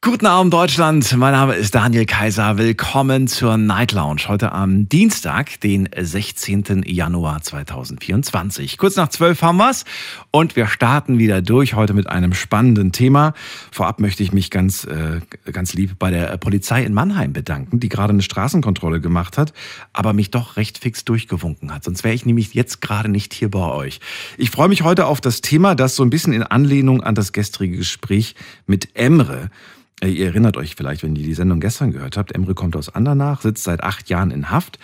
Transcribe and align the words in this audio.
Guten 0.00 0.26
Abend 0.26 0.54
Deutschland, 0.54 1.12
mein 1.16 1.32
Name 1.32 1.56
ist 1.56 1.74
Daniel 1.74 2.06
Kaiser. 2.06 2.56
Willkommen 2.56 3.26
zur 3.26 3.56
Night 3.56 3.90
Lounge 3.90 4.28
heute 4.28 4.52
am 4.52 4.88
Dienstag, 4.88 5.58
den 5.60 5.88
16. 5.92 6.84
Januar 6.86 7.42
2024. 7.42 8.78
Kurz 8.78 8.94
nach 8.94 9.08
12 9.08 9.42
haben 9.42 9.58
wir's 9.58 9.84
und 10.30 10.54
wir 10.54 10.68
starten 10.68 11.18
wieder 11.18 11.42
durch 11.42 11.74
heute 11.74 11.94
mit 11.94 12.06
einem 12.06 12.32
spannenden 12.32 12.92
Thema. 12.92 13.34
Vorab 13.72 13.98
möchte 13.98 14.22
ich 14.22 14.32
mich 14.32 14.52
ganz, 14.52 14.84
äh, 14.84 15.20
ganz 15.50 15.74
lieb 15.74 15.98
bei 15.98 16.12
der 16.12 16.36
Polizei 16.36 16.84
in 16.84 16.94
Mannheim 16.94 17.32
bedanken, 17.32 17.80
die 17.80 17.88
gerade 17.88 18.12
eine 18.12 18.22
Straßenkontrolle 18.22 19.00
gemacht 19.00 19.36
hat, 19.36 19.52
aber 19.92 20.12
mich 20.12 20.30
doch 20.30 20.56
recht 20.56 20.78
fix 20.78 21.04
durchgewunken 21.04 21.74
hat. 21.74 21.82
Sonst 21.82 22.04
wäre 22.04 22.14
ich 22.14 22.24
nämlich 22.24 22.54
jetzt 22.54 22.80
gerade 22.80 23.08
nicht 23.08 23.34
hier 23.34 23.50
bei 23.50 23.68
euch. 23.72 23.98
Ich 24.36 24.52
freue 24.52 24.68
mich 24.68 24.82
heute 24.82 25.06
auf 25.06 25.20
das 25.20 25.40
Thema, 25.40 25.74
das 25.74 25.96
so 25.96 26.04
ein 26.04 26.10
bisschen 26.10 26.32
in 26.32 26.44
Anlehnung 26.44 27.02
an 27.02 27.16
das 27.16 27.32
gestrige 27.32 27.78
Gespräch 27.78 28.36
mit 28.64 28.90
Emre 28.94 29.50
Ihr 30.02 30.26
erinnert 30.26 30.56
euch 30.56 30.76
vielleicht, 30.76 31.02
wenn 31.02 31.16
ihr 31.16 31.24
die 31.24 31.34
Sendung 31.34 31.60
gestern 31.60 31.90
gehört 31.90 32.16
habt, 32.16 32.32
Emre 32.32 32.54
kommt 32.54 32.76
aus 32.76 32.88
Andernach, 32.88 33.40
sitzt 33.40 33.64
seit 33.64 33.82
acht 33.82 34.08
Jahren 34.08 34.30
in 34.30 34.50
Haft 34.50 34.78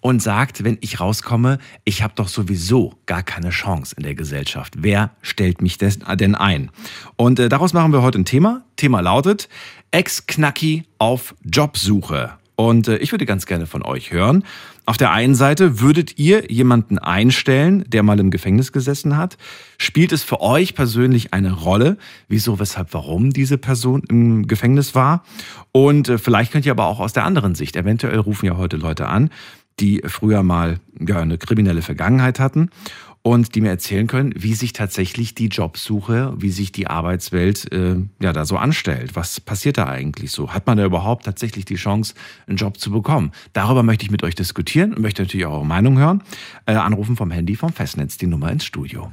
und 0.00 0.20
sagt, 0.20 0.64
wenn 0.64 0.78
ich 0.80 1.00
rauskomme, 1.00 1.58
ich 1.84 2.02
habe 2.02 2.14
doch 2.16 2.28
sowieso 2.28 2.94
gar 3.06 3.22
keine 3.22 3.50
Chance 3.50 3.94
in 3.96 4.02
der 4.02 4.14
Gesellschaft. 4.14 4.74
Wer 4.78 5.10
stellt 5.22 5.62
mich 5.62 5.78
denn 5.78 6.34
ein? 6.34 6.70
Und 7.16 7.38
äh, 7.38 7.48
daraus 7.48 7.72
machen 7.72 7.92
wir 7.92 8.02
heute 8.02 8.18
ein 8.18 8.24
Thema. 8.24 8.64
Thema 8.76 9.00
lautet 9.00 9.48
Ex-Knacki 9.92 10.84
auf 10.98 11.34
Jobsuche. 11.44 12.32
Und 12.56 12.88
äh, 12.88 12.96
ich 12.98 13.12
würde 13.12 13.26
ganz 13.26 13.46
gerne 13.46 13.66
von 13.66 13.82
euch 13.82 14.12
hören. 14.12 14.44
Auf 14.88 14.96
der 14.96 15.10
einen 15.10 15.34
Seite 15.34 15.80
würdet 15.80 16.16
ihr 16.16 16.48
jemanden 16.48 16.98
einstellen, 16.98 17.84
der 17.88 18.04
mal 18.04 18.20
im 18.20 18.30
Gefängnis 18.30 18.70
gesessen 18.70 19.16
hat. 19.16 19.36
Spielt 19.78 20.12
es 20.12 20.22
für 20.22 20.40
euch 20.40 20.76
persönlich 20.76 21.34
eine 21.34 21.52
Rolle, 21.52 21.98
wieso, 22.28 22.60
weshalb, 22.60 22.94
warum 22.94 23.32
diese 23.32 23.58
Person 23.58 24.04
im 24.08 24.46
Gefängnis 24.46 24.94
war? 24.94 25.24
Und 25.72 26.08
äh, 26.08 26.18
vielleicht 26.18 26.52
könnt 26.52 26.66
ihr 26.66 26.72
aber 26.72 26.86
auch 26.86 27.00
aus 27.00 27.12
der 27.12 27.24
anderen 27.24 27.56
Sicht, 27.56 27.74
eventuell 27.74 28.20
rufen 28.20 28.46
ja 28.46 28.56
heute 28.56 28.76
Leute 28.76 29.08
an, 29.08 29.30
die 29.80 30.02
früher 30.06 30.44
mal 30.44 30.78
ja, 31.00 31.18
eine 31.18 31.36
kriminelle 31.36 31.82
Vergangenheit 31.82 32.38
hatten 32.38 32.70
und 33.26 33.56
die 33.56 33.60
mir 33.60 33.70
erzählen 33.70 34.06
können, 34.06 34.32
wie 34.36 34.54
sich 34.54 34.72
tatsächlich 34.72 35.34
die 35.34 35.48
Jobsuche, 35.48 36.34
wie 36.36 36.50
sich 36.50 36.70
die 36.70 36.86
Arbeitswelt 36.86 37.72
äh, 37.72 37.96
ja 38.20 38.32
da 38.32 38.44
so 38.44 38.56
anstellt. 38.56 39.16
Was 39.16 39.40
passiert 39.40 39.78
da 39.78 39.88
eigentlich 39.88 40.30
so? 40.30 40.54
Hat 40.54 40.68
man 40.68 40.78
da 40.78 40.84
überhaupt 40.84 41.24
tatsächlich 41.24 41.64
die 41.64 41.74
Chance, 41.74 42.14
einen 42.46 42.56
Job 42.56 42.78
zu 42.78 42.92
bekommen? 42.92 43.32
Darüber 43.52 43.82
möchte 43.82 44.04
ich 44.04 44.12
mit 44.12 44.22
euch 44.22 44.36
diskutieren 44.36 44.94
und 44.94 45.02
möchte 45.02 45.22
natürlich 45.22 45.44
auch 45.44 45.54
eure 45.54 45.66
Meinung 45.66 45.98
hören. 45.98 46.22
Äh, 46.66 46.74
anrufen 46.74 47.16
vom 47.16 47.32
Handy 47.32 47.56
vom 47.56 47.72
Festnetz 47.72 48.16
die 48.16 48.28
Nummer 48.28 48.52
ins 48.52 48.64
Studio. 48.64 49.10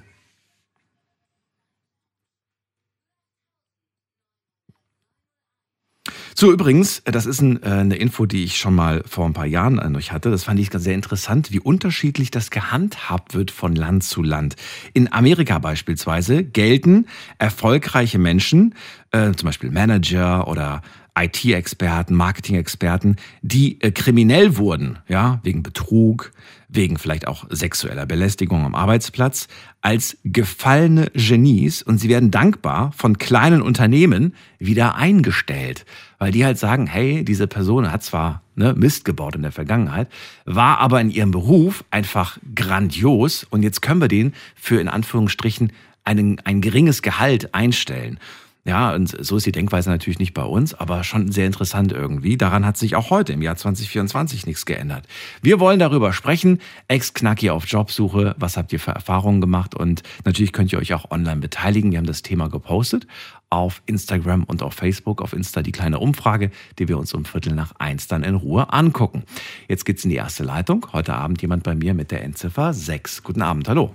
So, 6.43 6.51
übrigens, 6.51 7.01
das 7.05 7.25
ist 7.25 7.39
ein, 7.39 7.63
äh, 7.63 7.67
eine 7.67 7.95
Info, 7.95 8.25
die 8.25 8.43
ich 8.43 8.57
schon 8.57 8.75
mal 8.75 9.01
vor 9.05 9.25
ein 9.25 9.31
paar 9.31 9.45
Jahren 9.45 9.79
an 9.79 9.95
euch 9.95 10.11
hatte. 10.11 10.29
Das 10.29 10.43
fand 10.43 10.59
ich 10.59 10.71
sehr 10.73 10.93
interessant, 10.93 11.53
wie 11.53 11.61
unterschiedlich 11.61 12.31
das 12.31 12.51
gehandhabt 12.51 13.33
wird 13.33 13.49
von 13.49 13.77
Land 13.77 14.03
zu 14.03 14.21
Land. 14.21 14.57
In 14.93 15.13
Amerika 15.13 15.59
beispielsweise 15.59 16.43
gelten 16.43 17.07
erfolgreiche 17.37 18.19
Menschen, 18.19 18.75
äh, 19.11 19.31
zum 19.31 19.45
Beispiel 19.45 19.71
Manager 19.71 20.49
oder 20.49 20.81
IT-Experten, 21.15 22.15
Marketing-Experten, 22.15 23.17
die 23.41 23.79
äh, 23.81 23.91
kriminell 23.91 24.57
wurden, 24.57 24.99
ja, 25.07 25.39
wegen 25.43 25.61
Betrug, 25.61 26.31
wegen 26.67 26.97
vielleicht 26.97 27.27
auch 27.27 27.45
sexueller 27.49 28.05
Belästigung 28.05 28.65
am 28.65 28.73
Arbeitsplatz, 28.73 29.47
als 29.81 30.17
gefallene 30.23 31.11
Genies. 31.13 31.83
Und 31.83 31.99
sie 31.99 32.09
werden 32.09 32.31
dankbar 32.31 32.91
von 32.95 33.19
kleinen 33.19 33.61
Unternehmen 33.61 34.33
wieder 34.57 34.95
eingestellt, 34.95 35.85
weil 36.17 36.31
die 36.31 36.45
halt 36.45 36.57
sagen, 36.57 36.87
hey, 36.87 37.23
diese 37.23 37.47
Person 37.47 37.91
hat 37.91 38.03
zwar 38.03 38.41
ne, 38.55 38.73
Mist 38.73 39.05
gebaut 39.05 39.35
in 39.35 39.43
der 39.43 39.51
Vergangenheit, 39.51 40.07
war 40.45 40.79
aber 40.79 40.99
in 40.99 41.11
ihrem 41.11 41.31
Beruf 41.31 41.83
einfach 41.91 42.39
grandios. 42.55 43.45
Und 43.49 43.61
jetzt 43.61 43.81
können 43.81 44.01
wir 44.01 44.07
den 44.07 44.33
für 44.55 44.81
in 44.81 44.87
Anführungsstrichen 44.87 45.71
einen, 46.03 46.39
ein 46.43 46.61
geringes 46.61 47.01
Gehalt 47.01 47.53
einstellen. 47.53 48.19
Ja, 48.65 48.95
und 48.95 49.09
so 49.25 49.35
ist 49.35 49.45
die 49.45 49.51
Denkweise 49.51 49.89
natürlich 49.89 50.19
nicht 50.19 50.33
bei 50.33 50.43
uns, 50.43 50.73
aber 50.73 51.03
schon 51.03 51.29
sehr 51.33 51.45
interessant 51.45 51.91
irgendwie. 51.91 52.37
Daran 52.37 52.65
hat 52.65 52.77
sich 52.77 52.95
auch 52.95 53.09
heute 53.09 53.33
im 53.33 53.41
Jahr 53.41 53.57
2024 53.57 54.45
nichts 54.45 54.65
geändert. 54.65 55.05
Wir 55.41 55.59
wollen 55.59 55.79
darüber 55.79 56.13
sprechen. 56.13 56.61
Ex-Knacki 56.87 57.49
auf 57.49 57.65
Jobsuche. 57.65 58.35
Was 58.39 58.55
habt 58.55 58.71
ihr 58.71 58.79
für 58.79 58.91
Erfahrungen 58.91 59.41
gemacht? 59.41 59.75
Und 59.75 60.03
natürlich 60.23 60.53
könnt 60.53 60.71
ihr 60.71 60.79
euch 60.79 60.93
auch 60.93 61.11
online 61.11 61.41
beteiligen. 61.41 61.91
Wir 61.91 61.97
haben 61.97 62.05
das 62.05 62.21
Thema 62.21 62.47
gepostet 62.47 63.05
auf 63.49 63.83
Instagram 63.85 64.45
und 64.45 64.63
auf 64.63 64.75
Facebook. 64.75 65.21
Auf 65.21 65.33
Insta 65.33 65.61
die 65.61 65.73
kleine 65.73 65.99
Umfrage, 65.99 66.49
die 66.79 66.87
wir 66.87 66.97
uns 66.97 67.13
um 67.13 67.25
Viertel 67.25 67.53
nach 67.55 67.73
eins 67.79 68.07
dann 68.07 68.23
in 68.23 68.35
Ruhe 68.35 68.71
angucken. 68.71 69.23
Jetzt 69.67 69.83
geht's 69.83 70.05
in 70.05 70.09
die 70.09 70.15
erste 70.15 70.43
Leitung. 70.43 70.87
Heute 70.93 71.15
Abend 71.15 71.41
jemand 71.41 71.63
bei 71.63 71.75
mir 71.75 71.93
mit 71.93 72.11
der 72.11 72.23
Endziffer 72.23 72.73
6. 72.73 73.23
Guten 73.23 73.41
Abend. 73.41 73.67
Hallo. 73.67 73.93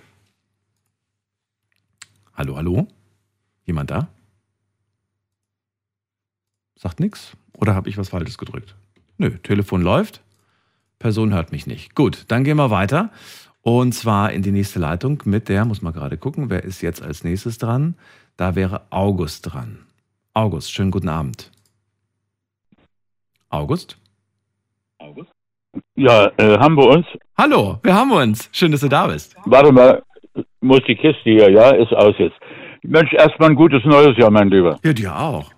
Hallo, 2.34 2.56
hallo. 2.56 2.86
Jemand 3.64 3.90
da? 3.90 4.08
Sagt 6.78 7.00
nichts? 7.00 7.36
Oder 7.56 7.74
habe 7.74 7.88
ich 7.88 7.98
was 7.98 8.10
Falsches 8.10 8.38
gedrückt? 8.38 8.76
Nö, 9.16 9.30
Telefon 9.42 9.82
läuft. 9.82 10.22
Person 11.00 11.34
hört 11.34 11.50
mich 11.50 11.66
nicht. 11.66 11.96
Gut, 11.96 12.24
dann 12.28 12.44
gehen 12.44 12.56
wir 12.56 12.70
weiter. 12.70 13.10
Und 13.62 13.92
zwar 13.94 14.30
in 14.30 14.42
die 14.42 14.52
nächste 14.52 14.78
Leitung 14.78 15.20
mit 15.24 15.48
der, 15.48 15.64
muss 15.64 15.82
man 15.82 15.92
gerade 15.92 16.16
gucken, 16.16 16.50
wer 16.50 16.62
ist 16.62 16.80
jetzt 16.80 17.02
als 17.02 17.24
nächstes 17.24 17.58
dran? 17.58 17.96
Da 18.36 18.54
wäre 18.54 18.82
August 18.90 19.52
dran. 19.52 19.86
August, 20.34 20.72
schönen 20.72 20.92
guten 20.92 21.08
Abend. 21.08 21.50
August? 23.50 23.98
August? 24.98 25.32
Ja, 25.96 26.30
äh, 26.36 26.58
haben 26.58 26.76
wir 26.76 26.86
uns? 26.86 27.06
Hallo, 27.36 27.80
wir 27.82 27.94
haben 27.94 28.12
uns. 28.12 28.48
Schön, 28.52 28.70
dass 28.70 28.82
du 28.82 28.88
da 28.88 29.08
bist. 29.08 29.34
Warte 29.46 29.72
mal, 29.72 30.00
muss 30.60 30.80
die 30.86 30.94
Kiste 30.94 31.22
hier, 31.24 31.50
ja, 31.50 31.70
ist 31.70 31.92
aus 31.92 32.14
jetzt. 32.18 32.36
Mensch, 32.82 33.12
erstmal 33.14 33.50
ein 33.50 33.56
gutes 33.56 33.84
neues 33.84 34.16
Jahr, 34.16 34.30
mein 34.30 34.48
Lieber. 34.48 34.78
Ja, 34.84 34.92
dir 34.92 35.18
auch. 35.18 35.57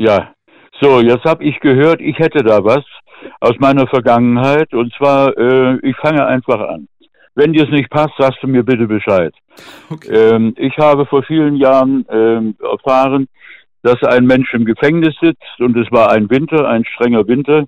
Ja, 0.00 0.32
so, 0.80 1.00
jetzt 1.02 1.26
habe 1.26 1.44
ich 1.44 1.60
gehört, 1.60 2.00
ich 2.00 2.18
hätte 2.18 2.42
da 2.42 2.64
was 2.64 2.82
aus 3.38 3.52
meiner 3.58 3.86
Vergangenheit. 3.86 4.72
Und 4.72 4.94
zwar, 4.94 5.36
äh, 5.36 5.76
ich 5.82 5.94
fange 5.98 6.24
einfach 6.24 6.58
an. 6.58 6.88
Wenn 7.34 7.52
dir 7.52 7.64
es 7.64 7.70
nicht 7.70 7.90
passt, 7.90 8.14
sagst 8.18 8.42
du 8.42 8.48
mir 8.48 8.62
bitte 8.62 8.86
Bescheid. 8.86 9.34
Okay. 9.90 10.08
Ähm, 10.10 10.54
ich 10.56 10.78
habe 10.78 11.04
vor 11.04 11.22
vielen 11.24 11.54
Jahren 11.54 12.06
ähm, 12.08 12.56
erfahren, 12.62 13.28
dass 13.82 14.02
ein 14.04 14.24
Mensch 14.24 14.54
im 14.54 14.64
Gefängnis 14.64 15.14
sitzt 15.20 15.60
und 15.60 15.76
es 15.76 15.92
war 15.92 16.10
ein 16.12 16.30
Winter, 16.30 16.66
ein 16.66 16.86
strenger 16.86 17.28
Winter. 17.28 17.66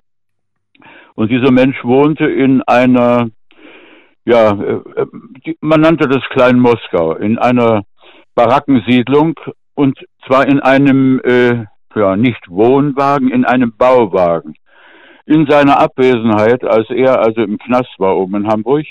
Und 1.14 1.30
dieser 1.30 1.52
Mensch 1.52 1.84
wohnte 1.84 2.24
in 2.24 2.62
einer, 2.62 3.28
ja, 4.24 4.52
äh, 4.52 4.80
die, 5.44 5.58
man 5.60 5.82
nannte 5.82 6.08
das 6.08 6.24
Klein 6.30 6.58
Moskau, 6.58 7.12
in 7.12 7.36
einer 7.36 7.82
Barackensiedlung 8.34 9.34
und 9.74 9.98
zwar 10.26 10.48
in 10.48 10.60
einem 10.60 11.20
äh, 11.24 11.66
ja, 11.94 12.16
nicht 12.16 12.48
Wohnwagen, 12.48 13.30
in 13.30 13.44
einem 13.44 13.72
Bauwagen. 13.76 14.54
In 15.26 15.46
seiner 15.46 15.78
Abwesenheit, 15.78 16.64
als 16.64 16.90
er 16.90 17.20
also 17.20 17.42
im 17.42 17.58
Knast 17.58 17.94
war 17.98 18.16
oben 18.16 18.36
in 18.36 18.48
Hamburg, 18.48 18.86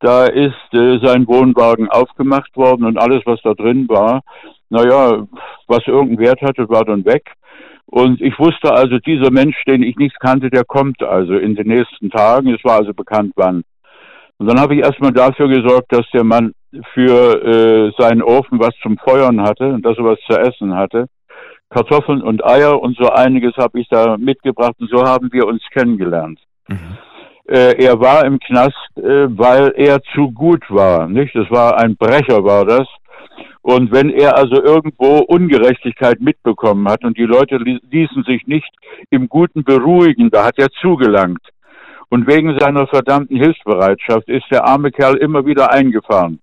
da 0.00 0.26
ist 0.26 0.72
äh, 0.72 0.98
sein 1.02 1.26
Wohnwagen 1.26 1.88
aufgemacht 1.88 2.56
worden 2.56 2.84
und 2.84 2.98
alles, 2.98 3.22
was 3.26 3.40
da 3.42 3.54
drin 3.54 3.88
war, 3.88 4.22
naja, 4.70 5.26
was 5.66 5.86
irgendeinen 5.86 6.26
Wert 6.26 6.40
hatte, 6.40 6.68
war 6.68 6.84
dann 6.84 7.04
weg. 7.04 7.32
Und 7.86 8.20
ich 8.20 8.38
wusste 8.38 8.72
also, 8.72 8.98
dieser 8.98 9.32
Mensch, 9.32 9.56
den 9.66 9.82
ich 9.82 9.96
nicht 9.96 10.18
kannte, 10.20 10.48
der 10.48 10.64
kommt 10.64 11.02
also 11.02 11.34
in 11.34 11.56
den 11.56 11.66
nächsten 11.66 12.08
Tagen. 12.08 12.54
Es 12.54 12.64
war 12.64 12.78
also 12.78 12.94
bekannt, 12.94 13.32
wann. 13.34 13.64
Und 14.38 14.46
dann 14.46 14.60
habe 14.60 14.74
ich 14.74 14.80
erstmal 14.80 15.12
dafür 15.12 15.48
gesorgt, 15.48 15.92
dass 15.92 16.08
der 16.14 16.24
Mann 16.24 16.52
für 16.94 17.44
äh, 17.44 17.92
seinen 18.00 18.22
Ofen 18.22 18.60
was 18.60 18.74
zum 18.80 18.96
Feuern 18.96 19.42
hatte 19.42 19.66
und 19.66 19.84
dass 19.84 19.98
er 19.98 20.04
was 20.04 20.20
zu 20.20 20.38
essen 20.38 20.74
hatte. 20.74 21.06
Kartoffeln 21.70 22.22
und 22.22 22.44
Eier 22.44 22.80
und 22.80 22.96
so 22.98 23.08
einiges 23.10 23.56
habe 23.56 23.80
ich 23.80 23.88
da 23.88 24.16
mitgebracht 24.18 24.74
und 24.80 24.90
so 24.90 25.04
haben 25.04 25.32
wir 25.32 25.46
uns 25.46 25.62
kennengelernt. 25.72 26.40
Mhm. 26.68 26.98
Äh, 27.48 27.84
er 27.84 27.98
war 28.00 28.24
im 28.24 28.38
Knast, 28.40 28.96
äh, 28.96 29.26
weil 29.28 29.72
er 29.76 30.02
zu 30.14 30.30
gut 30.32 30.64
war, 30.68 31.08
nicht? 31.08 31.34
Das 31.34 31.50
war 31.50 31.78
ein 31.78 31.96
Brecher, 31.96 32.44
war 32.44 32.64
das. 32.64 32.86
Und 33.62 33.92
wenn 33.92 34.10
er 34.10 34.36
also 34.36 34.62
irgendwo 34.62 35.18
Ungerechtigkeit 35.18 36.20
mitbekommen 36.20 36.88
hat 36.88 37.04
und 37.04 37.16
die 37.18 37.24
Leute 37.24 37.56
ließen 37.56 38.24
sich 38.24 38.46
nicht 38.46 38.72
im 39.10 39.28
Guten 39.28 39.64
beruhigen, 39.64 40.30
da 40.30 40.44
hat 40.44 40.58
er 40.58 40.70
zugelangt. 40.80 41.42
Und 42.08 42.26
wegen 42.26 42.58
seiner 42.58 42.86
verdammten 42.88 43.36
Hilfsbereitschaft 43.36 44.28
ist 44.28 44.46
der 44.50 44.66
arme 44.66 44.90
Kerl 44.90 45.16
immer 45.16 45.44
wieder 45.46 45.72
eingefahren. 45.72 46.40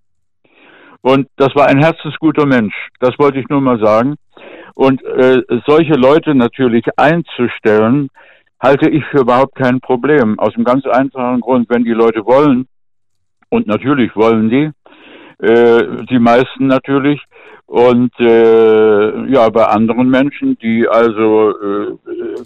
Und 1.02 1.28
das 1.36 1.54
war 1.54 1.66
ein 1.66 1.82
herzensguter 1.82 2.46
Mensch. 2.46 2.74
Das 3.00 3.18
wollte 3.18 3.38
ich 3.38 3.48
nur 3.48 3.60
mal 3.60 3.78
sagen. 3.78 4.16
Und 4.78 5.02
äh, 5.02 5.42
solche 5.66 5.94
Leute 5.94 6.36
natürlich 6.36 6.84
einzustellen, 6.96 8.10
halte 8.62 8.88
ich 8.88 9.04
für 9.06 9.22
überhaupt 9.22 9.56
kein 9.56 9.80
Problem. 9.80 10.38
Aus 10.38 10.54
einem 10.54 10.62
ganz 10.62 10.86
einfachen 10.86 11.40
Grund, 11.40 11.68
wenn 11.68 11.82
die 11.82 11.90
Leute 11.90 12.24
wollen, 12.24 12.68
und 13.48 13.66
natürlich 13.66 14.14
wollen 14.14 14.48
die, 14.48 14.70
äh, 15.44 16.04
die 16.08 16.20
meisten 16.20 16.68
natürlich, 16.68 17.20
und 17.66 18.12
äh, 18.20 19.26
ja, 19.32 19.48
bei 19.48 19.64
anderen 19.64 20.10
Menschen, 20.10 20.56
die 20.62 20.86
also 20.86 21.50
äh, 21.58 21.96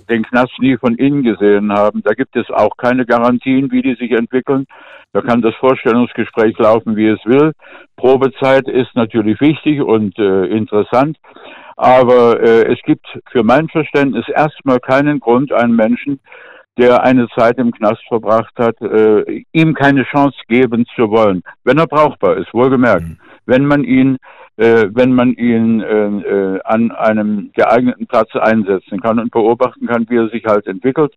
den 0.09 0.23
Knast 0.23 0.59
nie 0.59 0.79
von 0.79 0.95
innen 0.95 1.23
gesehen 1.23 1.71
haben, 1.71 2.03
da 2.03 2.15
gibt 2.15 2.35
es 2.35 2.49
auch 2.49 2.79
keine 2.79 3.05
Garantien, 3.05 3.71
wie 3.71 3.83
die 3.83 3.95
sich 3.97 4.11
entwickeln. 4.11 4.65
Da 5.13 5.21
kann 5.21 5.43
das 5.43 5.55
Vorstellungsgespräch 5.57 6.57
laufen, 6.59 6.97
wie 6.97 7.09
es 7.09 7.21
will. 7.27 7.53
Probezeit 7.97 8.67
ist 8.69 8.97
natürlich 8.97 9.39
wichtig 9.43 9.83
und 9.83 10.19
äh, 10.19 10.47
interessant, 10.47 11.19
aber 11.83 12.41
äh, 12.41 12.73
es 12.73 12.81
gibt 12.85 13.05
für 13.33 13.43
mein 13.43 13.69
Verständnis 13.69 14.29
erstmal 14.29 14.79
keinen 14.79 15.19
Grund, 15.19 15.53
einen 15.53 15.75
Menschen, 15.75 16.21
der 16.79 17.03
eine 17.03 17.27
Zeit 17.37 17.59
im 17.59 17.73
Knast 17.73 18.03
verbracht 18.07 18.55
hat, 18.57 18.81
äh, 18.81 19.45
ihm 19.51 19.75
keine 19.75 20.05
Chance 20.05 20.39
geben 20.47 20.87
zu 20.95 21.11
wollen, 21.11 21.43
wenn 21.65 21.79
er 21.79 21.89
brauchbar 21.89 22.37
ist, 22.37 22.55
wohlgemerkt. 22.55 23.03
Mhm. 23.03 23.19
Wenn 23.47 23.67
man 23.67 23.83
ihn 23.83 24.19
äh, 24.59 24.87
wenn 24.93 25.13
man 25.13 25.33
ihn 25.33 25.81
äh, 25.81 26.07
äh, 26.07 26.61
an 26.63 26.93
einem 26.93 27.51
geeigneten 27.53 28.07
Platz 28.07 28.31
einsetzen 28.37 29.01
kann 29.01 29.19
und 29.19 29.33
beobachten 29.33 29.87
kann, 29.87 30.07
wie 30.09 30.19
er 30.19 30.29
sich 30.29 30.45
halt 30.45 30.69
entwickelt, 30.69 31.13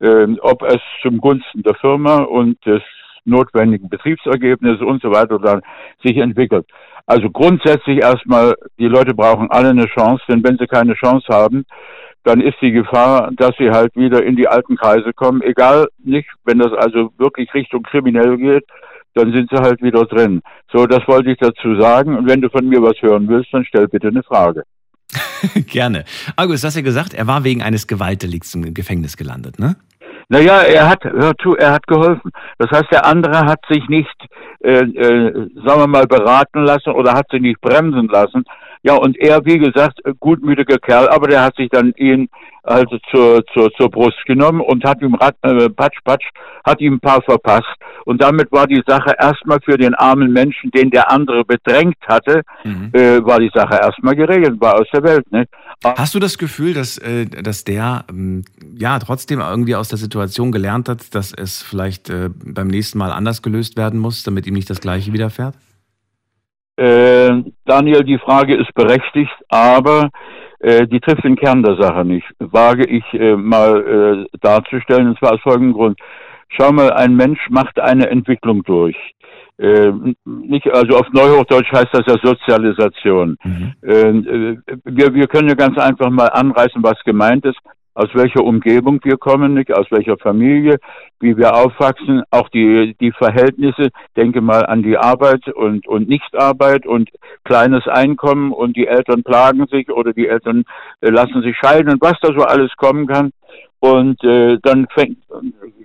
äh, 0.00 0.26
ob 0.42 0.62
es 0.62 0.80
zum 1.00 1.22
Gunsten 1.22 1.62
der 1.62 1.74
Firma 1.76 2.16
und 2.18 2.64
des 2.66 2.82
notwendigen 3.24 3.88
Betriebsergebnisses 3.88 4.82
und 4.82 5.00
so 5.00 5.10
weiter 5.10 5.38
dann 5.38 5.62
sich 6.02 6.18
entwickelt. 6.18 6.66
Also 7.06 7.30
grundsätzlich 7.30 7.98
erstmal, 7.98 8.54
die 8.78 8.86
Leute 8.86 9.14
brauchen 9.14 9.50
alle 9.50 9.70
eine 9.70 9.86
Chance, 9.86 10.22
denn 10.28 10.42
wenn 10.44 10.58
sie 10.58 10.66
keine 10.66 10.94
Chance 10.94 11.26
haben, 11.28 11.64
dann 12.24 12.40
ist 12.40 12.56
die 12.60 12.70
Gefahr, 12.70 13.30
dass 13.36 13.52
sie 13.58 13.70
halt 13.70 13.94
wieder 13.96 14.22
in 14.22 14.36
die 14.36 14.46
alten 14.46 14.76
Kreise 14.76 15.12
kommen, 15.12 15.42
egal 15.42 15.88
nicht, 15.98 16.28
wenn 16.44 16.58
das 16.58 16.72
also 16.72 17.12
wirklich 17.18 17.52
Richtung 17.52 17.82
kriminell 17.82 18.36
geht, 18.36 18.64
dann 19.14 19.32
sind 19.32 19.50
sie 19.50 19.60
halt 19.60 19.82
wieder 19.82 20.04
drin. 20.04 20.40
So, 20.72 20.86
das 20.86 21.06
wollte 21.06 21.32
ich 21.32 21.38
dazu 21.38 21.78
sagen. 21.78 22.16
Und 22.16 22.28
wenn 22.28 22.40
du 22.40 22.48
von 22.48 22.66
mir 22.66 22.80
was 22.82 23.00
hören 23.02 23.28
willst, 23.28 23.52
dann 23.52 23.64
stell 23.64 23.88
bitte 23.88 24.08
eine 24.08 24.22
Frage. 24.22 24.62
Gerne. 25.66 26.04
August, 26.36 26.62
du 26.62 26.68
hast 26.68 26.76
ja 26.76 26.82
gesagt, 26.82 27.12
er 27.12 27.26
war 27.26 27.44
wegen 27.44 27.62
eines 27.62 27.86
Gewaltdelikts 27.86 28.54
im 28.54 28.72
Gefängnis 28.72 29.16
gelandet, 29.16 29.58
ne? 29.58 29.76
Naja, 30.32 30.62
er 30.62 30.88
hat, 30.88 31.04
hör 31.04 31.36
zu, 31.42 31.56
er 31.56 31.72
hat 31.72 31.86
geholfen. 31.86 32.30
Das 32.56 32.70
heißt, 32.70 32.90
der 32.90 33.04
andere 33.04 33.40
hat 33.40 33.60
sich 33.68 33.86
nicht, 33.88 34.16
äh, 34.60 34.80
äh, 34.80 35.50
sagen 35.62 35.80
wir 35.82 35.86
mal, 35.86 36.06
beraten 36.06 36.64
lassen 36.64 36.94
oder 36.94 37.12
hat 37.12 37.28
sich 37.30 37.42
nicht 37.42 37.60
bremsen 37.60 38.08
lassen. 38.08 38.42
Ja, 38.82 38.94
und 38.96 39.16
er, 39.18 39.44
wie 39.44 39.58
gesagt, 39.58 40.00
gutmütiger 40.18 40.78
Kerl, 40.78 41.08
aber 41.08 41.28
der 41.28 41.42
hat 41.44 41.56
sich 41.56 41.68
dann 41.68 41.92
ihn 41.96 42.28
also 42.64 42.98
zur, 43.10 43.44
zur, 43.52 43.72
zur 43.72 43.90
Brust 43.90 44.24
genommen 44.26 44.60
und 44.60 44.84
hat 44.84 45.02
ihm 45.02 45.14
Rat, 45.14 45.36
äh, 45.42 45.68
Patsch, 45.68 45.98
Patsch, 46.04 46.24
hat 46.64 46.80
ihm 46.80 46.94
ein 46.94 47.00
paar 47.00 47.20
verpasst. 47.22 47.66
Und 48.04 48.22
damit 48.22 48.50
war 48.52 48.66
die 48.66 48.82
Sache 48.86 49.14
erstmal 49.18 49.58
für 49.64 49.76
den 49.76 49.94
armen 49.94 50.32
Menschen, 50.32 50.70
den 50.70 50.90
der 50.90 51.10
andere 51.10 51.44
bedrängt 51.44 51.96
hatte, 52.06 52.42
mhm. 52.64 52.90
äh, 52.92 53.24
war 53.24 53.40
die 53.40 53.50
Sache 53.52 53.74
erstmal 53.74 54.14
geregelt, 54.14 54.60
war 54.60 54.80
aus 54.80 54.86
der 54.92 55.02
Welt. 55.02 55.30
Ne? 55.32 55.46
Hast 55.84 56.14
du 56.14 56.20
das 56.20 56.38
Gefühl, 56.38 56.74
dass, 56.74 56.98
äh, 56.98 57.26
dass 57.26 57.64
der 57.64 58.04
ähm, 58.08 58.44
ja 58.76 58.98
trotzdem 58.98 59.40
irgendwie 59.40 59.74
aus 59.74 59.88
der 59.88 59.98
Situation 59.98 60.52
gelernt 60.52 60.88
hat, 60.88 61.14
dass 61.14 61.32
es 61.32 61.62
vielleicht 61.62 62.10
äh, 62.10 62.30
beim 62.44 62.68
nächsten 62.68 62.98
Mal 62.98 63.12
anders 63.12 63.42
gelöst 63.42 63.76
werden 63.76 63.98
muss, 63.98 64.22
damit 64.22 64.46
ihm 64.46 64.54
nicht 64.54 64.70
das 64.70 64.80
Gleiche 64.80 65.12
widerfährt? 65.12 65.54
Äh, 66.76 67.42
Daniel, 67.66 68.02
die 68.04 68.18
Frage 68.18 68.54
ist 68.56 68.72
berechtigt, 68.74 69.32
aber 69.48 70.10
äh, 70.60 70.86
die 70.86 71.00
trifft 71.00 71.24
den 71.24 71.36
Kern 71.36 71.62
der 71.62 71.76
Sache 71.76 72.04
nicht, 72.04 72.26
wage 72.38 72.86
ich 72.86 73.04
äh, 73.12 73.36
mal 73.36 74.26
äh, 74.32 74.38
darzustellen, 74.40 75.08
und 75.08 75.18
zwar 75.18 75.34
aus 75.34 75.40
folgendem 75.42 75.74
Grund. 75.74 75.98
Schau 76.48 76.72
mal, 76.72 76.92
ein 76.92 77.14
Mensch 77.14 77.40
macht 77.50 77.78
eine 77.78 78.08
Entwicklung 78.08 78.62
durch. 78.62 78.96
Äh, 79.58 79.92
nicht, 80.24 80.66
also 80.72 80.98
auf 80.98 81.06
Neuhochdeutsch 81.12 81.70
heißt 81.72 81.92
das 81.92 82.06
ja 82.06 82.16
Sozialisation. 82.22 83.36
Mhm. 83.44 83.74
Wir, 84.84 85.14
wir 85.14 85.26
können 85.28 85.48
ja 85.48 85.54
ganz 85.54 85.78
einfach 85.78 86.10
mal 86.10 86.28
anreißen, 86.28 86.82
was 86.82 86.98
gemeint 87.04 87.44
ist 87.44 87.58
aus 87.94 88.08
welcher 88.14 88.42
Umgebung 88.42 89.00
wir 89.02 89.16
kommen, 89.16 89.54
nicht, 89.54 89.72
aus 89.72 89.86
welcher 89.90 90.16
Familie, 90.16 90.78
wie 91.20 91.36
wir 91.36 91.54
aufwachsen, 91.54 92.22
auch 92.30 92.48
die, 92.48 92.94
die 93.00 93.12
Verhältnisse, 93.12 93.90
denke 94.16 94.40
mal 94.40 94.64
an 94.66 94.82
die 94.82 94.96
Arbeit 94.96 95.48
und, 95.48 95.86
und 95.86 96.08
Nichtarbeit 96.08 96.86
und 96.86 97.10
kleines 97.44 97.86
Einkommen 97.86 98.52
und 98.52 98.76
die 98.76 98.86
Eltern 98.86 99.22
plagen 99.22 99.66
sich 99.66 99.90
oder 99.90 100.12
die 100.12 100.28
Eltern 100.28 100.64
äh, 101.00 101.10
lassen 101.10 101.42
sich 101.42 101.56
scheiden 101.56 101.92
und 101.92 102.00
was 102.00 102.18
da 102.22 102.32
so 102.32 102.44
alles 102.44 102.70
kommen 102.76 103.06
kann. 103.06 103.32
Und 103.80 104.22
äh, 104.22 104.58
dann 104.62 104.86
fängt, 104.94 105.18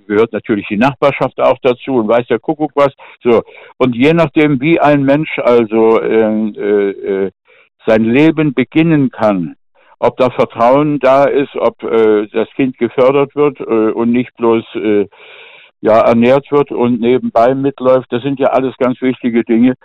gehört 0.08 0.32
natürlich 0.32 0.68
die 0.68 0.78
Nachbarschaft 0.78 1.40
auch 1.40 1.58
dazu 1.64 1.96
und 1.96 2.08
weiß 2.08 2.28
der 2.28 2.40
Kuckuck 2.40 2.72
was. 2.76 2.94
So. 3.24 3.42
Und 3.78 3.96
je 3.96 4.14
nachdem, 4.14 4.62
wie 4.62 4.80
ein 4.80 5.04
Mensch 5.04 5.40
also 5.40 6.00
äh, 6.00 6.50
äh, 6.52 7.26
äh 7.26 7.32
sein 7.88 8.04
Leben 8.04 8.54
beginnen 8.54 9.12
kann, 9.12 9.56
ob 10.00 10.18
da 10.18 10.30
Vertrauen 10.30 11.00
da 11.00 11.26
ist, 11.26 11.56
ob 11.56 11.84
äh, 11.84 12.28
das 12.28 12.50
Kind 12.56 12.78
gefördert 12.78 13.36
wird 13.36 13.60
äh, 13.60 13.92
und 13.92 14.12
nicht 14.12 14.36
bloß 14.38 14.64
äh, 14.76 15.08
ja 15.82 16.00
ernährt 16.00 16.52
wird 16.52 16.72
und 16.72 17.00
nebenbei 17.00 17.54
mitläuft. 17.54 18.12
Das 18.12 18.24
sind 18.24 18.40
ja 18.40 18.48
alles 18.48 18.76
ganz 18.78 19.00
wichtige 19.02 19.44
Dinge. 19.44 19.76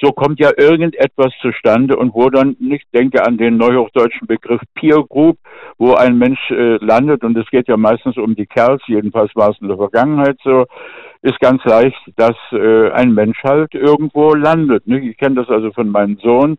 So 0.00 0.12
kommt 0.12 0.38
ja 0.38 0.50
irgendetwas 0.56 1.32
zustande 1.40 1.96
und 1.96 2.14
wo 2.14 2.30
dann 2.30 2.56
nicht 2.60 2.86
denke 2.94 3.24
an 3.26 3.36
den 3.36 3.56
neuhochdeutschen 3.56 4.28
Begriff 4.28 4.60
Peer 4.74 5.02
Group, 5.08 5.38
wo 5.78 5.94
ein 5.94 6.18
Mensch 6.18 6.50
äh, 6.50 6.76
landet 6.76 7.24
und 7.24 7.36
es 7.36 7.48
geht 7.50 7.68
ja 7.68 7.76
meistens 7.76 8.16
um 8.16 8.34
die 8.36 8.46
Kerls, 8.46 8.82
jedenfalls 8.86 9.34
war 9.34 9.50
es 9.50 9.60
in 9.60 9.68
der 9.68 9.76
Vergangenheit 9.76 10.38
so, 10.44 10.66
ist 11.22 11.40
ganz 11.40 11.64
leicht, 11.64 11.98
dass 12.16 12.36
äh, 12.52 12.90
ein 12.92 13.12
Mensch 13.12 13.42
halt 13.42 13.74
irgendwo 13.74 14.34
landet. 14.34 14.86
Ne? 14.86 15.00
Ich 15.00 15.16
kenne 15.16 15.36
das 15.36 15.48
also 15.48 15.72
von 15.72 15.88
meinem 15.88 16.18
Sohn 16.18 16.58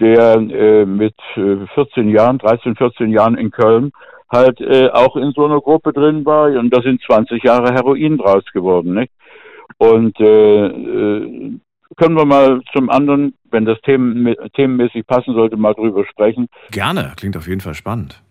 der 0.00 0.34
äh, 0.34 0.84
mit 0.84 1.14
äh, 1.36 1.66
14 1.74 2.08
Jahren, 2.08 2.38
13, 2.38 2.76
14 2.76 3.10
Jahren 3.10 3.36
in 3.36 3.50
Köln 3.50 3.92
halt 4.30 4.60
äh, 4.60 4.88
auch 4.90 5.16
in 5.16 5.32
so 5.32 5.44
einer 5.44 5.60
Gruppe 5.60 5.92
drin 5.92 6.24
war 6.24 6.50
und 6.50 6.70
da 6.70 6.82
sind 6.82 7.02
20 7.02 7.42
Jahre 7.42 7.72
Heroin 7.72 8.18
draus 8.18 8.44
geworden. 8.52 8.94
Nicht? 8.94 9.12
Und 9.78 10.18
äh, 10.20 10.66
äh, 10.66 11.58
können 11.96 12.16
wir 12.16 12.24
mal 12.24 12.60
zum 12.72 12.90
anderen, 12.90 13.34
wenn 13.50 13.64
das 13.64 13.80
Themen, 13.82 14.34
themenmäßig 14.54 15.06
passen 15.06 15.34
sollte, 15.34 15.56
mal 15.56 15.74
drüber 15.74 16.04
sprechen. 16.06 16.48
Gerne, 16.70 17.12
klingt 17.16 17.36
auf 17.36 17.46
jeden 17.46 17.60
Fall 17.60 17.74
spannend. 17.74 18.22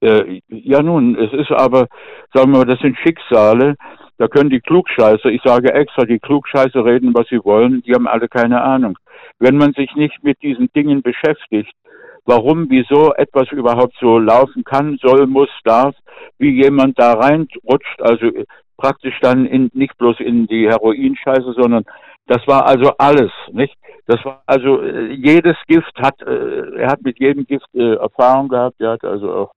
Äh, 0.00 0.40
ja 0.48 0.82
nun, 0.82 1.16
es 1.16 1.32
ist 1.32 1.50
aber, 1.50 1.86
sagen 2.34 2.52
wir 2.52 2.58
mal, 2.58 2.64
das 2.64 2.80
sind 2.80 2.96
Schicksale, 2.98 3.76
da 4.18 4.26
können 4.28 4.50
die 4.50 4.60
Klugscheißer, 4.60 5.26
ich 5.26 5.40
sage 5.42 5.72
extra, 5.72 6.04
die 6.04 6.18
Klugscheißer 6.18 6.84
reden, 6.84 7.14
was 7.14 7.28
sie 7.28 7.42
wollen, 7.44 7.82
die 7.82 7.94
haben 7.94 8.08
alle 8.08 8.28
keine 8.28 8.60
Ahnung. 8.60 8.98
Wenn 9.38 9.56
man 9.56 9.72
sich 9.72 9.94
nicht 9.94 10.22
mit 10.22 10.42
diesen 10.42 10.70
Dingen 10.74 11.02
beschäftigt, 11.02 11.72
warum, 12.24 12.66
wieso 12.68 13.14
etwas 13.14 13.50
überhaupt 13.52 13.94
so 14.00 14.18
laufen 14.18 14.64
kann, 14.64 14.98
soll, 15.00 15.26
muss, 15.26 15.48
darf, 15.64 15.94
wie 16.38 16.50
jemand 16.50 16.98
da 16.98 17.12
reinrutscht, 17.12 18.02
also 18.02 18.30
praktisch 18.76 19.18
dann 19.20 19.46
in, 19.46 19.70
nicht 19.72 19.96
bloß 19.98 20.20
in 20.20 20.46
die 20.46 20.68
Heroinscheiße, 20.68 21.54
sondern 21.56 21.84
das 22.26 22.46
war 22.46 22.66
also 22.66 22.92
alles, 22.98 23.30
nicht? 23.52 23.74
Das 24.06 24.24
war 24.24 24.42
also 24.46 24.82
äh, 24.82 25.12
jedes 25.12 25.56
Gift 25.66 25.92
hat, 25.98 26.20
äh, 26.22 26.76
er 26.76 26.90
hat 26.90 27.02
mit 27.02 27.18
jedem 27.18 27.46
Gift 27.46 27.66
äh, 27.74 27.94
Erfahrung 27.94 28.48
gehabt, 28.48 28.80
er 28.80 28.92
hat 28.92 29.04
also 29.04 29.32
auch 29.32 29.52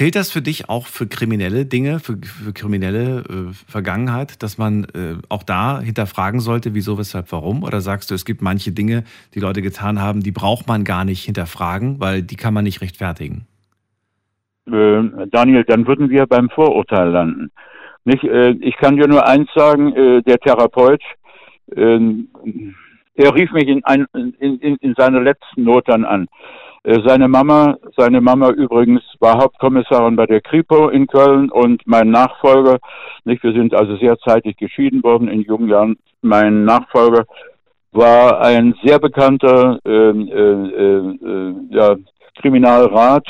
Zählt 0.00 0.16
das 0.16 0.32
für 0.32 0.40
dich 0.40 0.70
auch 0.70 0.86
für 0.86 1.06
kriminelle 1.06 1.66
Dinge, 1.66 1.98
für, 2.00 2.16
für 2.16 2.54
kriminelle 2.54 3.18
äh, 3.18 3.52
Vergangenheit, 3.52 4.42
dass 4.42 4.56
man 4.56 4.84
äh, 4.94 5.20
auch 5.28 5.42
da 5.42 5.78
hinterfragen 5.78 6.40
sollte, 6.40 6.72
wieso, 6.72 6.96
weshalb, 6.96 7.30
warum? 7.32 7.62
Oder 7.64 7.82
sagst 7.82 8.10
du, 8.10 8.14
es 8.14 8.24
gibt 8.24 8.40
manche 8.40 8.72
Dinge, 8.72 9.04
die 9.34 9.40
Leute 9.40 9.60
getan 9.60 10.00
haben, 10.00 10.22
die 10.22 10.32
braucht 10.32 10.66
man 10.66 10.84
gar 10.84 11.04
nicht 11.04 11.22
hinterfragen, 11.24 12.00
weil 12.00 12.22
die 12.22 12.36
kann 12.36 12.54
man 12.54 12.64
nicht 12.64 12.80
rechtfertigen? 12.80 13.46
Äh, 14.72 15.02
Daniel, 15.30 15.64
dann 15.64 15.86
würden 15.86 16.08
wir 16.08 16.24
beim 16.24 16.48
Vorurteil 16.48 17.10
landen. 17.10 17.50
Nicht, 18.06 18.24
äh, 18.24 18.52
ich 18.52 18.78
kann 18.78 18.96
dir 18.96 19.06
nur 19.06 19.28
eins 19.28 19.50
sagen, 19.54 19.94
äh, 19.94 20.22
der 20.22 20.38
Therapeut, 20.38 21.02
ähm, 21.76 22.28
er 23.16 23.34
rief 23.34 23.52
mich 23.52 23.68
in, 23.68 23.84
ein, 23.84 24.06
in, 24.14 24.58
in, 24.60 24.76
in 24.76 24.94
seiner 24.94 25.20
letzten 25.20 25.64
Not 25.64 25.88
dann 25.88 26.06
an. 26.06 26.26
Äh, 26.82 27.00
seine 27.06 27.28
Mama, 27.28 27.76
seine 27.96 28.20
Mama 28.20 28.50
übrigens 28.50 29.02
war 29.18 29.38
Hauptkommissarin 29.38 30.16
bei 30.16 30.26
der 30.26 30.40
Kripo 30.40 30.88
in 30.88 31.06
Köln 31.06 31.50
und 31.50 31.82
mein 31.86 32.10
Nachfolger, 32.10 32.78
nicht, 33.24 33.42
wir 33.42 33.52
sind 33.52 33.74
also 33.74 33.96
sehr 33.96 34.18
zeitig 34.18 34.56
geschieden 34.56 35.02
worden 35.02 35.28
in 35.28 35.42
jungen 35.42 35.68
Jahren, 35.68 35.96
mein 36.22 36.64
Nachfolger 36.64 37.26
war 37.92 38.40
ein 38.40 38.74
sehr 38.82 38.98
bekannter 38.98 39.78
äh, 39.84 39.90
äh, 39.90 41.14
äh, 41.20 41.54
ja, 41.70 41.96
Kriminalrat 42.40 43.26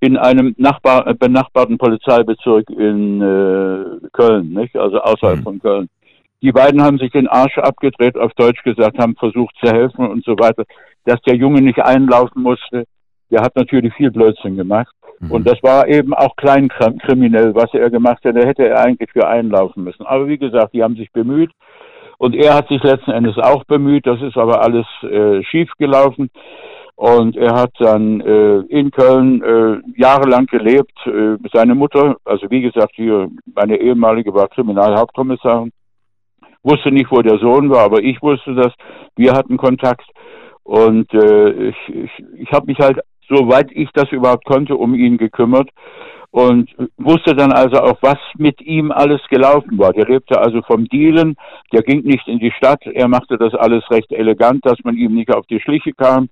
in 0.00 0.16
einem 0.16 0.54
Nachbar, 0.58 1.12
benachbarten 1.14 1.78
Polizeibezirk 1.78 2.68
in 2.70 3.20
äh, 3.20 4.08
Köln, 4.12 4.52
nicht? 4.52 4.76
also 4.76 5.00
außerhalb 5.00 5.38
mhm. 5.38 5.42
von 5.42 5.58
Köln. 5.60 5.88
Die 6.42 6.52
beiden 6.52 6.82
haben 6.82 6.98
sich 6.98 7.12
den 7.12 7.28
Arsch 7.28 7.56
abgedreht, 7.58 8.18
auf 8.18 8.32
Deutsch 8.34 8.62
gesagt, 8.64 8.98
haben 8.98 9.14
versucht 9.14 9.54
zu 9.64 9.70
helfen 9.70 10.08
und 10.08 10.24
so 10.24 10.32
weiter, 10.32 10.64
dass 11.04 11.20
der 11.22 11.36
Junge 11.36 11.60
nicht 11.60 11.80
einlaufen 11.80 12.42
musste, 12.42 12.84
der 13.30 13.42
hat 13.42 13.56
natürlich 13.56 13.94
viel 13.94 14.10
Blödsinn 14.10 14.56
gemacht. 14.56 14.94
Mhm. 15.20 15.30
Und 15.30 15.48
das 15.48 15.62
war 15.62 15.88
eben 15.88 16.14
auch 16.14 16.36
kleinkriminell, 16.36 17.54
was 17.54 17.72
er 17.74 17.90
gemacht 17.90 18.24
hat. 18.24 18.36
Da 18.36 18.40
hätte 18.40 18.68
er 18.68 18.80
eigentlich 18.80 19.10
für 19.10 19.26
einlaufen 19.26 19.84
müssen. 19.84 20.06
Aber 20.06 20.28
wie 20.28 20.38
gesagt, 20.38 20.74
die 20.74 20.82
haben 20.82 20.96
sich 20.96 21.10
bemüht. 21.12 21.50
Und 22.18 22.36
er 22.36 22.54
hat 22.54 22.68
sich 22.68 22.82
letzten 22.82 23.10
Endes 23.10 23.36
auch 23.38 23.64
bemüht. 23.64 24.06
Das 24.06 24.20
ist 24.20 24.36
aber 24.36 24.62
alles 24.62 24.86
äh, 25.02 25.42
schief 25.44 25.70
gelaufen. 25.78 26.30
Und 26.94 27.36
er 27.36 27.54
hat 27.54 27.72
dann 27.78 28.20
äh, 28.20 28.58
in 28.68 28.90
Köln 28.90 29.42
äh, 29.42 30.00
jahrelang 30.00 30.46
gelebt. 30.46 30.92
Äh, 31.06 31.36
seine 31.52 31.74
Mutter, 31.74 32.16
also 32.24 32.50
wie 32.50 32.62
gesagt, 32.62 32.92
hier, 32.94 33.28
meine 33.54 33.76
ehemalige 33.80 34.32
war 34.34 34.48
Kriminalhauptkommissarin, 34.48 35.72
wusste 36.62 36.92
nicht, 36.92 37.10
wo 37.10 37.22
der 37.22 37.38
Sohn 37.38 37.70
war, 37.70 37.84
aber 37.84 38.02
ich 38.02 38.20
wusste 38.22 38.54
das. 38.54 38.72
Wir 39.16 39.32
hatten 39.32 39.56
Kontakt. 39.56 40.06
Und 40.64 41.12
äh, 41.14 41.68
ich, 41.68 41.76
ich, 41.88 42.10
ich 42.36 42.52
habe 42.52 42.66
mich 42.66 42.78
halt, 42.78 43.00
soweit 43.28 43.70
ich 43.72 43.90
das 43.94 44.10
überhaupt 44.12 44.44
konnte, 44.44 44.76
um 44.76 44.94
ihn 44.94 45.18
gekümmert 45.18 45.68
und 46.32 46.70
wusste 46.96 47.36
dann 47.36 47.52
also 47.52 47.76
auch, 47.82 47.98
was 48.00 48.18
mit 48.38 48.60
ihm 48.62 48.90
alles 48.90 49.20
gelaufen 49.28 49.78
war. 49.78 49.92
Der 49.92 50.06
lebte 50.06 50.40
also 50.40 50.62
vom 50.62 50.86
Dealen, 50.86 51.36
der 51.72 51.82
ging 51.82 52.02
nicht 52.02 52.26
in 52.26 52.38
die 52.38 52.52
Stadt, 52.52 52.80
er 52.86 53.06
machte 53.06 53.36
das 53.36 53.54
alles 53.54 53.84
recht 53.90 54.10
elegant, 54.12 54.64
dass 54.64 54.78
man 54.82 54.96
ihm 54.96 55.14
nicht 55.14 55.32
auf 55.34 55.46
die 55.46 55.60
Schliche 55.60 55.92
kam. 55.92 56.30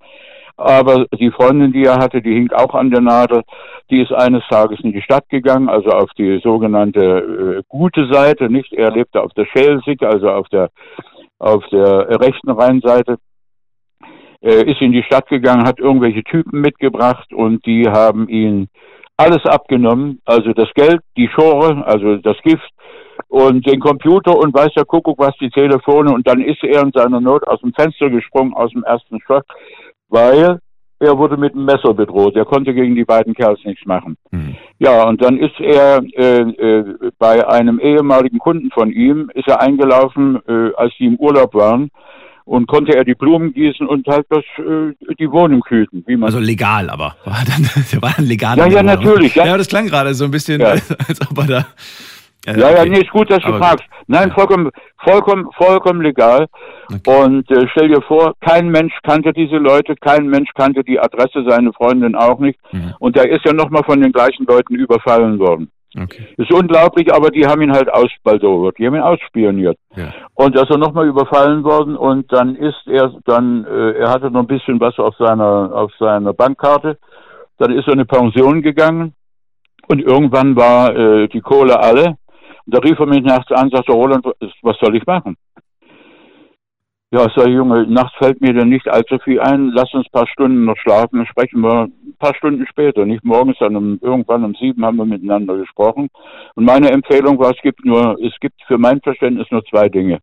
Aber 0.57 1.07
die 1.19 1.31
Freundin, 1.31 1.73
die 1.73 1.85
er 1.85 1.99
hatte, 1.99 2.21
die 2.21 2.35
hing 2.35 2.51
auch 2.53 2.75
an 2.75 2.91
der 2.91 3.01
Nadel. 3.01 3.43
Die 3.91 4.01
ist 4.03 4.13
eines 4.13 4.43
Tages 4.49 4.81
in 4.81 4.93
die 4.93 5.01
Stadt 5.03 5.27
gegangen, 5.29 5.69
also 5.69 5.91
auf 5.91 6.11
die 6.19 6.39
sogenannte 6.43 7.61
äh, 7.61 7.63
gute 7.69 8.07
Seite, 8.13 8.51
nicht? 8.51 8.73
Er 8.73 8.91
lebte 8.91 9.23
auf 9.23 9.33
der 9.33 9.47
Schelsig, 9.47 10.03
also 10.03 10.31
auf 10.31 10.49
der, 10.49 10.71
auf 11.39 11.65
der 11.69 12.21
rechten 12.21 12.51
Rheinseite 12.51 13.17
äh, 14.43 14.71
ist 14.71 14.81
in 14.81 14.93
die 14.93 15.03
Stadt 15.03 15.29
gegangen, 15.29 15.67
hat 15.67 15.79
irgendwelche 15.79 16.23
Typen 16.25 16.61
mitgebracht 16.61 17.33
und 17.33 17.65
die 17.67 17.89
haben 17.89 18.29
ihn 18.29 18.69
alles 19.17 19.45
abgenommen, 19.45 20.21
also 20.25 20.53
das 20.53 20.69
Geld, 20.75 21.01
die 21.17 21.29
Schore, 21.29 21.87
also 21.87 22.17
das 22.17 22.37
Gift 22.43 22.71
und 23.29 23.67
den 23.67 23.81
Computer 23.81 24.37
und 24.37 24.55
weiß 24.55 24.73
der 24.75 24.87
Kuckuck 24.87 25.19
was, 25.19 25.37
die 25.41 25.51
Telefone 25.51 26.13
und 26.13 26.27
dann 26.27 26.41
ist 26.41 26.63
er 26.65 26.83
in 26.83 26.93
seiner 26.95 27.21
Not 27.21 27.47
aus 27.47 27.61
dem 27.61 27.75
Fenster 27.75 28.09
gesprungen, 28.09 28.55
aus 28.55 28.71
dem 28.71 28.83
ersten 28.83 29.21
Stock, 29.21 29.45
weil 30.09 30.59
er 31.01 31.19
wurde 31.19 31.37
mit 31.37 31.55
einem 31.55 31.65
Messer 31.65 31.95
bedroht. 31.95 32.37
Er 32.37 32.45
konnte 32.45 32.75
gegen 32.75 32.95
die 32.95 33.05
beiden 33.05 33.35
Kerls 33.35 33.59
nichts 33.65 33.87
machen. 33.87 34.17
Mhm. 34.31 34.57
Ja, 34.79 35.09
und 35.09 35.23
dann 35.23 35.39
ist 35.39 35.59
er 35.59 36.03
äh, 36.15 36.41
äh, 36.41 37.11
bei 37.19 37.47
einem 37.47 37.79
ehemaligen 37.79 38.39
Kunden 38.39 38.71
von 38.71 38.91
ihm, 38.91 39.31
ist 39.35 39.49
er 39.49 39.61
eingelaufen, 39.61 40.41
äh, 40.47 40.75
als 40.77 40.95
die 40.99 41.07
im 41.07 41.17
Urlaub 41.17 41.55
waren 41.55 41.91
und 42.51 42.67
konnte 42.67 42.97
er 42.97 43.05
die 43.05 43.15
Blumen 43.15 43.53
gießen 43.55 43.87
und 43.87 44.09
halt 44.09 44.27
das, 44.29 44.43
äh, 44.59 45.15
die 45.21 45.31
Wohnung 45.31 45.63
hüten. 45.69 46.03
Wie 46.09 46.17
man 46.17 46.27
Also 46.27 46.41
legal, 46.41 46.91
aber 46.91 47.15
war 47.25 47.45
dann, 47.47 47.63
war 48.03 48.13
dann 48.17 48.27
legal. 48.27 48.59
Ja, 48.59 48.67
ja, 48.67 48.83
natürlich, 48.83 49.37
ja. 49.37 49.47
Ja, 49.47 49.57
das 49.57 49.69
klang 49.69 49.87
gerade 49.87 50.15
so 50.15 50.25
ein 50.25 50.33
bisschen, 50.33 50.61
Ja. 50.61 50.71
als 51.09 51.21
ob 51.31 51.39
er 51.39 51.47
da. 51.47 51.67
Äh, 52.47 52.59
ja, 52.59 52.71
ja, 52.71 52.81
okay. 52.81 52.89
nee, 52.89 52.99
ist 53.03 53.11
gut, 53.11 53.31
dass 53.31 53.39
du 53.43 53.49
Aber 53.51 53.59
fragst. 53.59 53.85
Nein, 54.09 54.31
Ja. 54.31 54.35
vollkommen, 54.35 54.71
vollkommen, 54.99 55.47
vollkommen 55.57 56.01
legal. 56.03 56.47
Okay. 56.93 57.23
Und 57.25 57.49
äh, 57.53 57.69
stell 57.71 57.87
dir 57.87 58.03
vor, 58.03 58.35
kein 58.41 58.69
Mensch 58.69 58.95
kannte 59.05 59.33
diese 59.33 59.59
Leute, 59.59 59.95
kein 60.01 60.27
Mensch 60.27 60.51
kannte 60.57 60.83
die 60.83 60.99
Adresse, 60.99 61.45
seine 61.49 61.73
Freundin 61.73 62.17
auch 62.17 62.41
nicht. 62.41 62.59
Mhm. 62.73 62.95
Und 62.99 63.17
er 63.17 63.31
ist 63.31 63.45
ja 63.45 63.53
nochmal 63.53 63.85
von 63.85 64.01
den 64.01 64.11
gleichen 64.11 64.45
Leuten 64.47 64.75
überfallen 64.75 65.39
worden. 65.39 65.71
Okay. 65.97 66.29
Ist 66.37 66.53
unglaublich, 66.53 67.13
aber 67.13 67.31
die 67.31 67.45
haben 67.45 67.63
ihn 67.63 67.73
halt 67.73 67.93
ausbaldowert, 67.93 68.79
die 68.79 68.87
haben 68.87 68.95
ihn 68.95 69.03
ausspioniert. 69.03 69.77
Ja. 69.97 70.13
Und 70.35 70.55
er 70.55 70.63
ist 70.63 70.71
dann 70.71 70.81
nochmal 70.81 71.09
überfallen 71.09 71.65
worden 71.65 71.97
und 71.97 72.33
dann 72.33 72.55
ist 72.55 72.87
er 72.87 73.13
dann, 73.25 73.65
äh, 73.65 73.99
er 73.99 74.11
hatte 74.11 74.31
noch 74.31 74.41
ein 74.41 74.47
bisschen 74.47 74.81
was 74.81 74.97
auf 74.99 75.17
seiner, 75.17 75.73
auf 75.75 75.93
seiner 75.99 76.33
Bankkarte. 76.33 76.97
Dann 77.59 77.73
ist 77.73 77.89
er 77.89 77.95
in 77.95 78.01
eine 78.01 78.07
Pension 78.07 78.63
gegangen 78.63 79.15
und 79.89 80.01
irgendwann 80.01 80.55
war 80.55 80.95
äh, 80.95 81.29
die 81.29 81.41
Kohle 81.41 81.81
alle. 81.81 82.17
Und 82.67 82.75
da 82.75 82.79
rief 82.79 82.99
er 83.01 83.07
mich 83.07 83.23
nachts 83.23 83.51
an, 83.51 83.71
sagte 83.71 83.93
Roland, 83.93 84.25
was 84.63 84.77
soll 84.79 84.97
ich 84.97 85.05
machen? 85.07 85.37
Ja, 87.13 87.27
ich, 87.27 87.35
Junge, 87.35 87.89
nachts 87.89 88.17
fällt 88.19 88.41
mir 88.41 88.53
denn 88.53 88.69
nicht 88.69 88.89
allzu 88.89 89.19
viel 89.19 89.41
ein. 89.41 89.73
Lass 89.75 89.93
uns 89.95 90.07
ein 90.07 90.13
paar 90.13 90.29
Stunden 90.29 90.65
noch 90.65 90.77
schlafen, 90.77 91.19
dann 91.19 91.27
sprechen 91.27 91.61
wir 91.61 91.87
ein 91.87 92.15
paar 92.21 92.37
Stunden 92.37 92.65
später. 92.69 93.05
Nicht 93.05 93.25
morgens, 93.25 93.59
dann 93.59 93.75
um, 93.75 93.99
irgendwann 94.01 94.45
um 94.45 94.55
sieben 94.55 94.85
haben 94.85 94.97
wir 94.99 95.05
miteinander 95.05 95.57
gesprochen. 95.57 96.09
Und 96.55 96.65
meine 96.65 96.89
Empfehlung 96.93 97.37
war, 97.41 97.51
es 97.51 97.61
gibt 97.63 97.85
nur, 97.85 98.17
es 98.23 98.39
gibt 98.39 98.63
für 98.69 98.79
mein 98.79 99.01
Verständnis 99.01 99.51
nur 99.51 99.65
zwei 99.65 99.89
Dinge. 99.89 100.21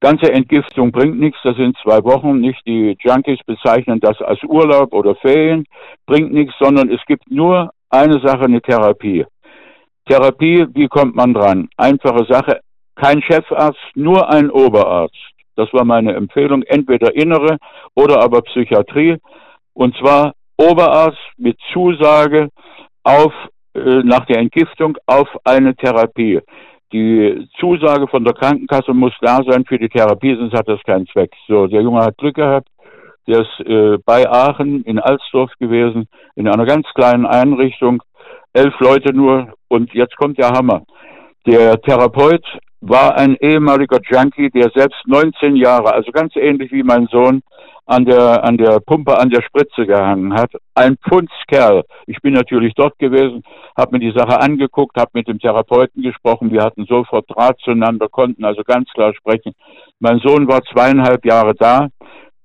Ganze 0.00 0.30
Entgiftung 0.30 0.92
bringt 0.92 1.18
nichts, 1.18 1.38
das 1.42 1.56
sind 1.56 1.74
zwei 1.82 2.04
Wochen. 2.04 2.38
Nicht 2.38 2.60
die 2.66 2.98
Junkies 3.00 3.40
bezeichnen 3.46 3.98
das 4.00 4.20
als 4.20 4.42
Urlaub 4.42 4.92
oder 4.92 5.14
Ferien, 5.14 5.64
bringt 6.04 6.34
nichts, 6.34 6.54
sondern 6.60 6.90
es 6.90 7.00
gibt 7.06 7.30
nur 7.30 7.70
eine 7.88 8.20
Sache, 8.20 8.44
eine 8.44 8.60
Therapie. 8.60 9.24
Therapie, 10.06 10.66
wie 10.74 10.88
kommt 10.88 11.16
man 11.16 11.32
dran? 11.32 11.70
Einfache 11.78 12.26
Sache, 12.28 12.60
kein 12.94 13.22
Chefarzt, 13.22 13.80
nur 13.94 14.28
ein 14.28 14.50
Oberarzt. 14.50 15.33
Das 15.56 15.72
war 15.72 15.84
meine 15.84 16.14
Empfehlung, 16.14 16.62
entweder 16.62 17.14
innere 17.14 17.58
oder 17.94 18.22
aber 18.22 18.42
Psychiatrie. 18.42 19.16
Und 19.72 19.96
zwar 19.96 20.32
Oberarzt 20.56 21.18
mit 21.36 21.58
Zusage 21.72 22.48
auf, 23.02 23.32
äh, 23.74 24.02
nach 24.04 24.24
der 24.26 24.38
Entgiftung 24.38 24.96
auf 25.06 25.28
eine 25.44 25.74
Therapie. 25.74 26.40
Die 26.92 27.48
Zusage 27.58 28.06
von 28.06 28.24
der 28.24 28.34
Krankenkasse 28.34 28.94
muss 28.94 29.12
da 29.20 29.40
sein 29.48 29.64
für 29.64 29.78
die 29.78 29.88
Therapie, 29.88 30.36
sonst 30.36 30.54
hat 30.54 30.68
das 30.68 30.80
keinen 30.84 31.06
Zweck. 31.08 31.32
So, 31.48 31.66
der 31.66 31.82
Junge 31.82 32.00
hat 32.00 32.16
Glück 32.18 32.36
gehabt. 32.36 32.68
Der 33.26 33.40
ist 33.40 33.66
äh, 33.66 33.98
bei 34.04 34.30
Aachen 34.30 34.82
in 34.84 34.98
Alsdorf 34.98 35.50
gewesen, 35.58 36.06
in 36.36 36.46
einer 36.46 36.66
ganz 36.66 36.86
kleinen 36.94 37.26
Einrichtung, 37.26 38.02
elf 38.52 38.78
Leute 38.80 39.12
nur. 39.12 39.54
Und 39.68 39.92
jetzt 39.92 40.16
kommt 40.16 40.38
der 40.38 40.50
Hammer. 40.50 40.82
Der 41.46 41.80
Therapeut 41.80 42.44
war 42.86 43.16
ein 43.16 43.36
ehemaliger 43.40 43.98
Junkie, 44.02 44.50
der 44.50 44.70
selbst 44.74 45.00
19 45.06 45.56
Jahre, 45.56 45.94
also 45.94 46.12
ganz 46.12 46.36
ähnlich 46.36 46.70
wie 46.70 46.82
mein 46.82 47.06
Sohn, 47.06 47.42
an 47.86 48.04
der, 48.04 48.44
an 48.44 48.56
der 48.56 48.80
Pumpe, 48.80 49.18
an 49.18 49.30
der 49.30 49.42
Spritze 49.42 49.86
gehangen 49.86 50.32
hat. 50.34 50.50
Ein 50.74 50.96
Pfundskerl. 51.06 51.84
Ich 52.06 52.18
bin 52.22 52.32
natürlich 52.32 52.72
dort 52.74 52.98
gewesen, 52.98 53.42
habe 53.76 53.92
mir 53.92 54.00
die 54.00 54.16
Sache 54.16 54.40
angeguckt, 54.40 54.96
habe 54.96 55.10
mit 55.14 55.28
dem 55.28 55.38
Therapeuten 55.38 56.02
gesprochen. 56.02 56.50
Wir 56.50 56.62
hatten 56.62 56.86
sofort 56.86 57.28
Draht 57.28 57.58
zueinander, 57.60 58.08
konnten 58.08 58.44
also 58.44 58.62
ganz 58.64 58.88
klar 58.90 59.14
sprechen. 59.14 59.52
Mein 59.98 60.18
Sohn 60.20 60.48
war 60.48 60.62
zweieinhalb 60.64 61.24
Jahre 61.24 61.54
da 61.54 61.88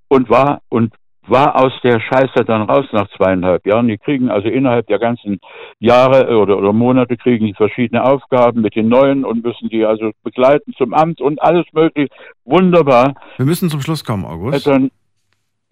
und 0.10 0.30
war 0.30 0.60
und 0.70 0.94
war 1.30 1.56
aus 1.56 1.74
der 1.84 2.00
Scheiße 2.00 2.46
dann 2.46 2.64
raus 2.64 2.86
nach 2.92 3.08
zweieinhalb 3.16 3.66
Jahren. 3.66 3.88
Die 3.88 3.98
kriegen 3.98 4.30
also 4.30 4.48
innerhalb 4.48 4.88
der 4.88 5.00
ganzen 5.00 5.40
Jahre 5.80 6.38
oder, 6.38 6.58
oder 6.58 6.74
Monate 6.74 7.18
kriegen 7.18 7.46
die 7.46 7.54
verschiedene 7.54 8.04
Aufgaben 8.04 8.62
mit 8.62 8.76
den 8.76 8.90
Neuen 8.90 9.26
und 9.26 9.44
müssen 9.44 9.70
die 9.70 9.86
also 9.86 10.12
begleiten 10.24 10.74
zum 10.78 10.94
Amt 10.94 11.22
und 11.22 11.42
alles 11.42 11.66
mögliche. 11.74 12.10
Wunderbar. 12.46 13.16
Wir 13.38 13.46
müssen 13.46 13.70
zum 13.70 13.82
Schluss 13.82 14.04
kommen, 14.04 14.26
August. 14.26 14.68
dann, 14.68 14.92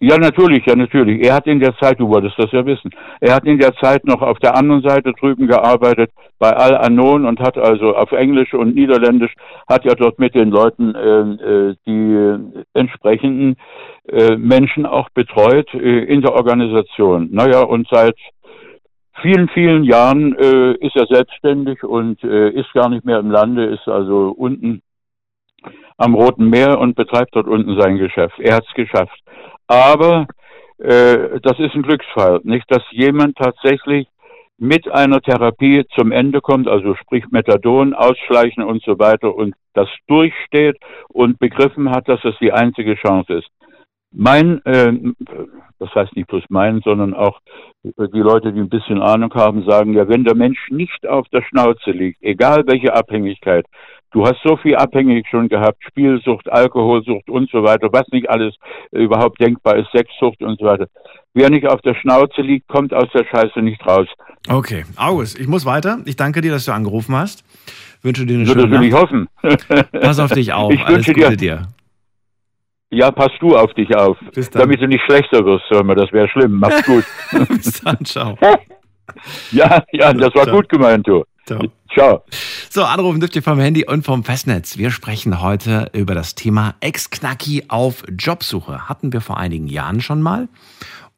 ja, 0.00 0.16
natürlich, 0.16 0.64
ja, 0.64 0.76
natürlich. 0.76 1.26
Er 1.26 1.34
hat 1.34 1.48
in 1.48 1.58
der 1.58 1.76
Zeit, 1.76 1.98
du 1.98 2.08
wolltest 2.08 2.38
das 2.38 2.52
ja 2.52 2.64
wissen, 2.64 2.90
er 3.20 3.34
hat 3.34 3.44
in 3.44 3.58
der 3.58 3.74
Zeit 3.74 4.04
noch 4.04 4.22
auf 4.22 4.38
der 4.38 4.56
anderen 4.56 4.80
Seite 4.82 5.12
drüben 5.12 5.48
gearbeitet, 5.48 6.12
bei 6.38 6.52
Al-Anon 6.52 7.24
und 7.24 7.40
hat 7.40 7.58
also 7.58 7.96
auf 7.96 8.12
Englisch 8.12 8.54
und 8.54 8.76
Niederländisch, 8.76 9.34
hat 9.68 9.84
ja 9.84 9.96
dort 9.96 10.20
mit 10.20 10.36
den 10.36 10.50
Leuten 10.50 10.94
äh, 10.94 11.70
äh, 11.70 11.74
die 11.84 12.62
entsprechenden 12.74 13.52
äh, 13.52 13.56
Menschen 14.36 14.86
auch 14.86 15.08
betreut 15.10 15.72
äh, 15.74 16.04
in 16.04 16.22
der 16.22 16.34
Organisation. 16.34 17.28
Naja, 17.30 17.60
und 17.60 17.88
seit 17.90 18.16
vielen, 19.22 19.48
vielen 19.48 19.84
Jahren 19.84 20.34
äh, 20.36 20.72
ist 20.74 20.96
er 20.96 21.06
selbstständig 21.06 21.82
und 21.82 22.22
äh, 22.22 22.50
ist 22.50 22.72
gar 22.72 22.88
nicht 22.88 23.04
mehr 23.04 23.18
im 23.18 23.30
Lande, 23.30 23.64
ist 23.64 23.88
also 23.88 24.34
unten 24.36 24.82
am 25.96 26.14
Roten 26.14 26.48
Meer 26.48 26.78
und 26.78 26.94
betreibt 26.94 27.34
dort 27.34 27.48
unten 27.48 27.78
sein 27.80 27.98
Geschäft. 27.98 28.38
Er 28.38 28.56
hat 28.56 28.64
es 28.66 28.74
geschafft. 28.74 29.20
Aber 29.66 30.26
äh, 30.78 31.40
das 31.42 31.58
ist 31.58 31.74
ein 31.74 31.82
Glücksfall, 31.82 32.40
nicht, 32.44 32.70
dass 32.70 32.82
jemand 32.92 33.36
tatsächlich 33.36 34.06
mit 34.58 34.90
einer 34.90 35.20
Therapie 35.20 35.84
zum 35.96 36.10
Ende 36.10 36.40
kommt, 36.40 36.66
also 36.68 36.94
sprich 36.96 37.24
Methadon, 37.30 37.94
Ausschleichen 37.94 38.64
und 38.64 38.82
so 38.82 38.98
weiter 38.98 39.34
und 39.34 39.54
das 39.74 39.88
durchsteht 40.08 40.76
und 41.08 41.38
begriffen 41.38 41.90
hat, 41.90 42.08
dass 42.08 42.24
es 42.24 42.34
die 42.40 42.52
einzige 42.52 42.96
Chance 42.96 43.34
ist. 43.34 43.48
Mein, 44.10 44.64
äh, 44.64 44.92
das 45.78 45.94
heißt 45.94 46.16
nicht 46.16 46.28
bloß 46.28 46.44
mein, 46.48 46.80
sondern 46.82 47.12
auch 47.14 47.38
die 47.84 48.18
Leute, 48.18 48.52
die 48.52 48.60
ein 48.60 48.68
bisschen 48.70 49.00
Ahnung 49.02 49.32
haben, 49.34 49.64
sagen 49.64 49.92
ja, 49.92 50.08
wenn 50.08 50.24
der 50.24 50.34
Mensch 50.34 50.58
nicht 50.70 51.06
auf 51.06 51.28
der 51.28 51.42
Schnauze 51.42 51.90
liegt, 51.90 52.22
egal 52.22 52.64
welche 52.66 52.94
Abhängigkeit, 52.94 53.66
du 54.12 54.24
hast 54.26 54.38
so 54.42 54.56
viel 54.56 54.76
abhängig 54.76 55.26
schon 55.30 55.48
gehabt, 55.48 55.82
Spielsucht, 55.86 56.50
Alkoholsucht 56.50 57.28
und 57.28 57.50
so 57.50 57.62
weiter, 57.62 57.88
was 57.92 58.08
nicht 58.10 58.28
alles 58.30 58.54
äh, 58.92 59.02
überhaupt 59.02 59.40
denkbar 59.40 59.76
ist, 59.76 59.90
Sexsucht 59.92 60.40
und 60.42 60.58
so 60.58 60.64
weiter. 60.66 60.86
Wer 61.34 61.50
nicht 61.50 61.68
auf 61.68 61.80
der 61.82 61.94
Schnauze 61.94 62.40
liegt, 62.40 62.66
kommt 62.68 62.94
aus 62.94 63.08
der 63.12 63.24
Scheiße 63.26 63.60
nicht 63.60 63.86
raus. 63.86 64.08
Okay, 64.48 64.84
August, 64.96 65.38
ich 65.38 65.46
muss 65.46 65.66
weiter. 65.66 65.98
Ich 66.06 66.16
danke 66.16 66.40
dir, 66.40 66.50
dass 66.52 66.64
du 66.64 66.72
angerufen 66.72 67.14
hast. 67.14 67.44
Wünsche 68.02 68.24
dir 68.24 68.36
eine 68.36 68.46
So, 68.46 68.54
das 68.54 68.62
schöne 68.64 68.80
will 68.80 68.86
ich 68.86 68.92
Nacht. 68.92 69.02
hoffen. 69.02 69.28
Pass 69.92 70.18
auf 70.18 70.32
dich 70.32 70.52
auf. 70.54 70.72
Ich 70.72 70.80
Alles 70.80 70.96
wünsche 70.96 71.12
Gute 71.12 71.30
dir- 71.30 71.36
dir. 71.36 71.68
Ja, 72.90 73.10
pass 73.10 73.30
du 73.40 73.56
auf 73.56 73.72
dich 73.74 73.94
auf. 73.94 74.16
Bis 74.32 74.48
dann. 74.50 74.62
Damit 74.62 74.80
du 74.80 74.86
nicht 74.86 75.04
schlechter 75.04 75.44
wirst, 75.44 75.64
mal, 75.84 75.94
das 75.94 76.10
wäre 76.12 76.28
schlimm. 76.28 76.58
Mach's 76.58 76.82
gut. 76.84 77.04
Bis 77.48 77.80
dann, 77.82 78.02
ciao. 78.04 78.38
ja, 79.52 79.84
ja, 79.92 80.12
das 80.12 80.34
war 80.34 80.44
Ciao. 80.44 80.56
gut 80.56 80.68
gemeint, 80.68 81.06
du. 81.06 81.24
ciao. 81.46 81.60
Ciao. 81.92 82.24
So, 82.70 82.84
anrufen 82.84 83.20
dürft 83.20 83.36
ihr 83.36 83.42
vom 83.42 83.58
Handy 83.58 83.86
und 83.86 84.04
vom 84.04 84.24
Festnetz. 84.24 84.78
Wir 84.78 84.90
sprechen 84.90 85.42
heute 85.42 85.90
über 85.92 86.14
das 86.14 86.34
Thema 86.34 86.74
Ex-Knacki 86.80 87.64
auf 87.68 88.04
Jobsuche. 88.10 88.88
Hatten 88.88 89.12
wir 89.12 89.20
vor 89.20 89.38
einigen 89.38 89.68
Jahren 89.68 90.00
schon 90.00 90.22
mal. 90.22 90.48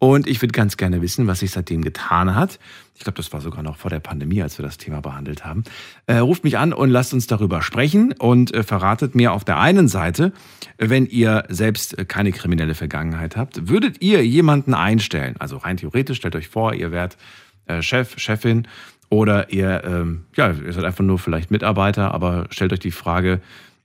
Und 0.01 0.27
ich 0.27 0.41
würde 0.41 0.53
ganz 0.53 0.79
gerne 0.79 1.03
wissen, 1.03 1.27
was 1.27 1.41
sich 1.41 1.51
seitdem 1.51 1.83
getan 1.83 2.35
hat. 2.35 2.59
Ich 2.95 3.05
glaube, 3.05 3.19
das 3.19 3.35
war 3.35 3.43
sogar 3.43 3.63
noch 3.63 3.77
vor 3.77 3.91
der 3.91 4.01
Pandemie, 4.01 4.43
als 4.43 4.59
wir 4.59 4.65
das 4.65 4.79
Thema 4.79 5.03
behandelt 5.03 5.45
haben. 5.45 5.63
Äh, 6.07 6.17
ruft 6.17 6.43
mich 6.43 6.57
an 6.57 6.73
und 6.73 6.89
lasst 6.89 7.13
uns 7.13 7.27
darüber 7.27 7.61
sprechen 7.61 8.13
und 8.19 8.53
äh, 8.55 8.63
verratet 8.63 9.15
mir 9.15 9.33
auf 9.33 9.45
der 9.45 9.61
einen 9.61 9.89
Seite, 9.89 10.33
wenn 10.79 11.05
ihr 11.05 11.45
selbst 11.51 12.09
keine 12.09 12.33
kriminelle 12.33 12.75
Vergangenheit 12.75 13.37
habt, 13.37 13.69
würdet 13.69 14.01
ihr 14.01 14.25
jemanden 14.27 14.73
einstellen? 14.73 15.37
Also 15.39 15.59
rein 15.59 15.77
theoretisch, 15.77 16.17
stellt 16.17 16.35
euch 16.35 16.49
vor, 16.49 16.73
ihr 16.73 16.93
wärt 16.93 17.19
äh, 17.67 17.83
Chef, 17.83 18.19
Chefin 18.19 18.67
oder 19.11 19.53
ihr, 19.53 19.85
ähm, 19.85 20.25
ja, 20.35 20.51
ihr 20.51 20.73
seid 20.73 20.85
einfach 20.85 21.05
nur 21.05 21.19
vielleicht 21.19 21.51
Mitarbeiter, 21.51 22.15
aber 22.15 22.47
stellt 22.49 22.73
euch 22.73 22.81
die 22.81 22.91
Frage, 22.91 23.43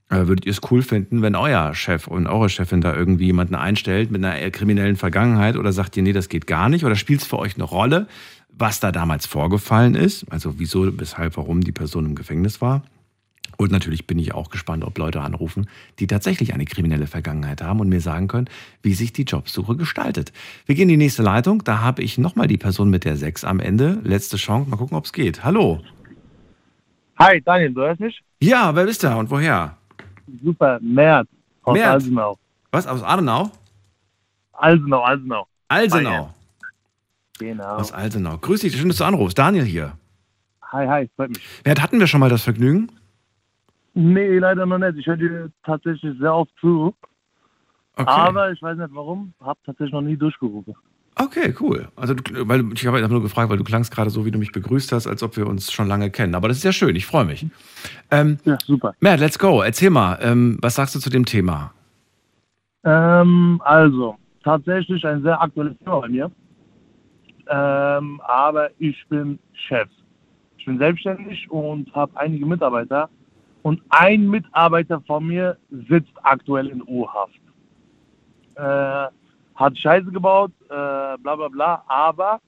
würdet 0.10 0.46
ihr 0.46 0.52
es 0.52 0.62
cool 0.70 0.82
finden, 0.82 1.22
wenn 1.22 1.36
euer 1.36 1.74
Chef 1.74 2.08
und 2.08 2.28
eure 2.28 2.50
Chefin 2.50 2.82
da 2.82 2.96
irgendwie 2.96 3.26
jemanden 3.26 3.56
einstellt 3.56 4.12
mit 4.12 4.24
einer 4.24 4.50
kriminellen 4.52 4.96
Vergangenheit 4.96 5.58
oder 5.58 5.74
sagt 5.74 5.98
ihr, 5.98 6.04
nee, 6.04 6.14
das 6.14 6.30
geht 6.30 6.48
gar 6.48 6.70
nicht 6.70 6.86
oder 6.86 6.96
spielt 6.96 7.22
es 7.22 7.28
für 7.28 7.40
euch 7.40 7.56
eine 7.56 7.64
Rolle, 7.64 8.08
was 8.50 8.80
da 8.80 8.92
damals 8.92 9.26
vorgefallen 9.26 9.96
ist, 9.96 10.26
also 10.32 10.60
wieso, 10.60 10.98
weshalb, 11.00 11.38
warum 11.38 11.62
die 11.62 11.72
Person 11.72 12.06
im 12.06 12.16
Gefängnis 12.16 12.62
war? 12.62 12.84
Und 13.58 13.72
natürlich 13.72 14.06
bin 14.06 14.20
ich 14.20 14.34
auch 14.34 14.50
gespannt, 14.50 14.84
ob 14.84 14.98
Leute 14.98 15.22
anrufen, 15.22 15.68
die 16.00 16.08
tatsächlich 16.08 16.54
eine 16.54 16.66
kriminelle 16.66 17.08
Vergangenheit 17.08 17.62
haben 17.62 17.80
und 17.80 17.90
mir 17.90 18.02
sagen 18.02 18.28
können, 18.28 18.50
wie 18.82 18.94
sich 18.94 19.14
die 19.14 19.24
Jobsuche 19.24 19.76
gestaltet. 19.76 20.34
Wir 20.66 20.76
gehen 20.76 20.90
in 20.90 21.00
die 21.00 21.06
nächste 21.06 21.24
Leitung. 21.24 21.64
Da 21.64 21.80
habe 21.80 22.02
ich 22.04 22.18
nochmal 22.18 22.48
die 22.48 22.58
Person 22.58 22.90
mit 22.90 23.06
der 23.06 23.16
6 23.16 23.46
am 23.46 23.62
Ende. 23.62 24.00
Letzte 24.04 24.36
Chance. 24.38 24.70
Mal 24.70 24.76
gucken, 24.76 24.98
ob 24.98 25.06
es 25.06 25.14
geht. 25.14 25.46
Hallo. 25.46 25.82
Hi, 27.18 27.42
Daniel, 27.42 27.74
du 27.74 27.82
hörst 27.82 28.02
mich? 28.02 28.22
Ja, 28.42 28.76
wer 28.76 28.86
bist 28.86 29.06
da 29.06 29.16
und 29.16 29.30
woher? 29.30 29.78
Super, 30.44 30.80
Mert 30.82 31.28
aus 31.64 31.78
Mert. 31.78 31.88
Alsenau. 31.88 32.38
Was, 32.72 32.88
aus 32.88 33.04
Adenau? 33.04 33.52
Alsenau, 34.54 35.02
Alsenau. 35.02 35.48
Alsenau. 35.68 36.34
Genau. 37.40 37.76
Aus 37.76 37.92
Alsenau. 37.92 38.38
Grüß 38.38 38.62
dich, 38.62 38.76
schön, 38.76 38.88
dass 38.88 38.98
du 38.98 39.04
anrufst. 39.04 39.38
Daniel 39.38 39.66
hier. 39.66 39.94
Hi, 40.72 40.88
hi, 40.88 41.10
freut 41.16 41.30
mich. 41.30 41.46
Wer 41.64 41.76
hatten 41.82 42.00
wir 42.00 42.08
schon 42.08 42.20
mal 42.20 42.30
das 42.30 42.44
Vergnügen? 42.44 42.92
Nee, 43.94 44.40
leider 44.40 44.66
noch 44.66 44.78
nicht. 44.78 44.98
Ich 44.98 45.08
höre 45.08 45.18
dir 45.18 45.52
tatsächlich 45.64 46.18
sehr 46.20 46.34
oft 46.34 46.52
zu. 46.60 46.94
Okay. 47.96 48.10
Aber 48.10 48.52
ich 48.52 48.62
weiß 48.62 48.78
nicht 48.78 48.94
warum. 48.94 49.34
Hab 49.40 49.58
tatsächlich 49.64 49.94
noch 49.94 50.02
nie 50.02 50.18
durchgerufen. 50.18 50.76
Okay, 51.18 51.54
cool. 51.62 51.88
Also, 51.96 52.14
du, 52.14 52.48
weil 52.48 52.66
ich 52.74 52.86
habe 52.86 53.08
nur 53.08 53.22
gefragt, 53.22 53.50
weil 53.50 53.58
du 53.58 53.64
klangst 53.64 53.94
gerade 53.94 54.10
so, 54.10 54.26
wie 54.26 54.32
du 54.32 54.38
mich 54.38 54.52
begrüßt 54.52 54.92
hast, 54.92 55.08
als 55.08 55.24
ob 55.24 55.38
wir 55.38 55.48
uns 55.48 55.72
schon 55.72 55.88
lange 55.88 56.10
kennen. 56.10 56.36
Aber 56.36 56.50
das 56.50 56.58
ist 56.58 56.64
ja 56.64 56.74
schön, 56.74 56.96
ich 56.96 57.06
freue 57.06 57.24
mich. 57.24 57.46
Ähm, 58.12 58.38
Ja, 58.44 58.58
super. 58.66 58.94
Matt, 59.00 59.22
let's 59.22 59.40
go. 59.40 59.62
Erzähl 59.62 59.90
mal, 59.90 60.20
ähm, 60.22 60.58
was 60.62 60.76
sagst 60.76 60.94
du 60.94 61.00
zu 61.00 61.10
dem 61.10 61.26
Thema? 61.26 61.74
Ähm, 62.84 63.62
also, 63.64 64.18
tatsächlich 64.44 65.06
ein 65.06 65.24
sehr 65.24 65.42
aktuelles 65.42 65.78
Thema 65.80 66.02
bei 66.02 66.10
mir. 66.10 66.32
Ähm, 67.48 68.20
aber 68.28 68.70
ich 68.80 68.98
bin 69.08 69.40
Chef. 69.54 69.88
Ich 70.58 70.66
bin 70.66 70.78
selbstständig 70.80 71.50
und 71.50 71.94
habe 71.96 72.12
einige 72.16 72.46
Mitarbeiter. 72.46 73.10
Und 73.62 73.82
ein 73.90 74.28
Mitarbeiter 74.28 75.02
von 75.08 75.26
mir 75.28 75.58
sitzt 75.90 76.12
aktuell 76.24 76.68
in 76.68 76.84
U-Haft. 76.84 77.40
Äh, 78.56 79.08
hat 79.56 79.78
Scheiße 79.78 80.12
gebaut, 80.12 80.52
äh, 80.66 80.70
bla 80.70 81.36
bla 81.36 81.48
bla. 81.48 81.84
Aber 81.88 82.42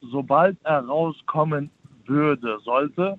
sobald 0.00 0.56
er 0.64 0.80
rauskommen 0.80 1.70
würde, 2.06 2.58
sollte, 2.64 3.18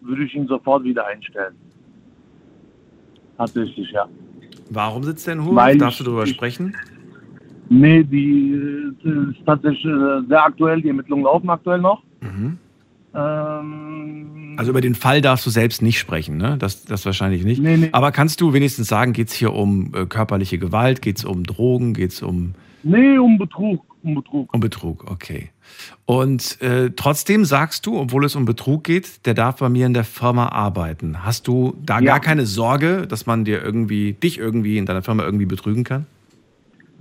würde 0.00 0.24
ich 0.24 0.34
ihn 0.34 0.46
sofort 0.46 0.84
wieder 0.84 1.06
einstellen. 1.06 1.54
Tatsächlich, 3.36 3.90
ja. 3.90 4.06
Warum 4.70 5.02
sitzt 5.02 5.26
der 5.26 5.34
in 5.34 5.44
Hof? 5.44 5.54
Weil 5.54 5.78
Darfst 5.78 6.00
du 6.00 6.04
darüber 6.04 6.26
sprechen? 6.26 6.76
Nee, 7.68 8.02
die 8.02 8.52
äh, 9.04 9.30
ist 9.30 9.46
tatsächlich 9.46 9.84
äh, 9.84 10.22
sehr 10.28 10.44
aktuell. 10.44 10.82
Die 10.82 10.88
Ermittlungen 10.88 11.24
laufen 11.24 11.48
aktuell 11.50 11.80
noch. 11.80 12.02
Mhm. 12.20 12.58
Ähm, 13.14 14.41
Also 14.56 14.70
über 14.70 14.80
den 14.80 14.94
Fall 14.94 15.20
darfst 15.20 15.46
du 15.46 15.50
selbst 15.50 15.82
nicht 15.82 15.98
sprechen, 15.98 16.36
ne? 16.36 16.56
Das, 16.58 16.84
das 16.84 17.04
wahrscheinlich 17.06 17.44
nicht. 17.44 17.60
Nee, 17.62 17.76
nee. 17.76 17.88
Aber 17.92 18.12
kannst 18.12 18.40
du 18.40 18.52
wenigstens 18.52 18.88
sagen, 18.88 19.12
geht 19.12 19.28
es 19.28 19.34
hier 19.34 19.52
um 19.52 19.92
äh, 19.94 20.06
körperliche 20.06 20.58
Gewalt, 20.58 21.02
geht 21.02 21.18
es 21.18 21.24
um 21.24 21.44
Drogen, 21.44 21.94
geht 21.94 22.12
es 22.12 22.22
um, 22.22 22.54
nee, 22.82 23.18
um 23.18 23.38
Betrug. 23.38 23.84
Um 24.02 24.14
Betrug. 24.16 24.52
um 24.52 24.60
Betrug? 24.60 25.10
Okay. 25.10 25.50
Und 26.06 26.60
äh, 26.60 26.90
trotzdem 26.96 27.44
sagst 27.44 27.86
du, 27.86 27.98
obwohl 27.98 28.24
es 28.24 28.34
um 28.34 28.44
Betrug 28.44 28.82
geht, 28.82 29.24
der 29.26 29.34
darf 29.34 29.58
bei 29.60 29.68
mir 29.68 29.86
in 29.86 29.94
der 29.94 30.02
Firma 30.04 30.48
arbeiten. 30.48 31.24
Hast 31.24 31.46
du 31.46 31.76
da 31.84 32.00
Ja. 32.00 32.06
gar 32.06 32.20
keine 32.20 32.44
Sorge, 32.44 33.06
dass 33.06 33.26
man 33.26 33.44
dir 33.44 33.62
irgendwie, 33.62 34.12
dich 34.14 34.38
irgendwie 34.38 34.76
in 34.76 34.86
deiner 34.86 35.02
Firma 35.02 35.22
irgendwie 35.22 35.46
betrügen 35.46 35.84
kann? 35.84 36.06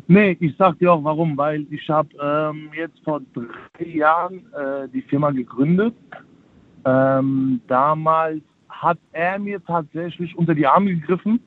Nee, 0.08 0.38
ich 0.40 0.54
sag 0.58 0.78
dir 0.78 0.94
auch 0.94 1.04
warum. 1.04 1.36
Weil 1.38 1.66
ich 1.72 1.90
habe 1.90 2.10
ähm, 2.22 2.70
jetzt 2.78 3.00
vor 3.04 3.22
drei 3.34 3.86
Jahren 3.88 4.40
äh, 4.54 4.88
die 4.94 5.02
Firma 5.02 5.32
gegründet. 5.32 5.96
Ähm, 6.86 7.62
damals 7.67 8.41
hat 8.70 8.98
er 9.12 9.38
mir 9.39 9.63
tatsächlich 9.63 10.36
unter 10.38 10.56
die 10.56 10.65
Arme 10.65 10.96
gegriffen 10.96 11.39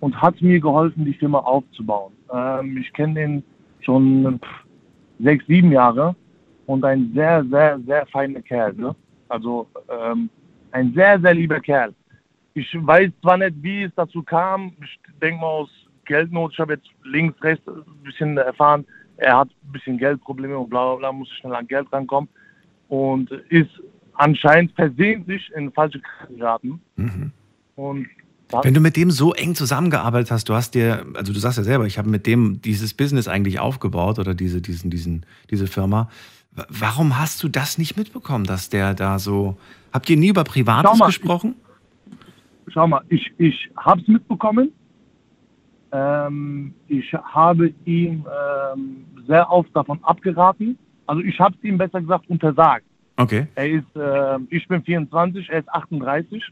und 0.00 0.20
hat 0.20 0.40
mir 0.42 0.60
geholfen, 0.60 1.04
die 1.04 1.14
Firma 1.14 1.38
aufzubauen. 1.38 2.12
Ähm, 2.32 2.76
ich 2.76 2.92
kenne 2.92 3.14
den 3.14 3.44
schon 3.80 4.40
sechs, 5.18 5.46
sieben 5.46 5.72
Jahre 5.72 6.14
und 6.66 6.84
ein 6.84 7.12
sehr, 7.14 7.44
sehr, 7.44 7.78
sehr 7.86 8.06
feiner 8.06 8.42
Kerl. 8.42 8.74
Ne? 8.74 8.94
Also 9.28 9.66
ähm, 9.88 10.28
ein 10.72 10.92
sehr, 10.94 11.18
sehr 11.20 11.34
lieber 11.34 11.60
Kerl. 11.60 11.94
Ich 12.54 12.68
weiß 12.74 13.10
zwar 13.22 13.36
nicht, 13.38 13.54
wie 13.62 13.84
es 13.84 13.92
dazu 13.96 14.22
kam. 14.22 14.72
Ich 14.82 14.98
denke 15.20 15.40
mal 15.40 15.46
aus 15.46 15.70
Geldnot. 16.04 16.52
Ich 16.52 16.58
habe 16.58 16.74
jetzt 16.74 16.88
links, 17.04 17.40
rechts 17.42 17.66
ein 17.68 18.02
bisschen 18.02 18.36
erfahren, 18.36 18.84
er 19.18 19.38
hat 19.38 19.48
ein 19.48 19.72
bisschen 19.72 19.98
Geldprobleme 19.98 20.58
und 20.58 20.68
bla 20.68 20.84
bla 20.84 20.96
bla, 20.96 21.12
muss 21.12 21.28
schnell 21.30 21.54
an 21.54 21.66
Geld 21.66 21.90
rankommen 21.92 22.28
und 22.88 23.30
ist 23.30 23.70
anscheinend 24.18 24.72
versehentlich 24.72 25.50
in 25.56 25.72
falsche 25.72 26.00
Kreise 26.00 26.34
geraten. 26.34 26.80
Mhm. 26.96 27.32
Und 27.76 28.06
Wenn 28.62 28.74
du 28.74 28.80
mit 28.80 28.96
dem 28.96 29.10
so 29.10 29.34
eng 29.34 29.54
zusammengearbeitet 29.54 30.30
hast, 30.30 30.48
du 30.48 30.54
hast 30.54 30.74
dir, 30.74 31.04
also 31.14 31.32
du 31.32 31.38
sagst 31.38 31.58
ja 31.58 31.64
selber, 31.64 31.86
ich 31.86 31.98
habe 31.98 32.08
mit 32.08 32.26
dem 32.26 32.62
dieses 32.62 32.94
Business 32.94 33.28
eigentlich 33.28 33.58
aufgebaut 33.60 34.18
oder 34.18 34.34
diese, 34.34 34.60
diesen, 34.60 34.90
diesen, 34.90 35.26
diese 35.50 35.66
Firma. 35.66 36.08
Warum 36.68 37.18
hast 37.18 37.42
du 37.42 37.48
das 37.48 37.76
nicht 37.76 37.96
mitbekommen, 37.96 38.44
dass 38.44 38.70
der 38.70 38.94
da 38.94 39.18
so. 39.18 39.58
Habt 39.92 40.08
ihr 40.08 40.16
nie 40.16 40.28
über 40.28 40.44
Schau 40.46 40.52
Privates 40.52 40.98
mal, 40.98 41.06
gesprochen? 41.06 41.54
schau 42.68 42.86
mal, 42.86 43.02
ich, 43.08 43.32
ich 43.38 43.70
habe 43.76 44.00
es 44.00 44.08
mitbekommen. 44.08 44.72
Ähm, 45.92 46.74
ich 46.88 47.12
habe 47.12 47.72
ihm 47.84 48.26
ähm, 48.74 49.04
sehr 49.26 49.50
oft 49.50 49.74
davon 49.74 50.02
abgeraten. 50.02 50.78
Also 51.06 51.22
ich 51.22 51.38
habe 51.38 51.54
es 51.56 51.64
ihm 51.64 51.78
besser 51.78 52.00
gesagt 52.00 52.28
untersagt. 52.28 52.84
Okay. 53.16 53.46
Er 53.54 53.68
ist, 53.70 53.84
ähm, 53.96 54.46
ich 54.50 54.66
bin 54.68 54.82
24, 54.82 55.48
er 55.48 55.60
ist 55.60 55.68
38. 55.70 56.42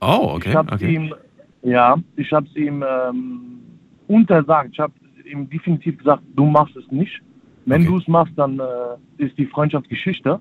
Oh, 0.00 0.32
okay. 0.34 0.50
Ich 0.50 0.54
habe 0.56 0.72
okay. 0.72 0.94
ihm, 0.94 1.14
ja, 1.62 1.96
ich 2.16 2.32
habe 2.32 2.46
es 2.46 2.56
ihm 2.56 2.84
ähm, 2.86 3.60
untersagt. 4.08 4.70
Ich 4.72 4.80
habe 4.80 4.92
ihm 5.24 5.48
definitiv 5.48 5.98
gesagt, 5.98 6.22
du 6.34 6.44
machst 6.44 6.76
es 6.76 6.90
nicht. 6.90 7.20
Wenn 7.64 7.82
Okay. 7.82 7.90
du 7.90 7.98
es 7.98 8.08
machst, 8.08 8.32
dann 8.36 8.60
äh, 8.60 9.22
ist 9.24 9.36
die 9.38 9.46
Freundschaft 9.46 9.88
Geschichte. 9.88 10.40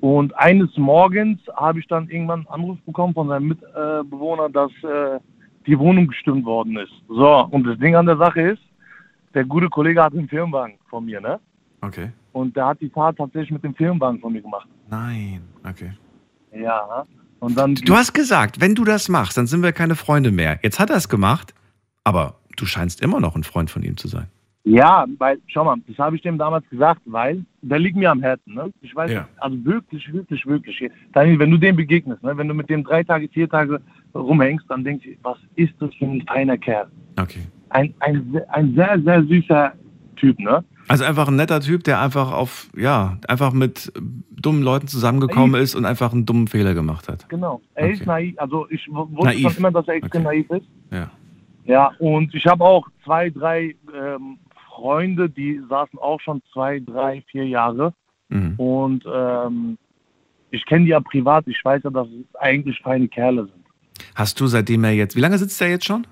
Und 0.00 0.36
eines 0.36 0.76
Morgens 0.76 1.38
habe 1.54 1.78
ich 1.78 1.86
dann 1.86 2.08
irgendwann 2.08 2.40
einen 2.40 2.48
Anruf 2.48 2.78
bekommen 2.84 3.14
von 3.14 3.28
seinem 3.28 3.48
Mitbewohner, 3.48 4.48
dass 4.48 4.72
äh, 4.82 5.20
die 5.66 5.78
Wohnung 5.78 6.08
gestimmt 6.08 6.44
worden 6.44 6.76
ist. 6.76 6.92
So, 7.08 7.46
und 7.50 7.64
das 7.64 7.78
Ding 7.78 7.94
an 7.94 8.06
der 8.06 8.16
Sache 8.16 8.40
ist, 8.40 8.62
der 9.34 9.44
gute 9.44 9.68
Kollege 9.68 10.02
hat 10.02 10.12
einen 10.12 10.28
Firmenwagen 10.28 10.74
von 10.90 11.04
mir, 11.04 11.20
ne? 11.20 11.38
Okay. 11.80 12.10
Und 12.32 12.56
der 12.56 12.66
hat 12.66 12.80
die 12.80 12.88
Tat 12.88 13.16
tatsächlich 13.16 13.50
mit 13.50 13.62
dem 13.64 13.74
Firmenwagen 13.74 14.20
von 14.20 14.32
mir 14.32 14.42
gemacht. 14.42 14.66
Nein. 14.90 15.42
Okay. 15.68 15.92
Ja. 16.54 17.04
Und 17.40 17.56
dann 17.58 17.74
Du 17.74 17.94
hast 17.94 18.12
gesagt, 18.12 18.60
wenn 18.60 18.74
du 18.74 18.84
das 18.84 19.08
machst, 19.08 19.36
dann 19.36 19.46
sind 19.46 19.62
wir 19.62 19.72
keine 19.72 19.94
Freunde 19.96 20.30
mehr. 20.30 20.58
Jetzt 20.62 20.78
hat 20.78 20.90
er 20.90 20.96
es 20.96 21.08
gemacht, 21.08 21.54
aber 22.04 22.36
du 22.56 22.66
scheinst 22.66 23.02
immer 23.02 23.20
noch 23.20 23.34
ein 23.36 23.42
Freund 23.44 23.70
von 23.70 23.82
ihm 23.82 23.96
zu 23.96 24.08
sein. 24.08 24.28
Ja, 24.64 25.06
weil, 25.18 25.40
schau 25.48 25.64
mal, 25.64 25.76
das 25.88 25.98
habe 25.98 26.14
ich 26.14 26.22
dem 26.22 26.38
damals 26.38 26.68
gesagt, 26.70 27.00
weil 27.06 27.44
der 27.62 27.80
liegt 27.80 27.96
mir 27.96 28.12
am 28.12 28.22
Herzen. 28.22 28.54
Ne? 28.54 28.72
Ich 28.80 28.94
weiß, 28.94 29.10
Ja. 29.10 29.28
also 29.38 29.64
wirklich, 29.64 30.12
wirklich, 30.12 30.46
wirklich. 30.46 30.88
Daniel, 31.12 31.40
wenn 31.40 31.50
du 31.50 31.56
dem 31.58 31.74
begegnest, 31.74 32.22
ne? 32.22 32.36
wenn 32.38 32.46
du 32.46 32.54
mit 32.54 32.70
dem 32.70 32.84
drei 32.84 33.02
Tage, 33.02 33.28
vier 33.28 33.48
Tage 33.48 33.80
rumhängst, 34.14 34.64
dann 34.68 34.84
denkst 34.84 35.04
du, 35.04 35.10
was 35.24 35.38
ist 35.56 35.72
das 35.80 35.92
für 35.96 36.04
ein 36.04 36.22
feiner 36.28 36.56
Kerl? 36.56 36.86
Okay. 37.20 37.40
Ein, 37.70 37.92
ein, 38.00 38.40
ein 38.50 38.74
sehr, 38.76 39.00
sehr 39.02 39.24
süßer 39.24 39.72
Typ, 40.22 40.38
ne? 40.38 40.64
Also 40.86 41.02
einfach 41.04 41.26
ein 41.26 41.34
netter 41.34 41.60
Typ, 41.60 41.82
der 41.82 42.00
einfach 42.00 42.30
auf, 42.30 42.68
ja, 42.76 43.18
einfach 43.26 43.52
mit 43.52 43.92
dummen 44.30 44.62
Leuten 44.62 44.86
zusammengekommen 44.86 45.60
ist 45.60 45.74
und 45.74 45.84
einfach 45.84 46.12
einen 46.12 46.26
dummen 46.26 46.46
Fehler 46.46 46.74
gemacht 46.74 47.08
hat. 47.08 47.28
Genau. 47.28 47.60
Er 47.74 47.86
Okay. 47.86 47.92
ist 47.94 48.06
naiv, 48.06 48.34
also 48.38 48.66
ich 48.70 48.86
wusste 48.88 49.24
Naiv. 49.24 49.42
schon 49.42 49.56
immer, 49.56 49.72
dass 49.72 49.88
er 49.88 49.94
extrem 49.94 50.24
Okay. 50.26 50.36
naiv 50.48 50.50
ist. 50.50 50.66
Ja. 50.92 51.10
Ja, 51.64 51.90
und 51.98 52.32
ich 52.36 52.46
habe 52.46 52.62
auch 52.64 52.86
zwei, 53.04 53.30
drei 53.30 53.74
ähm, 53.92 54.38
Freunde, 54.68 55.28
die 55.28 55.60
saßen 55.68 55.98
auch 55.98 56.20
schon 56.20 56.40
zwei, 56.52 56.78
drei, 56.78 57.22
vier 57.30 57.46
Jahre. 57.48 57.92
Mhm. 58.28 58.54
Und 58.58 59.04
ähm, 59.12 59.78
ich 60.52 60.64
kenne 60.66 60.84
die 60.84 60.90
ja 60.92 61.00
privat. 61.00 61.48
Ich 61.48 61.64
weiß 61.64 61.82
ja, 61.82 61.90
dass 61.90 62.06
es 62.06 62.34
eigentlich 62.36 62.80
feine 62.80 63.08
Kerle 63.08 63.42
sind. 63.46 63.64
Hast 64.14 64.38
du 64.40 64.46
seitdem 64.46 64.84
er 64.84 64.92
jetzt, 64.92 65.16
wie 65.16 65.20
lange 65.20 65.38
sitzt 65.38 65.60
er 65.60 65.68
jetzt 65.70 65.84
schon? 65.86 66.06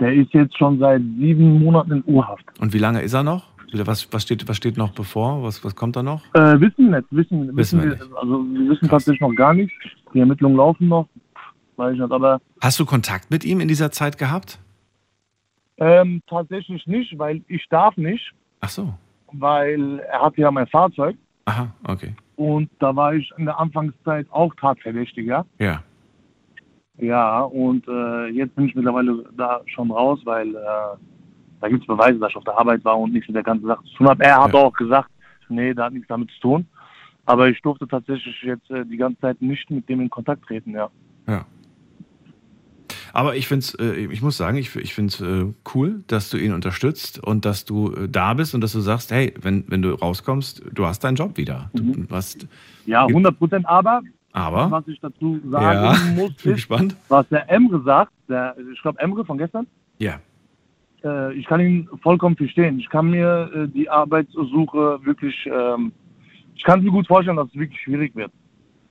Der 0.00 0.12
ist 0.14 0.32
jetzt 0.32 0.56
schon 0.56 0.78
seit 0.78 1.00
sieben 1.02 1.62
Monaten 1.62 1.92
in 1.92 2.04
U-Haft. 2.06 2.44
Und 2.60 2.72
wie 2.72 2.78
lange 2.78 3.02
ist 3.02 3.14
er 3.14 3.22
noch? 3.24 3.48
Was, 3.74 4.10
was, 4.12 4.22
steht, 4.22 4.48
was 4.48 4.56
steht 4.56 4.76
noch 4.78 4.92
bevor? 4.92 5.42
Was, 5.42 5.62
was 5.64 5.74
kommt 5.76 5.96
da 5.96 6.02
noch? 6.02 6.22
Äh, 6.34 6.58
wissen 6.60 6.90
nicht, 6.90 7.04
wissen, 7.10 7.48
Wissen 7.48 7.56
wissen 7.56 7.82
wir 7.82 7.90
nicht. 7.90 8.02
also 8.16 8.44
wir 8.44 8.60
wissen 8.70 8.80
Krass. 8.88 8.90
tatsächlich 9.04 9.20
noch 9.20 9.34
gar 9.34 9.52
nichts. 9.54 9.74
Die 10.14 10.20
Ermittlungen 10.20 10.56
laufen 10.56 10.88
noch, 10.88 11.06
weiß 11.76 11.94
ich 11.94 12.00
nicht, 12.00 12.10
aber 12.12 12.40
Hast 12.62 12.80
du 12.80 12.86
Kontakt 12.86 13.30
mit 13.30 13.44
ihm 13.44 13.60
in 13.60 13.68
dieser 13.68 13.90
Zeit 13.90 14.16
gehabt? 14.18 14.58
ähm, 15.80 16.22
tatsächlich 16.28 16.86
nicht, 16.86 17.18
weil 17.18 17.42
ich 17.46 17.66
darf 17.68 17.96
nicht, 17.96 18.32
Ach 18.60 18.68
so. 18.68 18.94
weil 19.32 19.98
er 20.10 20.22
hat 20.22 20.36
ja 20.38 20.50
mein 20.50 20.66
Fahrzeug 20.66 21.16
Aha, 21.44 21.68
okay. 21.86 22.14
und 22.36 22.68
da 22.80 22.96
war 22.96 23.14
ich 23.14 23.30
in 23.36 23.44
der 23.44 23.60
Anfangszeit 23.60 24.26
auch 24.30 24.52
Tatverdächtiger. 24.54 25.44
Ja. 25.58 25.82
Ja, 26.98 27.42
und 27.42 27.86
äh, 27.88 28.26
jetzt 28.28 28.54
bin 28.56 28.66
ich 28.66 28.74
mittlerweile 28.74 29.24
da 29.36 29.60
schon 29.66 29.90
raus, 29.90 30.20
weil 30.24 30.48
äh, 30.48 30.96
da 31.60 31.68
gibt 31.68 31.82
es 31.82 31.86
Beweise, 31.86 32.18
dass 32.18 32.30
ich 32.30 32.36
auf 32.36 32.44
der 32.44 32.58
Arbeit 32.58 32.84
war 32.84 32.98
und 32.98 33.12
nichts 33.12 33.28
mit 33.28 33.36
der 33.36 33.42
ganzen 33.44 33.66
Sache 33.66 33.84
zu 33.84 33.94
tun 33.98 34.08
habe. 34.08 34.24
Er 34.24 34.42
hat 34.42 34.52
Ja. 34.52 34.60
auch 34.60 34.72
gesagt, 34.72 35.08
nee, 35.48 35.72
da 35.74 35.84
hat 35.84 35.92
nichts 35.92 36.08
damit 36.08 36.30
zu 36.32 36.40
tun. 36.40 36.66
Aber 37.24 37.48
ich 37.48 37.60
durfte 37.62 37.86
tatsächlich 37.86 38.34
jetzt 38.42 38.70
äh, 38.70 38.84
die 38.84 38.96
ganze 38.96 39.20
Zeit 39.20 39.40
nicht 39.42 39.70
mit 39.70 39.88
dem 39.88 40.00
in 40.00 40.10
Kontakt 40.10 40.44
treten, 40.46 40.72
ja. 40.72 40.88
Ja. 41.28 41.44
Aber 43.12 43.36
ich 43.36 43.46
finde 43.48 43.64
es, 43.64 43.74
äh, 43.74 44.06
ich 44.10 44.22
muss 44.22 44.36
sagen, 44.36 44.56
ich, 44.58 44.74
ich 44.76 44.94
finde 44.94 45.12
es 45.12 45.20
äh, 45.20 45.52
cool, 45.74 46.02
dass 46.06 46.30
du 46.30 46.36
ihn 46.36 46.52
unterstützt 46.52 47.22
und 47.22 47.44
dass 47.44 47.64
du 47.64 47.92
äh, 47.92 48.08
da 48.08 48.34
bist 48.34 48.54
und 48.54 48.60
dass 48.60 48.72
du 48.72 48.80
sagst, 48.80 49.10
hey, 49.10 49.34
wenn, 49.40 49.64
wenn 49.68 49.82
du 49.82 49.90
rauskommst, 49.90 50.62
du 50.72 50.86
hast 50.86 51.04
deinen 51.04 51.16
Job 51.16 51.36
wieder. 51.36 51.70
Du 51.74 51.82
Mhm. 51.84 52.08
hast, 52.10 52.46
Ja, 52.86 53.06
100 53.06 53.38
Prozent. 53.38 53.66
Aber 53.68 54.02
aber, 54.46 54.70
was 54.70 54.88
ich 54.88 55.00
dazu 55.00 55.40
sagen 55.50 55.84
ja, 55.84 55.94
muss, 56.16 56.30
ist, 56.30 56.42
gespannt. 56.44 56.96
was 57.08 57.28
der 57.28 57.48
Emre 57.50 57.80
sagt, 57.82 58.12
der, 58.28 58.54
ich 58.72 58.80
glaube 58.82 58.98
Emre 59.00 59.24
von 59.24 59.38
gestern, 59.38 59.66
Ja, 59.98 60.20
äh, 61.04 61.32
ich 61.34 61.46
kann 61.46 61.60
ihn 61.60 61.88
vollkommen 62.02 62.36
verstehen. 62.36 62.78
Ich 62.78 62.88
kann 62.88 63.10
mir 63.10 63.50
äh, 63.54 63.68
die 63.68 63.88
Arbeitssuche 63.88 64.98
wirklich, 65.04 65.34
ähm, 65.52 65.92
ich 66.54 66.62
kann 66.64 66.82
mir 66.82 66.90
gut 66.90 67.06
vorstellen, 67.06 67.36
dass 67.36 67.48
es 67.48 67.54
wirklich 67.54 67.80
schwierig 67.80 68.14
wird. 68.16 68.32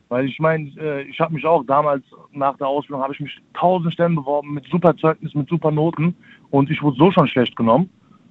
Weil 0.09 0.25
ich 0.25 0.39
meine, 0.39 0.69
äh, 0.79 1.01
ich 1.03 1.19
habe 1.19 1.33
mich 1.33 1.45
auch 1.45 1.63
damals 1.65 2.03
nach 2.31 2.55
der 2.57 2.67
Ausbildung, 2.67 3.03
habe 3.03 3.13
ich 3.13 3.19
mich 3.19 3.37
tausend 3.53 3.93
Stellen 3.93 4.15
beworben 4.15 4.53
mit 4.53 4.65
super 4.67 4.95
Zeugnis, 4.95 5.33
mit 5.35 5.49
super 5.49 5.69
Noten 5.69 6.15
und 6.49 6.69
ich 6.71 6.81
wurde 6.81 6.97
so 6.97 7.11
schon 7.11 7.27
schlecht 7.27 7.55
genommen. 7.57 7.89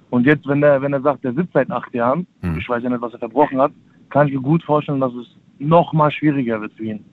Und 0.09 0.25
jetzt, 0.25 0.47
wenn 0.47 0.63
er, 0.63 0.81
wenn 0.81 0.93
er 0.95 1.03
sagt, 1.03 1.23
der 1.25 1.35
sitzt 1.35 1.53
seit 1.53 1.71
acht 1.71 1.93
Jahren, 1.93 2.27
Hm. 2.41 2.57
ich 2.59 2.67
weiß 2.69 2.83
ja 2.83 2.89
nicht, 2.89 3.03
was 3.03 3.13
er 3.13 3.19
verbrochen 3.19 3.61
hat, 3.61 3.73
kann 4.09 4.27
ich 4.29 4.35
mir 4.35 4.41
gut 4.41 4.63
vorstellen, 4.63 5.01
dass 5.01 5.13
es 5.13 5.27
noch 5.59 5.93
mal 5.93 6.11
schwieriger 6.11 6.61
wird 6.61 6.73
für 6.75 6.85
ihn. 6.85 7.05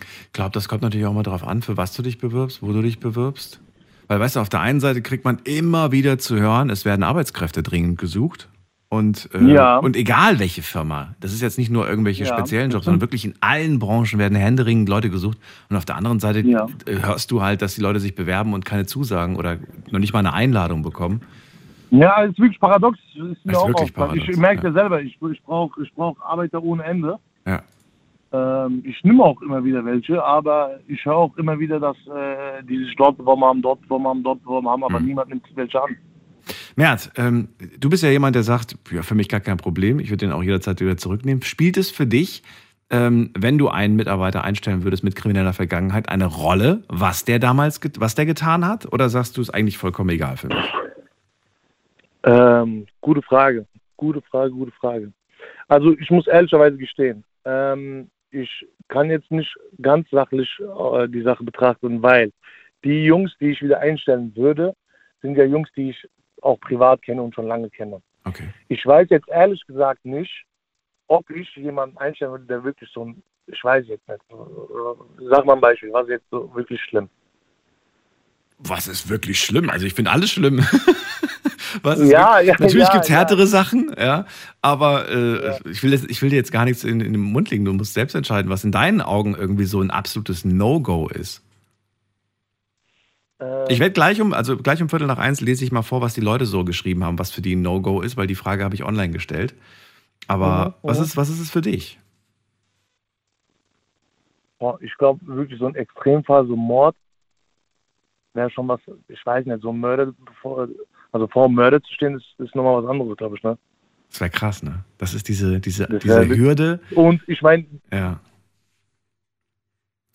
ich 0.00 0.32
glaube, 0.32 0.50
das 0.52 0.68
kommt 0.68 0.82
natürlich 0.82 1.06
auch 1.06 1.12
mal 1.12 1.22
drauf 1.22 1.46
an, 1.46 1.62
für 1.62 1.76
was 1.76 1.94
du 1.94 2.02
dich 2.02 2.18
bewirbst, 2.18 2.62
wo 2.62 2.72
du 2.72 2.82
dich 2.82 3.00
bewirbst. 3.00 3.60
Weil, 4.06 4.20
weißt 4.20 4.36
du, 4.36 4.40
auf 4.40 4.48
der 4.48 4.60
einen 4.60 4.80
Seite 4.80 5.02
kriegt 5.02 5.24
man 5.24 5.38
immer 5.44 5.92
wieder 5.92 6.18
zu 6.18 6.38
hören, 6.38 6.70
es 6.70 6.84
werden 6.84 7.02
Arbeitskräfte 7.02 7.62
dringend 7.62 7.98
gesucht. 7.98 8.48
Und, 8.90 9.28
äh, 9.34 9.52
Ja. 9.52 9.76
und 9.76 9.96
egal 9.96 10.38
welche 10.38 10.62
Firma, 10.62 11.14
das 11.20 11.34
ist 11.34 11.42
jetzt 11.42 11.58
nicht 11.58 11.70
nur 11.70 11.86
irgendwelche 11.86 12.24
Ja, 12.24 12.32
speziellen 12.32 12.70
Jobs, 12.70 12.86
sondern 12.86 13.02
wirklich 13.02 13.26
in 13.26 13.34
allen 13.40 13.78
Branchen 13.78 14.18
werden 14.18 14.34
händeringend 14.34 14.88
Leute 14.88 15.10
gesucht. 15.10 15.36
Und 15.68 15.76
auf 15.76 15.84
der 15.84 15.96
anderen 15.96 16.20
Seite 16.20 16.40
Ja. 16.40 16.66
äh, 16.86 17.02
hörst 17.02 17.30
du 17.30 17.42
halt, 17.42 17.60
dass 17.60 17.74
die 17.74 17.82
Leute 17.82 18.00
sich 18.00 18.14
bewerben 18.14 18.54
und 18.54 18.64
keine 18.64 18.86
Zusagen 18.86 19.36
oder 19.36 19.58
noch 19.90 19.98
nicht 19.98 20.14
mal 20.14 20.20
eine 20.20 20.32
Einladung 20.32 20.80
bekommen. 20.82 21.20
Ja, 21.90 22.24
es 22.24 22.30
ist 22.30 22.38
wirklich 22.38 22.60
paradox. 22.60 22.98
Ist 23.14 23.44
mir 23.44 23.52
ist 23.52 23.58
auch 23.58 23.68
wirklich 23.68 23.92
paradox, 23.92 24.26
Ich 24.26 24.36
merke 24.38 24.62
ja. 24.62 24.68
ja 24.68 24.72
selber, 24.72 25.02
ich, 25.02 25.18
ich 25.32 25.42
brauche 25.42 25.82
ich 25.82 25.92
brauch 25.94 26.18
Arbeiter 26.22 26.62
ohne 26.62 26.82
Ende. 26.84 27.18
Ja. 27.48 27.62
Ähm, 28.30 28.82
ich 28.84 29.02
nehme 29.04 29.24
auch 29.24 29.40
immer 29.40 29.64
wieder 29.64 29.82
welche, 29.84 30.22
aber 30.22 30.78
ich 30.86 31.04
höre 31.04 31.16
auch 31.16 31.36
immer 31.38 31.58
wieder, 31.58 31.80
dass 31.80 31.96
äh, 32.06 32.62
die 32.62 32.84
sich 32.84 32.94
dort 32.96 33.16
beworben 33.16 33.42
haben, 33.42 33.62
dort 33.62 33.80
beworben 33.82 34.06
haben, 34.06 34.22
dort 34.22 34.42
beworben 34.42 34.68
haben, 34.68 34.84
aber 34.84 35.00
Mhm. 35.00 35.06
niemand 35.06 35.30
nimmt 35.30 35.44
welche 35.54 35.82
an. 35.82 35.96
Mert, 36.76 37.10
ähm, 37.16 37.48
du 37.80 37.88
bist 37.88 38.02
ja 38.02 38.10
jemand, 38.10 38.36
der 38.36 38.42
sagt, 38.42 38.76
ja, 38.90 39.02
für 39.02 39.14
mich 39.14 39.28
gar 39.28 39.40
kein 39.40 39.56
Problem, 39.56 39.98
ich 39.98 40.10
würde 40.10 40.26
den 40.26 40.32
auch 40.32 40.42
jederzeit 40.42 40.80
wieder 40.80 40.96
zurücknehmen. 40.96 41.42
Spielt 41.42 41.76
es 41.76 41.90
für 41.90 42.06
dich, 42.06 42.42
ähm, 42.90 43.30
wenn 43.36 43.58
du 43.58 43.68
einen 43.68 43.96
Mitarbeiter 43.96 44.44
einstellen 44.44 44.84
würdest 44.84 45.04
mit 45.04 45.16
krimineller 45.16 45.52
Vergangenheit, 45.52 46.08
eine 46.08 46.26
Rolle, 46.26 46.84
was 46.88 47.24
der 47.24 47.38
damals, 47.38 47.80
was 47.98 48.14
der 48.14 48.26
getan 48.26 48.66
hat? 48.66 48.90
Oder 48.92 49.08
sagst 49.08 49.36
du, 49.36 49.40
es 49.40 49.50
eigentlich 49.50 49.78
vollkommen 49.78 50.10
egal 50.10 50.36
für 50.36 50.48
mich? 50.48 50.72
Ähm, 52.24 52.86
gute 53.00 53.22
Frage. 53.22 53.66
Gute 53.96 54.22
Frage, 54.22 54.52
gute 54.52 54.72
Frage. 54.72 55.12
Also 55.66 55.96
ich 55.98 56.10
muss 56.10 56.26
ehrlicherweise 56.26 56.76
gestehen, 56.76 57.24
ähm, 57.48 58.10
ich 58.30 58.66
kann 58.88 59.10
jetzt 59.10 59.30
nicht 59.30 59.54
ganz 59.80 60.08
sachlich 60.10 60.48
äh, 60.60 61.08
die 61.08 61.22
Sache 61.22 61.44
betrachten, 61.44 62.02
weil 62.02 62.30
die 62.84 63.04
Jungs, 63.04 63.32
die 63.40 63.50
ich 63.50 63.62
wieder 63.62 63.80
einstellen 63.80 64.34
würde, 64.36 64.74
sind 65.22 65.36
ja 65.36 65.44
Jungs, 65.44 65.70
die 65.76 65.90
ich 65.90 66.08
auch 66.42 66.60
privat 66.60 67.02
kenne 67.02 67.22
und 67.22 67.34
schon 67.34 67.46
lange 67.46 67.70
kenne. 67.70 68.00
Okay. 68.24 68.48
Ich 68.68 68.84
weiß 68.84 69.08
jetzt 69.10 69.28
ehrlich 69.28 69.64
gesagt 69.66 70.04
nicht, 70.04 70.44
ob 71.08 71.28
ich 71.30 71.48
jemanden 71.56 71.96
einstellen 71.98 72.32
würde, 72.32 72.44
der 72.44 72.64
wirklich 72.64 72.90
so 72.92 73.06
ein, 73.06 73.22
ich 73.46 73.62
weiß 73.64 73.86
jetzt 73.88 74.06
nicht, 74.06 74.20
sag 75.30 75.44
mal 75.46 75.54
ein 75.54 75.60
Beispiel, 75.60 75.92
was 75.92 76.04
ist 76.04 76.10
jetzt 76.10 76.30
so 76.30 76.54
wirklich 76.54 76.80
schlimm? 76.82 77.08
Was 78.58 78.88
ist 78.88 79.08
wirklich 79.08 79.40
schlimm? 79.40 79.70
Also 79.70 79.86
ich 79.86 79.94
finde 79.94 80.10
alles 80.10 80.30
schlimm. 80.30 80.58
Was 81.82 81.98
ist 81.98 82.10
Ja, 82.10 82.40
ja, 82.40 82.54
natürlich 82.58 82.86
ja, 82.86 82.92
gibt 82.92 83.04
es 83.04 83.08
ja. 83.10 83.16
härtere 83.16 83.46
Sachen, 83.46 83.94
ja. 83.98 84.26
Aber 84.62 85.08
äh, 85.08 85.46
Ja. 85.46 85.58
ich, 85.64 85.82
will 85.82 85.92
jetzt, 85.92 86.10
ich 86.10 86.22
will 86.22 86.30
dir 86.30 86.36
jetzt 86.36 86.52
gar 86.52 86.64
nichts 86.64 86.84
in, 86.84 87.00
in 87.00 87.12
den 87.12 87.22
Mund 87.22 87.50
legen. 87.50 87.64
Du 87.64 87.72
musst 87.72 87.94
selbst 87.94 88.14
entscheiden, 88.14 88.50
was 88.50 88.64
in 88.64 88.72
deinen 88.72 89.00
Augen 89.00 89.34
irgendwie 89.34 89.64
so 89.64 89.80
ein 89.80 89.90
absolutes 89.90 90.44
No-Go 90.44 91.08
ist. 91.08 91.42
Äh, 93.40 93.72
Ich 93.72 93.80
werde 93.80 93.92
gleich 93.92 94.20
um, 94.20 94.32
also 94.32 94.56
gleich 94.56 94.82
um 94.82 94.88
Viertel 94.88 95.06
nach 95.06 95.18
eins 95.18 95.40
lese 95.40 95.64
ich 95.64 95.72
mal 95.72 95.82
vor, 95.82 96.00
was 96.00 96.14
die 96.14 96.20
Leute 96.20 96.46
so 96.46 96.64
geschrieben 96.64 97.04
haben, 97.04 97.18
was 97.18 97.30
für 97.30 97.42
die 97.42 97.54
ein 97.56 97.62
No-Go 97.62 98.00
ist, 98.00 98.16
weil 98.16 98.26
die 98.26 98.34
Frage 98.34 98.64
habe 98.64 98.74
ich 98.74 98.84
online 98.84 99.12
gestellt. 99.12 99.54
Aber 100.26 100.70
Mhm, 100.82 100.88
was 100.88 100.98
mhm. 100.98 101.04
ist, 101.04 101.16
was 101.16 101.28
ist 101.28 101.40
es 101.40 101.50
für 101.50 101.60
dich? 101.60 101.98
ich 104.80 104.92
glaube 104.98 105.24
wirklich 105.26 105.58
so 105.60 105.66
ein 105.66 105.76
Extremfall, 105.76 106.46
so 106.48 106.56
Mord, 106.56 106.96
wäre 108.34 108.50
schon 108.50 108.68
was, 108.68 108.80
ich 109.08 109.24
weiß 109.24 109.46
nicht, 109.46 109.62
so 109.62 109.70
ein 109.70 109.78
Mörder, 109.78 110.12
bevor, 110.24 110.68
also 111.12 111.26
vor 111.26 111.48
dem 111.48 111.54
Mörder 111.54 111.82
zu 111.82 111.92
stehen, 111.92 112.16
ist, 112.16 112.26
ist 112.38 112.54
nochmal 112.54 112.82
was 112.82 112.90
anderes, 112.90 113.16
glaube 113.16 113.36
ich, 113.36 113.42
ne? 113.42 113.58
Das 114.10 114.20
wäre 114.20 114.30
krass, 114.30 114.62
ne? 114.62 114.84
Das 114.96 115.14
ist 115.14 115.28
diese, 115.28 115.60
diese, 115.60 115.86
Das 115.86 116.02
diese 116.02 116.28
Hürde. 116.28 116.80
Und 116.94 117.22
ich 117.26 117.42
meine, 117.42 117.66
Ja. 117.92 118.20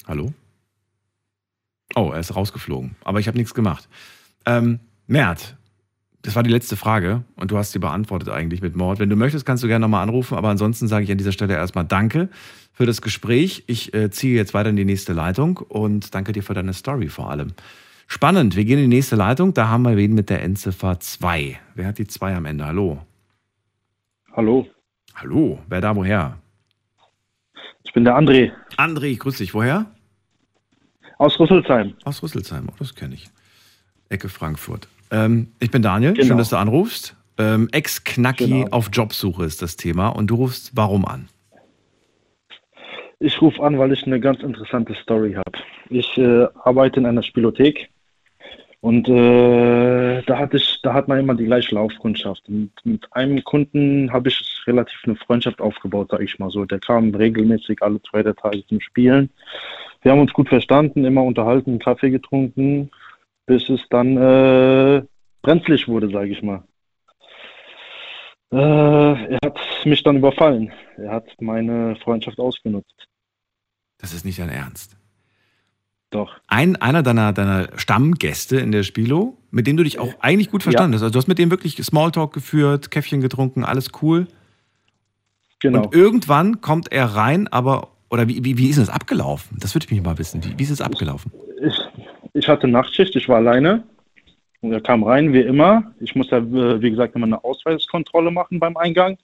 Hallo? 0.07 0.33
Oh, 1.95 2.11
er 2.11 2.19
ist 2.19 2.35
rausgeflogen. 2.35 2.95
Aber 3.03 3.19
ich 3.19 3.27
habe 3.27 3.37
nichts 3.37 3.53
gemacht. 3.53 3.87
Ähm, 4.45 4.79
Mert, 5.07 5.55
das 6.23 6.35
war 6.35 6.43
die 6.43 6.49
letzte 6.49 6.75
Frage 6.75 7.23
und 7.35 7.51
du 7.51 7.57
hast 7.57 7.73
sie 7.73 7.79
beantwortet 7.79 8.29
eigentlich 8.29 8.61
mit 8.61 8.75
Mord. 8.75 8.99
Wenn 8.99 9.09
du 9.09 9.15
möchtest, 9.15 9.45
kannst 9.45 9.63
du 9.63 9.67
gerne 9.67 9.83
nochmal 9.83 10.03
anrufen, 10.03 10.37
aber 10.37 10.49
ansonsten 10.49 10.87
sage 10.87 11.03
ich 11.03 11.11
an 11.11 11.17
dieser 11.17 11.31
Stelle 11.31 11.53
erstmal 11.53 11.85
Danke 11.85 12.29
für 12.71 12.85
das 12.85 13.01
Gespräch. 13.01 13.63
Ich 13.67 13.93
äh, 13.93 14.09
ziehe 14.09 14.35
jetzt 14.35 14.53
weiter 14.53 14.69
in 14.69 14.75
die 14.75 14.85
nächste 14.85 15.13
Leitung 15.13 15.57
und 15.57 16.15
danke 16.15 16.31
dir 16.31 16.41
für 16.41 16.53
deine 16.53 16.73
Story 16.73 17.09
vor 17.09 17.29
allem. 17.29 17.53
Spannend, 18.07 18.55
wir 18.55 18.65
gehen 18.65 18.79
in 18.79 18.89
die 18.89 18.95
nächste 18.97 19.15
Leitung. 19.15 19.53
Da 19.53 19.67
haben 19.69 19.83
wir 19.83 19.97
wen 19.97 20.13
mit 20.13 20.29
der 20.29 20.43
Endziffer 20.43 20.99
2. 20.99 21.59
Wer 21.75 21.87
hat 21.87 21.97
die 21.97 22.07
2 22.07 22.35
am 22.35 22.45
Ende? 22.45 22.65
Hallo? 22.65 22.99
Hallo, 24.33 24.67
Hallo, 25.15 25.59
wer 25.67 25.79
da 25.81 25.95
woher? 25.95 26.37
ich 27.83 27.93
bin 27.93 28.03
der 28.03 28.17
André 28.17 28.51
André, 28.77 29.15
grüß 29.17 29.37
dich. 29.37 29.53
Woher? 29.53 29.85
aus 31.19 31.39
Rüsselsheim. 31.39 31.93
Aus 32.03 32.21
Rüsselsheim, 32.23 32.67
oh, 32.69 32.75
das 32.79 32.95
kenne 32.95 33.13
ich. 33.15 33.27
Ecke 34.09 34.27
Frankfurt. 34.29 34.87
Ähm, 35.11 35.53
ich 35.59 35.69
bin 35.71 35.81
Daniel, 35.83 36.13
Genau. 36.13 36.25
schön, 36.27 36.37
dass 36.37 36.49
du 36.49 36.57
anrufst. 36.57 37.15
Ähm, 37.37 37.69
Ex-Knacki 37.71 38.47
Genau. 38.47 38.67
auf 38.71 38.89
Jobsuche 38.91 39.45
ist 39.45 39.61
das 39.61 39.75
Thema 39.77 40.09
und 40.09 40.27
du 40.27 40.35
rufst 40.35 40.71
warum 40.75 41.05
an? 41.05 41.29
Ich 43.19 43.39
rufe 43.41 43.61
an, 43.63 43.77
weil 43.79 43.93
ich 43.93 44.03
eine 44.05 44.19
ganz 44.19 44.41
interessante 44.41 44.95
Story 44.95 45.33
habe. 45.33 45.63
Ich 45.89 46.17
äh, 46.17 46.47
arbeite 46.63 46.99
in 46.99 47.05
einer 47.05 47.23
Spielothek 47.23 47.89
und 48.83 49.07
äh, 49.07 50.21
da 50.23 50.37
hatte 50.37 50.57
ich, 50.57 50.81
da 50.81 50.93
hat 50.93 51.07
man 51.07 51.17
immer 51.17 51.35
die 51.35 51.45
gleiche 51.45 51.73
Laufkundschaft. 51.73 52.49
Und 52.49 52.73
mit 52.83 53.07
einem 53.13 53.41
Kunden 53.41 54.11
habe 54.11 54.27
ich 54.27 54.61
relativ 54.67 54.99
eine 55.05 55.15
Freundschaft 55.15 55.61
aufgebaut, 55.61 56.09
sage 56.11 56.25
ich 56.25 56.37
mal 56.37 56.49
so. 56.49 56.65
Der 56.65 56.79
kam 56.79 57.15
regelmäßig 57.15 57.81
alle 57.81 58.01
zwei 58.01 58.23
drei 58.23 58.33
Tage 58.33 58.67
zum 58.67 58.81
Spielen. 58.81 59.29
Wir 60.01 60.11
haben 60.11 60.19
uns 60.19 60.33
gut 60.33 60.49
verstanden, 60.49 61.05
immer 61.05 61.23
unterhalten, 61.23 61.79
Kaffee 61.79 62.09
getrunken, 62.09 62.91
bis 63.45 63.69
es 63.69 63.79
dann 63.89 64.17
äh, 64.17 65.01
brenzlig 65.43 65.87
wurde, 65.87 66.09
sage 66.09 66.31
ich 66.31 66.43
mal. 66.43 66.65
Äh, 68.51 68.57
er 68.57 69.39
hat 69.45 69.59
mich 69.85 70.03
dann 70.03 70.17
überfallen. 70.17 70.73
Er 70.97 71.11
hat 71.13 71.29
meine 71.39 71.95
Freundschaft 72.03 72.37
ausgenutzt. 72.37 73.07
Das 73.97 74.13
ist 74.13 74.25
nicht 74.25 74.39
dein 74.39 74.49
Ernst. 74.49 74.97
Doch. 76.13 76.35
Ein, 76.47 76.75
einer 76.75 77.03
deiner, 77.03 77.33
deiner 77.33 77.69
Stammgäste 77.75 78.57
in 78.57 78.71
der 78.71 78.83
Spilo, 78.83 79.37
mit 79.51 79.67
dem 79.67 79.77
du 79.77 79.83
dich 79.83 79.99
auch 79.99 80.13
eigentlich 80.19 80.51
gut 80.51 80.63
verstanden 80.63 80.93
hast. 80.95 81.01
Also 81.01 81.13
du 81.13 81.17
hast 81.17 81.27
mit 81.27 81.39
dem 81.39 81.49
wirklich 81.49 81.75
Smalltalk 81.83 82.33
geführt, 82.33 82.91
Käffchen 82.91 83.21
getrunken, 83.21 83.63
alles 83.63 83.89
cool. 84.01 84.27
Genau. 85.59 85.83
Und 85.83 85.95
irgendwann 85.95 86.61
kommt 86.61 86.91
er 86.91 87.05
rein, 87.05 87.47
aber, 87.47 87.89
oder 88.09 88.27
wie, 88.27 88.43
wie, 88.43 88.57
wie 88.57 88.69
ist 88.69 88.77
das 88.77 88.89
abgelaufen? 88.89 89.57
Das 89.59 89.73
würde 89.73 89.85
ich 89.85 89.91
mich 89.91 90.03
mal 90.03 90.17
wissen. 90.17 90.43
Wie, 90.43 90.57
wie 90.57 90.63
ist 90.63 90.69
es 90.69 90.81
abgelaufen? 90.81 91.31
ich, 91.63 91.79
ich 92.33 92.47
hatte 92.47 92.67
Nachtschicht, 92.67 93.15
ich 93.15 93.27
war 93.29 93.37
alleine. 93.37 93.83
Und 94.61 94.71
er 94.71 94.81
kam 94.81 95.03
rein, 95.03 95.33
wie 95.33 95.41
immer. 95.41 95.91
Ich 95.99 96.15
musste, 96.15 96.37
äh, 96.37 96.81
wie 96.81 96.91
gesagt, 96.91 97.15
immer 97.15 97.25
eine 97.25 97.43
Ausweiskontrolle 97.43 98.31
machen 98.31 98.59
beim 98.59 98.77
Eingang. 98.77 99.17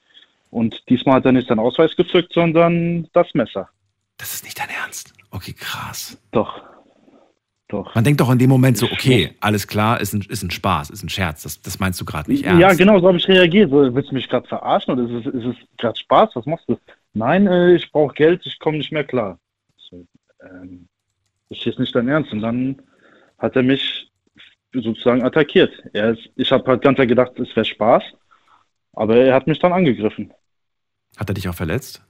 Und 0.51 0.83
diesmal 0.89 1.15
hat 1.15 1.25
er 1.25 1.31
nicht 1.31 1.47
seinen 1.47 1.59
Ausweis 1.59 1.95
gezückt, 1.95 2.33
sondern 2.33 3.07
das 3.13 3.33
Messer. 3.33 3.69
Das 4.17 4.33
ist 4.33 4.43
nicht 4.43 4.59
dein 4.59 4.69
Ernst. 4.69 5.13
Okay, 5.31 5.53
krass. 5.53 6.17
Doch. 6.31 6.61
Doch. 7.69 7.93
Man 7.93 8.03
denkt 8.03 8.19
doch 8.19 8.31
in 8.31 8.39
dem 8.39 8.49
Moment 8.49 8.77
so, 8.77 8.87
okay, 8.87 9.35
alles 9.41 9.67
klar, 9.67 10.01
ist 10.01 10.13
ein, 10.13 10.25
ist 10.27 10.41
ein 10.41 10.49
Spaß, 10.49 10.89
ist 10.89 11.03
ein 11.03 11.09
Scherz. 11.09 11.43
Das, 11.43 11.61
das 11.61 11.79
meinst 11.79 12.01
du 12.01 12.05
gerade 12.05 12.29
nicht 12.31 12.43
ernst. 12.43 12.59
Ja, 12.59 12.73
genau, 12.73 12.99
so 12.99 13.07
habe 13.07 13.17
ich 13.17 13.27
reagiert. 13.27 13.69
So, 13.69 13.93
willst 13.93 14.09
du 14.09 14.15
mich 14.15 14.27
gerade 14.27 14.47
verarschen 14.47 14.93
oder 14.93 15.03
ist 15.03 15.27
es, 15.27 15.33
ist 15.35 15.45
es 15.45 15.55
gerade 15.77 15.97
Spaß? 15.97 16.31
Was 16.33 16.47
machst 16.47 16.67
du? 16.67 16.79
Nein, 17.13 17.45
äh, 17.45 17.75
ich 17.75 17.91
brauche 17.91 18.15
Geld, 18.15 18.41
ich 18.45 18.57
komme 18.57 18.79
nicht 18.79 18.91
mehr 18.91 19.03
klar. 19.03 19.39
So, 19.77 20.03
ähm, 20.41 20.87
das 21.49 21.63
ist 21.63 21.77
nicht 21.77 21.93
dein 21.93 22.07
Ernst. 22.07 22.31
Und 22.33 22.41
dann 22.41 22.81
hat 23.37 23.55
er 23.55 23.61
mich 23.61 24.11
sozusagen 24.73 25.23
attackiert. 25.23 25.71
Er 25.93 26.13
ist, 26.13 26.27
ich 26.35 26.51
habe 26.51 26.65
halt 26.65 26.81
ganz 26.81 26.97
gedacht, 26.97 27.37
es 27.39 27.55
wäre 27.55 27.65
Spaß, 27.65 28.03
aber 28.93 29.15
er 29.15 29.35
hat 29.35 29.45
mich 29.45 29.59
dann 29.59 29.73
angegriffen. 29.73 30.33
Hat 31.17 31.29
er 31.29 31.35
dich 31.35 31.47
auch 31.47 31.55
verletzt? 31.55 32.03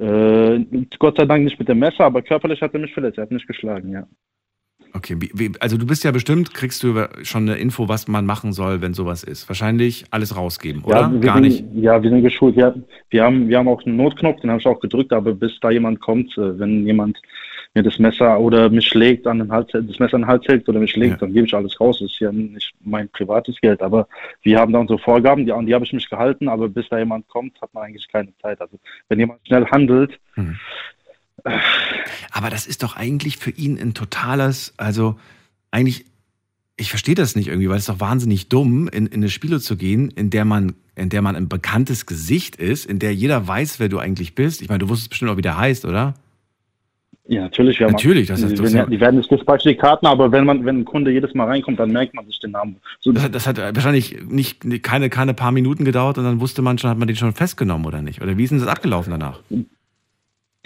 Äh, 0.00 0.64
Gott 0.98 1.18
sei 1.18 1.26
Dank 1.26 1.44
nicht 1.44 1.58
mit 1.58 1.68
dem 1.68 1.78
Messer, 1.78 2.04
aber 2.04 2.22
körperlich 2.22 2.60
hat 2.62 2.72
er 2.72 2.80
mich 2.80 2.94
verletzt. 2.94 3.18
Er 3.18 3.22
hat 3.22 3.30
mich 3.30 3.46
geschlagen, 3.46 3.92
ja. 3.92 4.06
Okay, 4.92 5.16
wie, 5.20 5.52
also 5.60 5.76
du 5.76 5.86
bist 5.86 6.02
ja 6.02 6.10
bestimmt, 6.10 6.52
kriegst 6.52 6.82
du 6.82 7.06
schon 7.22 7.48
eine 7.48 7.58
Info, 7.58 7.88
was 7.88 8.08
man 8.08 8.26
machen 8.26 8.52
soll, 8.52 8.80
wenn 8.82 8.92
sowas 8.92 9.22
ist. 9.22 9.48
Wahrscheinlich 9.48 10.04
alles 10.10 10.36
rausgeben, 10.36 10.82
oder? 10.82 11.02
Ja, 11.02 11.12
wir 11.12 11.20
Gar 11.20 11.34
sind, 11.34 11.42
nicht. 11.44 11.64
Ja, 11.74 12.02
wir 12.02 12.10
sind 12.10 12.22
geschult. 12.22 12.56
Ja, 12.56 12.74
wir, 13.10 13.22
haben, 13.22 13.48
wir 13.48 13.58
haben 13.58 13.68
auch 13.68 13.84
einen 13.84 13.96
Notknopf, 13.96 14.40
den 14.40 14.50
habe 14.50 14.60
ich 14.60 14.66
auch 14.66 14.80
gedrückt, 14.80 15.12
aber 15.12 15.32
bis 15.34 15.52
da 15.60 15.70
jemand 15.70 16.00
kommt, 16.00 16.36
äh, 16.38 16.58
wenn 16.58 16.86
jemand 16.86 17.18
mir 17.74 17.82
das 17.84 17.98
Messer 18.00 18.40
oder 18.40 18.68
mich 18.68 18.88
schlägt, 18.88 19.26
an 19.28 19.38
den 19.38 19.52
Hals, 19.52 19.68
das 19.72 19.98
Messer 20.00 20.14
an 20.14 20.22
den 20.22 20.26
Hals 20.26 20.44
hält 20.48 20.68
oder 20.68 20.80
mich 20.80 20.90
schlägt, 20.90 21.12
Ja. 21.12 21.16
dann 21.18 21.32
gebe 21.32 21.46
ich 21.46 21.54
alles 21.54 21.80
raus. 21.80 21.98
Das 22.00 22.10
ist 22.10 22.18
ja 22.18 22.32
nicht 22.32 22.72
mein 22.80 23.08
privates 23.08 23.60
Geld, 23.60 23.80
aber 23.80 24.08
wir 24.42 24.58
haben 24.58 24.72
da 24.72 24.80
unsere 24.80 24.98
Vorgaben, 24.98 25.46
die, 25.46 25.52
an 25.52 25.66
die 25.66 25.74
habe 25.74 25.84
ich 25.84 25.92
mich 25.92 26.10
gehalten, 26.10 26.48
aber 26.48 26.68
bis 26.68 26.88
da 26.88 26.98
jemand 26.98 27.28
kommt, 27.28 27.60
hat 27.62 27.72
man 27.72 27.84
eigentlich 27.84 28.08
keine 28.08 28.36
Zeit. 28.42 28.60
Also 28.60 28.78
wenn 29.08 29.20
jemand 29.20 29.46
schnell 29.46 29.66
handelt, 29.66 30.18
Aber 32.32 32.50
das 32.50 32.66
ist 32.66 32.82
doch 32.82 32.96
eigentlich 32.96 33.36
für 33.38 33.50
ihn 33.50 33.78
ein 33.78 33.94
totales, 33.94 34.74
also 34.76 35.18
eigentlich, 35.70 36.04
ich 36.76 36.90
verstehe 36.90 37.14
das 37.14 37.36
nicht 37.36 37.48
irgendwie, 37.48 37.68
weil 37.68 37.76
es 37.76 37.82
ist 37.82 37.88
doch 37.88 38.00
wahnsinnig 38.00 38.48
dumm, 38.48 38.88
in, 38.88 39.06
in 39.06 39.14
eine 39.14 39.28
Spiele 39.30 39.60
zu 39.60 39.76
gehen, 39.76 40.10
in 40.10 40.30
der 40.30 40.44
man, 40.44 40.74
in 40.96 41.08
der 41.08 41.22
man 41.22 41.36
ein 41.36 41.48
bekanntes 41.48 42.04
Gesicht 42.06 42.56
ist, 42.56 42.84
in 42.84 42.98
der 42.98 43.14
jeder 43.14 43.46
weiß, 43.46 43.80
wer 43.80 43.88
du 43.88 43.98
eigentlich 43.98 44.34
bist. 44.34 44.60
Ich 44.60 44.68
meine, 44.68 44.80
du 44.80 44.88
wusstest 44.88 45.10
bestimmt 45.10 45.30
auch, 45.30 45.36
wie 45.36 45.42
der 45.42 45.56
heißt, 45.56 45.84
oder? 45.84 46.14
Ja, 47.30 47.42
natürlich. 47.42 47.78
Wir 47.78 47.86
haben- 47.86 47.92
Natürlich, 47.92 48.28
das 48.28 48.40
ist- 48.42 48.52
die, 48.58 48.62
das 48.62 48.72
ist 48.74 48.88
die, 48.90 49.00
werden 49.00 49.16
nicht 49.16 49.30
dispatcht, 49.30 49.64
die 49.64 49.74
Karten, 49.76 50.06
aber 50.06 50.30
wenn 50.32 50.44
man, 50.44 50.64
wenn 50.64 50.80
ein 50.80 50.84
Kunde 50.84 51.10
jedes 51.12 51.32
Mal 51.34 51.46
reinkommt, 51.46 51.78
dann 51.78 51.90
merkt 51.92 52.12
man 52.14 52.26
sich 52.26 52.38
den 52.40 52.50
Namen. 52.50 52.76
So, 53.00 53.12
Das 53.12 53.24
hat, 53.24 53.34
das 53.34 53.46
hat 53.46 53.58
wahrscheinlich 53.58 54.20
nicht 54.28 54.82
keine, 54.82 55.08
keine 55.10 55.32
paar 55.34 55.52
Minuten 55.52 55.84
gedauert 55.84 56.18
und 56.18 56.24
dann 56.24 56.40
wusste 56.40 56.60
man 56.62 56.76
schon, 56.78 56.90
hat 56.90 56.98
man 56.98 57.06
den 57.08 57.16
schon 57.16 57.32
festgenommen 57.32 57.86
oder 57.86 58.02
nicht? 58.02 58.20
Oder 58.20 58.36
wie 58.36 58.44
ist 58.44 58.50
denn 58.50 58.58
das 58.58 58.68
abgelaufen 58.68 59.10
danach? 59.12 59.40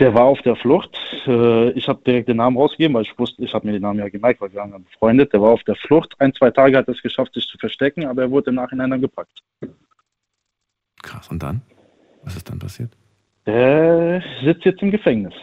Der 0.01 0.13
war 0.13 0.25
auf 0.25 0.43
der 0.43 0.57
Flucht. 0.57 0.91
Äh, 1.27 1.71
Ich 1.79 1.87
habe 1.87 2.01
direkt 2.05 2.29
den 2.29 2.39
Namen 2.39 2.57
rausgegeben, 2.57 2.95
weil 2.95 3.03
ich 3.03 3.17
wusste, 3.17 3.45
ich 3.45 3.55
habe 3.55 3.65
mir 3.67 3.75
den 3.75 3.83
Namen 3.83 4.01
ja 4.01 4.09
gemerkt, 4.09 4.41
weil 4.41 4.53
wir 4.53 4.59
waren 4.61 4.73
ja 4.73 4.79
befreundet. 4.79 5.33
Der 5.33 5.41
war 5.41 5.51
auf 5.51 5.63
der 5.63 5.77
Flucht. 5.77 6.15
Ein, 6.19 6.33
zwei 6.35 6.51
Tage 6.51 6.77
hat 6.77 6.89
er 6.89 6.95
es 6.95 7.03
geschafft, 7.03 7.35
sich 7.35 7.47
zu 7.47 7.57
verstecken, 7.59 8.05
aber 8.07 8.23
er 8.23 8.31
wurde 8.31 8.51
im 8.51 8.57
Nachhinein 8.57 8.91
dann 8.91 9.01
gepackt. 9.01 9.41
Krass. 11.03 11.29
Und 11.29 11.43
dann? 11.43 11.63
Was 12.25 12.35
ist 12.37 12.49
dann 12.51 12.59
passiert? 12.59 12.91
Der 13.47 14.23
sitzt 14.43 14.65
jetzt 14.65 14.81
im 14.83 14.91
Gefängnis, 14.91 15.35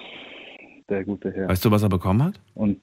der 0.91 1.03
gute 1.03 1.31
Herr. 1.31 1.49
Weißt 1.49 1.65
du, 1.65 1.71
was 1.71 1.81
er 1.81 1.89
bekommen 1.89 2.23
hat? 2.23 2.39
Und 2.53 2.79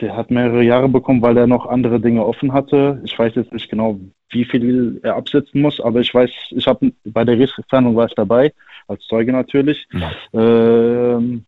der 0.00 0.16
hat 0.16 0.30
mehrere 0.30 0.62
Jahre 0.64 0.88
bekommen, 0.88 1.22
weil 1.22 1.36
er 1.36 1.46
noch 1.46 1.66
andere 1.66 2.00
Dinge 2.00 2.24
offen 2.24 2.52
hatte. 2.52 3.00
Ich 3.04 3.16
weiß 3.16 3.34
jetzt 3.36 3.52
nicht 3.52 3.70
genau, 3.70 4.00
wie 4.30 4.44
viel 4.44 4.98
er 5.02 5.14
absetzen 5.14 5.60
muss, 5.60 5.80
aber 5.80 6.00
ich 6.00 6.12
weiß, 6.12 6.30
ich 6.50 6.66
habe 6.66 6.92
bei 7.04 7.24
der 7.24 7.36
Gerichtsverhandlung 7.36 7.94
war 7.94 8.06
ich 8.06 8.14
dabei, 8.14 8.52
als 8.88 9.04
Zeuge 9.04 9.32
natürlich. 9.32 9.86
Ähm, 10.32 11.44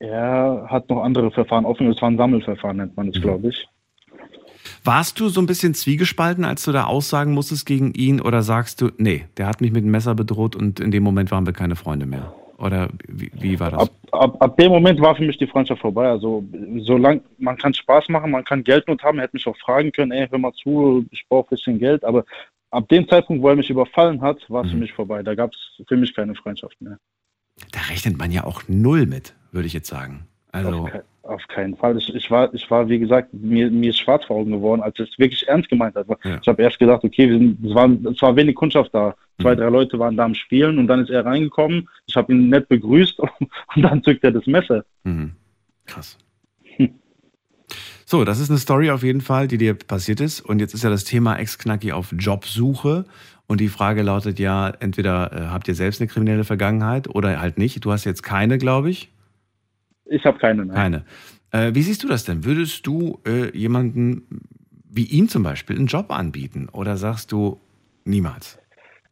er 0.00 0.66
hat 0.68 0.88
noch 0.90 1.02
andere 1.02 1.30
Verfahren 1.30 1.64
offen. 1.64 1.88
Es 1.90 2.02
war 2.02 2.10
ein 2.10 2.16
Sammelverfahren, 2.16 2.78
nennt 2.78 2.96
man 2.96 3.08
es, 3.08 3.20
glaube 3.20 3.48
ich. 3.48 3.68
Warst 4.84 5.18
du 5.18 5.28
so 5.28 5.40
ein 5.40 5.46
bisschen 5.46 5.74
zwiegespalten, 5.74 6.44
als 6.44 6.64
du 6.64 6.72
da 6.72 6.84
aussagen 6.84 7.32
musstest 7.32 7.66
gegen 7.66 7.94
ihn? 7.94 8.20
Oder 8.20 8.42
sagst 8.42 8.80
du, 8.80 8.90
nee, 8.96 9.24
der 9.36 9.46
hat 9.46 9.60
mich 9.60 9.72
mit 9.72 9.84
dem 9.84 9.90
Messer 9.90 10.14
bedroht 10.14 10.56
und 10.56 10.80
in 10.80 10.90
dem 10.90 11.02
Moment 11.02 11.30
waren 11.30 11.46
wir 11.46 11.52
keine 11.52 11.76
Freunde 11.76 12.06
mehr? 12.06 12.34
Oder 12.58 12.88
wie, 13.06 13.30
wie 13.34 13.60
war 13.60 13.70
das? 13.70 13.82
Ab, 13.82 13.90
ab, 14.10 14.36
ab 14.42 14.56
dem 14.56 14.72
Moment 14.72 15.00
war 15.00 15.14
für 15.14 15.24
mich 15.24 15.38
die 15.38 15.46
Freundschaft 15.46 15.80
vorbei. 15.80 16.08
Also 16.08 16.44
solange 16.78 17.20
man 17.38 17.56
kann 17.56 17.72
Spaß 17.72 18.08
machen, 18.08 18.32
man 18.32 18.44
kann 18.44 18.64
Geldnot 18.64 19.02
haben, 19.02 19.20
hätte 19.20 19.36
mich 19.36 19.46
auch 19.46 19.56
fragen 19.58 19.92
können, 19.92 20.10
ey, 20.12 20.26
hör 20.28 20.38
mal 20.38 20.52
zu, 20.52 21.06
ich 21.10 21.24
brauche 21.28 21.46
ein 21.46 21.50
bisschen 21.50 21.78
Geld. 21.78 22.04
Aber 22.04 22.24
ab 22.70 22.88
dem 22.88 23.08
Zeitpunkt, 23.08 23.42
wo 23.42 23.48
er 23.48 23.56
mich 23.56 23.70
überfallen 23.70 24.20
hat, 24.20 24.38
war 24.50 24.64
es 24.64 24.70
für 24.72 24.76
mich 24.76 24.92
vorbei. 24.92 25.22
Da 25.22 25.34
gab 25.36 25.52
es 25.52 25.82
für 25.86 25.96
mich 25.96 26.12
keine 26.14 26.34
Freundschaft 26.34 26.80
mehr. 26.80 26.98
Da 27.72 27.80
rechnet 27.90 28.18
man 28.18 28.32
ja 28.32 28.44
auch 28.44 28.62
null 28.66 29.06
mit, 29.06 29.34
würde 29.52 29.66
ich 29.66 29.72
jetzt 29.72 29.88
sagen. 29.88 30.26
Also, 30.50 30.70
Auf, 30.84 30.90
kei- 30.90 31.02
auf 31.22 31.48
keinen 31.48 31.76
Fall. 31.76 31.96
Ich, 31.98 32.12
ich, 32.14 32.30
war, 32.30 32.52
ich 32.54 32.68
war, 32.70 32.88
wie 32.88 32.98
gesagt, 32.98 33.32
mir, 33.34 33.70
mir 33.70 33.90
ist 33.90 33.98
schwarz 33.98 34.24
vor 34.24 34.36
Augen 34.36 34.50
geworden, 34.50 34.80
als 34.82 34.98
es 34.98 35.16
wirklich 35.18 35.46
ernst 35.46 35.68
gemeint 35.68 35.94
habe. 35.94 36.16
Ja. 36.24 36.38
Ich 36.42 36.48
habe 36.48 36.62
erst 36.62 36.78
gedacht, 36.78 37.04
okay, 37.04 37.28
wir 37.28 37.38
sind, 37.38 37.64
es, 37.64 37.74
war, 37.74 37.88
es 38.10 38.20
war 38.22 38.34
wenig 38.34 38.56
Kundschaft 38.56 38.92
da. 38.94 39.14
Zwei, 39.40 39.54
drei 39.54 39.68
Leute 39.68 39.98
waren 39.98 40.16
da 40.16 40.24
am 40.24 40.34
Spielen 40.34 40.78
und 40.78 40.88
dann 40.88 41.00
ist 41.00 41.10
er 41.10 41.24
reingekommen. 41.24 41.88
Ich 42.06 42.16
habe 42.16 42.32
ihn 42.32 42.48
nett 42.48 42.68
begrüßt 42.68 43.20
und 43.76 43.82
dann 43.82 44.02
zückt 44.02 44.24
er 44.24 44.32
das 44.32 44.46
Messer. 44.46 44.84
mhm. 45.04 45.32
krass. 45.86 46.18
So, 48.10 48.24
das 48.24 48.40
ist 48.40 48.48
eine 48.48 48.58
Story 48.58 48.90
auf 48.90 49.02
jeden 49.02 49.20
Fall, 49.20 49.48
die 49.48 49.58
dir 49.58 49.74
passiert 49.74 50.20
ist. 50.20 50.40
Und 50.40 50.60
jetzt 50.60 50.72
ist 50.72 50.82
ja 50.82 50.88
das 50.88 51.04
Thema 51.04 51.36
Ex-Knacki 51.36 51.92
auf 51.92 52.14
Jobsuche. 52.16 53.04
Und 53.46 53.60
die 53.60 53.68
Frage 53.68 54.00
lautet 54.00 54.38
ja, 54.38 54.70
entweder 54.80 55.30
äh, 55.30 55.46
habt 55.48 55.68
ihr 55.68 55.74
selbst 55.74 56.00
eine 56.00 56.08
kriminelle 56.08 56.44
Vergangenheit 56.44 57.06
oder 57.14 57.38
halt 57.38 57.58
nicht. 57.58 57.84
Du 57.84 57.92
hast 57.92 58.06
jetzt 58.06 58.22
keine, 58.22 58.56
glaube 58.56 58.88
ich. 58.88 59.12
Ich 60.06 60.24
habe 60.24 60.38
keine. 60.38 60.64
Nein. 60.64 60.74
Keine. 60.74 61.04
Äh, 61.50 61.74
wie 61.74 61.82
siehst 61.82 62.02
du 62.02 62.08
das 62.08 62.24
denn? 62.24 62.46
Würdest 62.46 62.86
du 62.86 63.20
äh, 63.26 63.54
jemanden 63.54 64.22
wie 64.90 65.04
ihn 65.04 65.28
zum 65.28 65.42
Beispiel 65.42 65.76
einen 65.76 65.86
Job 65.86 66.10
anbieten? 66.10 66.68
Oder 66.72 66.96
sagst 66.96 67.32
du 67.32 67.60
niemals? 68.04 68.58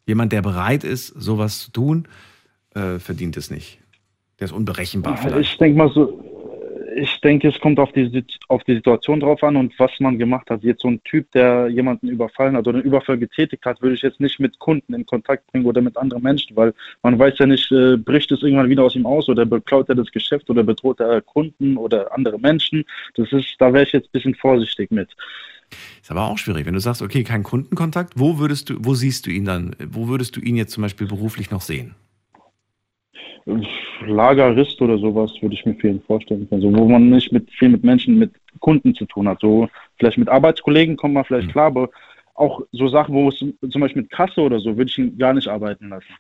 Jemand, 0.07 0.33
der 0.33 0.43
bereit 0.43 0.85
ist, 0.85 1.09
sowas 1.09 1.61
zu 1.61 1.73
tun, 1.73 2.09
äh, 2.75 2.99
verdient 2.99 3.37
es 3.37 3.51
nicht. 3.51 3.79
Der 4.39 4.47
ist 4.47 4.53
unberechenbar 4.53 5.17
vielleicht. 5.17 5.53
Ich 5.53 5.59
denke 5.59 5.79
mal 5.79 5.91
so, 5.91 6.23
ich 6.97 7.21
denke, 7.21 7.49
es 7.49 7.61
kommt 7.61 7.79
auf 7.79 7.93
die, 7.93 8.25
auf 8.49 8.65
die 8.65 8.75
Situation 8.75 9.21
drauf 9.21 9.43
an 9.43 9.57
und 9.57 9.79
was 9.79 9.91
man 10.01 10.19
gemacht 10.19 10.49
hat. 10.49 10.63
Jetzt 10.63 10.83
so 10.83 10.89
ein 10.89 11.03
Typ, 11.05 11.31
der 11.33 11.69
jemanden 11.69 12.09
überfallen 12.09 12.57
hat 12.57 12.67
oder 12.67 12.79
einen 12.79 12.87
Überfall 12.87 13.19
getätigt 13.19 13.65
hat, 13.67 13.83
würde 13.83 13.95
ich 13.95 14.03
jetzt 14.03 14.21
nicht 14.21 14.41
mit 14.41 14.59
Kunden 14.59 14.95
in 14.95 15.05
Kontakt 15.05 15.47
bringen 15.49 15.67
oder 15.67 15.83
mit 15.83 15.97
anderen 15.97 16.23
Menschen, 16.23 16.57
weil 16.57 16.73
man 17.03 17.19
weiß 17.19 17.39
ja 17.39 17.47
nicht, 17.47 17.71
äh, 17.71 17.97
bricht 17.97 18.33
es 18.33 18.43
irgendwann 18.43 18.71
wieder 18.71 18.85
aus 18.85 18.97
ihm 18.97 19.07
aus 19.07 19.29
oder 19.29 19.45
beklaut 19.45 19.89
er 19.89 19.95
das 19.95 20.11
Geschäft 20.11 20.49
oder 20.49 20.63
bedroht 20.63 21.01
er 21.01 21.21
Kunden 21.21 21.77
oder 21.77 22.15
andere 22.15 22.39
Menschen. 22.39 22.85
Das 23.15 23.31
ist, 23.33 23.57
da 23.59 23.73
wäre 23.73 23.85
ich 23.85 23.93
jetzt 23.93 24.07
ein 24.07 24.13
bisschen 24.13 24.35
vorsichtig 24.35 24.91
mit. 24.91 25.11
Ist 26.01 26.11
aber 26.11 26.27
auch 26.27 26.39
schwierig. 26.39 26.67
Wenn 26.67 26.75
du 26.75 26.81
sagst, 26.81 27.03
okay, 27.03 27.25
kein 27.25 27.43
Kundenkontakt, 27.43 28.15
wo 28.17 28.39
würdest 28.39 28.71
du, 28.71 28.77
wo 28.81 28.95
siehst 28.95 29.27
du 29.27 29.31
ihn 29.31 29.45
dann? 29.45 29.75
Wo 29.91 30.09
würdest 30.09 30.37
du 30.37 30.41
ihn 30.41 30.57
jetzt 30.57 30.73
zum 30.73 30.83
Beispiel 30.83 31.07
beruflich 31.07 31.51
noch 31.51 31.61
sehen? 31.61 31.95
Lagerist 34.07 34.81
oder 34.83 34.99
sowas 34.99 35.33
würde 35.41 35.55
ich 35.55 35.65
mir 35.65 35.75
vielen 35.75 36.03
vorstellen. 36.03 36.47
Also 36.51 36.73
wo 36.73 36.89
man 36.89 37.11
nicht 37.11 37.33
mit 37.33 37.51
viel 37.51 37.69
mit 37.69 37.85
Menschen, 37.85 38.19
mit 38.19 38.33
Kunden 38.61 38.95
zu 38.95 39.05
tun 39.07 39.29
hat. 39.29 39.41
So 39.41 39.69
vielleicht 39.99 40.19
mit 40.19 40.29
Arbeitskollegen 40.29 40.97
kommt 40.97 41.15
man 41.15 41.25
vielleicht 41.25 41.51
klar, 41.51 41.67
aber 41.67 41.91
auch 42.35 42.61
so 42.73 42.89
Sachen, 42.89 43.15
wo 43.15 43.29
es 43.29 43.39
zum 43.39 43.81
Beispiel 43.81 44.03
mit 44.03 44.11
Kasse 44.11 44.41
oder 44.41 44.61
so, 44.61 44.77
würde 44.77 44.91
ich 44.91 44.99
ihn 44.99 45.17
gar 45.17 45.33
nicht 45.33 45.49
arbeiten 45.49 45.89
lassen. 45.89 46.15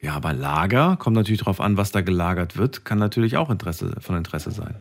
Ja, 0.00 0.14
aber 0.14 0.32
Lager 0.32 0.96
kommt 0.98 1.16
natürlich 1.16 1.40
darauf 1.40 1.60
an, 1.60 1.76
was 1.76 1.92
da 1.92 2.00
gelagert 2.00 2.58
wird, 2.58 2.84
kann 2.84 2.98
natürlich 2.98 3.36
auch 3.36 3.50
Interesse, 3.50 3.94
von 4.00 4.16
Interesse 4.16 4.50
sein. 4.50 4.74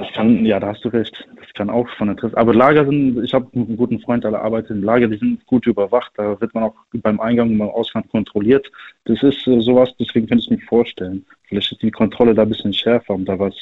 Das 0.00 0.10
kann, 0.14 0.46
ja, 0.46 0.58
da 0.58 0.68
hast 0.68 0.82
du 0.82 0.88
recht. 0.88 1.28
Das 1.36 1.52
kann 1.52 1.68
auch 1.68 1.86
von 1.98 2.08
Interesse. 2.08 2.36
Aber 2.36 2.54
Lager 2.54 2.86
sind, 2.86 3.22
ich 3.22 3.34
habe 3.34 3.48
einen 3.54 3.76
guten 3.76 4.00
Freund, 4.00 4.24
der 4.24 4.32
arbeitet 4.40 4.70
im 4.70 4.82
Lager, 4.82 5.08
die 5.08 5.18
sind 5.18 5.44
gut 5.44 5.66
überwacht. 5.66 6.10
Da 6.16 6.40
wird 6.40 6.54
man 6.54 6.64
auch 6.64 6.74
beim 6.94 7.20
Eingang 7.20 7.50
und 7.50 7.58
beim 7.58 7.68
Ausgang 7.68 8.08
kontrolliert. 8.08 8.70
Das 9.04 9.22
ist 9.22 9.46
äh, 9.46 9.60
sowas, 9.60 9.90
deswegen 10.00 10.26
könnte 10.26 10.44
ich 10.44 10.50
mir 10.50 10.66
vorstellen. 10.66 11.26
Vielleicht 11.44 11.72
ist 11.72 11.82
die 11.82 11.90
Kontrolle 11.90 12.34
da 12.34 12.42
ein 12.42 12.48
bisschen 12.48 12.72
schärfer, 12.72 13.14
um 13.14 13.26
da 13.26 13.38
was 13.38 13.54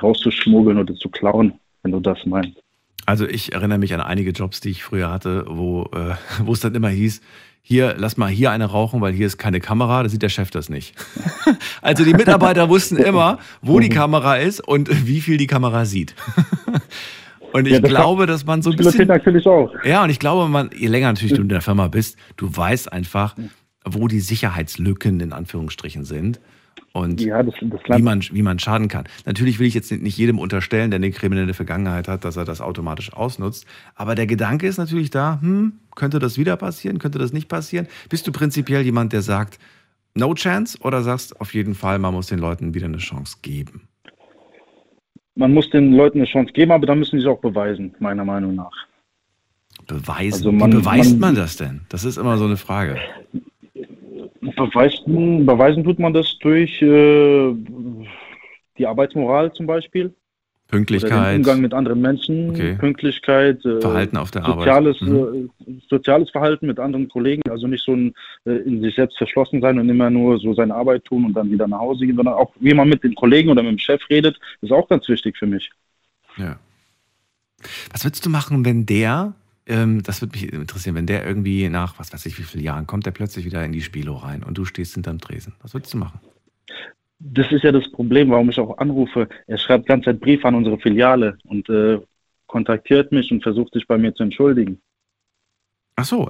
rauszuschmuggeln 0.00 0.78
oder 0.78 0.94
zu 0.94 1.08
klauen, 1.08 1.54
wenn 1.82 1.90
du 1.90 1.98
das 1.98 2.24
meinst. 2.26 2.62
Also 3.04 3.26
ich 3.26 3.52
erinnere 3.52 3.78
mich 3.78 3.92
an 3.92 4.00
einige 4.00 4.30
Jobs, 4.30 4.60
die 4.60 4.70
ich 4.70 4.84
früher 4.84 5.10
hatte, 5.10 5.46
wo, 5.48 5.90
äh, 5.94 6.14
wo 6.44 6.52
es 6.52 6.60
dann 6.60 6.76
immer 6.76 6.90
hieß, 6.90 7.20
hier, 7.62 7.94
lass 7.96 8.16
mal 8.16 8.28
hier 8.28 8.50
eine 8.50 8.66
rauchen, 8.66 9.00
weil 9.00 9.12
hier 9.12 9.26
ist 9.26 9.38
keine 9.38 9.60
Kamera, 9.60 10.02
da 10.02 10.08
sieht 10.08 10.22
der 10.22 10.28
Chef 10.28 10.50
das 10.50 10.68
nicht. 10.68 10.94
also 11.82 12.04
die 12.04 12.12
Mitarbeiter 12.12 12.68
wussten 12.68 12.96
immer, 12.96 13.38
wo 13.62 13.78
die 13.78 13.88
Kamera 13.88 14.36
ist 14.36 14.60
und 14.60 15.06
wie 15.06 15.20
viel 15.20 15.36
die 15.36 15.46
Kamera 15.46 15.84
sieht. 15.84 16.14
Und 17.52 17.66
ich 17.66 17.74
Ja, 17.74 17.80
das 17.80 17.90
glaube, 17.90 18.24
dass 18.24 18.46
man 18.46 18.62
so 18.62 18.70
ein 18.70 18.76
bisschen. 18.76 19.08
natürlich 19.08 19.46
auch. 19.46 19.70
Ja, 19.84 20.02
und 20.02 20.08
ich 20.08 20.18
glaube, 20.18 20.48
man, 20.48 20.70
je 20.74 20.86
länger 20.86 21.08
natürlich 21.08 21.34
du 21.34 21.42
in 21.42 21.50
der 21.50 21.60
Firma 21.60 21.88
bist, 21.88 22.16
du 22.38 22.48
weißt 22.50 22.90
einfach, 22.90 23.36
wo 23.84 24.08
die 24.08 24.20
Sicherheitslücken 24.20 25.20
in 25.20 25.34
Anführungsstrichen 25.34 26.06
sind 26.06 26.40
und 26.92 27.20
Ja, 27.20 27.42
das, 27.42 27.54
das 27.60 27.80
wie, 27.98 28.02
man, 28.02 28.22
wie 28.32 28.42
man 28.42 28.58
schaden 28.58 28.88
kann. 28.88 29.04
Natürlich 29.24 29.58
will 29.58 29.66
ich 29.66 29.74
jetzt 29.74 29.90
nicht 29.92 30.16
jedem 30.18 30.38
unterstellen, 30.38 30.90
der 30.90 30.98
eine 30.98 31.10
kriminelle 31.10 31.54
Vergangenheit 31.54 32.08
hat, 32.08 32.24
dass 32.24 32.36
er 32.36 32.44
das 32.44 32.60
automatisch 32.60 33.12
ausnutzt. 33.12 33.66
Aber 33.94 34.14
der 34.14 34.26
Gedanke 34.26 34.66
ist 34.66 34.78
natürlich 34.78 35.10
da, 35.10 35.38
hm, 35.40 35.74
könnte 35.94 36.18
das 36.18 36.38
wieder 36.38 36.56
passieren, 36.56 36.98
könnte 36.98 37.18
das 37.18 37.32
nicht 37.32 37.48
passieren? 37.48 37.86
Bist 38.10 38.26
du 38.26 38.32
prinzipiell 38.32 38.82
jemand, 38.82 39.12
der 39.12 39.22
sagt, 39.22 39.58
no 40.14 40.34
chance 40.34 40.78
oder 40.82 41.02
sagst 41.02 41.40
auf 41.40 41.54
jeden 41.54 41.74
Fall, 41.74 41.98
man 41.98 42.12
muss 42.12 42.26
den 42.26 42.38
Leuten 42.38 42.74
wieder 42.74 42.86
eine 42.86 42.98
Chance 42.98 43.38
geben? 43.42 43.88
Man 45.34 45.54
muss 45.54 45.70
den 45.70 45.94
Leuten 45.94 46.18
eine 46.18 46.26
Chance 46.26 46.52
geben, 46.52 46.72
aber 46.72 46.86
dann 46.86 46.98
müssen 46.98 47.18
sie 47.18 47.24
es 47.24 47.30
auch 47.30 47.40
beweisen, 47.40 47.94
meiner 48.00 48.24
Meinung 48.24 48.54
nach. 48.54 48.70
Beweisen. 49.86 50.34
Also 50.34 50.52
man- 50.52 50.70
wie 50.70 50.76
beweist 50.76 51.12
man, 51.12 51.20
man- 51.20 51.34
das 51.36 51.56
denn? 51.56 51.80
Das 51.88 52.04
ist 52.04 52.18
immer 52.18 52.36
so 52.36 52.44
eine 52.44 52.58
Frage. 52.58 52.98
Beweisen, 54.42 55.46
beweisen 55.46 55.84
tut 55.84 55.98
man 55.98 56.12
das 56.12 56.36
durch 56.40 56.82
äh, 56.82 57.54
die 58.78 58.86
Arbeitsmoral 58.86 59.52
zum 59.52 59.66
Beispiel. 59.66 60.12
Pünktlichkeit, 60.68 61.36
Umgang 61.36 61.60
mit 61.60 61.74
anderen 61.74 62.00
Menschen, 62.00 62.48
Okay. 62.50 62.76
Pünktlichkeit, 62.76 63.62
äh, 63.64 63.80
Verhalten 63.82 64.16
auf 64.16 64.30
der 64.30 64.42
Arbeit. 64.42 64.58
soziales, 64.64 65.00
Mhm. 65.02 65.50
äh, 65.66 65.72
soziales 65.88 66.30
Verhalten 66.30 66.66
mit 66.66 66.78
anderen 66.80 67.08
Kollegen, 67.10 67.42
also 67.50 67.66
nicht 67.66 67.84
so 67.84 67.92
ein 67.92 68.14
äh, 68.46 68.52
in 68.52 68.80
sich 68.80 68.94
selbst 68.94 69.18
verschlossen 69.18 69.60
sein 69.60 69.78
und 69.78 69.88
immer 69.90 70.08
nur 70.08 70.38
so 70.38 70.54
seine 70.54 70.74
Arbeit 70.74 71.04
tun 71.04 71.26
und 71.26 71.34
dann 71.34 71.50
wieder 71.50 71.68
nach 71.68 71.80
Hause 71.80 72.06
gehen, 72.06 72.16
sondern 72.16 72.34
auch 72.34 72.52
wie 72.58 72.72
man 72.72 72.88
mit 72.88 73.04
den 73.04 73.14
Kollegen 73.14 73.50
oder 73.50 73.62
mit 73.62 73.72
dem 73.72 73.78
Chef 73.78 74.00
redet, 74.08 74.40
ist 74.62 74.72
auch 74.72 74.88
ganz 74.88 75.06
wichtig 75.10 75.36
für 75.36 75.46
mich. 75.46 75.70
Ja. 76.38 76.58
Was 77.92 78.04
würdest 78.04 78.24
du 78.24 78.30
machen, 78.30 78.64
wenn 78.64 78.86
der, 78.86 79.34
ähm, 79.66 80.02
das 80.02 80.20
würde 80.20 80.32
mich 80.38 80.52
interessieren, 80.52 80.94
wenn 80.94 81.06
der 81.06 81.26
irgendwie 81.26 81.68
nach, 81.68 81.98
was 81.98 82.12
weiß 82.12 82.26
ich, 82.26 82.38
wie 82.38 82.42
vielen 82.42 82.64
Jahren 82.64 82.86
kommt, 82.86 83.06
der 83.06 83.10
plötzlich 83.12 83.44
wieder 83.44 83.64
in 83.64 83.72
die 83.72 83.80
Spielo 83.80 84.14
rein 84.14 84.42
und 84.42 84.58
du 84.58 84.64
stehst 84.64 84.94
hinterm 84.94 85.18
Tresen? 85.18 85.54
Was 85.62 85.74
würdest 85.74 85.94
du 85.94 85.98
machen? 85.98 86.20
Das 87.18 87.50
ist 87.52 87.62
ja 87.62 87.70
das 87.70 87.90
Problem, 87.92 88.30
warum 88.30 88.50
ich 88.50 88.58
auch 88.58 88.78
anrufe. 88.78 89.28
Er 89.46 89.58
schreibt 89.58 89.84
die 89.84 89.88
ganze 89.88 90.06
Zeit 90.06 90.20
Briefe 90.20 90.48
an 90.48 90.56
unsere 90.56 90.78
Filiale 90.78 91.38
und 91.44 91.68
äh, 91.68 92.00
kontaktiert 92.46 93.12
mich 93.12 93.30
und 93.30 93.42
versucht 93.42 93.72
sich 93.74 93.86
bei 93.86 93.96
mir 93.96 94.12
zu 94.14 94.24
entschuldigen. 94.24 94.80
Ach 95.94 96.04
so, 96.04 96.28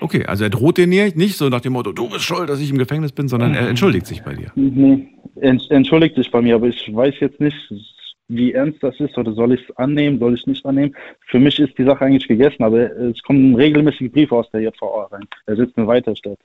okay, 0.00 0.26
also 0.26 0.44
er 0.44 0.50
droht 0.50 0.78
dir 0.78 0.86
nicht, 0.86 1.36
so 1.36 1.48
nach 1.48 1.60
dem 1.60 1.72
Motto, 1.72 1.92
du 1.92 2.10
bist 2.10 2.24
schuld, 2.24 2.50
dass 2.50 2.60
ich 2.60 2.70
im 2.70 2.76
Gefängnis 2.76 3.12
bin, 3.12 3.28
sondern 3.28 3.54
er 3.54 3.68
entschuldigt 3.68 4.06
sich 4.06 4.22
bei 4.22 4.34
dir. 4.34 4.52
Nee, 4.56 5.08
er 5.36 5.50
ent- 5.50 5.70
entschuldigt 5.70 6.16
sich 6.16 6.30
bei 6.30 6.42
mir, 6.42 6.56
aber 6.56 6.66
ich 6.66 6.92
weiß 6.92 7.14
jetzt 7.20 7.40
nicht, 7.40 7.56
wie 8.28 8.52
ernst 8.52 8.82
das 8.82 8.98
ist 9.00 9.16
oder 9.16 9.32
soll 9.32 9.52
ich 9.52 9.68
es 9.68 9.76
annehmen, 9.76 10.18
soll 10.18 10.34
ich 10.34 10.40
es 10.40 10.46
nicht 10.46 10.66
annehmen. 10.66 10.94
Für 11.26 11.38
mich 11.38 11.58
ist 11.58 11.78
die 11.78 11.84
Sache 11.84 12.04
eigentlich 12.04 12.26
gegessen, 12.26 12.62
aber 12.62 12.90
es 12.96 13.22
kommen 13.22 13.54
regelmäßig 13.54 14.12
Briefe 14.12 14.34
aus 14.34 14.50
der 14.50 14.62
JVA 14.62 15.04
rein. 15.12 15.26
Er 15.46 15.56
sitzt 15.56 15.76
mir 15.76 15.86
weiter 15.86 16.14
statt. 16.16 16.38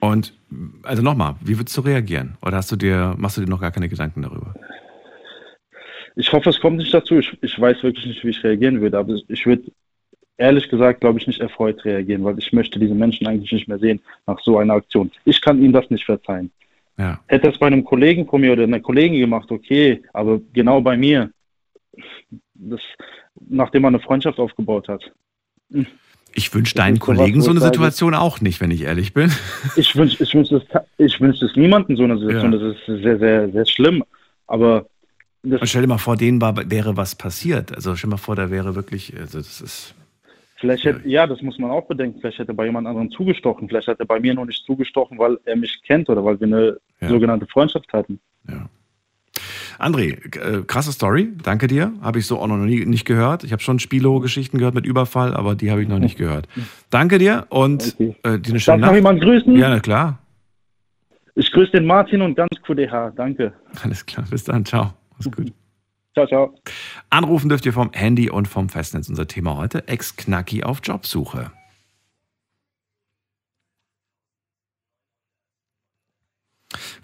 Und 0.00 0.32
also 0.82 1.02
nochmal, 1.02 1.34
wie 1.42 1.58
würdest 1.58 1.76
du 1.76 1.82
reagieren? 1.82 2.36
Oder 2.42 2.56
hast 2.56 2.72
du 2.72 2.76
dir, 2.76 3.14
machst 3.18 3.36
du 3.36 3.42
dir 3.42 3.50
noch 3.50 3.60
gar 3.60 3.72
keine 3.72 3.88
Gedanken 3.88 4.22
darüber? 4.22 4.54
Ich 6.16 6.32
hoffe, 6.32 6.50
es 6.50 6.60
kommt 6.60 6.78
nicht 6.78 6.92
dazu. 6.92 7.18
Ich, 7.18 7.36
ich 7.42 7.60
weiß 7.60 7.82
wirklich 7.82 8.06
nicht, 8.06 8.24
wie 8.24 8.30
ich 8.30 8.42
reagieren 8.42 8.80
würde, 8.80 8.98
aber 8.98 9.14
ich 9.28 9.46
würde 9.46 9.70
ehrlich 10.36 10.68
gesagt, 10.68 11.00
glaube 11.00 11.18
ich, 11.18 11.26
nicht 11.26 11.40
erfreut 11.40 11.84
reagieren, 11.84 12.24
weil 12.24 12.38
ich 12.38 12.52
möchte 12.52 12.78
diese 12.78 12.94
Menschen 12.94 13.26
eigentlich 13.26 13.52
nicht 13.52 13.68
mehr 13.68 13.78
sehen 13.78 14.00
nach 14.26 14.40
so 14.40 14.58
einer 14.58 14.74
Aktion. 14.74 15.10
Ich 15.24 15.40
kann 15.40 15.62
ihnen 15.62 15.72
das 15.72 15.90
nicht 15.90 16.04
verzeihen. 16.04 16.50
Ja. 16.98 17.20
Hätte 17.26 17.48
es 17.48 17.58
bei 17.58 17.68
einem 17.68 17.84
Kollegen 17.84 18.26
von 18.26 18.40
mir 18.40 18.52
oder 18.52 18.64
einer 18.64 18.80
Kollegin 18.80 19.20
gemacht, 19.20 19.50
okay, 19.50 20.02
aber 20.12 20.40
genau 20.52 20.80
bei 20.80 20.96
mir, 20.96 21.30
das, 22.54 22.80
nachdem 23.48 23.82
man 23.82 23.94
eine 23.94 24.02
Freundschaft 24.02 24.38
aufgebaut 24.38 24.88
hat. 24.88 25.12
Ich 26.34 26.52
wünsche 26.54 26.74
Das 26.74 26.84
deinen 26.84 26.98
Kollegen 26.98 27.40
so 27.40 27.50
eine 27.50 27.60
Situation 27.60 28.14
auch 28.14 28.40
nicht, 28.40 28.60
wenn 28.60 28.70
ich 28.70 28.82
ehrlich 28.82 29.14
bin. 29.14 29.32
Ich 29.76 29.96
wünsche 29.96 30.22
ich 30.22 30.34
wünsch 30.34 30.50
das, 30.50 30.62
ich 30.98 31.20
wünsch 31.20 31.40
das 31.40 31.54
niemandem 31.56 31.96
so 31.96 32.04
eine 32.04 32.18
Situation. 32.18 32.52
Ja. 32.52 32.58
Das 32.58 32.76
ist 32.76 33.02
sehr, 33.02 33.18
sehr, 33.18 33.50
sehr 33.50 33.66
schlimm. 33.66 34.04
Aber 34.46 34.86
das, 35.42 35.68
stell 35.68 35.82
dir 35.82 35.88
mal 35.88 35.98
vor, 35.98 36.16
denen 36.16 36.40
war, 36.40 36.56
wäre 36.70 36.96
was 36.96 37.14
passiert. 37.14 37.74
Also 37.74 37.94
stell 37.96 38.08
dir 38.08 38.14
mal 38.14 38.18
vor, 38.18 38.36
da 38.36 38.50
wäre 38.50 38.74
wirklich, 38.74 39.16
also 39.18 39.38
das 39.38 39.60
ist, 39.60 39.94
vielleicht 40.58 40.84
hätte, 40.84 41.08
ja, 41.08 41.26
das 41.26 41.40
muss 41.42 41.58
man 41.58 41.70
auch 41.70 41.86
bedenken. 41.86 42.20
Vielleicht 42.20 42.38
hätte 42.38 42.52
er 42.52 42.54
bei 42.54 42.66
jemand 42.66 42.86
anderem 42.86 43.10
zugestochen. 43.10 43.68
Vielleicht 43.68 43.88
hat 43.88 43.98
er 44.00 44.06
bei 44.06 44.20
mir 44.20 44.34
noch 44.34 44.44
nicht 44.44 44.64
zugestochen, 44.64 45.18
weil 45.18 45.38
er 45.44 45.56
mich 45.56 45.80
kennt 45.86 46.08
oder 46.08 46.24
weil 46.24 46.38
wir 46.40 46.46
eine 46.46 46.76
Ja. 47.00 47.08
sogenannte 47.08 47.46
Freundschaft 47.46 47.92
hatten. 47.92 48.20
ja. 48.48 48.68
André, 49.78 50.18
äh, 50.36 50.64
krasse 50.64 50.90
Story, 50.90 51.28
danke 51.44 51.68
dir. 51.68 51.92
Habe 52.02 52.18
ich 52.18 52.26
so 52.26 52.40
auch 52.40 52.48
noch 52.48 52.56
nie, 52.56 52.84
nicht 52.84 53.04
gehört. 53.04 53.44
Ich 53.44 53.52
habe 53.52 53.62
schon 53.62 53.78
Spilo-Geschichten 53.78 54.58
gehört 54.58 54.74
mit 54.74 54.84
Überfall, 54.84 55.34
aber 55.34 55.54
die 55.54 55.70
habe 55.70 55.80
ich 55.80 55.86
noch 55.88 56.00
nicht 56.00 56.18
gehört. 56.18 56.48
Danke 56.90 57.18
dir 57.18 57.46
und 57.50 57.94
Okay. 57.94 58.16
äh, 58.24 58.30
dir 58.30 58.30
eine 58.32 58.40
Darf 58.54 58.62
schöne 58.62 58.78
noch 58.78 58.86
Nacht. 58.88 58.94
jemand 58.96 59.20
grüßen? 59.20 59.54
Ja, 59.56 59.68
na 59.68 59.78
klar. 59.78 60.18
Ich 61.36 61.52
grüße 61.52 61.70
den 61.70 61.86
Martin 61.86 62.22
und 62.22 62.34
ganz 62.34 62.50
QDH. 62.66 63.10
Danke. 63.14 63.52
Alles 63.84 64.04
klar. 64.04 64.26
Bis 64.28 64.42
dann. 64.42 64.64
Ciao. 64.64 64.92
Mach's 65.12 65.30
gut. 65.30 65.52
Ciao, 66.18 66.26
ciao. 66.26 66.54
Anrufen 67.10 67.48
dürft 67.48 67.64
ihr 67.64 67.72
vom 67.72 67.92
Handy 67.92 68.28
und 68.28 68.48
vom 68.48 68.68
Festnetz. 68.68 69.08
Unser 69.08 69.28
Thema 69.28 69.56
heute: 69.56 69.86
Ex-Knacki 69.86 70.64
auf 70.64 70.80
Jobsuche. 70.82 71.52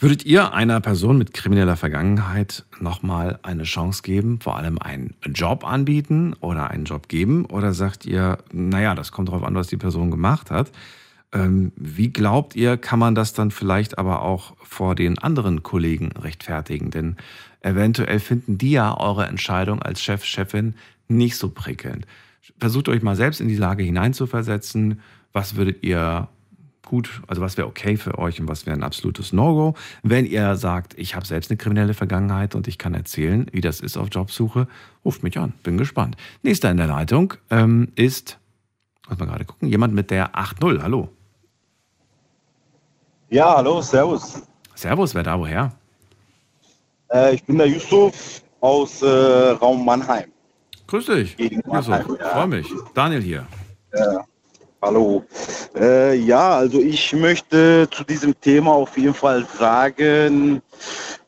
Würdet 0.00 0.27
ihr 0.27 0.53
einer 0.53 0.81
Person 0.81 1.16
mit 1.16 1.33
krimineller 1.33 1.77
Vergangenheit 1.77 2.64
nochmal 2.81 3.38
eine 3.44 3.62
Chance 3.62 4.03
geben, 4.03 4.40
vor 4.40 4.57
allem 4.57 4.79
einen 4.81 5.14
Job 5.27 5.64
anbieten 5.64 6.35
oder 6.40 6.70
einen 6.70 6.85
Job 6.85 7.09
geben? 7.09 7.44
Oder 7.44 7.72
sagt 7.72 8.05
ihr, 8.05 8.38
naja, 8.53 8.96
das 8.96 9.12
kommt 9.12 9.29
darauf 9.29 9.44
an, 9.44 9.55
was 9.55 9.68
die 9.68 9.77
Person 9.77 10.11
gemacht 10.11 10.50
hat? 10.50 10.72
Ähm, 11.33 11.70
wie 11.77 12.12
glaubt 12.12 12.57
ihr, 12.57 12.77
kann 12.77 12.98
man 12.98 13.14
das 13.14 13.33
dann 13.33 13.53
vielleicht 13.53 13.96
aber 13.96 14.22
auch 14.22 14.57
vor 14.62 14.96
den 14.96 15.18
anderen 15.18 15.62
Kollegen 15.62 16.11
rechtfertigen? 16.12 16.90
Denn 16.90 17.16
eventuell 17.64 18.20
finden 18.20 18.59
die 18.59 18.72
ja 18.72 18.96
eure 18.98 19.27
Entscheidung 19.27 19.83
als 19.83 20.03
Chef, 20.03 20.24
Chefin 20.24 20.74
nicht 21.09 21.37
so 21.37 21.48
prickelnd. 21.48 22.07
Versucht 22.59 22.88
euch 22.88 23.03
mal 23.03 23.16
selbst 23.16 23.40
in 23.40 23.48
die 23.48 23.57
Lage 23.57 23.83
hineinzuversetzen. 23.83 25.00
Was 25.33 25.57
würdet 25.57 25.83
ihr 25.83 26.29
gut, 26.85 27.22
also 27.27 27.40
was 27.40 27.57
wäre 27.57 27.66
okay 27.66 27.96
für 27.96 28.18
euch 28.18 28.40
und 28.40 28.48
was 28.48 28.66
wäre 28.66 28.77
ein 28.77 28.83
absolutes 28.83 29.33
No-Go? 29.33 29.74
Wenn 30.03 30.27
ihr 30.27 30.55
sagt, 30.57 30.96
ich 30.98 31.14
habe 31.14 31.27
selbst 31.27 31.50
eine 31.50 31.57
kriminelle 31.57 31.94
Vergangenheit 31.94 32.55
und 32.55 32.68
ich 32.68 32.79
kann 32.79 32.94
erzählen, 32.94 33.46
wie 33.53 33.62
das 33.62 33.81
ist 33.81 33.96
auf 33.96 34.09
Jobsuche, 34.11 34.68
ruft 35.05 35.22
mich 35.22 35.38
an. 35.38 35.55
Bin 35.62 35.79
gespannt. 35.79 36.16
Nächster 36.42 36.70
in 36.70 36.77
der 36.77 36.87
Leitung 36.87 37.35
ähm, 37.50 37.88
ist, 37.94 38.38
muss 39.09 39.18
mal 39.18 39.27
gerade 39.27 39.46
gucken, 39.46 39.68
jemand 39.68 39.94
mit 39.94 40.11
der 40.11 40.35
8.0. 40.35 40.83
Hallo. 40.83 41.09
Ja, 43.31 43.57
hallo, 43.57 43.81
servus. 43.81 44.42
Servus, 44.74 45.14
wer 45.14 45.22
da 45.22 45.38
woher? 45.38 45.72
Äh, 47.14 47.35
ich 47.35 47.44
bin 47.44 47.59
der 47.59 47.68
Yusuf 47.68 48.42
aus 48.61 49.00
äh, 49.03 49.07
Raum 49.07 49.85
Mannheim. 49.85 50.33
Grüß 50.88 51.07
dich. 51.07 51.37
Gegen 51.37 51.62
Also, 51.70 51.92
Mannheim, 51.92 52.16
ja. 52.20 52.29
freue 52.29 52.46
mich. 52.48 52.66
Daniel 52.94 53.22
hier. 53.22 53.46
Hallo. 54.83 55.24
Äh, 55.74 56.16
ja, 56.16 56.57
also 56.57 56.79
ich 56.79 57.12
möchte 57.14 57.88
zu 57.90 58.05
diesem 58.05 58.38
Thema 58.40 58.72
auf 58.72 58.98
jeden 58.98 59.14
Fall 59.14 59.46
sagen, 59.59 60.61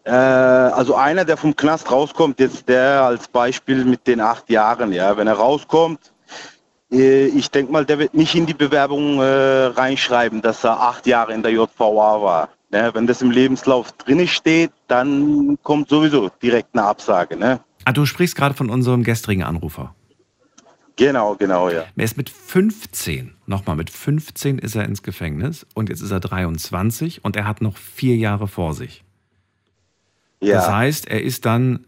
äh, 0.04 0.10
also 0.10 0.94
einer, 0.94 1.24
der 1.24 1.38
vom 1.38 1.56
Knast 1.56 1.90
rauskommt, 1.90 2.38
jetzt 2.38 2.68
der 2.68 3.02
als 3.02 3.28
Beispiel 3.28 3.84
mit 3.86 4.06
den 4.06 4.20
acht 4.20 4.50
Jahren, 4.50 4.92
ja, 4.92 5.16
wenn 5.16 5.26
er 5.26 5.34
rauskommt, 5.34 6.12
äh, 6.92 7.26
ich 7.28 7.50
denke 7.50 7.72
mal, 7.72 7.86
der 7.86 7.98
wird 7.98 8.12
nicht 8.12 8.34
in 8.34 8.44
die 8.44 8.54
Bewerbung 8.54 9.20
äh, 9.20 9.66
reinschreiben, 9.66 10.42
dass 10.42 10.62
er 10.62 10.78
acht 10.78 11.06
Jahre 11.06 11.32
in 11.32 11.42
der 11.42 11.52
JVA 11.52 12.20
war. 12.22 12.48
Ne? 12.70 12.90
Wenn 12.94 13.06
das 13.06 13.22
im 13.22 13.30
Lebenslauf 13.30 13.92
drin 13.92 14.26
steht, 14.26 14.72
dann 14.88 15.58
kommt 15.62 15.88
sowieso 15.88 16.30
direkt 16.42 16.70
eine 16.74 16.84
Absage. 16.84 17.36
Ne? 17.36 17.60
Ah, 17.84 17.92
du 17.92 18.06
sprichst 18.06 18.36
gerade 18.36 18.54
von 18.54 18.70
unserem 18.70 19.02
gestrigen 19.04 19.42
Anrufer. 19.44 19.94
Genau, 20.96 21.34
genau, 21.36 21.68
ja. 21.68 21.84
Er 21.94 22.04
ist 22.04 22.16
mit 22.16 22.30
15, 22.30 23.34
nochmal 23.46 23.76
mit 23.76 23.90
15 23.90 24.58
ist 24.58 24.74
er 24.74 24.84
ins 24.86 25.02
Gefängnis 25.02 25.66
und 25.74 25.90
jetzt 25.90 26.00
ist 26.00 26.10
er 26.10 26.20
23 26.20 27.22
und 27.22 27.36
er 27.36 27.46
hat 27.46 27.60
noch 27.60 27.76
vier 27.76 28.16
Jahre 28.16 28.48
vor 28.48 28.72
sich. 28.72 29.04
Ja. 30.40 30.56
Das 30.56 30.70
heißt, 30.70 31.06
er 31.08 31.22
ist 31.22 31.44
dann 31.44 31.84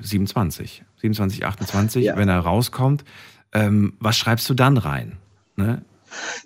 äh, 0.00 0.02
27, 0.04 0.84
27, 0.96 1.46
28, 1.46 2.04
Ja. 2.04 2.16
wenn 2.16 2.28
er 2.28 2.40
rauskommt. 2.40 3.04
Ähm, 3.52 3.94
was 4.00 4.18
schreibst 4.18 4.48
du 4.50 4.54
dann 4.54 4.76
rein? 4.76 5.16
Ne? 5.56 5.82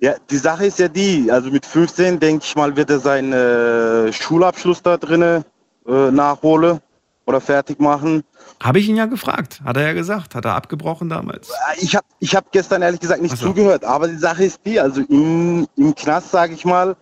Ja, 0.01 0.15
die 0.31 0.37
Sache 0.37 0.67
ist 0.67 0.79
ja 0.79 0.89
die, 0.89 1.31
also 1.31 1.51
mit 1.51 1.65
15, 1.67 2.19
denke 2.21 2.45
ich 2.45 2.55
mal, 2.57 2.77
wird 2.77 2.91
er 2.91 2.99
seinen 3.01 3.33
äh, 3.33 4.13
Schulabschluss 4.13 4.83
da 4.83 4.97
drinnen 4.97 5.45
äh, 5.87 6.11
nachholen. 6.11 6.81
oder 7.25 7.41
fertig 7.41 7.79
machen. 7.81 8.25
Habe 8.61 8.81
ich 8.81 8.89
ihn 8.89 8.97
ja 8.97 9.07
gefragt, 9.07 9.61
hat 9.65 9.77
er 9.77 9.85
ja 9.85 9.93
gesagt, 9.93 10.35
hat 10.35 10.45
er 10.45 10.55
abgebrochen 10.57 11.09
damals. 11.09 11.51
Ich 11.79 11.95
habe 11.95 12.05
ich 12.19 12.35
hab 12.35 12.51
gestern 12.51 12.83
ehrlich 12.83 12.99
gesagt 13.01 13.23
nicht 13.23 13.37
so. 13.37 13.47
zugehört, 13.47 13.85
aber 13.85 14.09
die 14.09 14.17
Sache 14.19 14.45
ist 14.45 14.61
die, 14.67 14.81
also 14.81 15.01
im, 15.03 15.67
im 15.77 15.95
Knast, 15.95 16.33
sage 16.33 16.55
ich 16.55 16.65
mal, 16.65 16.97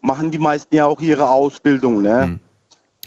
machen 0.00 0.32
die 0.32 0.38
meisten 0.38 0.74
ja 0.74 0.86
auch 0.86 1.00
ihre 1.00 1.28
Ausbildung. 1.30 2.02
Ne? 2.02 2.22
Hm. 2.24 2.40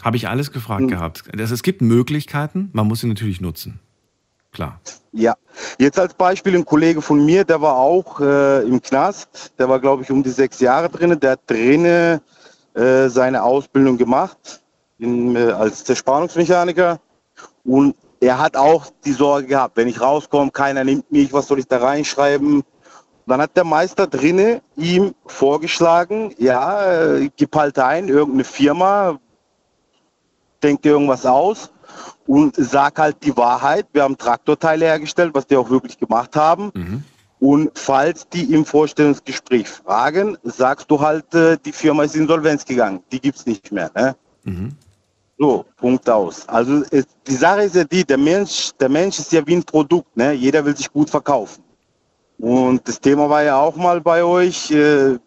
Habe 0.02 0.16
ich 0.16 0.28
alles 0.28 0.50
gefragt 0.50 0.82
Hm. 0.82 0.88
gehabt. 0.88 1.24
Das, 1.36 1.50
es 1.50 1.62
gibt 1.62 1.82
Möglichkeiten, 1.82 2.70
man 2.72 2.86
muss 2.86 3.00
sie 3.00 3.06
natürlich 3.06 3.40
nutzen. 3.42 3.80
Klar. 4.56 4.80
Ja, 5.12 5.34
jetzt 5.78 5.98
als 5.98 6.14
Beispiel 6.14 6.54
ein 6.54 6.64
Kollege 6.64 7.02
von 7.02 7.26
mir, 7.26 7.44
der 7.44 7.60
war 7.60 7.76
auch 7.76 8.20
äh, 8.20 8.62
im 8.62 8.80
Knast, 8.80 9.52
der 9.58 9.68
war 9.68 9.78
glaube 9.78 10.02
ich 10.02 10.10
um 10.10 10.22
die 10.22 10.30
sechs 10.30 10.60
Jahre 10.60 10.88
drin, 10.88 11.20
der 11.20 11.32
hat 11.32 11.40
drinnen 11.46 12.22
äh, 12.72 13.08
seine 13.08 13.42
Ausbildung 13.42 13.98
gemacht 13.98 14.62
in, 14.98 15.36
äh, 15.36 15.50
als 15.50 15.84
Zerspannungsmechaniker 15.84 16.98
und 17.64 17.96
er 18.18 18.38
hat 18.38 18.56
auch 18.56 18.86
die 19.04 19.12
Sorge 19.12 19.46
gehabt, 19.46 19.76
wenn 19.76 19.88
ich 19.88 20.00
rauskomme, 20.00 20.50
keiner 20.50 20.84
nimmt 20.84 21.12
mich, 21.12 21.34
was 21.34 21.48
soll 21.48 21.58
ich 21.58 21.68
da 21.68 21.76
reinschreiben? 21.76 22.64
Dann 23.26 23.42
hat 23.42 23.54
der 23.58 23.64
Meister 23.64 24.06
drinnen 24.06 24.62
ihm 24.74 25.14
vorgeschlagen, 25.26 26.34
ja, 26.38 27.16
äh, 27.16 27.28
gib 27.36 27.54
halt 27.54 27.78
ein, 27.78 28.08
irgendeine 28.08 28.44
Firma, 28.44 29.20
denk 30.62 30.80
dir 30.80 30.92
irgendwas 30.92 31.26
aus 31.26 31.70
und 32.26 32.56
sag 32.56 32.98
halt 32.98 33.16
die 33.22 33.36
Wahrheit. 33.36 33.86
Wir 33.92 34.02
haben 34.02 34.16
Traktorteile 34.16 34.86
hergestellt, 34.86 35.32
was 35.34 35.46
die 35.46 35.56
auch 35.56 35.70
wirklich 35.70 35.98
gemacht 35.98 36.34
haben. 36.36 36.70
Mhm. 36.74 37.04
Und 37.38 37.78
falls 37.78 38.28
die 38.28 38.52
im 38.54 38.64
Vorstellungsgespräch 38.64 39.68
fragen, 39.68 40.38
sagst 40.42 40.90
du 40.90 41.00
halt, 41.00 41.34
äh, 41.34 41.58
die 41.64 41.72
Firma 41.72 42.04
ist 42.04 42.16
insolvenz 42.16 42.64
gegangen. 42.64 43.00
Die 43.12 43.20
gibt's 43.20 43.46
nicht 43.46 43.70
mehr. 43.70 43.90
Ne? 43.94 44.16
Mhm. 44.44 44.72
So, 45.38 45.66
Punkt 45.76 46.08
aus. 46.08 46.48
Also 46.48 46.82
es, 46.90 47.06
die 47.26 47.34
Sache 47.34 47.62
ist 47.64 47.74
ja 47.74 47.84
die, 47.84 48.04
der 48.04 48.16
Mensch, 48.16 48.70
der 48.80 48.88
Mensch 48.88 49.18
ist 49.18 49.32
ja 49.32 49.46
wie 49.46 49.56
ein 49.56 49.64
Produkt. 49.64 50.16
Ne? 50.16 50.32
Jeder 50.32 50.64
will 50.64 50.74
sich 50.74 50.90
gut 50.90 51.10
verkaufen. 51.10 51.62
Und 52.38 52.86
das 52.88 53.00
Thema 53.00 53.28
war 53.28 53.42
ja 53.42 53.58
auch 53.58 53.76
mal 53.76 54.00
bei 54.00 54.24
euch, 54.24 54.70
äh, 54.70 55.18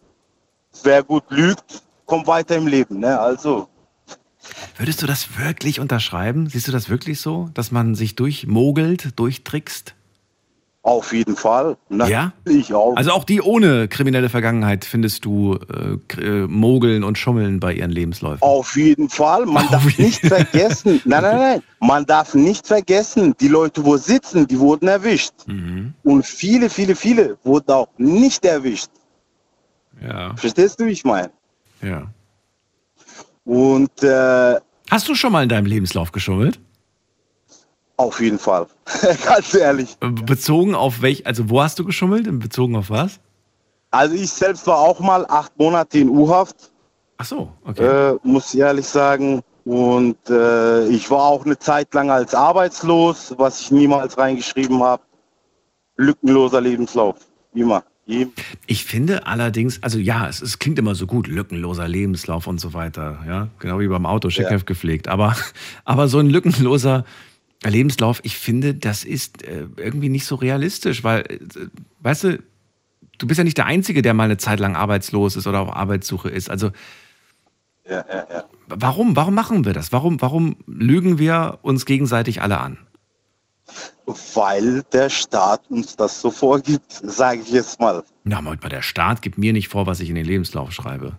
wer 0.83 1.03
gut 1.03 1.23
lügt, 1.29 1.83
kommt 2.05 2.27
weiter 2.27 2.55
im 2.55 2.67
Leben. 2.67 2.99
Ne? 2.99 3.19
Also 3.19 3.68
Würdest 4.77 5.01
du 5.01 5.07
das 5.07 5.37
wirklich 5.37 5.79
unterschreiben? 5.79 6.47
Siehst 6.49 6.67
du 6.67 6.71
das 6.71 6.89
wirklich 6.89 7.21
so, 7.21 7.49
dass 7.53 7.71
man 7.71 7.95
sich 7.95 8.15
durchmogelt, 8.15 9.19
durchtrickst? 9.19 9.95
auf 10.81 11.13
jeden 11.13 11.35
Fall. 11.35 11.77
Ja? 11.89 12.33
Natürlich 12.45 12.73
auch. 12.73 12.95
Also 12.95 13.11
auch 13.11 13.23
die 13.23 13.41
ohne 13.41 13.87
kriminelle 13.87 14.29
Vergangenheit 14.29 14.85
findest 14.85 15.25
du 15.25 15.55
äh, 15.55 16.21
äh, 16.21 16.47
mogeln 16.47 17.03
und 17.03 17.17
schummeln 17.17 17.59
bei 17.59 17.73
ihren 17.73 17.91
Lebensläufen. 17.91 18.41
Auf 18.41 18.75
jeden 18.75 19.09
Fall. 19.09 19.45
Man 19.45 19.65
Auf 19.65 19.71
darf 19.71 19.97
nicht 19.97 20.25
vergessen, 20.25 21.01
nein, 21.05 21.23
nein, 21.23 21.37
nein, 21.37 21.63
man 21.79 22.05
darf 22.05 22.33
nicht 22.33 22.65
vergessen, 22.65 23.35
die 23.39 23.49
Leute, 23.49 23.83
wo 23.85 23.97
sitzen, 23.97 24.47
die 24.47 24.59
wurden 24.59 24.87
erwischt. 24.87 25.33
Mhm. 25.47 25.93
Und 26.03 26.25
viele, 26.25 26.69
viele, 26.69 26.95
viele 26.95 27.37
wurden 27.43 27.71
auch 27.71 27.89
nicht 27.97 28.45
erwischt. 28.45 28.89
Ja, 30.01 30.35
Verstehst 30.37 30.79
du, 30.79 30.85
wie 30.85 30.91
ich 30.91 31.03
meine? 31.03 31.29
ja. 31.81 32.07
Und 33.49 34.03
äh, 34.03 34.59
Hast 34.91 35.07
du 35.07 35.15
schon 35.15 35.31
mal 35.31 35.41
in 35.41 35.49
deinem 35.49 35.65
Lebenslauf 35.65 36.11
geschummelt? 36.11 36.59
auf 37.97 38.21
jeden 38.21 38.39
Fall. 38.39 38.67
Ganz 39.25 39.53
ehrlich. 39.55 39.97
Äh, 40.01 40.09
Bezogen 40.09 40.73
auf 40.75 41.01
welch, 41.01 41.25
also 41.25 41.49
wo 41.49 41.61
hast 41.61 41.79
du 41.79 41.83
geschummelt? 41.83 42.27
Bezogen 42.39 42.75
auf 42.75 42.89
was? 42.91 43.19
Also 43.91 44.13
ich 44.15 44.29
selbst 44.29 44.67
war 44.67 44.77
auch 44.77 44.99
mal 44.99 45.25
acht 45.27 45.57
Monate 45.57 45.97
in 45.97 46.09
U-Haft, 46.09 46.71
Ach 47.17 47.25
so, 47.25 47.51
okay. 47.65 48.11
äh, 48.13 48.17
muss 48.23 48.53
ich 48.53 48.59
ehrlich 48.59 48.87
sagen. 48.87 49.41
Und 49.65 50.17
äh, 50.29 50.87
ich 50.87 51.09
war 51.11 51.23
auch 51.23 51.43
eine 51.43 51.57
Zeit 51.57 51.93
lang 51.93 52.09
als 52.11 52.33
arbeitslos, 52.35 53.33
was 53.37 53.59
ich 53.61 53.71
niemals 53.71 54.17
reingeschrieben 54.17 54.81
habe. 54.81 55.01
Lückenloser 55.97 56.61
Lebenslauf. 56.61 57.15
Immer. 57.53 57.83
Immer. 58.09 58.31
Ich 58.65 58.85
finde 58.85 59.27
allerdings, 59.27 59.83
also 59.83 59.99
ja, 59.99 60.27
es, 60.27 60.41
es 60.41 60.57
klingt 60.57 60.79
immer 60.79 60.95
so 60.95 61.05
gut, 61.05 61.27
lückenloser 61.27 61.87
Lebenslauf 61.87 62.47
und 62.47 62.59
so 62.59 62.73
weiter, 62.73 63.23
ja, 63.27 63.49
genau 63.59 63.79
wie 63.79 63.87
beim 63.87 64.07
Auto, 64.07 64.29
Checkheft 64.29 64.65
gepflegt. 64.65 65.07
Aber, 65.07 65.35
aber 65.85 66.07
so 66.07 66.17
ein 66.17 66.27
lückenloser 66.27 67.05
Lebenslauf, 67.63 68.19
ich 68.23 68.35
finde, 68.35 68.73
das 68.73 69.03
ist 69.03 69.43
äh, 69.43 69.67
irgendwie 69.77 70.09
nicht 70.09 70.25
so 70.25 70.33
realistisch, 70.33 71.03
weil, 71.03 71.21
äh, 71.21 71.37
weißt 71.99 72.23
du, 72.23 72.43
du 73.19 73.27
bist 73.27 73.37
ja 73.37 73.43
nicht 73.43 73.59
der 73.59 73.67
Einzige, 73.67 74.01
der 74.01 74.15
mal 74.15 74.23
eine 74.23 74.37
Zeit 74.37 74.59
lang 74.59 74.75
arbeitslos 74.75 75.35
ist 75.35 75.45
oder 75.45 75.59
auf 75.59 75.75
Arbeitssuche 75.75 76.29
ist. 76.29 76.49
Also 76.49 76.71
Ja, 77.87 78.03
ja, 78.11 78.27
ja. 78.33 78.43
warum, 78.69 79.15
warum 79.15 79.35
machen 79.35 79.65
wir 79.65 79.73
das? 79.73 79.91
Warum, 79.91 80.19
warum 80.19 80.55
lügen 80.65 81.19
wir 81.19 81.59
uns 81.61 81.85
gegenseitig 81.85 82.41
alle 82.41 82.59
an? 82.59 82.79
Weil 84.33 84.83
der 84.91 85.09
Staat 85.09 85.61
uns 85.69 85.95
das 85.95 86.19
so 86.21 86.31
vorgibt, 86.31 86.91
sage 87.03 87.41
ich 87.41 87.51
jetzt 87.51 87.79
mal. 87.79 88.03
Na, 88.23 88.41
mal, 88.41 88.57
der 88.57 88.81
Staat 88.81 89.21
gibt 89.21 89.37
mir 89.37 89.53
nicht 89.53 89.69
vor, 89.69 89.85
was 89.85 89.99
ich 89.99 90.09
in 90.09 90.15
den 90.15 90.25
Lebenslauf 90.25 90.71
schreibe. 90.71 91.13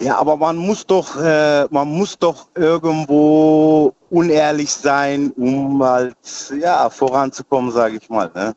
Ja, 0.00 0.16
aber 0.18 0.36
man 0.36 0.56
muss 0.56 0.86
doch, 0.86 1.16
äh, 1.16 1.66
man 1.70 1.88
muss 1.88 2.16
doch 2.18 2.48
irgendwo 2.54 3.94
unehrlich 4.10 4.70
sein, 4.70 5.32
um 5.32 5.82
halt 5.82 6.16
ja 6.60 6.88
voranzukommen, 6.88 7.72
sage 7.72 7.96
ich 8.00 8.08
mal. 8.08 8.30
Ne? 8.34 8.54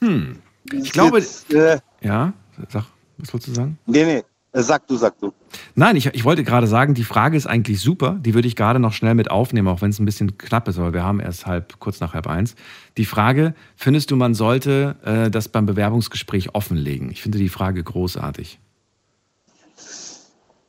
Hm. 0.00 0.42
Ich 0.72 0.92
glaube, 0.92 1.18
Jetzt, 1.18 1.52
äh, 1.52 1.78
ja, 2.00 2.32
sag, 2.70 2.84
was 3.18 3.32
wolltest 3.34 3.48
du 3.48 3.54
sagen? 3.54 3.78
nee, 3.84 4.04
nee, 4.04 4.24
sag 4.54 4.86
du, 4.86 4.96
sag 4.96 5.18
du. 5.18 5.30
Nein, 5.76 5.96
ich, 5.96 6.06
ich 6.06 6.24
wollte 6.24 6.44
gerade 6.44 6.68
sagen, 6.68 6.94
die 6.94 7.02
Frage 7.02 7.36
ist 7.36 7.46
eigentlich 7.46 7.80
super. 7.80 8.16
Die 8.20 8.34
würde 8.34 8.46
ich 8.46 8.54
gerade 8.54 8.78
noch 8.78 8.92
schnell 8.92 9.14
mit 9.14 9.30
aufnehmen, 9.30 9.66
auch 9.66 9.82
wenn 9.82 9.90
es 9.90 9.98
ein 9.98 10.04
bisschen 10.04 10.38
knapp 10.38 10.68
ist, 10.68 10.78
aber 10.78 10.92
wir 10.92 11.02
haben 11.02 11.18
erst 11.18 11.46
halb, 11.46 11.80
kurz 11.80 11.98
nach 11.98 12.14
halb 12.14 12.28
eins. 12.28 12.54
Die 12.96 13.04
Frage, 13.04 13.54
findest 13.74 14.12
du, 14.12 14.16
man 14.16 14.34
sollte 14.34 14.96
äh, 15.04 15.30
das 15.30 15.48
beim 15.48 15.66
Bewerbungsgespräch 15.66 16.54
offenlegen? 16.54 17.10
Ich 17.10 17.22
finde 17.22 17.38
die 17.38 17.48
Frage 17.48 17.82
großartig. 17.82 18.60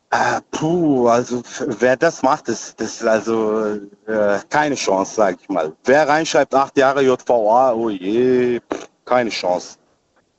Äh, 0.09 0.41
puh, 0.49 1.07
also 1.07 1.43
wer 1.79 1.97
das 1.97 2.23
macht, 2.23 2.47
das, 2.47 2.71
ist 2.79 3.05
also 3.05 3.79
äh, 4.07 4.39
keine 4.49 4.75
Chance, 4.75 5.15
sage 5.15 5.37
ich 5.39 5.49
mal. 5.49 5.71
Wer 5.83 6.07
reinschreibt 6.07 6.55
acht 6.55 6.75
Jahre 6.77 7.03
JVA, 7.03 7.73
oh 7.73 7.89
je, 7.89 8.59
keine 9.03 9.29
Chance. 9.29 9.77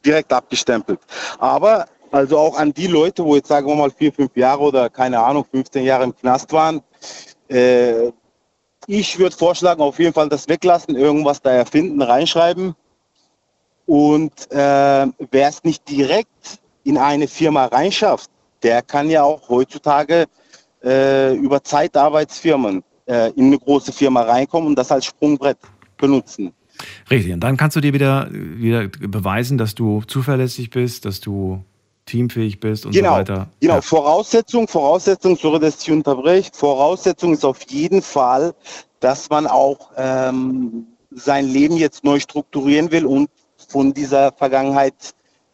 Direkt 0.05 0.33
abgestempelt. 0.33 1.01
Aber 1.39 1.87
also 2.17 2.39
auch 2.39 2.59
an 2.59 2.73
die 2.73 2.87
Leute, 2.87 3.25
wo 3.25 3.37
jetzt 3.37 3.49
sagen 3.49 3.67
wir 3.69 3.77
mal 3.77 3.91
vier, 3.91 4.12
fünf 4.12 4.37
Jahre 4.37 4.62
oder 4.62 4.91
keine 4.91 5.21
Ahnung, 5.21 5.45
15 5.51 5.85
Jahre 5.85 6.05
im 6.05 6.17
Knast 6.17 6.53
waren, 6.53 6.81
äh, 7.49 8.11
ich 8.87 9.19
würde 9.19 9.37
vorschlagen, 9.37 9.83
auf 9.83 9.99
jeden 9.99 10.12
Fall 10.12 10.29
das 10.29 10.49
weglassen, 10.49 10.97
irgendwas 10.97 11.43
da 11.43 11.51
erfinden, 11.51 12.01
reinschreiben. 12.03 12.75
Und 13.87 14.51
äh, 14.51 15.07
wer 15.31 15.49
es 15.49 15.64
nicht 15.64 15.89
direkt 15.89 16.61
in 16.85 16.97
eine 16.97 17.29
Firma 17.29 17.67
reinschafft, 17.67 18.31
der 18.62 18.83
kann 18.83 19.11
ja 19.11 19.23
auch 19.23 19.49
heutzutage 19.49 20.27
äh, 20.85 21.35
über 21.35 21.62
Zeitarbeitsfirmen 21.62 22.83
äh, 23.07 23.31
in 23.33 23.47
eine 23.47 23.59
große 23.59 23.93
Firma 23.93 24.23
reinkommen 24.23 24.69
und 24.69 24.77
das 24.77 24.91
als 24.93 25.05
Sprungbrett 25.05 25.59
benutzen. 25.97 26.53
Richtig, 27.11 27.33
und 27.33 27.41
dann 27.41 27.57
kannst 27.57 27.77
du 27.77 27.81
dir 27.81 27.93
wieder, 27.93 28.29
wieder 28.31 28.89
beweisen, 28.89 29.59
dass 29.59 29.75
du 29.75 30.03
zuverlässig 30.03 30.71
bist, 30.71 31.05
dass 31.05 31.21
du 31.21 31.64
teamfähig 32.07 32.61
bist 32.61 32.87
und 32.87 32.93
genau, 32.93 33.11
so 33.11 33.17
weiter. 33.17 33.49
genau. 33.61 33.75
Ja. 33.75 33.83
Voraussetzung, 33.83 34.67
Voraussetzung, 34.67 35.37
sorry, 35.37 35.61
dass 35.61 35.83
ich 35.83 35.91
unterbreche, 35.91 36.51
Voraussetzung 36.55 37.35
ist 37.35 37.45
auf 37.45 37.63
jeden 37.69 38.01
Fall, 38.01 38.55
dass 39.01 39.29
man 39.29 39.47
auch 39.47 39.91
ähm, 39.97 40.87
sein 41.11 41.47
Leben 41.47 41.77
jetzt 41.77 42.05
neu 42.05 42.19
strukturieren 42.21 42.91
will 42.91 43.05
und 43.05 43.29
von 43.69 43.93
dieser 43.93 44.33
Vergangenheit 44.33 44.95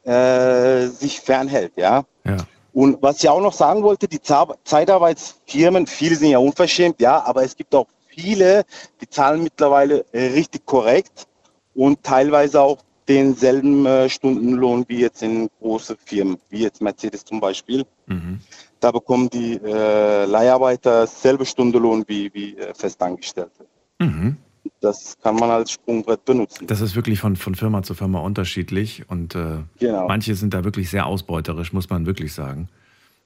äh, 0.05 0.87
sich 0.87 1.21
fernhält, 1.21 1.73
ja. 1.77 2.05
Ja. 2.25 2.37
Und 2.73 3.03
was 3.03 3.23
ich 3.23 3.29
auch 3.29 3.41
noch 3.41 3.53
sagen 3.53 3.83
wollte, 3.83 4.09
die 4.09 4.21
Zeitarbeitsfirmen, 4.21 5.87
viele 5.87 6.17
sind 6.17 6.31
ja 6.31 6.39
unverschämt, 6.39 7.01
ja, 7.01 7.23
aber 7.23 7.45
es 7.45 7.57
gibt 7.57 7.75
auch 7.75 7.87
viele, 8.07 8.65
die 9.01 9.09
zahlen 9.09 9.43
mittlerweile 9.43 10.05
äh, 10.13 10.33
richtig 10.33 10.65
korrekt 10.65 11.27
und 11.75 12.03
teilweise 12.03 12.61
auch 12.61 12.79
denselben 13.09 13.85
äh, 13.87 14.09
Stundenlohn 14.09 14.85
wie 14.89 15.01
jetzt 15.01 15.23
in 15.23 15.49
große 15.61 15.97
Firmen, 16.05 16.39
wie 16.51 16.63
jetzt 16.63 16.81
Mercedes 16.81 17.25
zum 17.25 17.41
Beispiel. 17.41 17.85
Mhm. 18.07 18.41
Da 18.81 18.91
bekommen 18.91 19.29
die 19.31 19.55
äh, 19.65 20.25
Leiharbeiter 20.25 21.03
dasselbe 21.03 21.45
Stundenlohn 21.47 22.05
wie, 22.07 22.33
wie 22.35 22.57
äh, 22.57 22.75
Festangestellte. 22.75 23.67
Mhm. 24.01 24.37
Das 24.81 25.17
kann 25.23 25.37
man 25.37 25.51
als 25.51 25.73
Sprungbrett 25.73 26.25
benutzen. 26.25 26.67
Das 26.67 26.81
ist 26.81 26.95
wirklich 26.95 27.19
von, 27.21 27.35
von 27.37 27.55
Firma 27.55 27.83
zu 27.83 27.95
Firma 27.95 28.21
unterschiedlich 28.21 29.05
und 29.09 29.35
äh, 29.35 29.59
Genau. 29.79 30.07
manche 30.09 30.35
sind 30.35 30.55
da 30.55 30.65
wirklich 30.65 30.89
sehr 30.91 31.07
ausbeuterisch, 31.07 31.73
muss 31.73 31.91
man 31.91 32.07
wirklich 32.07 32.33
sagen. 32.33 32.69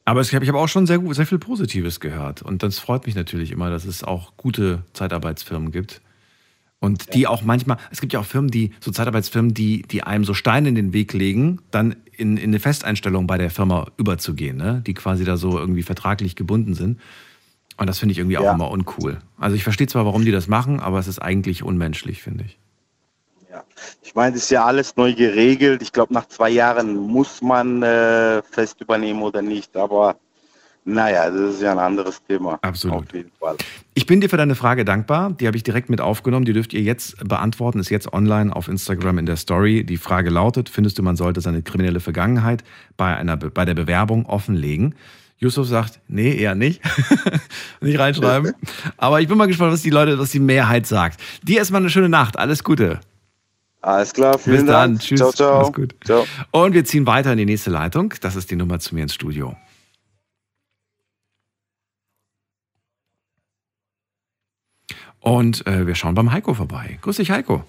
Aber 0.06 0.20
ich 0.20 0.34
habe 0.34 0.54
auch 0.58 0.68
schon 0.68 0.86
sehr, 0.86 0.98
gut- 0.98 1.14
sehr 1.16 1.26
viel 1.26 1.38
Positives 1.38 2.00
gehört 2.00 2.40
und 2.42 2.62
das 2.62 2.78
freut 2.78 3.06
mich 3.06 3.14
natürlich 3.16 3.50
immer, 3.50 3.70
dass 3.70 3.84
es 3.84 4.04
auch 4.04 4.32
gute 4.36 4.82
Zeitarbeitsfirmen 4.92 5.72
gibt. 5.72 6.00
Und 6.78 7.14
die 7.14 7.26
auch 7.26 7.42
manchmal, 7.42 7.78
es 7.90 8.00
gibt 8.00 8.12
ja 8.12 8.20
auch 8.20 8.24
Firmen, 8.26 8.50
die, 8.50 8.70
so 8.80 8.90
Zeitarbeitsfirmen, 8.90 9.54
die, 9.54 9.82
die 9.82 10.02
einem 10.02 10.24
so 10.24 10.34
Steine 10.34 10.68
in 10.68 10.74
den 10.74 10.92
Weg 10.92 11.12
legen, 11.14 11.60
dann 11.70 11.96
in, 12.12 12.36
in 12.36 12.50
eine 12.50 12.60
Festeinstellung 12.60 13.26
bei 13.26 13.38
der 13.38 13.50
Firma 13.50 13.86
überzugehen, 13.96 14.56
ne? 14.56 14.82
die 14.86 14.94
quasi 14.94 15.24
da 15.24 15.36
so 15.36 15.58
irgendwie 15.58 15.82
vertraglich 15.82 16.36
gebunden 16.36 16.74
sind. 16.74 17.00
Und 17.78 17.88
das 17.88 17.98
finde 17.98 18.12
ich 18.12 18.18
irgendwie 18.18 18.38
auch 18.38 18.44
Ja. 18.44 18.52
immer 18.54 18.70
uncool. 18.70 19.18
Also 19.38 19.56
ich 19.56 19.64
verstehe 19.64 19.86
zwar, 19.86 20.06
warum 20.06 20.24
die 20.24 20.32
das 20.32 20.48
machen, 20.48 20.80
aber 20.80 20.98
es 20.98 21.08
ist 21.08 21.18
eigentlich 21.20 21.62
unmenschlich, 21.62 22.22
finde 22.22 22.44
ich. 22.44 22.58
Ja. 23.50 23.64
Ich 24.02 24.14
meine, 24.14 24.32
das 24.32 24.44
ist 24.44 24.50
ja 24.50 24.64
alles 24.64 24.96
neu 24.96 25.14
geregelt. 25.14 25.82
Ich 25.82 25.92
glaube, 25.92 26.12
nach 26.14 26.26
zwei 26.28 26.50
Jahren 26.50 26.94
muss 26.96 27.42
man 27.42 27.82
äh, 27.82 28.42
fest 28.42 28.80
übernehmen 28.80 29.22
oder 29.22 29.42
nicht. 29.42 29.76
Aber 29.76 30.16
naja, 30.88 31.28
das 31.28 31.56
ist 31.56 31.62
ja 31.62 31.72
ein 31.72 31.78
anderes 31.78 32.22
Thema. 32.26 32.58
Absolut. 32.62 33.08
Auf 33.08 33.12
jeden 33.14 33.32
Fall. 33.38 33.56
Ich 33.94 34.06
bin 34.06 34.20
dir 34.20 34.30
für 34.30 34.36
deine 34.36 34.54
Frage 34.54 34.84
dankbar. 34.84 35.32
Die 35.32 35.46
habe 35.46 35.56
ich 35.56 35.64
direkt 35.64 35.90
mit 35.90 36.00
aufgenommen. 36.00 36.44
Die 36.46 36.52
dürft 36.52 36.72
ihr 36.72 36.80
jetzt 36.80 37.16
beantworten. 37.28 37.80
Ist 37.80 37.90
jetzt 37.90 38.12
online 38.12 38.54
auf 38.54 38.68
Instagram 38.68 39.18
in 39.18 39.26
der 39.26 39.36
Story. 39.36 39.84
Die 39.84 39.96
Frage 39.96 40.30
lautet: 40.30 40.68
Findest 40.68 40.96
du, 40.98 41.02
man 41.02 41.16
sollte 41.16 41.40
seine 41.40 41.62
kriminelle 41.62 41.98
Vergangenheit 42.00 42.62
bei, 42.96 43.16
einer, 43.16 43.36
Be- 43.36 43.50
bei 43.50 43.64
der 43.64 43.74
Bewerbung 43.74 44.26
offenlegen? 44.26 44.94
Yusuf 45.38 45.66
sagt, 45.66 46.00
nee, 46.08 46.34
eher 46.34 46.54
nicht. 46.54 46.80
nicht 47.82 47.98
reinschreiben. 47.98 48.54
Aber 48.96 49.20
ich 49.20 49.28
bin 49.28 49.36
mal 49.36 49.46
gespannt, 49.46 49.72
was 49.72 49.82
die 49.82 49.90
Leute, 49.90 50.18
was 50.18 50.30
die 50.30 50.40
Mehrheit 50.40 50.86
sagt. 50.86 51.20
Dir 51.42 51.58
erstmal 51.58 51.82
eine 51.82 51.90
schöne 51.90 52.08
Nacht. 52.08 52.38
Alles 52.38 52.64
Gute. 52.64 53.00
Alles 53.82 54.12
klar, 54.14 54.38
vielen 54.38 54.56
Bis 54.56 54.66
dann. 54.66 54.90
Dank. 54.92 55.00
Tschüss. 55.00 55.18
Ciao, 55.18 55.32
ciao. 55.32 55.60
Mach's 55.62 55.72
gut. 55.74 55.94
ciao. 56.04 56.24
Und 56.52 56.72
wir 56.72 56.84
ziehen 56.84 57.06
weiter 57.06 57.32
in 57.32 57.38
die 57.38 57.44
nächste 57.44 57.70
Leitung. 57.70 58.14
Das 58.20 58.34
ist 58.34 58.50
die 58.50 58.56
Nummer 58.56 58.78
zu 58.78 58.94
mir 58.94 59.02
ins 59.02 59.14
Studio. 59.14 59.56
Und 65.26 65.66
äh, 65.66 65.88
wir 65.88 65.96
schauen 65.96 66.14
beim 66.14 66.30
Heiko 66.30 66.54
vorbei. 66.54 67.00
Grüß 67.02 67.16
dich, 67.16 67.32
Heiko. 67.32 67.64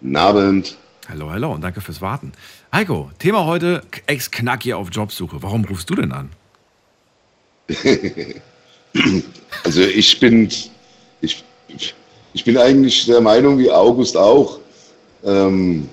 Guten 0.00 0.16
Abend. 0.16 0.76
Hallo, 1.08 1.30
hallo 1.30 1.52
und 1.52 1.60
danke 1.60 1.80
fürs 1.80 2.00
Warten. 2.00 2.32
Heiko, 2.72 3.12
Thema 3.20 3.46
heute: 3.46 3.84
Ex-Knacki 4.06 4.72
auf 4.72 4.88
Jobsuche. 4.90 5.40
Warum 5.44 5.64
rufst 5.64 5.88
du 5.90 5.94
denn 5.94 6.10
an? 6.10 6.30
Also 9.62 9.82
ich 9.82 10.18
bin, 10.18 10.48
ich, 11.20 11.44
ich 12.32 12.44
bin 12.44 12.56
eigentlich 12.56 13.06
der 13.06 13.20
Meinung 13.20 13.58
wie 13.58 13.70
August 13.70 14.16
auch. 14.16 14.58
Ähm, 15.24 15.88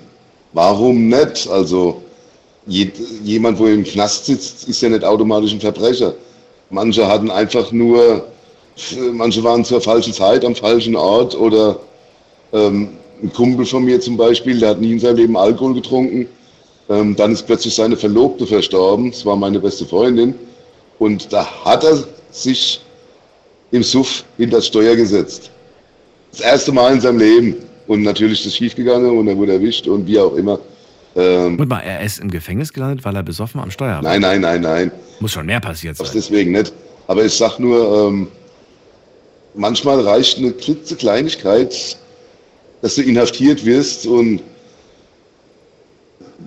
warum 0.54 1.08
nicht? 1.08 1.46
Also 1.46 2.02
je, 2.66 2.90
jemand, 3.22 3.58
wo 3.58 3.66
im 3.66 3.84
Knast 3.84 4.26
sitzt, 4.26 4.66
ist 4.66 4.80
ja 4.80 4.88
nicht 4.88 5.04
automatisch 5.04 5.52
ein 5.52 5.60
Verbrecher. 5.60 6.14
Manche 6.70 7.06
hatten 7.06 7.30
einfach 7.30 7.70
nur, 7.70 8.26
manche 9.12 9.42
waren 9.42 9.64
zur 9.64 9.80
falschen 9.80 10.12
Zeit 10.12 10.44
am 10.44 10.54
falschen 10.54 10.96
Ort 10.96 11.34
oder 11.34 11.78
ähm, 12.52 12.90
ein 13.22 13.32
Kumpel 13.32 13.64
von 13.64 13.84
mir 13.84 14.00
zum 14.00 14.16
Beispiel, 14.16 14.58
der 14.60 14.70
hat 14.70 14.80
nie 14.80 14.92
in 14.92 15.00
seinem 15.00 15.16
Leben 15.16 15.36
Alkohol 15.36 15.74
getrunken. 15.74 16.26
Ähm, 16.88 17.16
dann 17.16 17.32
ist 17.32 17.46
plötzlich 17.46 17.74
seine 17.74 17.96
Verlobte 17.96 18.46
verstorben. 18.46 19.10
Das 19.10 19.24
war 19.24 19.34
meine 19.36 19.58
beste 19.58 19.84
Freundin. 19.86 20.34
Und 20.98 21.32
da 21.32 21.44
hat 21.64 21.82
er 21.84 22.04
sich 22.30 22.80
im 23.72 23.82
Suff 23.82 24.24
hinter 24.36 24.56
das 24.58 24.66
Steuer 24.68 24.94
gesetzt. 24.94 25.50
Das 26.30 26.40
erste 26.40 26.72
Mal 26.72 26.92
in 26.94 27.00
seinem 27.00 27.18
Leben. 27.18 27.56
Und 27.86 28.02
natürlich 28.02 28.40
ist 28.40 28.46
es 28.46 28.56
schiefgegangen 28.56 29.16
und 29.18 29.26
er 29.28 29.36
wurde 29.36 29.54
erwischt 29.54 29.86
und 29.88 30.06
wie 30.06 30.18
auch 30.18 30.34
immer. 30.34 30.58
Ähm, 31.16 31.58
Und 31.58 31.68
mal, 31.68 31.80
er 31.80 32.02
ist 32.04 32.18
im 32.20 32.30
Gefängnis 32.30 32.72
gelandet, 32.72 33.04
weil 33.04 33.16
er 33.16 33.22
besoffen 33.22 33.60
am 33.60 33.70
Steuer 33.70 33.94
war. 33.96 34.02
nein, 34.02 34.20
nein, 34.20 34.40
nein, 34.42 34.60
nein. 34.60 34.92
Muss 35.20 35.32
schon 35.32 35.46
mehr 35.46 35.60
passiert 35.60 35.98
Das 35.98 36.08
sein. 36.08 36.16
deswegen 36.16 36.52
nicht. 36.52 36.72
Aber 37.06 37.24
ich 37.24 37.32
sag 37.32 37.58
nur, 37.58 38.08
ähm, 38.08 38.28
manchmal 39.56 40.00
reicht 40.00 40.38
eine 40.38 40.52
klitzekleinigkeit, 40.52 41.96
dass 42.82 42.94
du 42.94 43.02
inhaftiert 43.02 43.64
wirst 43.64 44.06
und 44.06 44.42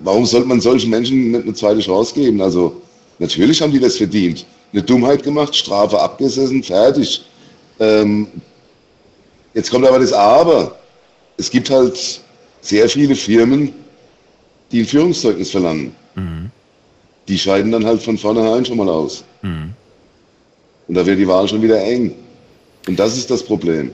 warum 0.04 0.24
sollte 0.24 0.48
man 0.48 0.60
solchen 0.60 0.90
Menschen 0.90 1.32
nicht 1.32 1.44
eine 1.44 1.54
zweite 1.54 1.80
Chance 1.80 2.14
geben? 2.14 2.40
Also 2.40 2.80
natürlich 3.18 3.60
haben 3.60 3.72
die 3.72 3.80
das 3.80 3.96
verdient. 3.96 4.46
Eine 4.72 4.82
Dummheit 4.82 5.22
gemacht, 5.22 5.54
Strafe 5.54 6.00
abgesessen, 6.00 6.62
fertig. 6.62 7.24
Ähm, 7.80 8.28
jetzt 9.54 9.70
kommt 9.70 9.86
aber 9.86 9.98
das 9.98 10.12
Aber. 10.12 10.78
Es 11.36 11.50
gibt 11.50 11.68
halt 11.70 12.20
sehr 12.60 12.88
viele 12.88 13.16
Firmen, 13.16 13.72
die 14.70 14.80
ein 14.80 14.86
Führungszeugnis 14.86 15.50
verlangen. 15.50 15.94
Die 17.26 17.38
scheiden 17.38 17.72
dann 17.72 17.84
halt 17.84 18.02
von 18.02 18.16
vornherein 18.16 18.64
schon 18.64 18.76
mal 18.76 18.88
aus. 18.88 19.24
Mhm. 19.42 19.72
Und 20.86 20.94
da 20.94 21.04
wird 21.04 21.18
die 21.18 21.26
Wahl 21.26 21.48
schon 21.48 21.62
wieder 21.62 21.82
eng. 21.82 22.14
Und 22.86 22.98
das 22.98 23.16
ist 23.16 23.30
das 23.30 23.44
Problem. 23.44 23.92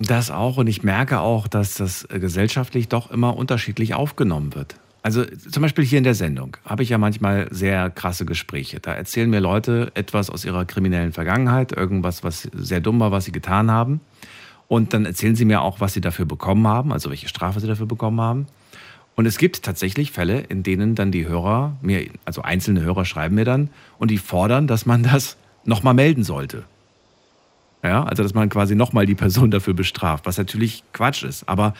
Das 0.00 0.30
auch 0.30 0.56
und 0.56 0.66
ich 0.66 0.82
merke 0.82 1.20
auch, 1.20 1.46
dass 1.46 1.74
das 1.74 2.04
äh, 2.10 2.18
gesellschaftlich 2.18 2.88
doch 2.88 3.10
immer 3.10 3.36
unterschiedlich 3.36 3.94
aufgenommen 3.94 4.54
wird. 4.54 4.76
Also 5.02 5.24
zum 5.24 5.62
Beispiel 5.62 5.84
hier 5.84 5.98
in 5.98 6.04
der 6.04 6.14
Sendung 6.14 6.56
habe 6.64 6.82
ich 6.82 6.88
ja 6.88 6.98
manchmal 6.98 7.48
sehr 7.50 7.90
krasse 7.90 8.24
Gespräche. 8.24 8.80
Da 8.80 8.94
erzählen 8.94 9.28
mir 9.28 9.40
Leute 9.40 9.92
etwas 9.94 10.30
aus 10.30 10.46
ihrer 10.46 10.64
kriminellen 10.64 11.12
Vergangenheit, 11.12 11.72
irgendwas, 11.72 12.24
was 12.24 12.48
sehr 12.54 12.80
dumm 12.80 13.00
war, 13.00 13.12
was 13.12 13.26
sie 13.26 13.32
getan 13.32 13.70
haben. 13.70 14.00
Und 14.66 14.94
dann 14.94 15.04
erzählen 15.04 15.36
sie 15.36 15.44
mir 15.44 15.60
auch, 15.60 15.80
was 15.80 15.92
sie 15.92 16.00
dafür 16.00 16.24
bekommen 16.24 16.66
haben, 16.66 16.90
also 16.90 17.10
welche 17.10 17.28
Strafe 17.28 17.60
sie 17.60 17.66
dafür 17.66 17.84
bekommen 17.84 18.20
haben. 18.20 18.46
Und 19.14 19.26
es 19.26 19.36
gibt 19.36 19.62
tatsächlich 19.62 20.10
Fälle, 20.10 20.40
in 20.40 20.62
denen 20.62 20.94
dann 20.94 21.12
die 21.12 21.28
Hörer 21.28 21.76
mir, 21.82 22.06
also 22.24 22.40
einzelne 22.40 22.80
Hörer 22.80 23.04
schreiben 23.04 23.34
mir 23.34 23.44
dann 23.44 23.68
und 23.98 24.10
die 24.10 24.18
fordern, 24.18 24.66
dass 24.66 24.86
man 24.86 25.02
das 25.02 25.36
nochmal 25.64 25.94
melden 25.94 26.24
sollte. 26.24 26.64
Ja, 27.84 28.02
also 28.02 28.22
dass 28.22 28.32
man 28.32 28.48
quasi 28.48 28.74
nochmal 28.74 29.04
die 29.04 29.14
Person 29.14 29.50
dafür 29.50 29.74
bestraft, 29.74 30.24
was 30.24 30.38
natürlich 30.38 30.82
Quatsch 30.94 31.22
ist. 31.22 31.46
Aber 31.46 31.74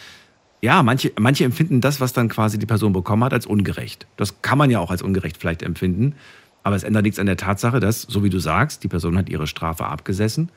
ja, 0.60 0.82
manche, 0.82 1.12
manche 1.18 1.44
empfinden 1.44 1.80
das, 1.80 1.98
was 1.98 2.12
dann 2.12 2.28
quasi 2.28 2.58
die 2.58 2.66
Person 2.66 2.92
bekommen 2.92 3.24
hat, 3.24 3.32
als 3.32 3.46
ungerecht. 3.46 4.06
Das 4.18 4.42
kann 4.42 4.58
man 4.58 4.70
ja 4.70 4.80
auch 4.80 4.90
als 4.90 5.00
ungerecht 5.00 5.38
vielleicht 5.38 5.62
empfinden. 5.62 6.14
Aber 6.62 6.76
es 6.76 6.82
ändert 6.82 7.04
nichts 7.04 7.18
an 7.18 7.26
der 7.26 7.38
Tatsache, 7.38 7.80
dass, 7.80 8.02
so 8.02 8.22
wie 8.22 8.28
du 8.28 8.38
sagst, 8.38 8.84
die 8.84 8.88
Person 8.88 9.16
hat 9.16 9.30
ihre 9.30 9.46
Strafe 9.46 9.86
abgesessen 9.86 10.50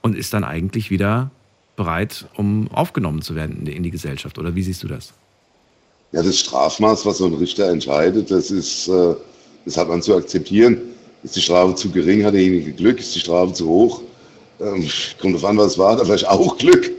und 0.00 0.16
ist 0.16 0.32
dann 0.32 0.44
eigentlich 0.44 0.90
wieder 0.90 1.30
bereit, 1.76 2.26
um 2.36 2.68
aufgenommen 2.72 3.20
zu 3.20 3.34
werden 3.34 3.58
in 3.58 3.64
die, 3.66 3.76
in 3.76 3.82
die 3.82 3.90
Gesellschaft. 3.90 4.38
Oder 4.38 4.54
wie 4.54 4.62
siehst 4.62 4.82
du 4.82 4.88
das? 4.88 5.12
Ja, 6.12 6.22
das 6.22 6.38
Strafmaß, 6.38 7.04
was 7.04 7.18
so 7.18 7.26
ein 7.26 7.34
Richter 7.34 7.68
entscheidet, 7.70 8.30
das 8.30 8.50
ist, 8.50 8.88
äh, 8.88 9.14
das 9.66 9.76
hat 9.76 9.88
man 9.88 10.00
zu 10.00 10.16
akzeptieren. 10.16 10.78
Ist 11.22 11.36
die 11.36 11.42
Strafe 11.42 11.74
zu 11.74 11.90
gering, 11.90 12.24
hat 12.24 12.32
derjenige 12.32 12.72
Glück, 12.72 12.98
ist 12.98 13.14
die 13.14 13.20
Strafe 13.20 13.52
zu 13.52 13.68
hoch, 13.68 14.02
ähm, 14.60 14.88
kommt 15.20 15.34
drauf 15.34 15.44
an, 15.44 15.58
was 15.58 15.78
war, 15.78 15.98
er 15.98 16.04
vielleicht 16.04 16.28
auch 16.28 16.56
Glück. 16.58 16.90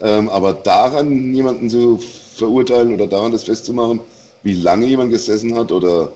Ähm, 0.00 0.28
aber 0.28 0.54
daran 0.54 1.34
jemanden 1.34 1.70
zu 1.70 1.98
verurteilen 1.98 2.94
oder 2.94 3.06
daran 3.06 3.32
das 3.32 3.44
festzumachen, 3.44 4.00
wie 4.42 4.54
lange 4.54 4.86
jemand 4.86 5.10
gesessen 5.10 5.54
hat 5.56 5.72
oder 5.72 6.12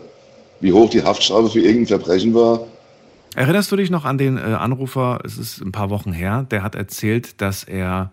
wie 0.61 0.73
hoch 0.73 0.91
die 0.91 1.03
Haftstrafe 1.03 1.51
für 1.51 1.61
irgendein 1.61 1.87
Verbrechen 1.87 2.35
war, 2.35 2.61
Erinnerst 3.35 3.71
du 3.71 3.77
dich 3.77 3.91
noch 3.91 4.05
an 4.05 4.19
den 4.19 4.37
äh, 4.37 4.41
Anrufer, 4.41 5.21
es 5.25 5.39
ist 5.39 5.61
ein 5.61 5.71
paar 5.71 5.91
Wochen 5.91 6.13
her, 6.13 6.47
der 6.51 6.63
hat 6.63 6.75
erzählt, 6.75 7.41
dass 7.41 7.63
er 7.63 8.11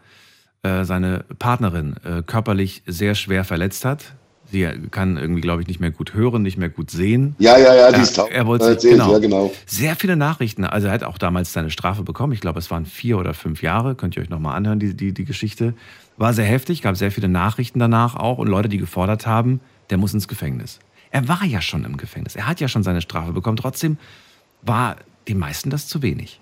äh, 0.61 0.83
seine 0.83 1.25
Partnerin 1.39 1.95
äh, 2.03 2.21
körperlich 2.21 2.83
sehr 2.85 3.15
schwer 3.15 3.43
verletzt 3.43 3.85
hat. 3.85 4.13
Sie 4.51 4.67
kann 4.91 5.17
irgendwie, 5.17 5.41
glaube 5.41 5.61
ich, 5.61 5.67
nicht 5.67 5.79
mehr 5.79 5.91
gut 5.91 6.13
hören, 6.13 6.41
nicht 6.43 6.57
mehr 6.57 6.69
gut 6.69 6.91
sehen. 6.91 7.35
Ja, 7.39 7.57
ja, 7.57 7.73
ja, 7.75 7.91
die 7.91 8.01
ist 8.01 8.15
taub. 8.15 8.29
er 8.31 8.45
wollte 8.45 8.79
sich- 8.79 8.91
genau. 8.91 9.11
ja, 9.11 9.19
genau. 9.19 9.53
Sehr 9.65 9.95
viele 9.95 10.15
Nachrichten. 10.15 10.63
Also 10.63 10.87
er 10.87 10.93
hat 10.93 11.03
auch 11.03 11.17
damals 11.17 11.51
seine 11.51 11.71
Strafe 11.71 12.03
bekommen. 12.03 12.33
Ich 12.33 12.41
glaube, 12.41 12.59
es 12.59 12.69
waren 12.71 12.85
vier 12.85 13.17
oder 13.17 13.33
fünf 13.33 13.61
Jahre. 13.61 13.95
Könnt 13.95 14.15
ihr 14.15 14.21
euch 14.23 14.29
nochmal 14.29 14.55
anhören, 14.55 14.79
die, 14.79 14.93
die, 14.95 15.13
die 15.13 15.25
Geschichte. 15.25 15.73
War 16.17 16.33
sehr 16.33 16.45
heftig, 16.45 16.81
gab 16.81 16.95
sehr 16.95 17.11
viele 17.11 17.27
Nachrichten 17.27 17.79
danach 17.79 18.15
auch 18.15 18.37
und 18.37 18.47
Leute, 18.47 18.69
die 18.69 18.77
gefordert 18.77 19.27
haben, 19.27 19.59
der 19.89 19.97
muss 19.97 20.13
ins 20.13 20.27
Gefängnis. 20.27 20.79
Er 21.11 21.27
war 21.27 21.43
ja 21.43 21.61
schon 21.61 21.83
im 21.83 21.97
Gefängnis. 21.97 22.35
Er 22.35 22.47
hat 22.47 22.59
ja 22.61 22.67
schon 22.67 22.83
seine 22.83 23.01
Strafe 23.01 23.33
bekommen. 23.33 23.57
Trotzdem 23.57 23.97
war 24.61 24.95
den 25.27 25.39
meisten 25.39 25.69
das 25.69 25.87
zu 25.87 26.01
wenig. 26.01 26.39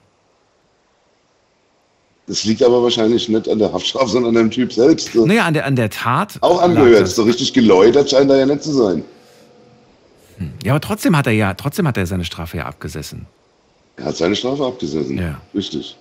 Das 2.28 2.45
liegt 2.45 2.63
aber 2.63 2.82
wahrscheinlich 2.82 3.28
nicht 3.28 3.49
an 3.49 3.59
der 3.59 3.74
Haftstrafe, 3.74 4.09
sondern 4.09 4.36
an 4.38 4.43
dem 4.45 4.51
Typ 4.51 4.71
selbst. 4.71 5.11
So. 5.11 5.26
Naja, 5.26 5.43
an 5.45 5.53
der, 5.53 5.65
an 5.65 5.76
der 5.76 5.89
Tat. 5.89 6.38
Auch 6.41 6.61
angehört. 6.61 7.01
das- 7.01 7.15
So 7.15 7.24
richtig 7.24 7.51
geläutert 7.53 8.09
scheint 8.09 8.32
er 8.32 8.38
ja 8.38 8.45
nicht 8.45 8.63
zu 8.63 8.71
sein. 8.71 9.03
Ja, 10.63 10.74
aber 10.74 10.82
trotzdem 10.82 11.15
hat 11.17 11.28
er 11.28 11.34
ja, 11.34 11.53
trotzdem 11.53 11.88
hat 11.88 11.97
er 11.97 12.05
seine 12.07 12.26
Strafe 12.26 12.57
ja 12.57 12.65
abgesessen. 12.65 13.26
Er 13.97 14.05
hat 14.05 14.17
seine 14.17 14.36
Strafe 14.36 14.65
abgesessen. 14.65 15.17
Ja. 15.17 15.39
Richtig. 15.53 15.95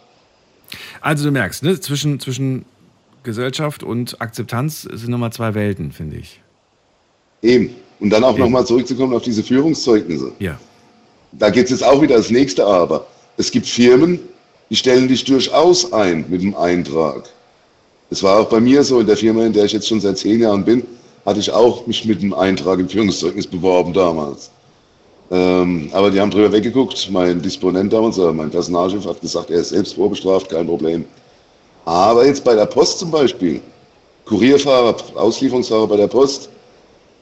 Also 1.00 1.24
du 1.24 1.30
merkst, 1.32 1.62
ne, 1.62 1.78
zwischen, 1.80 2.18
zwischen 2.18 2.64
Gesellschaft 3.24 3.82
und 3.82 4.20
Akzeptanz 4.20 4.82
sind 4.82 5.08
nochmal 5.10 5.32
zwei 5.32 5.54
Welten, 5.54 5.92
finde 5.92 6.16
ich. 6.16 6.40
Eben. 7.42 7.74
Und 8.00 8.10
dann 8.10 8.24
auch 8.24 8.38
nochmal 8.38 8.66
zurückzukommen 8.66 9.14
auf 9.14 9.22
diese 9.22 9.42
Führungszeugnisse. 9.42 10.32
Ja. 10.38 10.58
Da 11.32 11.50
geht 11.50 11.64
es 11.64 11.70
jetzt 11.70 11.84
auch 11.84 12.00
wieder 12.00 12.14
als 12.16 12.30
nächste 12.30 12.64
Aber. 12.64 13.06
Es 13.36 13.50
gibt 13.50 13.66
Firmen, 13.66 14.18
die 14.72 14.76
stellen 14.76 15.06
dich 15.06 15.22
durchaus 15.24 15.92
ein 15.92 16.24
mit 16.30 16.40
dem 16.40 16.56
Eintrag. 16.56 17.28
Das 18.08 18.22
war 18.22 18.40
auch 18.40 18.48
bei 18.48 18.58
mir 18.58 18.82
so 18.82 19.00
in 19.00 19.06
der 19.06 19.18
Firma, 19.18 19.44
in 19.44 19.52
der 19.52 19.66
ich 19.66 19.72
jetzt 19.72 19.86
schon 19.86 20.00
seit 20.00 20.16
zehn 20.16 20.40
Jahren 20.40 20.64
bin, 20.64 20.82
hatte 21.26 21.40
ich 21.40 21.52
auch 21.52 21.86
mich 21.86 22.06
mit 22.06 22.22
dem 22.22 22.32
Eintrag 22.32 22.78
im 22.78 22.88
Führungszeugnis 22.88 23.46
beworben 23.46 23.92
damals. 23.92 24.50
Ähm, 25.30 25.90
aber 25.92 26.10
die 26.10 26.18
haben 26.18 26.30
drüber 26.30 26.52
weggeguckt. 26.52 27.10
Mein 27.10 27.42
Disponent 27.42 27.92
damals, 27.92 28.18
oder 28.18 28.32
mein 28.32 28.50
Personalchef 28.50 29.04
hat 29.04 29.20
gesagt, 29.20 29.50
er 29.50 29.60
ist 29.60 29.68
selbst 29.68 29.92
vorbestraft, 29.92 30.48
kein 30.48 30.66
Problem. 30.66 31.04
Aber 31.84 32.24
jetzt 32.24 32.42
bei 32.42 32.54
der 32.54 32.64
Post 32.64 33.00
zum 33.00 33.10
Beispiel, 33.10 33.60
Kurierfahrer, 34.24 34.96
Auslieferungsfahrer 35.16 35.86
bei 35.86 35.98
der 35.98 36.08
Post, 36.08 36.48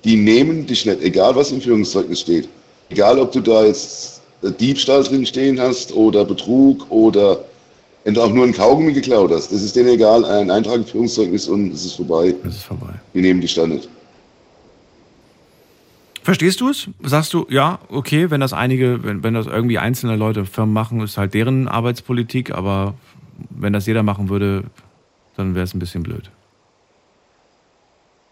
die 0.05 0.15
nehmen 0.15 0.69
dich 0.69 0.87
nicht, 0.87 1.03
egal 1.03 1.35
was 1.35 1.51
im 1.51 1.61
Führungszeugnis 1.61 2.21
steht. 2.21 2.49
Egal, 2.91 3.19
ob 3.19 3.33
du 3.33 3.41
da 3.41 3.65
jetzt 3.65 4.19
äh, 4.19 4.20
Diebstahl 4.43 5.03
drin 5.03 5.27
stehen 5.27 5.61
hast 5.61 5.93
oder 5.93 6.25
Betrug 6.25 6.91
oder 6.91 7.45
wenn 8.05 8.15
du 8.15 8.23
auch 8.23 8.33
nur 8.33 8.45
einen 8.45 8.55
Kaugummi 8.55 8.93
geklaut 8.93 9.31
hast, 9.31 9.53
das 9.53 9.63
ist 9.63 9.77
denen 9.77 9.91
egal, 9.91 10.25
ein 10.25 10.51
Eintrag 10.51 10.77
im 10.77 10.87
Führungszeugnis 10.87 11.47
und 11.49 11.73
es 11.73 11.85
ist 11.85 11.95
vorbei. 11.95 12.35
Das 12.43 12.57
ist 12.57 12.63
vorbei. 12.63 12.95
Wir 13.13 13.23
nehmen 13.23 13.47
da 13.55 13.67
nicht. 13.67 13.89
Verstehst 16.23 16.61
du 16.61 16.69
es? 16.69 16.89
Sagst 17.03 17.33
du, 17.33 17.47
ja, 17.51 17.79
okay, 17.89 18.31
wenn 18.31 18.41
das 18.41 18.53
einige, 18.53 19.03
wenn, 19.05 19.23
wenn 19.23 19.35
das 19.35 19.47
irgendwie 19.47 19.79
einzelne 19.79 20.17
Leute, 20.17 20.45
Firmen 20.45 20.73
machen, 20.73 21.01
ist 21.01 21.19
halt 21.19 21.35
deren 21.35 21.67
Arbeitspolitik, 21.67 22.53
aber 22.53 22.95
wenn 23.51 23.73
das 23.73 23.87
jeder 23.87 24.03
machen 24.03 24.29
würde, 24.29 24.65
dann 25.37 25.55
wäre 25.55 25.65
es 25.65 25.75
ein 25.75 25.79
bisschen 25.79 26.03
blöd. 26.03 26.31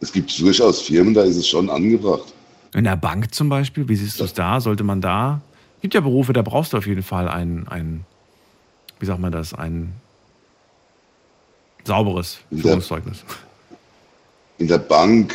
Es 0.01 0.13
gibt 0.13 0.39
durchaus 0.41 0.81
Firmen, 0.83 1.15
da 1.15 1.23
ist 1.23 1.37
es 1.37 1.49
schon 1.49 1.69
angebracht. 1.71 2.33
In 2.75 2.85
der 2.85 2.97
Bank 2.97 3.35
zum 3.35 3.49
Beispiel, 3.49 3.89
wie 3.89 3.97
siehst 3.97 4.21
du 4.21 4.25
es 4.25 4.35
da? 4.35 4.61
Sollte 4.61 4.85
man 4.85 5.01
da? 5.01 5.41
Gibt 5.81 5.95
ja 5.95 6.01
Berufe, 6.01 6.33
da 6.33 6.43
brauchst 6.43 6.73
du 6.73 6.77
auf 6.77 6.87
jeden 6.87 7.03
Fall 7.03 7.29
ein, 7.29 7.67
ein 7.69 8.05
wie 9.01 9.07
sagt 9.07 9.21
man 9.21 9.33
das, 9.33 9.55
ein 9.55 9.93
sauberes 11.85 12.39
In 12.51 12.57
der- 12.59 12.63
Führungszeugnis. 12.65 13.25
In 14.59 14.67
der 14.67 14.79
Bank, 14.79 15.35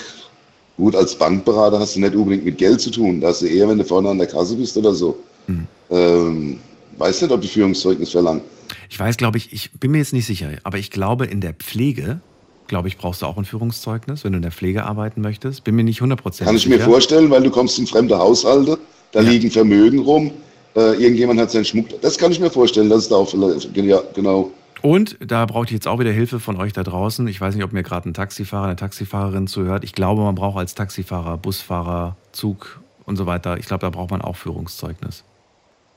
gut, 0.76 0.96
als 0.96 1.18
Bankberater 1.18 1.80
hast 1.80 1.96
du 1.96 2.02
nicht 2.02 2.14
unbedingt 2.14 2.44
mit 2.46 2.58
Geld 2.58 2.82
zu 2.82 2.92
tun. 2.92 3.22
Da 3.22 3.30
hast 3.30 3.42
du 3.42 3.46
eher, 3.48 3.70
wenn 3.70 3.78
du 3.78 3.86
vorne 3.86 4.10
an 4.10 4.18
der 4.18 4.28
Kasse 4.28 4.56
bist 4.58 4.76
oder 4.76 4.94
so. 4.94 5.18
Mhm. 5.48 5.68
Ähm, 5.90 6.60
weiß 6.98 7.22
nicht, 7.22 7.32
ob 7.32 7.42
die 7.42 7.48
Führungszeugnis 7.48 8.12
verlangen. 8.12 8.42
Ich 8.90 9.00
weiß, 9.00 9.16
glaube 9.18 9.38
ich, 9.38 9.54
ich 9.54 9.72
bin 9.72 9.92
mir 9.92 10.00
jetzt 10.00 10.14
nicht 10.14 10.26
sicher, 10.26 10.50
aber 10.64 10.78
ich 10.78 10.92
glaube, 10.92 11.26
in 11.26 11.40
der 11.42 11.54
Pflege, 11.54 12.20
glaube 12.68 12.88
ich, 12.88 12.98
brauchst 12.98 13.22
du 13.22 13.26
auch 13.26 13.38
ein 13.38 13.46
Führungszeugnis, 13.46 14.24
wenn 14.24 14.32
du 14.34 14.38
in 14.38 14.42
der 14.44 14.52
Pflege 14.52 14.86
arbeiten 14.86 15.22
möchtest. 15.22 15.64
Bin 15.64 15.76
mir 15.76 15.84
nicht 15.84 16.02
hundertprozentig 16.02 16.46
Kann 16.48 16.56
ich 16.56 16.64
sicher. 16.64 16.78
mir 16.78 16.84
vorstellen, 16.84 17.30
weil 17.30 17.44
du 17.44 17.50
kommst 17.52 17.78
in 17.80 17.88
fremde 17.88 18.18
Haushalte, 18.18 18.78
da 19.12 19.22
Ja. 19.22 19.30
liegen 19.30 19.52
Vermögen 19.52 20.00
rum, 20.00 20.32
äh, 20.76 20.94
irgendjemand 21.02 21.40
hat 21.40 21.52
seinen 21.52 21.66
Schmuck. 21.66 21.88
Das 22.02 22.18
kann 22.18 22.32
ich 22.32 22.40
mir 22.40 22.50
vorstellen, 22.50 22.90
dass 22.90 23.04
es 23.04 23.10
da 23.10 23.16
auch 23.16 23.34
ja, 23.76 24.02
genau. 24.16 24.52
Und 24.82 25.18
da 25.26 25.46
brauche 25.46 25.66
ich 25.66 25.72
jetzt 25.72 25.88
auch 25.88 26.00
wieder 26.00 26.12
Hilfe 26.12 26.42
von 26.42 26.58
euch 26.58 26.74
da 26.74 26.84
draußen. 26.84 27.26
Ich 27.28 27.40
weiß 27.40 27.56
nicht, 27.56 27.64
ob 27.64 27.72
mir 27.72 27.84
gerade 27.84 28.10
ein 28.10 28.14
Taxifahrer, 28.14 28.66
eine 28.66 28.76
Taxifahrerin 28.76 29.48
zuhört. 29.48 29.86
Ich 29.86 29.94
glaube, 29.94 30.22
man 30.24 30.36
braucht 30.36 30.58
als 30.58 30.76
Taxifahrer, 30.76 31.38
Busfahrer, 31.38 32.18
Zug 32.34 32.82
und 33.06 33.16
so 33.16 33.26
weiter. 33.26 33.58
Ich 33.58 33.66
glaube, 33.66 33.82
da 33.82 33.90
braucht 33.90 34.12
man 34.12 34.22
auch 34.22 34.36
Führungszeugnis. 34.36 35.24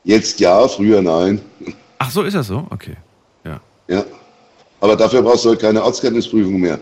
Jetzt 0.04 0.38
ja, 0.38 0.68
früher 0.68 1.02
nein. 1.02 1.40
Ach 1.98 2.10
so, 2.10 2.22
ist 2.22 2.34
das 2.34 2.46
so? 2.46 2.64
Okay. 2.70 2.96
Ja. 3.44 3.60
Ja. 3.88 4.04
Aber 4.86 4.94
dafür 4.94 5.20
brauchst 5.20 5.44
du 5.44 5.48
heute 5.48 5.62
keine 5.62 5.82
Ortskenntnisprüfung 5.82 6.60
mehr. 6.60 6.78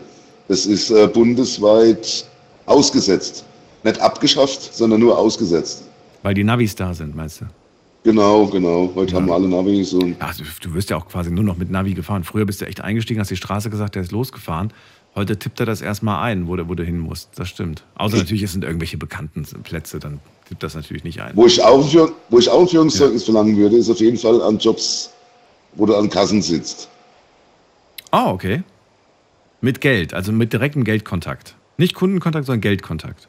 Das 0.46 0.66
ist 0.66 0.90
äh, 0.90 1.06
bundesweit 1.06 2.26
ausgesetzt. 2.66 3.46
Nicht 3.82 3.98
abgeschafft, 3.98 4.74
sondern 4.74 5.00
nur 5.00 5.16
ausgesetzt. 5.16 5.84
Weil 6.22 6.34
die 6.34 6.44
Navis 6.44 6.74
da 6.74 6.92
sind, 6.92 7.16
meinst 7.16 7.40
du? 7.40 7.46
Genau, 8.02 8.46
genau. 8.46 8.90
Heute 8.94 9.16
haben 9.16 9.26
wir 9.26 9.32
alle 9.32 9.48
Navis 9.48 9.94
und 9.94 10.16
Ach, 10.18 10.36
du, 10.36 10.44
du 10.60 10.74
wirst 10.74 10.90
ja 10.90 10.98
auch 10.98 11.08
quasi 11.08 11.30
nur 11.30 11.44
noch 11.44 11.56
mit 11.56 11.70
Navi 11.70 11.94
gefahren. 11.94 12.24
Früher 12.24 12.44
bist 12.44 12.60
du 12.60 12.66
echt 12.66 12.82
eingestiegen, 12.82 13.20
hast 13.20 13.30
die 13.30 13.36
Straße 13.36 13.70
gesagt, 13.70 13.94
der 13.94 14.02
ist 14.02 14.12
losgefahren. 14.12 14.70
Heute 15.14 15.38
tippt 15.38 15.60
er 15.60 15.64
das 15.64 15.80
erstmal 15.80 16.22
ein, 16.24 16.46
wo 16.46 16.56
du, 16.56 16.68
wo 16.68 16.74
du 16.74 16.82
hin 16.84 16.98
musst. 16.98 17.30
Das 17.36 17.48
stimmt. 17.48 17.84
Außer 17.94 18.18
natürlich, 18.18 18.42
es 18.42 18.52
sind 18.52 18.64
irgendwelche 18.64 18.98
bekannten 18.98 19.46
Plätze, 19.62 19.98
dann 19.98 20.20
tippt 20.46 20.62
das 20.62 20.74
natürlich 20.74 21.04
nicht 21.04 21.22
ein. 21.22 21.30
Wo 21.34 21.46
ich 21.46 21.62
auch, 21.62 21.82
ein 21.82 21.90
Führ- 21.90 22.12
wo 22.28 22.38
ich 22.38 22.50
auch 22.50 22.60
ein 22.60 22.68
Führungszeugnis 22.68 23.24
verlangen 23.24 23.56
würde, 23.56 23.78
ist 23.78 23.88
auf 23.88 24.00
jeden 24.00 24.18
Fall 24.18 24.42
an 24.42 24.58
Jobs, 24.58 25.10
wo 25.76 25.86
du 25.86 25.96
an 25.96 26.10
Kassen 26.10 26.42
sitzt. 26.42 26.90
Ah, 28.14 28.30
okay. 28.30 28.62
Mit 29.60 29.80
Geld, 29.80 30.14
also 30.14 30.30
mit 30.30 30.52
direktem 30.52 30.84
Geldkontakt. 30.84 31.56
Nicht 31.78 31.94
Kundenkontakt, 31.94 32.46
sondern 32.46 32.60
Geldkontakt. 32.60 33.26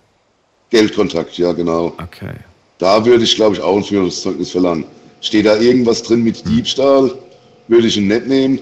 Geldkontakt, 0.70 1.40
ja 1.40 1.54
genau. 1.54 1.88
Okay. 1.98 2.36
Da 2.78 3.04
würde 3.04 3.24
ich, 3.24 3.34
glaube 3.34 3.56
ich, 3.56 3.62
auch 3.62 3.78
ein 3.78 3.84
Führungszeugnis 3.84 4.52
verlangen. 4.52 4.86
Steht 5.22 5.48
da 5.48 5.58
irgendwas 5.58 6.04
drin 6.04 6.22
mit 6.24 6.48
Diebstahl, 6.48 7.12
würde 7.68 7.88
ich 7.88 7.98
ihn 7.98 8.10
nicht 8.10 8.28
nehmen. 8.28 8.60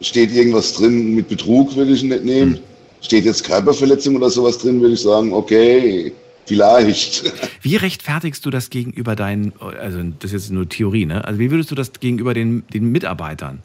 Steht 0.00 0.32
irgendwas 0.32 0.72
drin 0.72 1.14
mit 1.14 1.28
Betrug, 1.28 1.76
würde 1.76 1.92
ich 1.92 2.04
ihn 2.04 2.08
nicht 2.08 2.24
nehmen. 2.24 2.58
Steht 3.02 3.26
jetzt 3.26 3.44
Körperverletzung 3.44 4.16
oder 4.16 4.30
sowas 4.30 4.56
drin, 4.56 4.80
würde 4.80 4.94
ich 4.94 5.02
sagen, 5.02 5.30
okay, 5.34 6.10
vielleicht. 6.46 7.34
Wie 7.60 7.76
rechtfertigst 7.76 8.46
du 8.46 8.48
das 8.48 8.70
gegenüber 8.70 9.14
deinen, 9.14 9.52
also 9.60 9.98
das 10.20 10.32
ist 10.32 10.44
jetzt 10.44 10.52
nur 10.52 10.66
Theorie, 10.70 11.04
ne? 11.04 11.22
Also 11.22 11.38
wie 11.38 11.50
würdest 11.50 11.70
du 11.70 11.74
das 11.74 11.92
gegenüber 11.92 12.32
den, 12.32 12.62
den 12.72 12.90
Mitarbeitern 12.90 13.62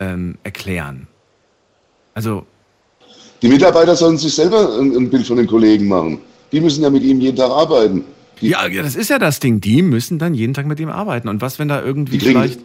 ähm, 0.00 0.38
erklären? 0.42 1.06
Also, 2.16 2.46
Die 3.42 3.48
Mitarbeiter 3.48 3.94
sollen 3.94 4.16
sich 4.16 4.34
selber 4.34 4.78
ein, 4.80 4.96
ein 4.96 5.10
Bild 5.10 5.26
von 5.26 5.36
den 5.36 5.46
Kollegen 5.46 5.86
machen. 5.86 6.18
Die 6.50 6.60
müssen 6.62 6.82
ja 6.82 6.88
mit 6.88 7.02
ihm 7.02 7.20
jeden 7.20 7.36
Tag 7.36 7.50
arbeiten. 7.50 8.04
Die, 8.40 8.48
ja, 8.48 8.66
ja, 8.66 8.82
das 8.82 8.96
ist 8.96 9.10
ja 9.10 9.18
das 9.18 9.38
Ding. 9.38 9.60
Die 9.60 9.82
müssen 9.82 10.18
dann 10.18 10.32
jeden 10.32 10.54
Tag 10.54 10.64
mit 10.66 10.80
ihm 10.80 10.88
arbeiten. 10.88 11.28
Und 11.28 11.42
was, 11.42 11.58
wenn 11.58 11.68
da 11.68 11.82
irgendwie 11.82 12.18
vielleicht 12.18 12.58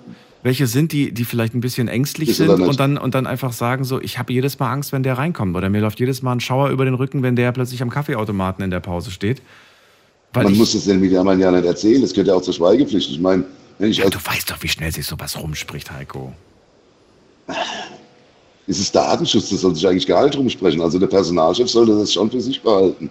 welche 0.43 0.67
sind, 0.67 0.93
die, 0.93 1.11
die 1.11 1.25
vielleicht 1.25 1.53
ein 1.53 1.59
bisschen 1.59 1.89
ängstlich 1.89 2.35
sind 2.37 2.49
und 2.49 2.79
dann, 2.79 2.97
und 2.97 3.13
dann 3.13 3.27
einfach 3.27 3.51
sagen 3.51 3.83
so, 3.83 4.01
ich 4.01 4.17
habe 4.17 4.31
jedes 4.31 4.57
Mal 4.57 4.71
Angst, 4.71 4.93
wenn 4.93 5.03
der 5.03 5.17
reinkommt. 5.17 5.55
Oder 5.57 5.69
mir 5.69 5.81
läuft 5.81 5.99
jedes 5.99 6.21
Mal 6.21 6.31
ein 6.31 6.39
Schauer 6.39 6.69
über 6.69 6.85
den 6.85 6.93
Rücken, 6.93 7.21
wenn 7.21 7.35
der 7.35 7.51
plötzlich 7.51 7.81
am 7.81 7.89
Kaffeeautomaten 7.89 8.63
in 8.63 8.71
der 8.71 8.79
Pause 8.79 9.11
steht. 9.11 9.41
Man 10.33 10.55
muss 10.55 10.71
das 10.71 10.85
den 10.85 11.01
Mitarbeitern 11.01 11.41
ja 11.41 11.51
nicht 11.51 11.65
erzählen. 11.65 12.01
Das 12.01 12.13
gehört 12.13 12.29
ja 12.29 12.35
auch 12.35 12.41
zur 12.41 12.53
Schweigepflicht. 12.53 13.11
Ich 13.11 13.19
meine, 13.19 13.43
wenn 13.79 13.91
ich 13.91 13.97
ja, 13.97 14.09
du 14.09 14.17
weißt 14.17 14.49
doch, 14.49 14.63
wie 14.63 14.69
schnell 14.69 14.93
sich 14.93 15.05
sowas 15.05 15.37
rumspricht, 15.37 15.91
Heiko. 15.91 16.31
Es 18.67 18.79
ist 18.79 18.95
Datenschutz, 18.95 19.49
das 19.49 19.61
soll 19.61 19.75
sich 19.75 19.87
eigentlich 19.87 20.07
gar 20.07 20.23
nicht 20.23 20.35
drum 20.35 20.49
sprechen. 20.49 20.81
Also 20.81 20.99
der 20.99 21.07
Personalchef 21.07 21.69
sollte 21.69 21.97
das 21.97 22.13
schon 22.13 22.29
für 22.29 22.41
sich 22.41 22.61
behalten. 22.61 23.09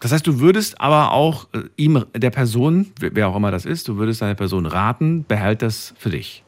Das 0.00 0.12
heißt, 0.12 0.26
du 0.26 0.38
würdest 0.38 0.80
aber 0.80 1.12
auch 1.12 1.46
äh, 1.54 1.60
ihm, 1.76 2.04
der 2.14 2.30
Person, 2.30 2.92
wer 3.00 3.14
wer 3.14 3.28
auch 3.28 3.36
immer 3.36 3.50
das 3.50 3.64
ist, 3.64 3.88
du 3.88 3.96
würdest 3.96 4.20
deiner 4.20 4.34
Person 4.34 4.66
raten, 4.66 5.24
behalt 5.26 5.62
das 5.62 5.94
für 5.96 6.10
dich. 6.10 6.42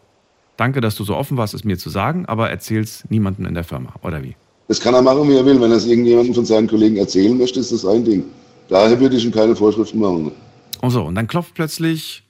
Danke, 0.58 0.80
dass 0.80 0.94
du 0.94 1.04
so 1.04 1.14
offen 1.14 1.36
warst, 1.36 1.54
es 1.54 1.64
mir 1.64 1.78
zu 1.78 1.90
sagen, 1.90 2.26
aber 2.26 2.50
erzähl's 2.50 3.04
niemandem 3.08 3.46
in 3.46 3.54
der 3.54 3.64
Firma, 3.64 3.94
oder 4.02 4.22
wie? 4.22 4.36
Das 4.68 4.80
kann 4.80 4.94
er 4.94 5.02
machen, 5.02 5.28
wie 5.28 5.36
er 5.36 5.44
will. 5.44 5.60
Wenn 5.60 5.70
er 5.70 5.76
es 5.76 5.86
irgendjemandem 5.86 6.34
von 6.34 6.44
seinen 6.44 6.66
Kollegen 6.66 6.96
erzählen 6.96 7.36
möchte, 7.36 7.60
ist 7.60 7.72
das 7.72 7.84
ein 7.84 8.04
Ding. 8.04 8.24
Daher 8.68 8.98
würde 8.98 9.16
ich 9.16 9.24
ihm 9.24 9.32
keine 9.32 9.54
Vorschriften 9.54 10.00
machen. 10.00 10.32
Und 10.80 10.90
so, 10.90 11.04
und 11.04 11.14
dann 11.14 11.26
klopft 11.26 11.54
plötzlich, 11.54 12.24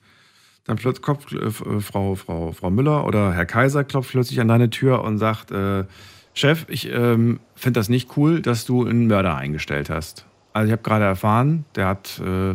dann 0.67 0.75
plötzlich 0.75 1.01
klopft 1.01 1.31
äh, 1.31 1.37
äh, 1.37 1.51
Frau, 1.79 2.15
Frau, 2.15 2.51
Frau 2.51 2.69
Müller 2.69 3.05
oder 3.05 3.33
Herr 3.33 3.45
Kaiser 3.45 3.83
klopft 3.83 4.11
plötzlich 4.11 4.39
an 4.39 4.49
deine 4.49 4.69
Tür 4.69 5.03
und 5.03 5.17
sagt, 5.17 5.51
äh, 5.51 5.85
Chef, 6.33 6.65
ich 6.67 6.91
ähm, 6.91 7.39
finde 7.55 7.79
das 7.79 7.89
nicht 7.89 8.15
cool, 8.15 8.41
dass 8.41 8.65
du 8.65 8.85
einen 8.85 9.07
Mörder 9.07 9.35
eingestellt 9.35 9.89
hast. 9.89 10.25
Also 10.53 10.67
ich 10.67 10.71
habe 10.71 10.83
gerade 10.83 11.05
erfahren, 11.05 11.65
der 11.75 11.87
hat 11.87 12.19
äh, 12.19 12.53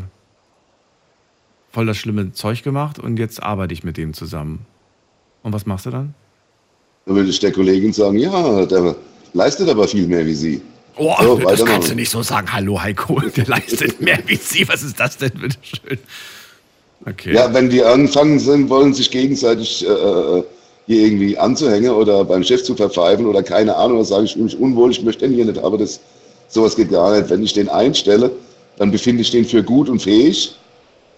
voll 1.72 1.86
das 1.86 1.96
schlimme 1.96 2.32
Zeug 2.32 2.62
gemacht 2.62 2.98
und 2.98 3.18
jetzt 3.18 3.42
arbeite 3.42 3.72
ich 3.74 3.82
mit 3.82 3.96
dem 3.96 4.14
zusammen. 4.14 4.66
Und 5.42 5.52
was 5.52 5.66
machst 5.66 5.86
du 5.86 5.90
dann? 5.90 6.14
Dann 7.06 7.16
würde 7.16 7.30
ich 7.30 7.40
der 7.40 7.50
Kollegin 7.50 7.92
sagen, 7.92 8.18
ja, 8.18 8.66
der 8.66 8.94
leistet 9.32 9.68
aber 9.68 9.88
viel 9.88 10.06
mehr 10.06 10.24
wie 10.24 10.34
Sie. 10.34 10.62
Oh, 10.96 11.14
So, 11.20 11.38
das 11.38 11.64
kannst 11.64 11.90
du 11.90 11.94
nicht 11.94 12.10
so 12.10 12.22
sagen. 12.22 12.52
Hallo 12.52 12.80
Heiko, 12.80 13.20
der 13.36 13.46
leistet 13.46 14.00
mehr 14.00 14.20
wie 14.26 14.36
Sie. 14.36 14.68
Was 14.68 14.82
ist 14.82 15.00
das 15.00 15.16
denn, 15.16 15.32
bitteschön? 15.32 15.98
Okay. 17.06 17.34
Ja, 17.34 17.52
wenn 17.52 17.68
die 17.68 17.82
anfangen 17.82 18.38
sind, 18.38 18.70
wollen 18.70 18.94
sich 18.94 19.10
gegenseitig 19.10 19.84
äh, 19.86 19.90
äh, 19.90 20.44
hier 20.86 21.06
irgendwie 21.06 21.36
anzuhängen 21.36 21.90
oder 21.90 22.24
beim 22.24 22.44
Chef 22.44 22.62
zu 22.62 22.74
verpfeifen 22.74 23.26
oder 23.26 23.42
keine 23.42 23.74
Ahnung, 23.76 23.98
dann 23.98 24.06
sage 24.06 24.24
ich, 24.24 24.36
mich 24.36 24.58
unwohl, 24.58 24.90
ich 24.90 25.02
möchte 25.02 25.26
den 25.26 25.34
hier 25.34 25.44
nicht, 25.44 25.58
aber 25.58 25.78
das, 25.78 26.00
sowas 26.48 26.76
geht 26.76 26.90
gar 26.90 27.16
nicht. 27.16 27.28
Wenn 27.30 27.42
ich 27.42 27.52
den 27.52 27.68
einstelle, 27.68 28.30
dann 28.76 28.90
befinde 28.90 29.22
ich 29.22 29.30
den 29.30 29.44
für 29.44 29.62
gut 29.62 29.88
und 29.88 30.00
fähig 30.00 30.56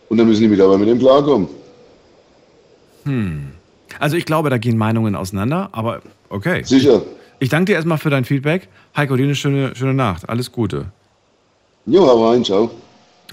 und 0.09 0.19
dann 0.19 0.27
müssen 0.27 0.43
die 0.43 0.49
Mitarbeiter 0.49 0.79
mit 0.79 0.89
dem 0.89 0.99
klarkommen. 0.99 1.49
Also 3.99 4.17
ich 4.17 4.25
glaube, 4.25 4.51
da 4.51 4.59
gehen 4.59 4.79
Meinungen 4.79 5.15
auseinander, 5.15 5.69
aber 5.73 6.01
okay. 6.31 6.63
Sicher. 6.65 7.03
Ich 7.39 7.49
danke 7.49 7.73
dir 7.73 7.75
erstmal 7.75 7.99
für 7.99 8.11
dein 8.11 8.25
Feedback. 8.25 8.69
Heiko, 8.97 9.17
dir 9.17 9.25
eine 9.25 9.35
schöne, 9.35 9.75
schöne 9.77 9.95
Nacht. 9.95 10.29
Alles 10.29 10.51
Gute. 10.51 10.87
Jo, 11.87 12.07
hau 12.07 12.31
rein, 12.31 12.45
ciao. 12.45 12.71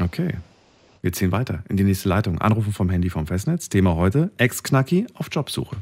Okay. 0.02 0.34
Wir 1.02 1.14
ziehen 1.14 1.32
weiter 1.32 1.64
in 1.68 1.78
die 1.78 1.84
nächste 1.84 2.10
Leitung. 2.10 2.40
Anrufen 2.40 2.74
vom 2.74 2.90
Handy 2.90 3.10
vom 3.10 3.28
Festnetz. 3.28 3.70
Thema 3.70 3.96
heute: 3.96 4.32
Ex-Knacki 4.38 5.08
auf 5.14 5.30
Jobsuche. 5.32 5.78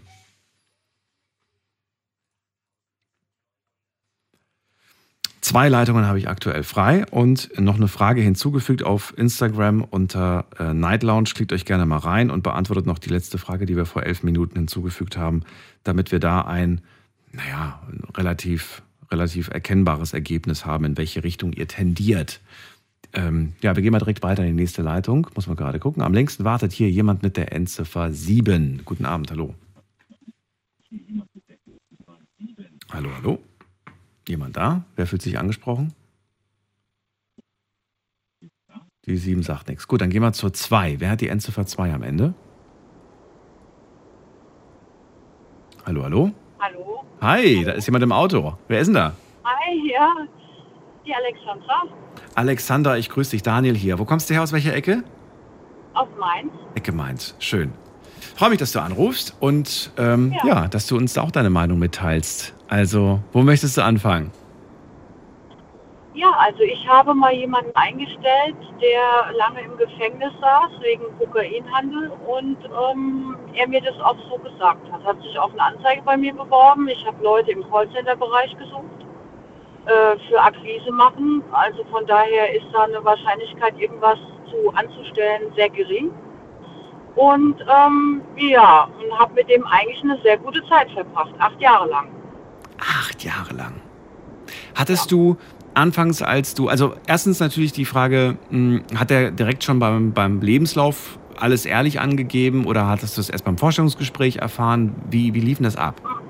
Zwei 5.41 5.67
Leitungen 5.67 6.05
habe 6.05 6.19
ich 6.19 6.29
aktuell 6.29 6.61
frei 6.61 7.05
und 7.09 7.49
noch 7.59 7.75
eine 7.75 7.87
Frage 7.87 8.21
hinzugefügt 8.21 8.83
auf 8.83 9.17
Instagram 9.17 9.83
unter 9.83 10.45
äh, 10.59 10.73
Night 10.75 11.01
Lounge. 11.01 11.31
Klickt 11.33 11.51
euch 11.53 11.65
gerne 11.65 11.87
mal 11.87 11.97
rein 11.97 12.29
und 12.29 12.43
beantwortet 12.43 12.85
noch 12.85 12.99
die 12.99 13.09
letzte 13.09 13.39
Frage, 13.39 13.65
die 13.65 13.75
wir 13.75 13.87
vor 13.87 14.03
elf 14.03 14.21
Minuten 14.21 14.57
hinzugefügt 14.57 15.17
haben, 15.17 15.41
damit 15.83 16.11
wir 16.11 16.19
da 16.19 16.41
ein, 16.41 16.81
naja, 17.31 17.81
relativ, 18.15 18.83
relativ 19.09 19.47
erkennbares 19.47 20.13
Ergebnis 20.13 20.65
haben, 20.67 20.85
in 20.85 20.97
welche 20.97 21.23
Richtung 21.23 21.51
ihr 21.53 21.67
tendiert. 21.67 22.41
Ähm, 23.13 23.53
ja, 23.61 23.75
wir 23.75 23.81
gehen 23.81 23.91
mal 23.91 23.99
direkt 23.99 24.21
weiter 24.21 24.43
in 24.43 24.55
die 24.55 24.61
nächste 24.61 24.81
Leitung. 24.81 25.27
Muss 25.35 25.47
man 25.47 25.55
gerade 25.55 25.79
gucken. 25.79 26.03
Am 26.03 26.13
längsten 26.13 26.43
wartet 26.43 26.71
hier 26.71 26.89
jemand 26.89 27.23
mit 27.23 27.37
der 27.37 27.53
Endziffer 27.53 28.11
7. 28.11 28.81
Guten 28.85 29.05
Abend, 29.05 29.31
hallo. 29.31 29.55
Hallo, 32.91 33.09
hallo. 33.15 33.39
Jemand 34.27 34.57
da? 34.57 34.83
Wer 34.95 35.07
fühlt 35.07 35.21
sich 35.21 35.39
angesprochen? 35.39 35.93
Die 39.05 39.17
7 39.17 39.41
sagt 39.41 39.69
nichts. 39.69 39.87
Gut, 39.87 40.01
dann 40.01 40.11
gehen 40.11 40.21
wir 40.21 40.33
zur 40.33 40.53
2. 40.53 40.99
Wer 40.99 41.09
hat 41.09 41.21
die 41.21 41.29
Endziffer 41.29 41.65
2 41.65 41.93
am 41.93 42.03
Ende? 42.03 42.35
Hallo, 45.85 46.03
hallo. 46.03 46.31
Hallo. 46.59 47.03
Hi, 47.21 47.55
hallo. 47.55 47.65
da 47.65 47.71
ist 47.71 47.87
jemand 47.87 48.03
im 48.03 48.11
Auto. 48.11 48.57
Wer 48.67 48.81
ist 48.81 48.87
denn 48.87 48.93
da? 48.93 49.13
Hi, 49.43 49.91
ja, 49.91 50.27
die 51.09 51.15
Alexandra 51.15 51.83
Alexander, 52.35 52.97
ich 52.99 53.09
grüße 53.09 53.31
dich. 53.31 53.41
Daniel 53.41 53.75
hier. 53.75 53.97
Wo 53.97 54.05
kommst 54.05 54.29
du 54.29 54.35
her? 54.35 54.43
Aus 54.43 54.53
welcher 54.53 54.75
Ecke? 54.75 55.03
aus 55.95 56.07
Mainz. 56.19 56.53
Ecke 56.75 56.91
Mainz. 56.91 57.35
Schön. 57.39 57.73
Freue 58.35 58.51
mich, 58.51 58.59
dass 58.59 58.73
du 58.73 58.79
anrufst 58.79 59.35
und 59.39 59.91
ähm, 59.97 60.35
ja. 60.43 60.47
Ja. 60.47 60.67
dass 60.67 60.85
du 60.85 60.97
uns 60.97 61.17
auch 61.17 61.31
deine 61.31 61.49
Meinung 61.49 61.79
mitteilst. 61.79 62.53
Also, 62.67 63.21
wo 63.33 63.41
möchtest 63.41 63.75
du 63.77 63.83
anfangen? 63.83 64.31
Ja, 66.13 66.31
also 66.37 66.59
ich 66.61 66.87
habe 66.87 67.15
mal 67.15 67.33
jemanden 67.33 67.71
eingestellt, 67.75 68.55
der 68.79 69.33
lange 69.35 69.61
im 69.61 69.75
Gefängnis 69.77 70.31
saß 70.39 70.71
wegen 70.81 71.05
Kokainhandel 71.17 72.11
und 72.27 72.57
ähm, 72.65 73.35
er 73.55 73.67
mir 73.67 73.81
das 73.81 73.99
auch 74.01 74.17
so 74.29 74.37
gesagt 74.37 74.91
hat. 74.91 75.03
Hat 75.03 75.19
sich 75.23 75.39
auf 75.39 75.51
eine 75.53 75.63
Anzeige 75.63 76.01
bei 76.03 76.17
mir 76.17 76.33
beworben. 76.33 76.87
Ich 76.87 77.03
habe 77.05 77.23
Leute 77.23 77.51
im 77.51 77.67
Callcenter-Bereich 77.69 78.55
gesucht 78.57 79.08
äh, 79.85 80.17
für 80.29 80.41
Akquise 80.41 80.91
machen. 80.91 81.43
Also 81.51 81.83
von 81.91 82.05
daher 82.05 82.53
ist 82.55 82.65
da 82.73 82.83
eine 82.83 83.03
Wahrscheinlichkeit, 83.03 83.79
irgendwas 83.79 84.17
zu 84.49 84.71
anzustellen, 84.75 85.51
sehr 85.55 85.69
gering. 85.69 86.11
Und 87.15 87.55
ähm, 87.61 88.21
ja, 88.37 88.87
und 89.01 89.19
habe 89.19 89.33
mit 89.33 89.49
dem 89.49 89.65
eigentlich 89.65 90.01
eine 90.03 90.19
sehr 90.21 90.37
gute 90.37 90.63
Zeit 90.69 90.89
verbracht, 90.91 91.33
acht 91.39 91.59
Jahre 91.59 91.89
lang. 91.89 92.07
Acht 92.79 93.23
Jahre 93.23 93.53
lang. 93.55 93.81
Hattest 94.75 95.11
du 95.11 95.37
anfangs, 95.73 96.21
als 96.21 96.53
du, 96.53 96.69
also 96.69 96.93
erstens 97.07 97.39
natürlich 97.39 97.73
die 97.73 97.85
Frage, 97.85 98.37
mh, 98.49 98.81
hat 98.95 99.11
er 99.11 99.31
direkt 99.31 99.63
schon 99.63 99.79
beim, 99.79 100.13
beim 100.13 100.41
Lebenslauf 100.41 101.19
alles 101.37 101.65
ehrlich 101.65 101.99
angegeben 101.99 102.65
oder 102.65 102.87
hattest 102.87 103.17
du 103.17 103.21
es 103.21 103.29
erst 103.29 103.45
beim 103.45 103.57
Vorstellungsgespräch 103.57 104.37
erfahren? 104.37 104.95
Wie, 105.09 105.33
wie 105.33 105.39
lief 105.39 105.59
das 105.59 105.75
ab? 105.75 106.01
Und 106.03 106.28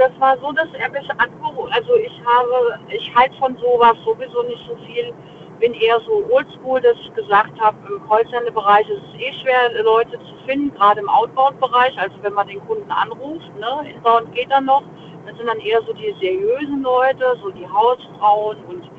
das 0.00 0.18
war 0.18 0.38
so, 0.38 0.50
dass 0.52 0.68
er 0.72 0.88
mich 0.90 1.08
angerufen 1.10 1.72
Also 1.72 1.94
ich 1.96 2.20
habe, 2.24 2.80
ich 2.88 3.14
halte 3.14 3.36
von 3.36 3.56
sowas 3.58 3.96
sowieso 4.04 4.42
nicht 4.44 4.66
so 4.66 4.74
viel. 4.86 5.12
Bin 5.60 5.74
eher 5.74 6.00
so 6.00 6.24
oldschool, 6.30 6.80
dass 6.80 6.96
ich 7.04 7.12
gesagt 7.14 7.60
habe, 7.60 7.76
im 7.86 8.08
Callcenter-Bereich 8.08 8.88
ist 8.88 9.02
es 9.12 9.20
eh 9.20 9.32
schwer, 9.42 9.82
Leute 9.82 10.12
zu 10.12 10.34
finden, 10.46 10.74
gerade 10.74 11.00
im 11.00 11.08
Outbound-Bereich. 11.10 11.98
Also 11.98 12.16
wenn 12.22 12.32
man 12.32 12.48
den 12.48 12.66
Kunden 12.66 12.90
anruft, 12.90 13.54
ne, 13.58 13.90
Inbound 13.94 14.34
geht 14.34 14.50
dann 14.50 14.64
noch. 14.64 14.82
Das 15.26 15.36
sind 15.36 15.46
dann 15.46 15.60
eher 15.60 15.82
so 15.82 15.92
die 15.92 16.14
seriösen 16.18 16.82
Leute, 16.82 17.36
so 17.42 17.50
die 17.50 17.68
Hausfrauen 17.68 18.56
und 18.68 18.90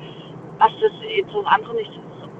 was 0.58 0.70
das 0.80 0.92
jetzt 1.08 1.32
so 1.32 1.42
andere 1.42 1.74
nicht 1.74 1.90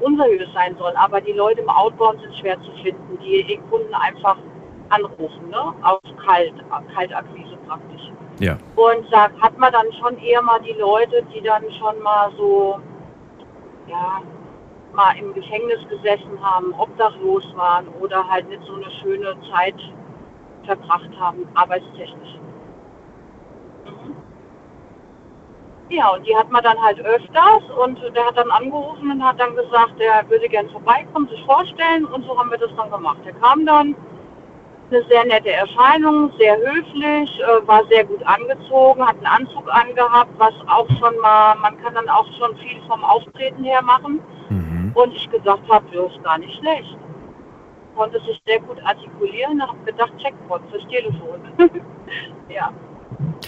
unseriös 0.01 0.49
sein 0.55 0.77
soll. 0.79 0.93
Aber 0.95 1.21
die 1.21 1.33
Leute 1.33 1.63
im 1.63 1.69
Outbound 1.69 2.21
sind 2.21 2.37
schwer 2.37 2.61
zu 2.63 2.71
finden, 2.81 3.19
die 3.25 3.43
den 3.43 3.69
Kunden 3.69 3.93
einfach 3.93 4.37
anrufen, 4.91 5.51
ne? 5.51 5.75
Aus 5.83 6.01
Kalt, 6.25 6.55
Kaltakquise 6.95 7.57
praktisch. 7.67 8.13
Ja. 8.43 8.57
Und 8.75 9.07
da 9.13 9.31
hat 9.41 9.57
man 9.57 9.73
dann 9.73 9.87
schon 10.01 10.19
eher 10.19 10.43
mal 10.43 10.61
die 10.63 10.73
Leute, 10.73 11.23
die 11.33 11.41
dann 11.43 11.63
schon 11.79 12.03
mal 12.03 12.29
so, 12.37 12.81
ja, 13.87 14.21
mal 14.93 15.17
im 15.17 15.33
Gefängnis 15.33 15.79
gesessen 15.89 16.43
haben, 16.43 16.75
obdachlos 16.77 17.45
waren 17.55 17.87
oder 18.01 18.29
halt 18.29 18.49
nicht 18.49 18.65
so 18.65 18.75
eine 18.75 18.91
schöne 19.01 19.37
Zeit 19.49 19.77
verbracht 20.65 21.11
haben, 21.21 21.47
arbeitstechnisch. 21.55 22.39
Mhm. 23.85 24.17
Ja, 25.91 26.09
und 26.09 26.27
die 26.27 26.35
hat 26.35 26.51
man 26.51 26.65
dann 26.65 26.83
halt 26.83 26.99
öfters 26.99 27.63
und 27.85 28.01
der 28.17 28.27
hat 28.27 28.37
dann 28.37 28.51
angerufen 28.51 29.09
und 29.09 29.23
hat 29.23 29.39
dann 29.39 29.55
gesagt, 29.55 30.01
er 30.01 30.29
würde 30.29 30.49
gern 30.49 30.69
vorbeikommen, 30.71 31.29
sich 31.29 31.45
vorstellen 31.45 32.07
und 32.07 32.25
so 32.25 32.37
haben 32.37 32.51
wir 32.51 32.59
das 32.59 32.75
dann 32.77 32.91
gemacht. 32.91 33.21
Er 33.25 33.35
kam 33.35 33.65
dann, 33.65 33.95
eine 34.93 35.05
sehr 35.09 35.25
nette 35.25 35.51
Erscheinung, 35.51 36.31
sehr 36.39 36.57
höflich, 36.57 37.41
äh, 37.41 37.67
war 37.67 37.83
sehr 37.91 38.05
gut 38.05 38.23
angezogen, 38.27 39.07
hat 39.07 39.17
einen 39.17 39.27
Anzug 39.27 39.73
angehabt, 39.73 40.31
was 40.39 40.55
auch 40.67 40.89
schon 40.99 41.17
mal, 41.21 41.55
man 41.57 41.81
kann 41.83 41.95
dann 41.95 42.09
auch 42.09 42.27
schon 42.39 42.57
viel 42.59 42.81
vom 42.87 43.03
Auftreten 43.03 43.65
her 43.65 43.83
machen. 43.83 44.21
Und 44.95 45.15
ich 45.15 45.31
gesagt 45.31 45.63
habe, 45.71 45.85
das 45.93 46.13
ist 46.13 46.23
gar 46.23 46.39
nicht 46.39 46.55
schlecht. 46.59 46.97
Konnte 47.97 48.21
sich 48.21 48.41
sehr 48.47 48.61
gut 48.61 48.79
artikulieren, 48.85 49.63
habe 49.63 49.79
gedacht, 49.85 50.13
Checkpot 50.19 50.61
fürs 50.71 50.87
Telefon. 50.89 51.41
ja. 52.49 52.71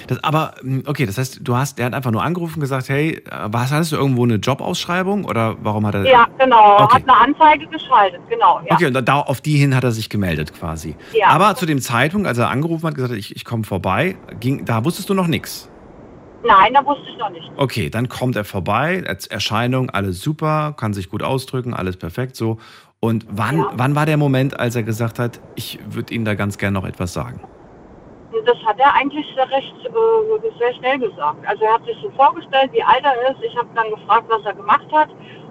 Das, 0.07 0.23
aber, 0.23 0.55
mh, 0.63 0.83
okay, 0.87 1.07
das 1.07 1.19
heißt, 1.19 1.41
du 1.43 1.57
hast, 1.57 1.79
der 1.79 1.87
hat 1.87 1.95
einfach 1.95 2.11
nur 2.11 2.23
angerufen 2.23 2.55
und 2.57 2.61
gesagt, 2.61 2.89
hey, 2.89 3.23
was, 3.47 3.71
hattest 3.73 3.93
du 3.93 3.97
irgendwo 3.97 4.25
eine 4.25 4.37
Jobausschreibung 4.37 5.25
oder 5.25 5.57
warum 5.63 5.87
hat 5.87 5.95
er... 5.95 6.05
Ja, 6.05 6.27
genau. 6.39 6.83
Okay. 6.83 6.97
Hat 6.97 7.03
eine 7.09 7.17
Anzeige 7.17 7.67
geschaltet, 7.69 8.21
genau. 8.29 8.61
Ja. 8.69 8.75
Okay, 8.75 8.87
und 8.87 9.09
da, 9.09 9.21
auf 9.21 9.41
die 9.41 9.57
hin 9.57 9.75
hat 9.75 9.85
er 9.85 9.93
sich 9.93 10.09
gemeldet 10.11 10.53
quasi. 10.55 10.97
Ja. 11.13 11.29
Aber 11.29 11.55
zu 11.55 11.67
dem 11.67 11.81
Zeitpunkt, 11.81 12.27
als 12.27 12.39
er 12.39 12.51
angerufen 12.51 12.87
hat, 12.87 12.95
gesagt 12.95 13.13
hat, 13.13 13.19
ich, 13.19 13.35
ich 13.35 13.45
komme 13.45 13.65
vorbei, 13.65 14.17
ging, 14.41 14.65
da 14.65 14.85
wusstest 14.85 15.09
du 15.09 15.15
noch 15.15 15.27
nichts. 15.27 15.71
Nein, 16.47 16.75
da 16.75 16.85
wusste 16.85 17.05
ich 17.11 17.17
noch 17.19 17.31
nicht. 17.31 17.51
Okay, 17.57 17.89
dann 17.89 18.09
kommt 18.11 18.37
er 18.37 18.45
vorbei, 18.45 19.03
als 19.07 19.27
Erscheinung, 19.27 19.89
alles 19.89 20.21
super, 20.21 20.75
kann 20.77 20.93
sich 20.93 21.09
gut 21.09 21.23
ausdrücken, 21.23 21.73
alles 21.73 21.97
perfekt 21.97 22.37
so. 22.37 22.59
Und 23.01 23.27
wann, 23.31 23.59
Ja. 23.59 23.71
wann 23.75 23.95
war 23.95 24.07
der 24.07 24.17
Moment, 24.19 24.59
als 24.59 24.77
er 24.77 24.83
gesagt 24.83 25.19
hat, 25.19 25.41
ich 25.57 25.79
würde 25.89 26.13
Ihnen 26.15 26.25
da 26.25 26.35
ganz 26.35 26.59
gerne 26.59 26.75
noch 26.75 26.87
etwas 26.87 27.13
sagen? 27.13 27.41
Und 28.37 28.49
das 28.49 28.57
hat 28.65 28.79
er 28.79 28.93
eigentlich 28.95 29.27
sehr 29.35 29.49
recht 29.49 29.75
äh, 29.85 30.59
sehr 30.59 30.75
schnell 30.75 30.99
gesagt. 30.99 31.47
Also 31.47 31.65
er 31.65 31.75
hat 31.75 31.85
sich 31.85 31.97
so 32.03 32.11
vorgestellt, 32.11 32.73
wie 32.73 32.83
alt 32.83 33.05
er 33.05 33.31
ist. 33.31 33.43
Ich 33.43 33.57
habe 33.57 33.69
dann 33.75 33.91
gefragt, 33.91 34.25
was 34.29 34.45
er 34.45 34.55
gemacht 34.55 34.87
hat 34.93 35.09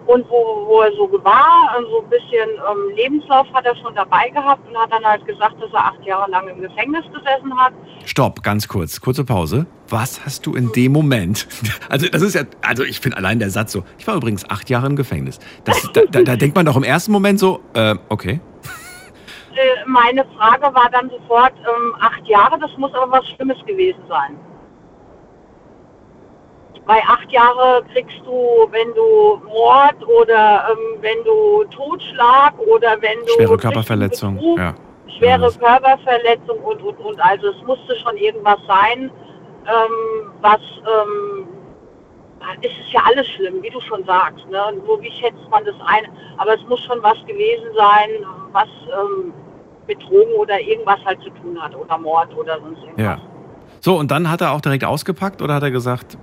und 0.08 0.30
wo, 0.30 0.66
wo 0.68 0.82
er 0.82 0.92
so 0.94 1.10
war. 1.24 1.78
Und 1.78 1.86
so 1.90 2.02
ein 2.02 2.10
bisschen 2.10 2.50
ähm, 2.50 2.96
Lebenslauf 2.96 3.48
hat 3.54 3.66
er 3.66 3.76
schon 3.78 3.96
dabei 3.96 4.30
gehabt 4.30 4.68
und 4.68 4.78
hat 4.78 4.92
dann 4.92 5.04
halt 5.04 5.26
gesagt, 5.26 5.56
dass 5.62 5.72
er 5.72 5.86
acht 5.86 6.04
Jahre 6.06 6.30
lang 6.30 6.48
im 6.48 6.62
Gefängnis 6.62 7.06
gesessen 7.06 7.58
hat. 7.58 7.74
Stopp, 8.06 8.44
ganz 8.44 8.68
kurz, 8.68 9.00
kurze 9.00 9.24
Pause. 9.24 9.66
Was 9.90 10.26
hast 10.26 10.46
du 10.46 10.56
in 10.56 10.72
dem 10.72 10.92
Moment? 10.92 11.48
Also, 11.90 12.08
das 12.08 12.22
ist 12.22 12.34
ja, 12.34 12.44
also 12.66 12.84
ich 12.84 13.00
finde 13.00 13.18
allein 13.18 13.40
der 13.40 13.50
Satz 13.50 13.72
so, 13.72 13.84
ich 14.00 14.08
war 14.08 14.16
übrigens 14.16 14.50
acht 14.50 14.70
Jahre 14.70 14.88
im 14.88 14.96
Gefängnis. 14.96 15.38
Das, 15.64 15.90
da, 15.94 16.02
da, 16.10 16.22
da 16.24 16.36
denkt 16.36 16.56
man 16.56 16.66
doch 16.66 16.76
im 16.76 16.84
ersten 16.84 17.12
Moment 17.12 17.40
so, 17.40 17.60
äh, 17.74 17.96
okay. 18.10 18.40
Äh, 19.56 19.86
meine 19.86 20.26
Frage 20.38 20.74
war 20.74 20.90
dann 20.92 21.10
sofort, 21.10 21.54
ähm, 21.60 21.96
acht 22.00 22.26
Jahre, 22.28 22.58
das 22.60 22.76
muss 22.78 22.94
aber 22.94 23.12
was 23.12 23.28
Schlimmes 23.30 23.64
gewesen 23.66 24.02
sein. 24.08 24.40
Bei 26.86 27.02
acht 27.08 27.32
Jahre 27.32 27.84
kriegst 27.94 28.20
du, 28.26 28.68
wenn 28.72 28.94
du 28.94 29.42
Mord 29.48 30.06
oder 30.06 30.68
ähm, 30.72 31.02
wenn 31.02 31.24
du 31.24 31.64
Totschlag 31.66 32.58
oder 32.60 33.02
wenn 33.02 33.20
du 33.26 33.34
Schwere 33.36 33.58
Körperverletzung, 33.58 34.36
Betrug, 34.36 34.58
ja. 34.58 34.76
schwere 35.18 35.52
Körperverletzung 35.52 36.58
und, 36.60 36.82
und, 36.82 37.00
und. 37.00 37.24
Also 37.24 37.50
es 37.50 37.62
musste 37.66 37.96
schon 37.98 38.18
irgendwas 38.18 38.60
sein, 38.68 39.12
ähm, 39.66 40.32
was, 40.42 40.60
ähm, 40.60 41.48
es 42.62 42.72
ist 42.72 42.92
ja 42.92 43.02
alles 43.06 43.28
schlimm, 43.30 43.62
wie 43.62 43.70
du 43.70 43.80
schon 43.80 44.04
sagst. 44.04 44.46
Ne? 44.50 44.60
Nur 44.86 45.02
wie 45.02 45.12
schätzt 45.12 45.50
man 45.50 45.64
das 45.64 45.76
ein? 45.86 46.06
Aber 46.38 46.56
es 46.56 46.62
muss 46.68 46.82
schon 46.84 47.02
was 47.02 47.18
gewesen 47.26 47.68
sein, 47.78 48.10
was 48.52 48.68
ähm, 48.92 49.34
Betrogen 49.88 50.34
oder 50.38 50.60
irgendwas 50.60 51.00
halt 51.06 51.22
zu 51.22 51.30
tun 51.30 51.62
hat 51.62 51.76
oder 51.76 51.98
Mord 51.98 52.36
oder 52.36 52.60
sonst 52.60 52.80
irgendwas. 52.84 53.06
Ja. 53.06 53.18
So, 53.82 53.98
und 53.98 54.12
dann 54.12 54.30
hat 54.30 54.42
er 54.42 54.54
auch 54.54 54.62
direkt 54.62 54.86
ausgepackt 54.86 55.42
oder 55.42 55.56
hat 55.56 55.64
er 55.64 55.72
gesagt, 55.72 56.18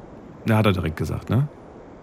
ja, 0.48 0.56
hat 0.56 0.66
er 0.66 0.72
direkt 0.72 0.96
gesagt, 0.96 1.28
ne? 1.30 1.46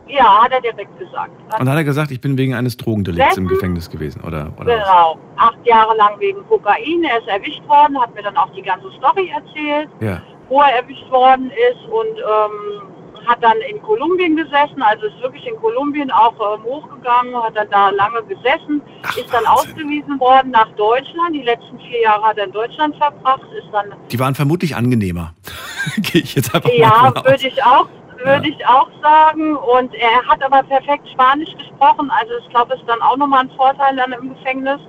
Ja, 0.08 0.44
hat 0.44 0.52
er 0.52 0.62
direkt 0.62 0.98
gesagt. 1.00 1.32
Und 1.42 1.60
dann 1.60 1.70
hat 1.70 1.76
er 1.76 1.84
gesagt, 1.84 2.12
ich 2.12 2.22
bin 2.22 2.38
wegen 2.38 2.54
eines 2.54 2.78
Drogendelikts 2.78 3.38
im? 3.38 3.48
Gefängnis 3.48 3.90
gewesen, 3.90 4.22
oder? 4.22 4.54
oder 4.58 4.68
was? 4.68 4.86
Genau. 4.86 5.18
Acht 5.36 5.58
Jahre 5.66 5.96
lang 5.98 6.20
wegen 6.20 6.48
Kokain. 6.48 7.04
Er 7.04 7.20
ist 7.20 7.28
erwischt 7.28 7.68
worden, 7.68 8.00
hat 8.00 8.14
mir 8.16 8.24
dann 8.24 8.38
auch 8.38 8.50
die 8.52 8.62
ganze 8.62 8.90
Story 8.98 9.30
erzählt. 9.36 9.90
Ja. 10.00 10.22
wo 10.50 10.62
er 10.62 10.78
erwischt 10.78 11.10
worden 11.12 11.52
ist 11.52 11.92
und 11.92 12.18
ähm, 12.18 12.82
hat 13.28 13.44
dann 13.44 13.58
in 13.70 13.82
Kolumbien 13.82 14.38
gesessen, 14.38 14.82
also 14.82 15.08
ist 15.08 15.22
wirklich 15.22 15.46
in 15.46 15.56
Kolumbien 15.58 16.10
auch 16.12 16.34
ähm, 16.34 16.64
hochgegangen, 16.64 17.36
hat 17.36 17.56
dann 17.56 17.70
da 17.70 17.90
lange 17.90 18.24
gesessen, 18.24 18.82
ist 19.18 19.32
dann 19.34 19.46
ausgewiesen 19.46 20.20
worden 20.20 20.52
nach 20.52 20.70
Deutschland. 20.72 21.36
Die 21.36 21.42
letzten 21.42 21.78
vier 21.80 22.02
Jahre 22.02 22.24
hat 22.24 22.38
er 22.38 22.46
in 22.46 22.54
Deutschland 22.54 22.96
verbracht, 22.96 23.46
ist 23.58 23.68
dann 23.74 23.94
Die 24.10 24.20
waren 24.20 24.34
vermutlich 24.34 24.76
angenehmer. 24.76 25.34
Gehe 25.98 26.22
ich 26.22 26.36
jetzt 26.36 26.56
einfach 26.56 26.70
ja, 26.72 26.88
mal 26.88 27.14
aus. 27.18 27.26
würde 27.26 27.48
ich 27.48 27.64
auch, 27.64 27.90
würde 28.24 28.50
ich 28.50 28.66
auch 28.66 28.90
sagen. 29.02 29.58
Und 29.58 29.94
er 29.94 30.26
hat 30.26 30.42
aber 30.42 30.64
perfekt 30.64 31.10
Spanisch 31.12 31.54
gesprochen. 31.58 32.10
Also 32.10 32.34
ich 32.42 32.50
glaube, 32.50 32.76
es 32.76 32.80
ist 32.80 32.88
dann 32.88 33.02
auch 33.02 33.18
nochmal 33.18 33.42
ein 33.42 33.52
Vorteil 33.58 33.96
dann 33.98 34.14
im 34.14 34.36
Gefängnis. 34.36 34.80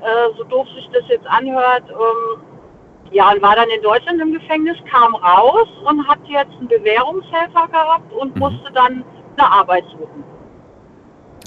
Äh, 0.00 0.36
so 0.36 0.44
doof 0.44 0.66
sich 0.74 0.88
das 0.92 1.04
jetzt 1.08 1.26
anhört. 1.26 1.84
Ähm, 1.88 2.51
ja, 3.12 3.30
und 3.30 3.42
war 3.42 3.56
dann 3.56 3.68
in 3.68 3.82
Deutschland 3.82 4.20
im 4.20 4.32
Gefängnis, 4.32 4.76
kam 4.90 5.14
raus 5.14 5.68
und 5.84 6.06
hat 6.08 6.18
jetzt 6.28 6.52
einen 6.58 6.68
Bewährungshelfer 6.68 7.68
gehabt 7.68 8.12
und 8.12 8.36
musste 8.36 8.72
dann 8.72 9.04
eine 9.36 9.50
Arbeit 9.50 9.84
suchen. 9.92 10.24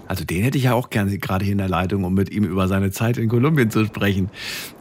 Also 0.07 0.23
den 0.23 0.43
hätte 0.43 0.57
ich 0.57 0.65
ja 0.65 0.73
auch 0.73 0.89
gerne 0.89 1.17
gerade 1.17 1.43
hier 1.43 1.53
in 1.53 1.57
der 1.57 1.69
Leitung, 1.69 2.03
um 2.03 2.13
mit 2.13 2.29
ihm 2.29 2.43
über 2.43 2.67
seine 2.67 2.91
Zeit 2.91 3.17
in 3.17 3.27
Kolumbien 3.27 3.71
zu 3.71 3.85
sprechen. 3.85 4.29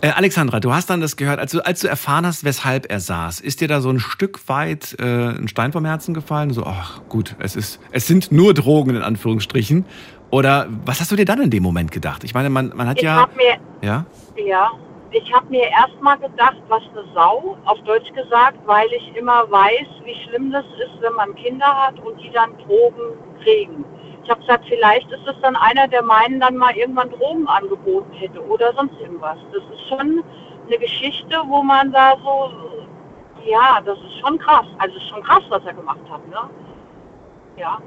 Äh, 0.02 0.10
Alexandra, 0.10 0.60
du 0.60 0.72
hast 0.72 0.90
dann 0.90 1.00
das 1.00 1.16
gehört, 1.16 1.38
als 1.38 1.52
du, 1.52 1.64
als 1.64 1.80
du 1.80 1.88
erfahren 1.88 2.26
hast, 2.26 2.44
weshalb 2.44 2.90
er 2.90 3.00
saß, 3.00 3.40
ist 3.40 3.62
dir 3.62 3.68
da 3.68 3.80
so 3.80 3.88
ein 3.88 4.00
Stück 4.00 4.48
weit 4.48 4.96
äh, 4.98 5.30
ein 5.30 5.48
Stein 5.48 5.72
vom 5.72 5.84
Herzen 5.84 6.12
gefallen? 6.12 6.50
So, 6.50 6.64
ach 6.66 7.00
gut, 7.08 7.36
es 7.38 7.56
ist, 7.56 7.80
es 7.90 8.06
sind 8.06 8.32
nur 8.32 8.52
Drogen 8.54 8.96
in 8.96 9.02
Anführungsstrichen. 9.02 9.86
Oder 10.30 10.68
was 10.84 11.00
hast 11.00 11.12
du 11.12 11.16
dir 11.16 11.24
dann 11.24 11.40
in 11.40 11.50
dem 11.50 11.62
Moment 11.62 11.90
gedacht? 11.90 12.24
Ich 12.24 12.34
meine, 12.34 12.50
man, 12.50 12.72
man 12.74 12.88
hat 12.88 12.98
Ich 12.98 13.04
ja, 13.04 13.16
habe 13.16 13.36
mir 13.36 13.56
ja, 13.82 14.04
Ja, 14.36 14.72
ich 15.14 15.32
habe 15.32 15.46
mir 15.48 15.68
erstmal 15.70 16.18
gedacht, 16.18 16.60
was 16.68 16.82
eine 16.92 17.04
Sau, 17.14 17.56
auf 17.64 17.80
Deutsch 17.82 18.12
gesagt, 18.12 18.58
weil 18.66 18.92
ich 18.92 19.16
immer 19.16 19.50
weiß, 19.50 19.86
wie 20.04 20.14
schlimm 20.24 20.50
das 20.50 20.64
ist, 20.78 21.00
wenn 21.00 21.12
man 21.14 21.34
Kinder 21.36 21.66
hat 21.66 21.98
und 22.00 22.20
die 22.20 22.30
dann 22.30 22.56
Drogen 22.58 23.16
kriegen. 23.42 23.84
Ich 24.24 24.30
habe 24.30 24.40
gesagt, 24.40 24.64
vielleicht 24.68 25.10
ist 25.12 25.26
es 25.26 25.34
dann 25.42 25.54
einer, 25.54 25.86
der 25.86 26.02
meinen 26.02 26.40
dann 26.40 26.56
mal 26.56 26.74
irgendwann 26.76 27.10
Drogen 27.10 27.46
angeboten 27.46 28.12
hätte 28.12 28.44
oder 28.46 28.72
sonst 28.74 28.98
irgendwas. 29.00 29.36
Das 29.52 29.62
ist 29.62 29.88
schon 29.88 30.24
eine 30.66 30.78
Geschichte, 30.78 31.42
wo 31.46 31.62
man 31.62 31.92
da 31.92 32.14
so, 32.24 32.50
ja, 33.44 33.80
das 33.84 33.98
ist 33.98 34.18
schon 34.20 34.38
krass. 34.38 34.66
Also 34.78 34.96
es 34.96 35.02
ist 35.02 35.10
schon 35.10 35.22
krass, 35.22 35.42
was 35.50 35.64
er 35.64 35.74
gemacht 35.74 36.00
hat, 36.10 36.26
ne? 36.28 36.50
Ja. 37.56 37.78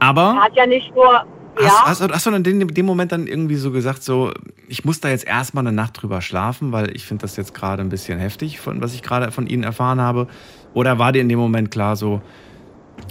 Aber 0.00 0.34
Er 0.36 0.42
hat 0.44 0.56
ja 0.56 0.66
nicht 0.66 0.94
nur, 0.94 1.24
ja, 1.60 1.84
hast, 1.84 2.00
hast 2.00 2.26
du 2.26 2.30
dann 2.30 2.44
in 2.44 2.60
dem, 2.60 2.72
dem 2.72 2.86
Moment 2.86 3.12
dann 3.12 3.26
irgendwie 3.26 3.56
so 3.56 3.70
gesagt, 3.70 4.02
so, 4.02 4.32
ich 4.68 4.84
muss 4.84 5.00
da 5.00 5.08
jetzt 5.08 5.26
erstmal 5.26 5.66
eine 5.66 5.74
Nacht 5.74 6.00
drüber 6.02 6.20
schlafen, 6.20 6.72
weil 6.72 6.94
ich 6.96 7.04
finde 7.04 7.22
das 7.22 7.36
jetzt 7.36 7.54
gerade 7.54 7.82
ein 7.82 7.88
bisschen 7.88 8.18
heftig, 8.18 8.60
von 8.60 8.80
was 8.80 8.94
ich 8.94 9.02
gerade 9.02 9.30
von 9.32 9.46
Ihnen 9.46 9.62
erfahren 9.62 10.00
habe? 10.00 10.28
Oder 10.74 10.98
war 10.98 11.12
dir 11.12 11.20
in 11.20 11.28
dem 11.28 11.38
Moment 11.38 11.70
klar 11.70 11.96
so, 11.96 12.22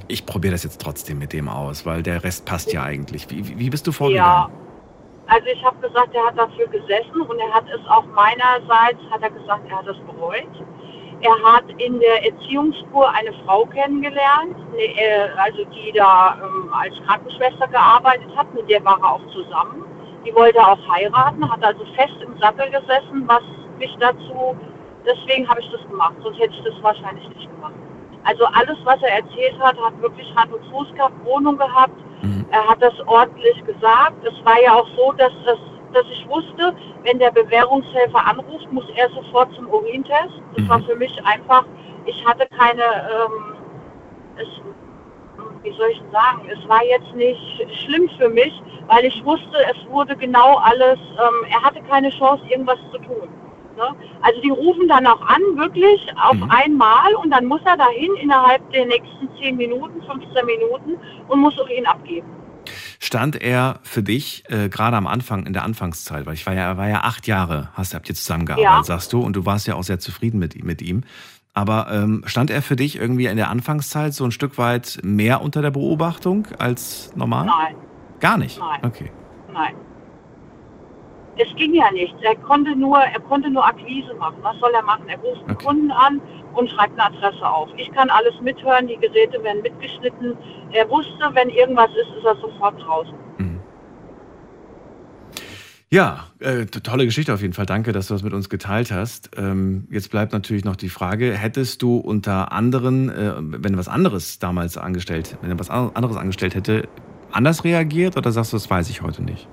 ich 0.07 0.25
probiere 0.25 0.53
das 0.53 0.63
jetzt 0.63 0.81
trotzdem 0.81 1.19
mit 1.19 1.33
dem 1.33 1.47
aus, 1.47 1.85
weil 1.85 2.03
der 2.03 2.23
Rest 2.23 2.45
passt 2.45 2.73
ja 2.73 2.83
eigentlich. 2.83 3.29
Wie, 3.29 3.59
wie- 3.59 3.69
bist 3.69 3.85
du 3.87 3.91
ja. 3.91 3.95
vorgegangen? 3.97 4.53
Also 5.27 5.45
ich 5.47 5.63
habe 5.63 5.77
gesagt, 5.87 6.13
er 6.13 6.25
hat 6.25 6.37
dafür 6.37 6.67
gesessen 6.67 7.21
und 7.21 7.39
er 7.39 7.53
hat 7.53 7.65
es 7.73 7.79
auch 7.87 8.05
meinerseits, 8.07 8.99
hat 9.09 9.21
er 9.21 9.29
gesagt, 9.29 9.65
er 9.69 9.77
hat 9.77 9.87
es 9.87 9.97
bereut. 10.05 10.65
Er 11.23 11.37
hat 11.43 11.65
in 11.77 11.99
der 11.99 12.25
Erziehungsspur 12.25 13.07
eine 13.11 13.31
Frau 13.45 13.65
kennengelernt, 13.65 14.57
ne, 14.71 14.85
äh, 14.97 15.29
also 15.37 15.63
die 15.65 15.91
da 15.93 16.37
ähm, 16.41 16.73
als 16.73 16.95
Krankenschwester 17.05 17.67
gearbeitet 17.67 18.35
hat, 18.35 18.51
mit 18.55 18.67
der 18.69 18.83
war 18.83 18.99
er 19.01 19.13
auch 19.13 19.27
zusammen. 19.31 19.85
Die 20.25 20.33
wollte 20.33 20.59
auch 20.59 20.79
heiraten, 20.89 21.49
hat 21.49 21.63
also 21.63 21.85
fest 21.95 22.15
im 22.25 22.37
Sattel 22.39 22.69
gesessen, 22.71 23.23
was 23.27 23.41
mich 23.77 23.95
dazu, 23.99 24.55
deswegen 25.05 25.47
habe 25.47 25.61
ich 25.61 25.69
das 25.71 25.81
gemacht, 25.89 26.15
sonst 26.23 26.39
hätte 26.39 26.53
ich 26.53 26.63
das 26.63 26.83
wahrscheinlich 26.83 27.27
nicht 27.29 27.49
gemacht. 27.51 27.73
Also 28.23 28.45
alles, 28.45 28.77
was 28.83 29.01
er 29.01 29.23
erzählt 29.23 29.59
hat, 29.59 29.77
hat 29.79 29.99
wirklich 30.01 30.27
Hand 30.35 30.53
und 30.53 30.63
Fuß 30.71 30.93
gehabt, 30.93 31.13
Wohnung 31.25 31.57
gehabt. 31.57 31.97
Er 32.51 32.67
hat 32.67 32.81
das 32.81 32.93
ordentlich 33.07 33.63
gesagt. 33.65 34.23
Es 34.23 34.45
war 34.45 34.61
ja 34.61 34.75
auch 34.75 34.87
so, 34.95 35.11
dass, 35.13 35.31
das, 35.45 35.57
dass 35.93 36.05
ich 36.11 36.27
wusste, 36.27 36.73
wenn 37.03 37.19
der 37.19 37.31
Bewährungshelfer 37.31 38.25
anruft, 38.25 38.71
muss 38.71 38.85
er 38.95 39.09
sofort 39.09 39.53
zum 39.55 39.67
Urintest. 39.67 40.41
Das 40.55 40.67
war 40.69 40.81
für 40.81 40.95
mich 40.95 41.13
einfach, 41.25 41.65
ich 42.05 42.25
hatte 42.25 42.47
keine, 42.57 42.83
ähm, 42.83 43.55
es, 44.37 44.47
wie 45.63 45.71
soll 45.77 45.89
ich 45.91 45.99
denn 45.99 46.11
sagen, 46.11 46.49
es 46.51 46.67
war 46.67 46.83
jetzt 46.83 47.13
nicht 47.15 47.67
schlimm 47.83 48.09
für 48.17 48.29
mich, 48.29 48.53
weil 48.87 49.05
ich 49.05 49.23
wusste, 49.23 49.57
es 49.71 49.89
wurde 49.89 50.15
genau 50.15 50.57
alles, 50.57 50.99
ähm, 50.99 51.45
er 51.49 51.61
hatte 51.61 51.81
keine 51.83 52.09
Chance, 52.09 52.43
irgendwas 52.49 52.79
zu 52.91 52.97
tun. 52.99 53.29
Ne? 53.77 53.95
Also 54.21 54.41
die 54.41 54.49
rufen 54.49 54.87
dann 54.87 55.07
auch 55.07 55.21
an, 55.21 55.41
wirklich 55.55 56.05
auf 56.21 56.37
einmal 56.49 57.15
und 57.15 57.31
dann 57.31 57.45
muss 57.45 57.61
er 57.65 57.77
dahin 57.77 58.13
innerhalb 58.17 58.69
der 58.71 58.85
nächsten 58.85 59.29
10 59.39 59.55
Minuten, 59.55 60.01
15 60.03 60.45
Minuten 60.45 60.99
und 61.27 61.39
muss 61.39 61.57
Urin 61.57 61.85
abgeben. 61.85 62.40
Stand 62.99 63.41
er 63.41 63.79
für 63.83 64.03
dich 64.03 64.43
äh, 64.49 64.69
gerade 64.69 64.97
am 64.97 65.07
Anfang, 65.07 65.45
in 65.45 65.53
der 65.53 65.63
Anfangszeit, 65.63 66.25
weil 66.25 66.33
ich 66.33 66.45
war 66.45 66.53
ja, 66.53 66.61
er 66.63 66.77
war 66.77 66.87
ja 66.89 67.01
acht 67.01 67.27
Jahre, 67.27 67.69
hast 67.73 67.93
habt 67.93 68.09
ihr 68.09 68.15
zusammengearbeitet, 68.15 68.71
Ja. 68.71 68.83
sagst 68.83 69.11
du, 69.13 69.21
und 69.21 69.35
du 69.35 69.45
warst 69.45 69.67
ja 69.67 69.75
auch 69.75 69.83
sehr 69.83 69.99
zufrieden 69.99 70.39
mit, 70.39 70.63
mit 70.63 70.81
ihm. 70.81 71.03
Aber 71.53 71.87
ähm, 71.91 72.23
stand 72.27 72.49
er 72.49 72.61
für 72.61 72.75
dich 72.77 72.95
irgendwie 72.97 73.25
in 73.25 73.35
der 73.35 73.49
Anfangszeit 73.49 74.13
so 74.13 74.23
ein 74.23 74.31
Stück 74.31 74.57
weit 74.57 74.99
mehr 75.03 75.41
unter 75.41 75.61
der 75.61 75.71
Beobachtung 75.71 76.47
als 76.57 77.11
normal? 77.15 77.45
Nein, 77.47 77.75
Gar 78.21 78.37
nicht. 78.37 78.59
Nein. 78.59 78.79
Okay. 78.83 79.11
nein. 79.51 79.73
Es 81.37 81.55
ging 81.55 81.73
ja 81.73 81.89
nicht. 81.91 82.13
Er 82.21 82.35
konnte 82.35 82.75
nur, 82.75 82.97
er 82.99 83.19
konnte 83.21 83.49
nur 83.49 83.65
Akquise 83.65 84.13
machen. 84.15 84.37
Was 84.41 84.57
soll 84.59 84.71
er 84.73 84.83
machen? 84.83 85.07
Er 85.07 85.17
ruft 85.19 85.43
einen 85.47 85.57
Kunden 85.57 85.91
an 85.91 86.21
und 86.53 86.69
schreibt 86.69 86.99
eine 86.99 87.15
Adresse 87.15 87.47
auf. 87.47 87.69
Ich 87.77 87.91
kann 87.93 88.09
alles 88.09 88.33
mithören, 88.41 88.87
die 88.87 88.97
Geräte 88.97 89.41
werden 89.43 89.61
mitgeschnitten. 89.61 90.37
Er 90.71 90.89
wusste, 90.89 91.29
wenn 91.33 91.49
irgendwas 91.49 91.89
ist, 91.91 92.17
ist 92.17 92.25
er 92.25 92.35
sofort 92.35 92.81
draußen. 92.81 93.13
Ja, 95.93 96.27
äh, 96.39 96.65
tolle 96.67 97.03
Geschichte 97.03 97.33
auf 97.33 97.41
jeden 97.41 97.53
Fall. 97.53 97.65
Danke, 97.65 97.91
dass 97.91 98.07
du 98.07 98.13
das 98.13 98.23
mit 98.23 98.31
uns 98.31 98.47
geteilt 98.47 98.93
hast. 98.93 99.31
Ähm, 99.35 99.87
jetzt 99.91 100.09
bleibt 100.09 100.31
natürlich 100.31 100.63
noch 100.63 100.77
die 100.77 100.87
Frage, 100.87 101.33
hättest 101.33 101.81
du 101.81 101.97
unter 101.97 102.53
anderen, 102.53 103.09
äh, 103.09 103.33
wenn 103.37 103.73
er 103.73 103.77
was 103.77 103.89
anderes 103.89 104.39
damals 104.39 104.77
angestellt, 104.77 105.37
wenn 105.41 105.51
er 105.51 105.59
was 105.59 105.69
an- 105.69 105.91
anderes 105.93 106.15
angestellt 106.15 106.55
hätte, 106.55 106.87
anders 107.33 107.65
reagiert 107.65 108.15
oder 108.15 108.31
sagst 108.31 108.53
du, 108.53 108.55
das 108.55 108.69
weiß 108.69 108.89
ich 108.89 109.01
heute 109.01 109.21
nicht? 109.21 109.49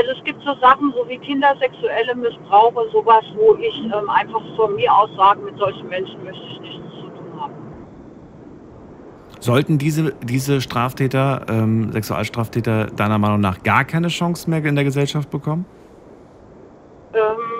Also 0.00 0.12
es 0.12 0.24
gibt 0.24 0.42
so 0.42 0.54
Sachen, 0.62 0.94
so 0.96 1.06
wie 1.10 1.18
kindersexuelle 1.18 2.14
Missbrauche, 2.14 2.88
sowas, 2.90 3.22
wo 3.34 3.54
ich 3.56 3.84
ähm, 3.84 4.08
einfach 4.08 4.40
von 4.56 4.74
mir 4.74 4.90
aus 4.90 5.10
sage, 5.14 5.40
mit 5.42 5.58
solchen 5.58 5.86
Menschen 5.90 6.24
möchte 6.24 6.42
ich 6.42 6.60
nichts 6.60 6.90
zu 6.94 7.08
tun 7.08 7.38
haben. 7.38 7.52
Sollten 9.40 9.76
diese, 9.76 10.14
diese 10.22 10.62
Straftäter, 10.62 11.44
ähm, 11.50 11.92
Sexualstraftäter, 11.92 12.86
deiner 12.86 13.18
Meinung 13.18 13.40
nach 13.40 13.62
gar 13.62 13.84
keine 13.84 14.08
Chance 14.08 14.48
mehr 14.48 14.64
in 14.64 14.74
der 14.74 14.84
Gesellschaft 14.84 15.28
bekommen? 15.28 15.66
Ähm, 17.12 17.59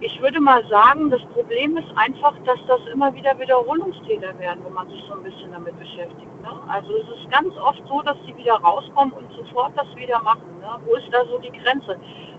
ich 0.00 0.20
würde 0.20 0.40
mal 0.40 0.66
sagen, 0.68 1.10
das 1.10 1.22
Problem 1.32 1.76
ist 1.76 1.88
einfach, 1.96 2.34
dass 2.44 2.58
das 2.66 2.80
immer 2.92 3.14
wieder 3.14 3.38
Wiederholungstäter 3.38 4.38
werden, 4.38 4.64
wenn 4.64 4.72
man 4.72 4.88
sich 4.88 5.02
so 5.08 5.14
ein 5.14 5.22
bisschen 5.22 5.52
damit 5.52 5.78
beschäftigt. 5.78 6.42
Ne? 6.42 6.50
Also 6.68 6.92
es 6.96 7.08
ist 7.18 7.30
ganz 7.30 7.56
oft 7.56 7.82
so, 7.88 8.02
dass 8.02 8.16
sie 8.26 8.36
wieder 8.36 8.54
rauskommen 8.54 9.12
und 9.12 9.30
sofort 9.32 9.72
das 9.76 9.86
wieder 9.96 10.20
machen. 10.22 10.60
Ne? 10.60 10.68
Wo 10.84 10.96
ist 10.96 11.08
da 11.12 11.24
so 11.26 11.38
die 11.38 11.50
Grenze? 11.50 11.98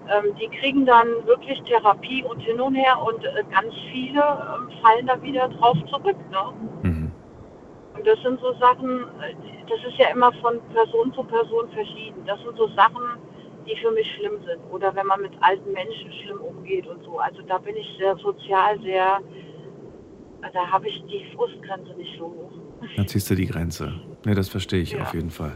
Ähm, 0.09 0.35
die 0.39 0.47
kriegen 0.59 0.85
dann 0.85 1.07
wirklich 1.25 1.61
Therapie 1.63 2.23
und 2.23 2.39
hin 2.39 2.61
und 2.61 2.75
her 2.75 3.01
und 3.01 3.23
äh, 3.25 3.43
ganz 3.51 3.73
viele 3.91 4.21
ähm, 4.21 4.69
fallen 4.81 5.07
da 5.07 5.21
wieder 5.21 5.49
drauf 5.49 5.77
zurück. 5.89 6.17
Ne? 6.31 6.53
Und 7.97 8.05
das 8.05 8.21
sind 8.21 8.39
so 8.39 8.53
Sachen, 8.53 9.01
äh, 9.21 9.33
das 9.67 9.79
ist 9.91 9.97
ja 9.97 10.09
immer 10.09 10.31
von 10.33 10.59
Person 10.73 11.11
zu 11.13 11.23
Person 11.23 11.67
verschieden. 11.69 12.23
Das 12.25 12.39
sind 12.41 12.55
so 12.55 12.67
Sachen, 12.75 13.01
die 13.67 13.75
für 13.81 13.91
mich 13.91 14.07
schlimm 14.15 14.33
sind. 14.45 14.59
Oder 14.71 14.95
wenn 14.95 15.05
man 15.05 15.21
mit 15.21 15.31
alten 15.41 15.71
Menschen 15.71 16.11
schlimm 16.23 16.39
umgeht 16.39 16.87
und 16.87 17.03
so. 17.03 17.19
Also 17.19 17.41
da 17.47 17.57
bin 17.57 17.75
ich 17.75 17.87
sehr 17.97 18.15
sozial, 18.17 18.79
sehr, 18.81 19.19
da 20.53 20.67
habe 20.71 20.87
ich 20.87 21.03
die 21.09 21.25
Frustgrenze 21.35 21.93
nicht 21.97 22.17
so 22.17 22.25
hoch. 22.25 22.51
Da 22.95 23.05
ziehst 23.05 23.29
du 23.29 23.35
die 23.35 23.47
Grenze. 23.47 23.93
Ne, 24.25 24.35
das 24.35 24.49
verstehe 24.49 24.81
ich 24.81 24.99
auf 24.99 25.13
jeden 25.13 25.31
Fall. 25.31 25.53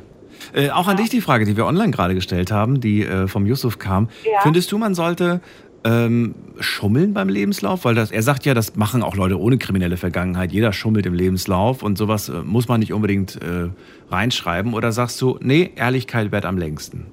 Äh, 0.53 0.69
auch 0.69 0.87
an 0.87 0.97
dich 0.97 1.09
die 1.09 1.21
Frage, 1.21 1.45
die 1.45 1.55
wir 1.57 1.65
online 1.65 1.91
gerade 1.91 2.15
gestellt 2.15 2.51
haben, 2.51 2.79
die 2.79 3.03
äh, 3.03 3.27
vom 3.27 3.45
Yusuf 3.45 3.79
kam. 3.79 4.09
Ja. 4.23 4.39
Findest 4.41 4.71
du, 4.71 4.77
man 4.77 4.95
sollte 4.95 5.41
ähm, 5.83 6.35
schummeln 6.59 7.13
beim 7.13 7.29
Lebenslauf? 7.29 7.85
Weil 7.85 7.95
das, 7.95 8.11
er 8.11 8.23
sagt 8.23 8.45
ja, 8.45 8.53
das 8.53 8.75
machen 8.75 9.03
auch 9.03 9.15
Leute 9.15 9.39
ohne 9.39 9.57
kriminelle 9.57 9.97
Vergangenheit. 9.97 10.51
Jeder 10.51 10.73
schummelt 10.73 11.05
im 11.05 11.13
Lebenslauf 11.13 11.83
und 11.83 11.97
sowas 11.97 12.29
äh, 12.29 12.41
muss 12.43 12.67
man 12.67 12.79
nicht 12.79 12.93
unbedingt 12.93 13.39
äh, 13.41 13.69
reinschreiben. 14.09 14.73
Oder 14.73 14.91
sagst 14.91 15.21
du, 15.21 15.37
nee, 15.41 15.71
Ehrlichkeit 15.75 16.31
währt 16.31 16.45
am 16.45 16.57
längsten? 16.57 17.07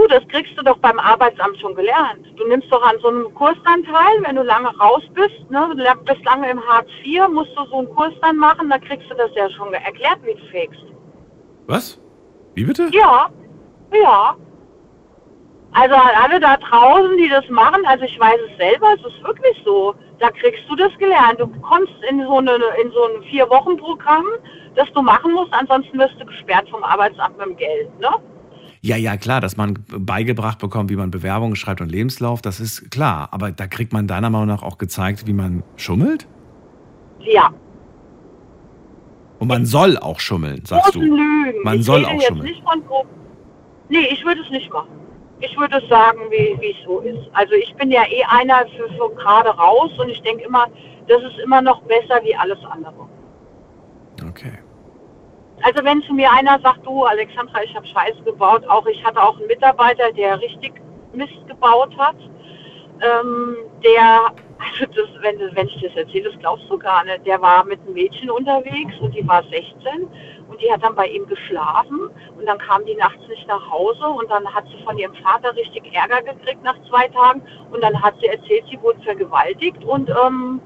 Du, 0.00 0.06
das 0.06 0.26
kriegst 0.28 0.56
du 0.56 0.62
doch 0.62 0.78
beim 0.78 0.98
Arbeitsamt 0.98 1.60
schon 1.60 1.74
gelernt. 1.74 2.24
Du 2.36 2.46
nimmst 2.46 2.72
doch 2.72 2.82
an 2.82 2.96
so 3.02 3.08
einem 3.08 3.34
Kurs 3.34 3.56
dann 3.64 3.84
teil, 3.84 4.22
wenn 4.22 4.36
du 4.36 4.42
lange 4.42 4.68
raus 4.78 5.02
bist, 5.12 5.50
ne? 5.50 5.74
du 5.76 6.04
bist 6.04 6.24
lange 6.24 6.50
im 6.50 6.66
Hartz 6.66 6.88
IV, 7.04 7.28
musst 7.28 7.50
du 7.54 7.66
so 7.66 7.78
einen 7.78 7.94
Kurs 7.94 8.14
dann 8.22 8.36
machen, 8.36 8.70
da 8.70 8.78
kriegst 8.78 9.10
du 9.10 9.14
das 9.14 9.30
ja 9.34 9.50
schon 9.50 9.74
erklärt, 9.74 10.20
wie 10.22 10.34
du 10.34 10.46
fegst. 10.46 10.80
Was? 11.66 12.00
Wie 12.54 12.64
bitte? 12.64 12.88
Ja, 12.92 13.28
ja. 13.92 14.36
Also 15.72 15.94
alle 15.94 16.40
da 16.40 16.56
draußen, 16.56 17.16
die 17.18 17.28
das 17.28 17.46
machen, 17.50 17.84
also 17.84 18.04
ich 18.04 18.18
weiß 18.18 18.38
es 18.50 18.56
selber, 18.56 18.94
es 18.94 19.04
ist 19.04 19.22
wirklich 19.22 19.60
so. 19.66 19.94
Da 20.18 20.30
kriegst 20.30 20.62
du 20.68 20.76
das 20.76 20.96
gelernt. 20.98 21.40
Du 21.40 21.46
kommst 21.60 21.92
in 22.08 22.22
so, 22.22 22.38
eine, 22.38 22.52
in 22.82 22.90
so 22.90 23.04
ein 23.04 23.22
Vier-Wochen-Programm, 23.24 24.26
das 24.76 24.90
du 24.94 25.02
machen 25.02 25.32
musst, 25.32 25.52
ansonsten 25.52 25.98
wirst 25.98 26.18
du 26.18 26.24
gesperrt 26.24 26.70
vom 26.70 26.82
Arbeitsamt 26.84 27.36
mit 27.36 27.46
dem 27.46 27.56
Geld. 27.56 28.00
Ne? 28.00 28.08
Ja, 28.82 28.96
ja, 28.96 29.16
klar, 29.18 29.42
dass 29.42 29.56
man 29.58 29.84
beigebracht 29.88 30.58
bekommt, 30.58 30.88
wie 30.90 30.96
man 30.96 31.10
Bewerbungen 31.10 31.54
schreibt 31.54 31.82
und 31.82 31.90
Lebenslauf, 31.92 32.40
das 32.40 32.60
ist 32.60 32.90
klar. 32.90 33.28
Aber 33.30 33.52
da 33.52 33.66
kriegt 33.66 33.92
man 33.92 34.06
deiner 34.06 34.30
Meinung 34.30 34.48
nach 34.48 34.62
auch 34.62 34.78
gezeigt, 34.78 35.26
wie 35.26 35.34
man 35.34 35.62
schummelt? 35.76 36.26
Ja. 37.20 37.50
Und 39.38 39.48
man 39.48 39.66
soll 39.66 39.98
auch 39.98 40.18
schummeln, 40.20 40.64
sagst 40.64 40.94
du. 40.94 41.00
Lügen. 41.00 41.62
Man 41.62 41.80
ich 41.80 41.84
soll 41.84 42.04
auch 42.06 42.12
jetzt 42.12 42.26
schummeln. 42.28 42.46
Nicht 42.46 42.62
von 42.62 42.82
gro- 42.86 43.06
nee, 43.90 44.06
ich 44.10 44.24
würde 44.24 44.40
es 44.42 44.50
nicht 44.50 44.70
machen. 44.72 44.88
Ich 45.40 45.56
würde 45.58 45.78
es 45.82 45.88
sagen, 45.88 46.18
wie 46.30 46.56
wie 46.60 46.70
es 46.70 46.76
so 46.86 47.00
ist. 47.00 47.28
Also 47.32 47.52
ich 47.54 47.74
bin 47.74 47.90
ja 47.90 48.02
eh 48.10 48.22
einer 48.28 48.60
für, 48.76 48.88
für 48.94 49.14
gerade 49.16 49.50
raus 49.50 49.90
und 49.98 50.08
ich 50.10 50.20
denke 50.22 50.44
immer, 50.44 50.66
das 51.08 51.22
ist 51.22 51.38
immer 51.44 51.60
noch 51.62 51.82
besser 51.82 52.20
wie 52.22 52.34
alles 52.36 52.58
andere. 52.70 53.08
Okay. 54.26 54.52
Also 55.62 55.84
wenn 55.84 56.02
zu 56.02 56.14
mir 56.14 56.30
einer 56.32 56.58
sagt, 56.60 56.86
du 56.86 57.04
Alexandra, 57.04 57.62
ich 57.62 57.74
habe 57.74 57.86
Scheiße 57.86 58.22
gebaut, 58.24 58.66
auch 58.68 58.86
ich 58.86 59.04
hatte 59.04 59.22
auch 59.22 59.36
einen 59.36 59.46
Mitarbeiter, 59.46 60.10
der 60.12 60.40
richtig 60.40 60.72
Mist 61.12 61.46
gebaut 61.46 61.96
hat, 61.98 62.16
ähm, 63.02 63.56
der, 63.84 64.32
also 64.58 64.86
das, 64.94 65.08
wenn, 65.20 65.38
wenn 65.54 65.68
ich 65.68 65.82
das 65.82 65.94
erzähle, 65.96 66.30
das 66.30 66.38
glaubst 66.38 66.64
du 66.70 66.78
gar 66.78 67.04
nicht, 67.04 67.26
der 67.26 67.40
war 67.42 67.64
mit 67.64 67.80
einem 67.80 67.94
Mädchen 67.94 68.30
unterwegs 68.30 68.94
und 69.00 69.14
die 69.14 69.26
war 69.26 69.42
16 69.44 70.08
und 70.48 70.60
die 70.62 70.72
hat 70.72 70.82
dann 70.82 70.94
bei 70.94 71.06
ihm 71.08 71.26
geschlafen 71.26 72.10
und 72.38 72.46
dann 72.46 72.58
kam 72.58 72.84
die 72.86 72.94
nachts 72.94 73.26
nicht 73.28 73.46
nach 73.46 73.70
Hause 73.70 74.06
und 74.06 74.30
dann 74.30 74.46
hat 74.54 74.64
sie 74.68 74.82
von 74.84 74.96
ihrem 74.98 75.14
Vater 75.16 75.54
richtig 75.56 75.94
Ärger 75.94 76.22
gekriegt 76.22 76.62
nach 76.62 76.76
zwei 76.88 77.08
Tagen 77.08 77.42
und 77.70 77.82
dann 77.82 78.00
hat 78.02 78.14
sie 78.20 78.26
erzählt, 78.26 78.64
sie 78.70 78.80
wurde 78.82 79.00
vergewaltigt 79.02 79.82
und 79.84 80.10
ähm, 80.10 80.60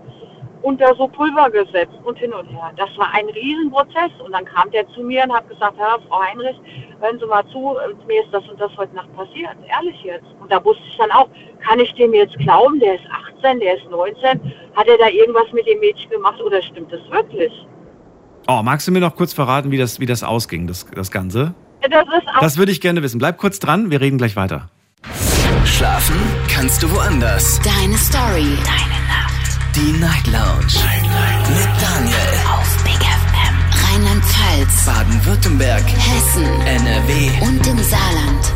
unter 0.64 0.94
so 0.96 1.06
Pulver 1.06 1.50
gesetzt 1.50 1.94
und 2.04 2.18
hin 2.18 2.32
und 2.32 2.46
her. 2.46 2.72
Das 2.76 2.88
war 2.96 3.12
ein 3.12 3.26
Riesenprozess 3.26 4.10
und 4.24 4.32
dann 4.32 4.46
kam 4.46 4.70
der 4.70 4.88
zu 4.88 5.02
mir 5.02 5.22
und 5.24 5.32
hat 5.32 5.46
gesagt, 5.48 5.76
ja, 5.78 5.98
Frau 6.08 6.22
Heinrich, 6.22 6.56
hören 7.00 7.18
Sie 7.20 7.26
mal 7.26 7.44
zu, 7.52 7.76
mir 8.06 8.24
ist 8.24 8.32
das 8.32 8.48
und 8.48 8.58
das 8.58 8.74
heute 8.78 8.94
Nacht 8.96 9.14
passiert, 9.14 9.56
ehrlich 9.68 10.02
jetzt. 10.02 10.26
Und 10.40 10.50
da 10.50 10.64
wusste 10.64 10.82
ich 10.88 10.96
dann 10.96 11.10
auch, 11.10 11.28
kann 11.60 11.78
ich 11.80 11.92
dem 11.94 12.14
jetzt 12.14 12.38
glauben, 12.38 12.80
der 12.80 12.94
ist 12.94 13.04
18, 13.36 13.60
der 13.60 13.76
ist 13.76 13.90
19, 13.90 14.40
hat 14.74 14.88
er 14.88 14.96
da 14.96 15.08
irgendwas 15.08 15.52
mit 15.52 15.66
dem 15.66 15.80
Mädchen 15.80 16.10
gemacht 16.10 16.40
oder 16.40 16.62
stimmt 16.62 16.90
das 16.90 17.00
wirklich? 17.10 17.52
Oh, 18.48 18.62
magst 18.62 18.88
du 18.88 18.92
mir 18.92 19.00
noch 19.00 19.16
kurz 19.16 19.34
verraten, 19.34 19.70
wie 19.70 19.78
das, 19.78 20.00
wie 20.00 20.06
das 20.06 20.22
ausging, 20.22 20.66
das, 20.66 20.86
das 20.94 21.10
Ganze? 21.10 21.54
Das, 21.82 22.04
ist 22.04 22.28
auch 22.34 22.40
Das 22.40 22.56
würde 22.56 22.72
ich 22.72 22.80
gerne 22.80 23.02
wissen. 23.02 23.18
Bleib 23.18 23.36
kurz 23.36 23.58
dran, 23.58 23.90
wir 23.90 24.00
reden 24.00 24.16
gleich 24.16 24.34
weiter. 24.36 24.70
Schlafen 25.66 26.16
kannst 26.48 26.82
du 26.82 26.90
woanders. 26.90 27.60
Deine 27.62 27.96
Story. 27.98 28.56
Deine. 28.64 28.93
Die 29.76 29.98
Night 29.98 30.28
Lounge. 30.28 30.78
Mit 31.48 31.68
Daniel. 31.82 32.14
Auf 32.46 32.84
Big 32.84 32.94
FM. 32.94 33.56
Rheinland-Pfalz. 33.82 34.86
Baden-Württemberg. 34.86 35.82
Hessen. 35.82 36.44
NRW. 36.64 37.44
Und 37.44 37.66
im 37.66 37.78
Saarland. 37.78 38.52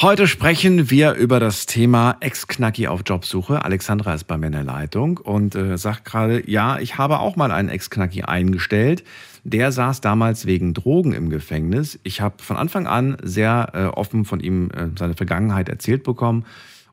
Heute 0.00 0.26
sprechen 0.26 0.90
wir 0.90 1.12
über 1.12 1.38
das 1.38 1.66
Thema 1.66 2.16
Ex-Knacki 2.18 2.88
auf 2.88 3.02
Jobsuche. 3.06 3.64
Alexandra 3.64 4.12
ist 4.14 4.24
bei 4.24 4.36
mir 4.36 4.46
in 4.46 4.54
der 4.54 4.64
Leitung 4.64 5.18
und 5.18 5.54
äh, 5.54 5.78
sagt 5.78 6.04
gerade, 6.04 6.50
ja, 6.50 6.80
ich 6.80 6.98
habe 6.98 7.20
auch 7.20 7.36
mal 7.36 7.52
einen 7.52 7.68
Ex-Knacki 7.68 8.22
eingestellt. 8.22 9.04
Der 9.44 9.70
saß 9.70 10.00
damals 10.00 10.46
wegen 10.46 10.74
Drogen 10.74 11.12
im 11.12 11.30
Gefängnis. 11.30 12.00
Ich 12.02 12.20
habe 12.20 12.42
von 12.42 12.56
Anfang 12.56 12.88
an 12.88 13.18
sehr 13.22 13.70
äh, 13.72 13.84
offen 13.84 14.24
von 14.24 14.40
ihm 14.40 14.70
äh, 14.70 14.88
seine 14.98 15.14
Vergangenheit 15.14 15.68
erzählt 15.68 16.02
bekommen. 16.02 16.44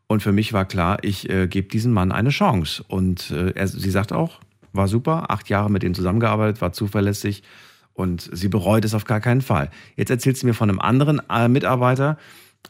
Und 0.07 0.23
für 0.23 0.31
mich 0.31 0.53
war 0.53 0.65
klar, 0.65 0.99
ich 1.01 1.29
äh, 1.29 1.47
gebe 1.47 1.67
diesem 1.67 1.91
Mann 1.91 2.11
eine 2.11 2.29
Chance. 2.29 2.83
Und 2.87 3.31
äh, 3.31 3.51
er, 3.51 3.67
sie 3.67 3.89
sagt 3.89 4.13
auch, 4.13 4.39
war 4.71 4.87
super, 4.87 5.25
acht 5.29 5.49
Jahre 5.49 5.69
mit 5.69 5.83
ihm 5.83 5.93
zusammengearbeitet, 5.93 6.61
war 6.61 6.71
zuverlässig 6.71 7.43
und 7.93 8.29
sie 8.31 8.47
bereut 8.47 8.85
es 8.85 8.93
auf 8.93 9.05
gar 9.05 9.19
keinen 9.19 9.41
Fall. 9.41 9.69
Jetzt 9.95 10.11
erzählt 10.11 10.37
sie 10.37 10.45
mir 10.45 10.53
von 10.53 10.69
einem 10.69 10.79
anderen 10.79 11.21
äh, 11.29 11.47
Mitarbeiter, 11.49 12.17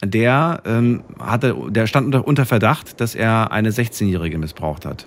der 0.02 0.62
ähm, 0.64 1.04
hatte, 1.18 1.54
der 1.68 1.86
stand 1.86 2.06
unter, 2.06 2.26
unter 2.26 2.46
Verdacht, 2.46 3.00
dass 3.00 3.14
er 3.14 3.52
eine 3.52 3.70
16-Jährige 3.70 4.38
missbraucht 4.38 4.86
hat. 4.86 5.06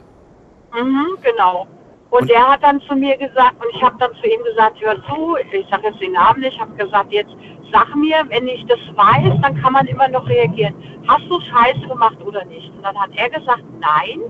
Mhm, 0.73 1.17
genau. 1.21 1.67
Und, 2.11 2.29
der 2.29 2.45
hat 2.45 2.61
dann 2.61 2.81
zu 2.81 2.95
mir 2.95 3.17
gesagt, 3.17 3.55
und 3.55 3.73
ich 3.73 3.81
habe 3.81 3.95
dann 3.97 4.11
zu 4.15 4.27
ihm 4.27 4.43
gesagt, 4.43 4.77
hör 4.81 4.95
zu, 5.05 5.37
ich 5.53 5.65
sage 5.69 5.87
jetzt 5.87 6.01
den 6.01 6.11
Namen 6.11 6.41
nicht, 6.41 6.53
ich 6.53 6.59
habe 6.59 6.75
gesagt, 6.75 7.11
jetzt 7.11 7.31
sag 7.71 7.95
mir, 7.95 8.23
wenn 8.29 8.47
ich 8.47 8.65
das 8.65 8.79
weiß, 8.95 9.39
dann 9.41 9.61
kann 9.61 9.73
man 9.73 9.87
immer 9.87 10.07
noch 10.07 10.27
reagieren. 10.27 10.75
Hast 11.07 11.25
du 11.29 11.39
Scheiße 11.39 11.87
gemacht 11.87 12.17
oder 12.25 12.45
nicht? 12.45 12.71
Und 12.75 12.83
dann 12.83 12.97
hat 12.99 13.09
er 13.15 13.29
gesagt, 13.29 13.63
nein, 13.79 14.21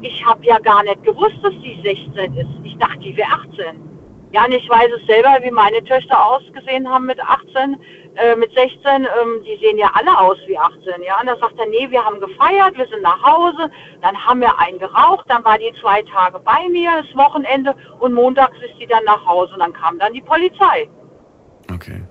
ich 0.00 0.24
habe 0.24 0.44
ja 0.44 0.58
gar 0.58 0.82
nicht 0.84 1.02
gewusst, 1.02 1.38
dass 1.42 1.54
die 1.62 1.80
16 1.82 2.34
ist. 2.36 2.48
Ich 2.64 2.76
dachte, 2.78 2.98
die 2.98 3.16
wäre 3.16 3.28
18. 3.30 3.88
Ja, 4.30 4.44
und 4.44 4.52
ich 4.52 4.68
weiß 4.68 4.90
es 4.94 5.06
selber, 5.06 5.38
wie 5.42 5.50
meine 5.50 5.82
Töchter 5.84 6.22
ausgesehen 6.22 6.88
haben 6.88 7.06
mit 7.06 7.18
18, 7.18 7.80
äh, 8.16 8.36
mit 8.36 8.52
16, 8.54 8.76
ähm, 8.84 9.42
die 9.42 9.56
sehen 9.64 9.78
ja 9.78 9.90
alle 9.94 10.18
aus 10.18 10.36
wie 10.46 10.58
18, 10.58 11.02
ja. 11.02 11.18
Und 11.18 11.28
da 11.28 11.36
sagt 11.38 11.58
er, 11.58 11.66
nee, 11.66 11.90
wir 11.90 12.04
haben 12.04 12.20
gefeiert, 12.20 12.76
wir 12.76 12.86
sind 12.88 13.02
nach 13.02 13.22
Hause, 13.22 13.70
dann 14.02 14.16
haben 14.16 14.40
wir 14.40 14.58
einen 14.58 14.78
geraucht, 14.78 15.24
dann 15.28 15.44
war 15.46 15.56
die 15.56 15.72
zwei 15.80 16.02
Tage 16.02 16.38
bei 16.40 16.68
mir, 16.68 17.02
das 17.02 17.16
Wochenende, 17.16 17.74
und 18.00 18.12
montags 18.12 18.56
ist 18.58 18.78
die 18.78 18.86
dann 18.86 19.04
nach 19.04 19.24
Hause 19.24 19.54
und 19.54 19.60
dann 19.60 19.72
kam 19.72 19.98
dann 19.98 20.12
die 20.12 20.20
Polizei. 20.20 20.90
Okay. 21.72 22.02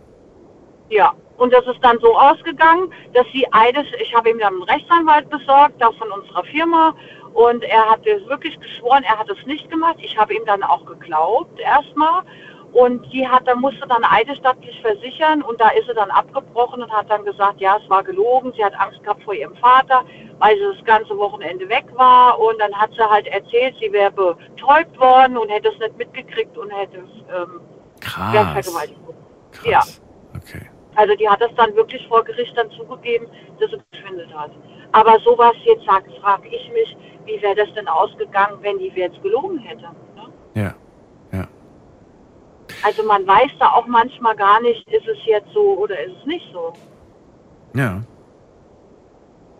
Ja, 0.89 1.13
und 1.37 1.53
das 1.53 1.65
ist 1.67 1.79
dann 1.81 1.99
so 1.99 2.17
ausgegangen, 2.17 2.91
dass 3.13 3.25
sie 3.33 3.45
eides, 3.51 3.85
ich 4.01 4.15
habe 4.15 4.29
ihm 4.29 4.39
dann 4.39 4.53
einen 4.53 4.63
Rechtsanwalt 4.63 5.29
besorgt, 5.29 5.75
da 5.79 5.91
von 5.91 6.11
unserer 6.11 6.43
Firma, 6.45 6.95
und 7.37 7.63
er 7.63 7.87
hat 7.87 8.03
es 8.07 8.27
wirklich 8.27 8.59
geschworen, 8.59 9.03
er 9.03 9.19
hat 9.19 9.29
es 9.29 9.45
nicht 9.45 9.69
gemacht. 9.69 9.97
Ich 9.99 10.17
habe 10.17 10.33
ihm 10.33 10.43
dann 10.45 10.63
auch 10.63 10.83
geglaubt 10.87 11.59
erstmal. 11.59 12.23
Und 12.73 13.13
die 13.13 13.27
hat, 13.27 13.47
dann 13.47 13.61
musste 13.61 13.87
dann 13.87 14.03
eidesstattlich 14.03 14.81
versichern 14.81 15.43
und 15.43 15.61
da 15.61 15.69
ist 15.69 15.85
sie 15.87 15.93
dann 15.93 16.09
abgebrochen 16.09 16.81
und 16.81 16.91
hat 16.91 17.11
dann 17.11 17.23
gesagt, 17.25 17.61
ja, 17.61 17.77
es 17.81 17.87
war 17.91 18.03
gelogen. 18.03 18.53
Sie 18.55 18.65
hat 18.65 18.73
Angst 18.79 19.03
gehabt 19.03 19.21
vor 19.23 19.35
ihrem 19.35 19.55
Vater, 19.57 20.03
weil 20.39 20.57
sie 20.57 20.77
das 20.77 20.83
ganze 20.85 21.15
Wochenende 21.15 21.69
weg 21.69 21.85
war. 21.93 22.39
Und 22.39 22.59
dann 22.59 22.73
hat 22.73 22.91
sie 22.93 23.07
halt 23.07 23.27
erzählt, 23.27 23.75
sie 23.79 23.93
wäre 23.93 24.11
betäubt 24.11 24.99
worden 24.99 25.37
und 25.37 25.49
hätte 25.49 25.69
es 25.69 25.77
nicht 25.77 25.95
mitgekriegt 25.95 26.57
und 26.57 26.71
hätte 26.71 26.97
es 26.97 27.35
ähm, 27.35 27.61
Krass. 28.01 28.33
vergewaltigt 28.33 29.05
worden. 29.05 29.25
Krass. 29.51 29.69
Ja. 29.69 30.06
Also 30.97 31.13
die 31.15 31.29
hat 31.29 31.39
das 31.39 31.51
dann 31.55 31.75
wirklich 31.75 32.05
vor 32.07 32.23
Gericht 32.23 32.57
dann 32.57 32.71
zugegeben, 32.71 33.27
dass 33.59 33.69
sie 33.69 33.77
geschwindelt 33.91 34.33
hat. 34.35 34.51
Aber 34.93 35.19
sowas 35.23 35.53
jetzt 35.63 35.85
sagt, 35.85 36.11
frage 36.21 36.47
ich 36.47 36.71
mich, 36.73 36.97
wie 37.25 37.39
wäre 37.39 37.53
das 37.55 37.71
denn 37.75 37.87
ausgegangen, 37.87 38.57
wenn 38.61 38.79
die 38.79 38.91
jetzt 38.95 39.21
gelogen 39.21 39.59
hätte? 39.59 39.83
Ne? 40.15 40.33
Ja. 40.55 40.75
Ja. 41.31 41.47
Also 42.83 43.03
man 43.03 43.27
weiß 43.27 43.51
da 43.59 43.73
auch 43.73 43.85
manchmal 43.85 44.35
gar 44.35 44.59
nicht, 44.61 44.87
ist 44.87 45.07
es 45.07 45.17
jetzt 45.27 45.49
so 45.53 45.77
oder 45.77 46.03
ist 46.03 46.13
es 46.19 46.25
nicht 46.25 46.47
so. 46.51 46.73
Ja. 47.75 48.01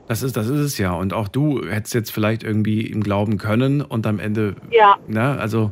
Das 0.08 0.24
ist, 0.24 0.36
das 0.38 0.48
ist 0.48 0.62
es 0.62 0.78
ja. 0.80 0.94
Und 0.94 1.14
auch 1.14 1.28
du 1.28 1.62
hättest 1.70 1.94
jetzt 1.94 2.12
vielleicht 2.12 2.42
irgendwie 2.42 2.88
ihm 2.88 3.04
glauben 3.04 3.38
können 3.38 3.82
und 3.82 4.08
am 4.08 4.18
Ende, 4.18 4.56
Ja, 4.72 4.98
ne, 5.06 5.38
also 5.40 5.72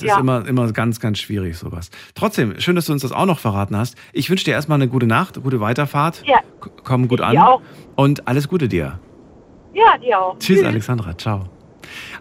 das 0.00 0.02
ist 0.02 0.08
Ja. 0.14 0.20
immer, 0.20 0.46
immer 0.46 0.70
ganz, 0.72 1.00
ganz 1.00 1.18
schwierig, 1.18 1.56
sowas. 1.56 1.90
Trotzdem, 2.14 2.60
schön, 2.60 2.76
dass 2.76 2.86
du 2.86 2.92
uns 2.92 3.02
das 3.02 3.12
auch 3.12 3.26
noch 3.26 3.38
verraten 3.38 3.76
hast. 3.76 3.96
Ich 4.12 4.30
wünsche 4.30 4.44
dir 4.44 4.52
erstmal 4.52 4.76
eine 4.76 4.88
gute 4.88 5.06
Nacht, 5.06 5.42
gute 5.42 5.60
Weiterfahrt. 5.60 6.22
ja, 6.26 6.40
Komm 6.84 7.08
gut 7.08 7.20
an. 7.20 7.32
dir 7.32 7.46
auch. 7.48 7.62
Und 7.96 8.26
alles 8.28 8.48
Gute 8.48 8.68
dir. 8.68 8.98
Ja, 9.72 9.98
dir 9.98 10.18
auch. 10.20 10.38
Tschüss, 10.38 10.62
Alexandra. 10.62 11.16
Ciao. 11.18 11.48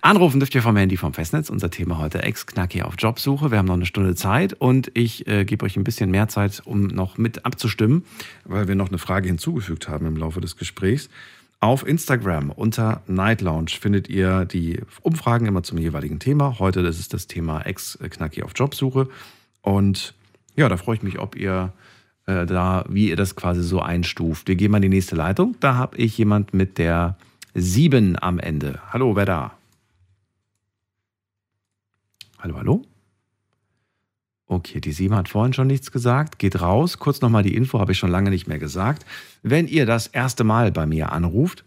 Anrufen 0.01 0.39
dürft 0.39 0.53
ihr 0.55 0.61
vom 0.61 0.76
Handy 0.76 0.97
vom 0.97 1.13
Festnetz. 1.13 1.49
Unser 1.49 1.69
Thema 1.69 1.97
heute 1.97 2.21
Ex-Knacki 2.21 2.82
auf 2.84 2.95
Jobsuche. 2.97 3.49
Wir 3.51 3.57
haben 3.57 3.65
noch 3.67 3.76
eine 3.76 3.86
Stunde 3.86 4.13
Zeit 4.15 4.53
und 4.53 4.91
ich 4.93 5.26
äh, 5.28 5.45
gebe 5.45 5.65
euch 5.65 5.78
ein 5.78 5.84
bisschen 5.84 6.11
mehr 6.11 6.28
Zeit, 6.28 6.61
um 6.65 6.88
noch 6.88 7.17
mit 7.17 7.45
abzustimmen, 7.45 8.03
weil 8.43 8.67
wir 8.67 8.76
noch 8.76 8.89
eine 8.89 8.97
Frage 8.97 9.28
hinzugefügt 9.30 9.88
haben 9.88 10.05
im 10.05 10.17
Laufe 10.17 10.41
des 10.41 10.57
Gesprächs. 10.57 11.09
Auf 11.64 11.88
Instagram 11.88 12.51
unter 12.51 13.03
Night 13.07 13.39
Lounge 13.39 13.70
findet 13.80 14.09
ihr 14.09 14.43
die 14.43 14.82
Umfragen 15.01 15.45
immer 15.45 15.64
zum 15.64 15.78
jeweiligen 15.78 16.20
Thema. 16.20 16.59
Heute 16.59 16.82
ist 16.82 17.14
das 17.14 17.28
Thema 17.28 17.61
Ex-Knacki 17.61 18.43
auf 18.43 18.51
Jobsuche. 18.53 19.07
Und 19.61 20.14
ja, 20.57 20.68
da 20.68 20.76
freue 20.76 20.97
ich 20.97 21.03
mich, 21.03 21.20
ob 21.20 21.38
ihr 21.38 21.72
äh, 22.26 22.45
da, 22.45 22.84
wie 22.89 23.07
ihr 23.07 23.16
das 23.16 23.38
quasi 23.38 23.64
so 23.64 23.80
einstuft. 23.80 24.49
Wir 24.49 24.57
gehen 24.57 24.72
mal 24.72 24.80
in 24.80 24.82
die 24.82 24.89
nächste 24.89 25.16
Leitung. 25.16 25.55
Da 25.61 25.76
habe 25.76 25.95
ich 25.95 26.18
jemand 26.18 26.53
mit 26.53 26.78
der 26.78 27.16
7 27.53 28.22
am 28.22 28.39
Ende. 28.39 28.82
Hallo, 28.91 29.16
wer 29.16 29.26
da? 29.26 29.53
Hallo, 32.39 32.57
hallo? 32.57 32.82
Okay, 34.48 34.80
die 34.80 34.91
7 34.91 35.16
hat 35.16 35.30
vorhin 35.30 35.54
schon 35.54 35.68
nichts 35.68 35.91
gesagt. 35.91 36.38
Geht 36.38 36.62
raus. 36.62 37.00
Kurz 37.00 37.22
nochmal 37.22 37.44
die 37.44 37.56
Info, 37.56 37.80
habe 37.80 37.94
ich 37.94 37.98
schon 37.98 38.12
lange 38.12 38.30
nicht 38.30 38.48
mehr 38.48 38.60
gesagt. 38.60 39.06
Wenn 39.41 39.68
ihr 39.68 39.86
das 39.86 40.08
erste 40.08 40.44
Mal 40.44 40.72
bei 40.72 40.86
mir 40.86 41.12
anruft, 41.12 41.64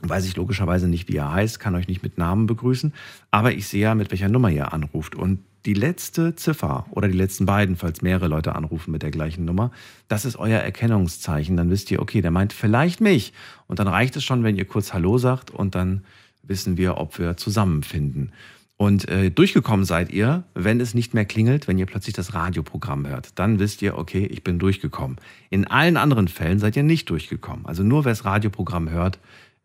weiß 0.00 0.26
ich 0.26 0.36
logischerweise 0.36 0.88
nicht, 0.88 1.08
wie 1.08 1.14
ihr 1.14 1.32
heißt, 1.32 1.60
kann 1.60 1.74
euch 1.74 1.88
nicht 1.88 2.02
mit 2.02 2.18
Namen 2.18 2.46
begrüßen, 2.46 2.92
aber 3.30 3.52
ich 3.52 3.66
sehe 3.66 3.82
ja, 3.82 3.94
mit 3.94 4.10
welcher 4.10 4.28
Nummer 4.28 4.50
ihr 4.50 4.72
anruft. 4.72 5.14
Und 5.14 5.40
die 5.66 5.74
letzte 5.74 6.36
Ziffer 6.36 6.86
oder 6.90 7.08
die 7.08 7.16
letzten 7.16 7.46
beiden, 7.46 7.76
falls 7.76 8.02
mehrere 8.02 8.28
Leute 8.28 8.54
anrufen 8.54 8.90
mit 8.90 9.02
der 9.02 9.10
gleichen 9.10 9.44
Nummer, 9.44 9.70
das 10.08 10.24
ist 10.24 10.36
euer 10.36 10.60
Erkennungszeichen. 10.60 11.56
Dann 11.56 11.70
wisst 11.70 11.90
ihr, 11.90 12.02
okay, 12.02 12.20
der 12.20 12.30
meint 12.30 12.52
vielleicht 12.52 13.00
mich. 13.00 13.32
Und 13.66 13.78
dann 13.78 13.88
reicht 13.88 14.14
es 14.16 14.24
schon, 14.24 14.44
wenn 14.44 14.56
ihr 14.56 14.66
kurz 14.66 14.92
Hallo 14.92 15.16
sagt 15.16 15.50
und 15.50 15.74
dann 15.74 16.04
wissen 16.42 16.76
wir, 16.76 16.98
ob 16.98 17.18
wir 17.18 17.38
zusammenfinden. 17.38 18.32
Und 18.76 19.08
äh, 19.08 19.30
durchgekommen 19.30 19.84
seid 19.84 20.12
ihr, 20.12 20.44
wenn 20.54 20.80
es 20.80 20.94
nicht 20.94 21.14
mehr 21.14 21.24
klingelt, 21.24 21.68
wenn 21.68 21.78
ihr 21.78 21.86
plötzlich 21.86 22.14
das 22.14 22.34
Radioprogramm 22.34 23.06
hört. 23.06 23.38
Dann 23.38 23.60
wisst 23.60 23.82
ihr, 23.82 23.96
okay, 23.96 24.26
ich 24.26 24.42
bin 24.42 24.58
durchgekommen. 24.58 25.18
In 25.48 25.66
allen 25.66 25.96
anderen 25.96 26.26
Fällen 26.26 26.58
seid 26.58 26.76
ihr 26.76 26.82
nicht 26.82 27.08
durchgekommen. 27.08 27.66
Also 27.66 27.84
nur 27.84 28.04
wer 28.04 28.12
das 28.12 28.24
Radioprogramm 28.24 28.90
hört, 28.90 29.20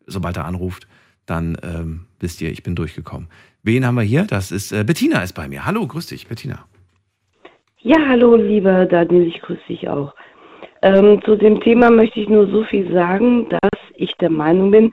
sobald 0.06 0.36
er 0.36 0.44
anruft, 0.44 0.86
dann 1.26 1.56
ähm, 1.62 2.06
wisst 2.20 2.40
ihr, 2.40 2.50
ich 2.50 2.62
bin 2.62 2.76
durchgekommen. 2.76 3.28
Wen 3.62 3.84
haben 3.84 3.96
wir 3.96 4.02
hier? 4.02 4.24
Das 4.24 4.52
ist 4.52 4.72
äh, 4.72 4.84
Bettina 4.84 5.22
ist 5.22 5.32
bei 5.32 5.48
mir. 5.48 5.66
Hallo, 5.66 5.86
grüß 5.86 6.06
dich, 6.06 6.28
Bettina. 6.28 6.64
Ja, 7.82 7.96
hallo, 8.08 8.36
lieber 8.36 8.86
Daniel, 8.86 9.26
ich 9.26 9.40
grüße 9.40 9.66
dich 9.68 9.88
auch. 9.88 10.14
Ähm, 10.82 11.20
zu 11.24 11.36
dem 11.36 11.60
Thema 11.60 11.90
möchte 11.90 12.20
ich 12.20 12.28
nur 12.28 12.46
so 12.50 12.64
viel 12.64 12.92
sagen, 12.92 13.48
dass 13.48 13.80
ich 13.94 14.14
der 14.16 14.30
Meinung 14.30 14.70
bin, 14.70 14.92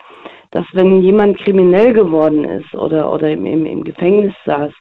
dass 0.57 0.65
wenn 0.73 1.03
jemand 1.03 1.37
kriminell 1.37 1.93
geworden 1.93 2.43
ist 2.43 2.73
oder, 2.73 3.13
oder 3.13 3.29
im, 3.29 3.45
im, 3.45 3.67
im 3.67 3.83
Gefängnis 3.83 4.33
saß, 4.43 4.73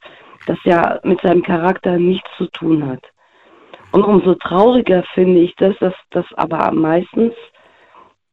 das 0.47 0.57
ja 0.64 0.99
mit 1.05 1.20
seinem 1.20 1.43
Charakter 1.43 1.99
nichts 1.99 2.31
zu 2.39 2.47
tun 2.47 2.87
hat. 2.89 3.03
Und 3.93 4.03
umso 4.03 4.37
trauriger 4.37 5.05
finde 5.12 5.41
ich 5.41 5.55
das, 5.57 5.74
dass 5.81 5.93
das 6.12 6.24
aber 6.37 6.72
meistens 6.72 7.35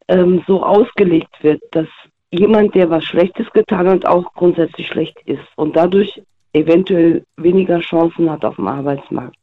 ähm, 0.08 0.42
so 0.48 0.64
ausgelegt 0.64 1.36
wird, 1.42 1.62
dass 1.72 1.88
jemand, 2.32 2.76
der 2.76 2.90
was 2.90 3.04
Schlechtes 3.04 3.52
getan 3.52 3.90
hat, 3.90 4.06
auch 4.06 4.34
grundsätzlich 4.36 4.88
schlecht 4.88 5.20
ist. 5.26 5.44
Und 5.58 5.76
dadurch 5.76 6.24
eventuell 6.54 7.26
weniger 7.36 7.82
Chancen 7.82 8.32
hat 8.32 8.46
auf 8.46 8.56
dem 8.56 8.68
Arbeitsmarkt. 8.68 9.36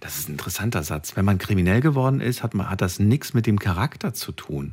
Das 0.00 0.16
ist 0.16 0.30
ein 0.30 0.32
interessanter 0.32 0.82
Satz. 0.82 1.18
Wenn 1.18 1.26
man 1.26 1.36
kriminell 1.36 1.82
geworden 1.82 2.22
ist, 2.22 2.42
hat, 2.42 2.54
man, 2.54 2.70
hat 2.70 2.80
das 2.80 2.98
nichts 2.98 3.34
mit 3.34 3.46
dem 3.46 3.58
Charakter 3.58 4.14
zu 4.14 4.32
tun. 4.32 4.72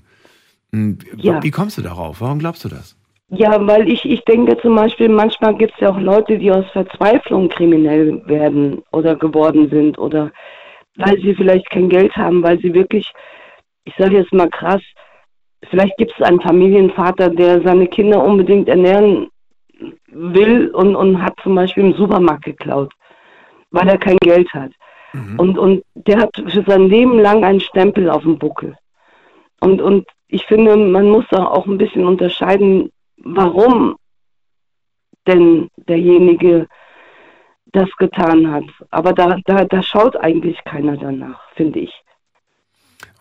Hm, 0.73 0.97
Ja. 1.17 1.41
Wie 1.41 1.51
kommst 1.51 1.77
du 1.77 1.81
darauf? 1.81 2.19
Warum 2.19 2.39
glaubst 2.39 2.65
du 2.65 2.69
das? 2.69 2.97
Ja, 3.29 3.65
weil 3.65 3.87
ich, 3.87 4.05
ich 4.05 4.23
denke 4.25 4.57
zum 4.57 4.75
Beispiel, 4.75 5.09
manchmal 5.09 5.55
gibt 5.55 5.73
es 5.73 5.79
ja 5.79 5.89
auch 5.89 5.99
Leute, 5.99 6.37
die 6.37 6.51
aus 6.51 6.65
Verzweiflung 6.71 7.49
kriminell 7.49 8.21
werden 8.27 8.83
oder 8.91 9.15
geworden 9.15 9.69
sind 9.69 9.97
oder 9.97 10.31
weil 10.97 11.19
sie 11.21 11.33
vielleicht 11.33 11.69
kein 11.71 11.89
Geld 11.89 12.15
haben, 12.15 12.43
weil 12.43 12.59
sie 12.59 12.73
wirklich, 12.73 13.11
ich 13.85 13.93
sage 13.97 14.17
jetzt 14.17 14.33
mal 14.33 14.49
krass, 14.49 14.81
vielleicht 15.69 15.97
gibt 15.97 16.13
es 16.15 16.25
einen 16.25 16.41
Familienvater, 16.41 17.29
der 17.29 17.61
seine 17.63 17.87
Kinder 17.87 18.23
unbedingt 18.23 18.67
ernähren 18.69 19.29
will 20.07 20.69
und, 20.69 20.95
und 20.95 21.21
hat 21.21 21.33
zum 21.41 21.55
Beispiel 21.55 21.85
im 21.85 21.93
Supermarkt 21.93 22.45
geklaut, 22.45 22.93
weil 23.71 23.87
er 23.87 23.97
kein 23.97 24.17
Geld 24.21 24.51
hat. 24.53 24.71
Und, 25.37 25.57
und 25.59 25.83
der 25.93 26.19
hat 26.21 26.31
für 26.35 26.63
sein 26.67 26.89
Leben 26.89 27.19
lang 27.19 27.43
einen 27.43 27.59
Stempel 27.59 28.09
auf 28.09 28.23
dem 28.23 28.37
Buckel. 28.39 28.75
Und, 29.59 29.81
und 29.81 30.07
ich 30.33 30.45
finde, 30.45 30.75
man 30.75 31.09
muss 31.09 31.25
da 31.29 31.45
auch 31.45 31.67
ein 31.67 31.77
bisschen 31.77 32.05
unterscheiden, 32.05 32.89
warum 33.17 33.95
denn 35.27 35.69
derjenige 35.87 36.67
das 37.71 37.89
getan 37.97 38.51
hat. 38.51 38.63
Aber 38.89 39.13
da, 39.13 39.37
da, 39.45 39.65
da 39.65 39.83
schaut 39.83 40.15
eigentlich 40.17 40.57
keiner 40.65 40.97
danach, 40.97 41.39
finde 41.55 41.81
ich. 41.81 41.91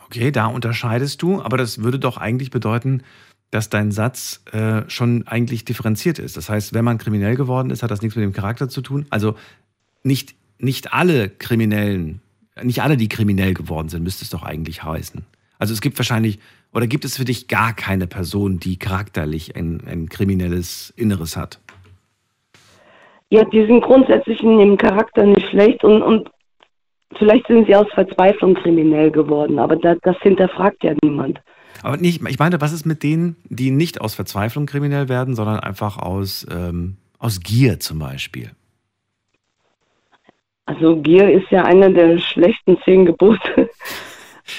Okay, 0.06 0.30
da 0.30 0.46
unterscheidest 0.46 1.20
du, 1.20 1.42
aber 1.42 1.58
das 1.58 1.82
würde 1.82 1.98
doch 1.98 2.16
eigentlich 2.16 2.50
bedeuten, 2.50 3.02
dass 3.50 3.68
dein 3.68 3.92
Satz 3.92 4.42
äh, 4.52 4.88
schon 4.88 5.26
eigentlich 5.26 5.66
differenziert 5.66 6.18
ist. 6.18 6.38
Das 6.38 6.48
heißt, 6.48 6.72
wenn 6.72 6.84
man 6.84 6.96
kriminell 6.96 7.36
geworden 7.36 7.68
ist, 7.68 7.82
hat 7.82 7.90
das 7.90 8.00
nichts 8.00 8.16
mit 8.16 8.24
dem 8.24 8.32
Charakter 8.32 8.70
zu 8.70 8.80
tun. 8.80 9.04
Also 9.10 9.36
nicht, 10.02 10.34
nicht 10.58 10.94
alle 10.94 11.28
Kriminellen, 11.28 12.22
nicht 12.62 12.82
alle, 12.82 12.96
die 12.96 13.08
kriminell 13.08 13.52
geworden 13.52 13.90
sind, 13.90 14.02
müsste 14.02 14.24
es 14.24 14.30
doch 14.30 14.42
eigentlich 14.42 14.82
heißen. 14.82 15.26
Also 15.58 15.74
es 15.74 15.80
gibt 15.80 15.98
wahrscheinlich, 15.98 16.40
oder 16.72 16.86
gibt 16.86 17.04
es 17.04 17.16
für 17.16 17.24
dich 17.24 17.48
gar 17.48 17.74
keine 17.74 18.06
Person, 18.06 18.58
die 18.58 18.78
charakterlich 18.78 19.56
ein, 19.56 19.82
ein 19.86 20.08
kriminelles 20.08 20.92
Inneres 20.96 21.36
hat? 21.36 21.60
Ja, 23.30 23.44
die 23.44 23.64
sind 23.66 23.82
grundsätzlich 23.82 24.42
in 24.42 24.58
ihrem 24.58 24.76
Charakter 24.76 25.24
nicht 25.24 25.48
schlecht 25.48 25.84
und, 25.84 26.02
und 26.02 26.30
vielleicht 27.16 27.46
sind 27.46 27.66
sie 27.66 27.74
aus 27.74 27.86
Verzweiflung 27.94 28.54
kriminell 28.54 29.10
geworden, 29.10 29.58
aber 29.58 29.76
das, 29.76 29.98
das 30.02 30.16
hinterfragt 30.20 30.82
ja 30.84 30.94
niemand. 31.02 31.40
Aber 31.82 31.96
nicht, 31.96 32.22
ich 32.28 32.38
meine, 32.38 32.60
was 32.60 32.72
ist 32.72 32.84
mit 32.84 33.02
denen, 33.02 33.36
die 33.44 33.70
nicht 33.70 34.00
aus 34.00 34.14
Verzweiflung 34.14 34.66
kriminell 34.66 35.08
werden, 35.08 35.34
sondern 35.34 35.60
einfach 35.60 35.96
aus, 35.98 36.46
ähm, 36.50 36.96
aus 37.18 37.40
Gier 37.40 37.80
zum 37.80 37.98
Beispiel? 37.98 38.50
Also 40.66 40.96
Gier 40.96 41.32
ist 41.32 41.50
ja 41.50 41.64
einer 41.64 41.90
der 41.90 42.18
schlechten 42.18 42.78
zehn 42.84 43.06
Gebote. 43.06 43.70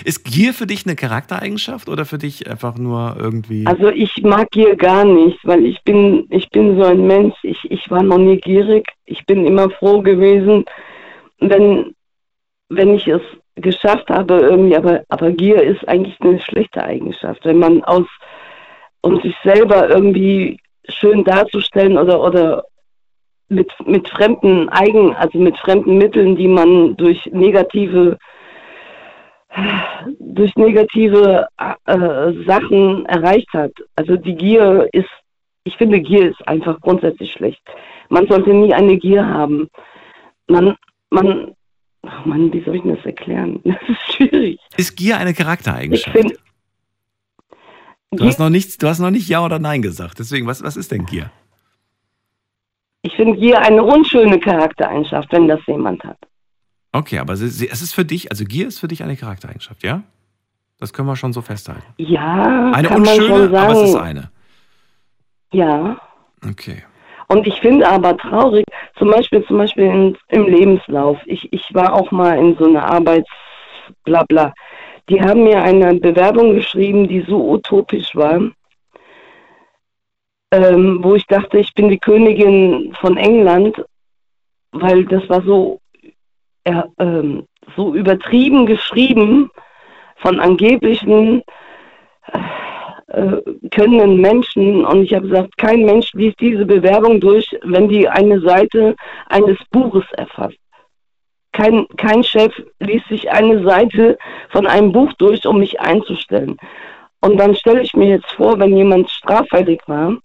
Ist 0.05 0.23
Gier 0.23 0.53
für 0.53 0.65
dich 0.65 0.85
eine 0.85 0.95
Charaktereigenschaft 0.95 1.89
oder 1.89 2.05
für 2.05 2.17
dich 2.17 2.49
einfach 2.49 2.77
nur 2.77 3.17
irgendwie. 3.19 3.65
Also 3.67 3.89
ich 3.89 4.23
mag 4.23 4.49
Gier 4.51 4.75
gar 4.75 5.03
nicht, 5.03 5.39
weil 5.43 5.65
ich 5.65 5.81
bin, 5.83 6.25
ich 6.29 6.49
bin 6.49 6.77
so 6.77 6.85
ein 6.85 7.05
Mensch, 7.05 7.35
ich, 7.43 7.59
ich 7.69 7.89
war 7.91 8.01
noch 8.01 8.17
nie 8.17 8.37
gierig, 8.37 8.87
ich 9.05 9.25
bin 9.25 9.45
immer 9.45 9.69
froh 9.69 10.01
gewesen, 10.01 10.65
wenn, 11.39 11.93
wenn 12.69 12.95
ich 12.95 13.07
es 13.07 13.21
geschafft 13.55 14.09
habe 14.09 14.39
irgendwie, 14.39 14.75
aber, 14.75 15.03
aber 15.09 15.31
Gier 15.31 15.61
ist 15.61 15.87
eigentlich 15.87 16.19
eine 16.21 16.39
schlechte 16.41 16.83
Eigenschaft, 16.83 17.45
wenn 17.45 17.59
man 17.59 17.83
aus, 17.83 18.07
um 19.01 19.21
sich 19.21 19.35
selber 19.43 19.89
irgendwie 19.89 20.59
schön 20.89 21.23
darzustellen 21.23 21.97
oder, 21.97 22.21
oder 22.21 22.63
mit, 23.49 23.71
mit 23.85 24.09
fremden 24.09 24.69
Eigen, 24.69 25.13
also 25.15 25.37
mit 25.37 25.57
fremden 25.57 25.97
Mitteln, 25.97 26.35
die 26.35 26.47
man 26.47 26.95
durch 26.97 27.25
negative 27.31 28.17
durch 30.19 30.55
negative 30.55 31.47
äh, 31.57 32.45
Sachen 32.45 33.05
erreicht 33.05 33.49
hat. 33.53 33.71
Also 33.95 34.15
die 34.15 34.35
Gier 34.35 34.89
ist, 34.91 35.09
ich 35.63 35.75
finde 35.77 36.01
Gier 36.01 36.31
ist 36.31 36.47
einfach 36.47 36.79
grundsätzlich 36.81 37.31
schlecht. 37.31 37.61
Man 38.09 38.27
sollte 38.27 38.53
nie 38.53 38.73
eine 38.73 38.97
Gier 38.97 39.25
haben. 39.25 39.69
Man, 40.47 40.75
man, 41.09 41.53
oh 42.03 42.09
Mann, 42.25 42.51
wie 42.51 42.63
soll 42.63 42.75
ich 42.75 42.81
denn 42.81 42.95
das 42.95 43.05
erklären? 43.05 43.61
Das 43.63 43.89
ist 43.89 44.13
schwierig. 44.13 44.59
Ist 44.77 44.95
Gier 44.97 45.17
eine 45.17 45.33
Charaktereigenschaft? 45.33 46.15
finde, 46.15 46.35
Du 48.11 48.25
hast 48.25 48.37
noch 48.37 48.49
nichts, 48.49 48.77
du 48.77 48.87
hast 48.87 48.99
noch 48.99 49.09
nicht 49.09 49.27
Ja 49.27 49.43
oder 49.43 49.57
Nein 49.57 49.81
gesagt. 49.81 50.19
Deswegen, 50.19 50.45
was, 50.45 50.61
was 50.63 50.77
ist 50.77 50.91
denn 50.91 51.05
Gier? 51.05 51.31
ich 53.03 53.15
finde 53.15 53.37
Gier 53.37 53.61
eine 53.61 53.83
unschöne 53.83 54.39
Charaktereigenschaft, 54.39 55.31
wenn 55.31 55.47
das 55.47 55.59
jemand 55.67 56.03
hat. 56.03 56.17
Okay, 56.93 57.17
aber 57.19 57.35
sie- 57.35 57.49
sie- 57.49 57.69
es 57.69 57.81
ist 57.81 57.93
für 57.93 58.05
dich, 58.05 58.31
also 58.31 58.45
Gier 58.45 58.67
ist 58.67 58.79
für 58.79 58.87
dich 58.87 59.03
eine 59.03 59.15
Charaktereigenschaft, 59.17 59.83
ja? 59.83 60.03
Das 60.79 60.93
können 60.93 61.07
wir 61.07 61.15
schon 61.15 61.33
so 61.33 61.41
festhalten. 61.41 61.83
Ja, 61.97 62.71
Eine 62.73 62.87
kann 62.89 63.01
unschöne, 63.01 63.59
aber 63.59 63.73
es 63.73 63.89
ist 63.89 63.95
eine. 63.95 64.29
Ja. 65.51 65.97
Okay. 66.47 66.83
Und 67.27 67.47
ich 67.47 67.59
finde 67.61 67.87
aber 67.89 68.15
traurig, 68.17 68.65
zum 68.97 69.09
Beispiel, 69.09 69.43
zum 69.45 69.57
Beispiel 69.57 69.85
in, 69.85 70.17
im 70.29 70.45
Lebenslauf. 70.45 71.17
Ich, 71.25 71.51
ich 71.51 71.73
war 71.73 71.93
auch 71.93 72.11
mal 72.11 72.37
in 72.37 72.55
so 72.57 72.65
einer 72.65 72.83
Arbeits, 72.85 73.29
bla 74.03 74.23
bla. 74.23 74.53
Die 75.09 75.19
haben 75.21 75.43
mir 75.43 75.61
eine 75.61 75.95
Bewerbung 75.95 76.53
geschrieben, 76.55 77.07
die 77.07 77.21
so 77.27 77.49
utopisch 77.53 78.15
war, 78.15 78.39
ähm, 80.51 80.99
wo 81.01 81.15
ich 81.15 81.25
dachte, 81.27 81.57
ich 81.59 81.73
bin 81.73 81.89
die 81.89 81.97
Königin 81.99 82.93
von 82.99 83.17
England, 83.17 83.83
weil 84.71 85.05
das 85.05 85.27
war 85.29 85.41
so, 85.43 85.79
ja, 86.67 86.85
ähm, 86.99 87.47
so 87.75 87.93
übertrieben 87.93 88.65
geschrieben 88.65 89.49
von 90.17 90.39
angeblichen 90.39 91.43
äh, 93.07 93.37
können 93.71 94.21
Menschen, 94.21 94.85
und 94.85 95.03
ich 95.03 95.13
habe 95.13 95.27
gesagt, 95.27 95.57
kein 95.57 95.85
Mensch 95.85 96.13
liest 96.13 96.39
diese 96.39 96.65
Bewerbung 96.65 97.19
durch, 97.19 97.47
wenn 97.63 97.89
die 97.89 98.07
eine 98.07 98.39
Seite 98.41 98.95
eines 99.27 99.57
Buches 99.71 100.05
erfasst. 100.13 100.57
Kein, 101.51 101.85
kein 101.97 102.23
Chef 102.23 102.51
liest 102.79 103.07
sich 103.09 103.29
eine 103.29 103.63
Seite 103.63 104.17
von 104.49 104.65
einem 104.65 104.91
Buch 104.91 105.13
durch, 105.13 105.45
um 105.45 105.59
mich 105.59 105.79
einzustellen. 105.79 106.57
Und 107.21 107.37
dann 107.37 107.55
stelle 107.55 107.81
ich 107.81 107.93
mir 107.93 108.07
jetzt 108.07 108.31
vor, 108.31 108.57
wenn 108.59 108.75
jemand 108.75 109.09
straffällig 109.09 109.81
war 109.87 110.17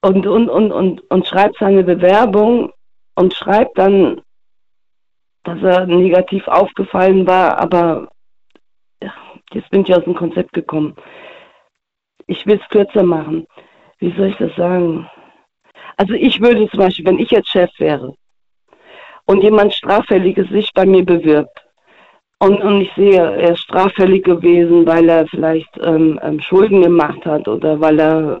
und, 0.00 0.26
und, 0.26 0.48
und, 0.48 0.72
und, 0.72 1.10
und 1.10 1.26
schreibt 1.26 1.58
seine 1.58 1.84
Bewerbung 1.84 2.72
und 3.16 3.34
schreibt 3.34 3.76
dann, 3.76 4.22
dass 5.44 5.60
er 5.62 5.86
negativ 5.86 6.46
aufgefallen 6.48 7.26
war, 7.26 7.58
aber 7.58 8.08
jetzt 9.52 9.70
bin 9.70 9.82
ich 9.82 9.94
aus 9.94 10.04
dem 10.04 10.14
Konzept 10.14 10.52
gekommen. 10.52 10.94
Ich 12.26 12.46
will 12.46 12.60
es 12.60 12.68
kürzer 12.68 13.02
machen. 13.02 13.46
Wie 13.98 14.14
soll 14.16 14.28
ich 14.28 14.36
das 14.36 14.54
sagen? 14.56 15.08
Also 15.96 16.14
ich 16.14 16.40
würde 16.40 16.68
zum 16.68 16.80
Beispiel, 16.80 17.06
wenn 17.06 17.18
ich 17.18 17.30
jetzt 17.30 17.48
Chef 17.48 17.70
wäre 17.78 18.14
und 19.24 19.42
jemand 19.42 19.72
Straffälliges 19.72 20.48
sich 20.50 20.72
bei 20.74 20.84
mir 20.84 21.04
bewirbt 21.04 21.66
und, 22.38 22.60
und 22.60 22.82
ich 22.82 22.92
sehe, 22.94 23.18
er 23.18 23.52
ist 23.52 23.60
straffällig 23.60 24.24
gewesen, 24.24 24.86
weil 24.86 25.08
er 25.08 25.26
vielleicht 25.26 25.70
ähm, 25.80 26.20
ähm, 26.22 26.40
Schulden 26.40 26.82
gemacht 26.82 27.24
hat 27.24 27.48
oder 27.48 27.80
weil 27.80 27.98
er, 27.98 28.40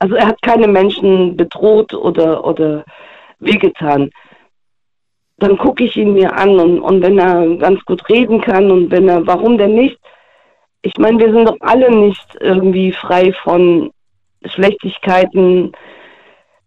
also 0.00 0.16
er 0.16 0.26
hat 0.26 0.42
keine 0.42 0.66
Menschen 0.66 1.36
bedroht 1.36 1.94
oder, 1.94 2.44
oder 2.44 2.84
wehgetan 3.44 4.10
dann 5.38 5.58
gucke 5.58 5.84
ich 5.84 5.96
ihn 5.96 6.14
mir 6.14 6.32
an 6.32 6.58
und, 6.60 6.80
und 6.80 7.02
wenn 7.02 7.18
er 7.18 7.56
ganz 7.56 7.84
gut 7.84 8.08
reden 8.08 8.40
kann 8.40 8.70
und 8.70 8.90
wenn 8.90 9.08
er, 9.08 9.26
warum 9.26 9.58
denn 9.58 9.74
nicht? 9.74 9.98
Ich 10.82 10.96
meine, 10.98 11.18
wir 11.18 11.32
sind 11.32 11.48
doch 11.48 11.56
alle 11.60 11.90
nicht 11.90 12.36
irgendwie 12.40 12.92
frei 12.92 13.32
von 13.42 13.90
Schlechtigkeiten, 14.44 15.72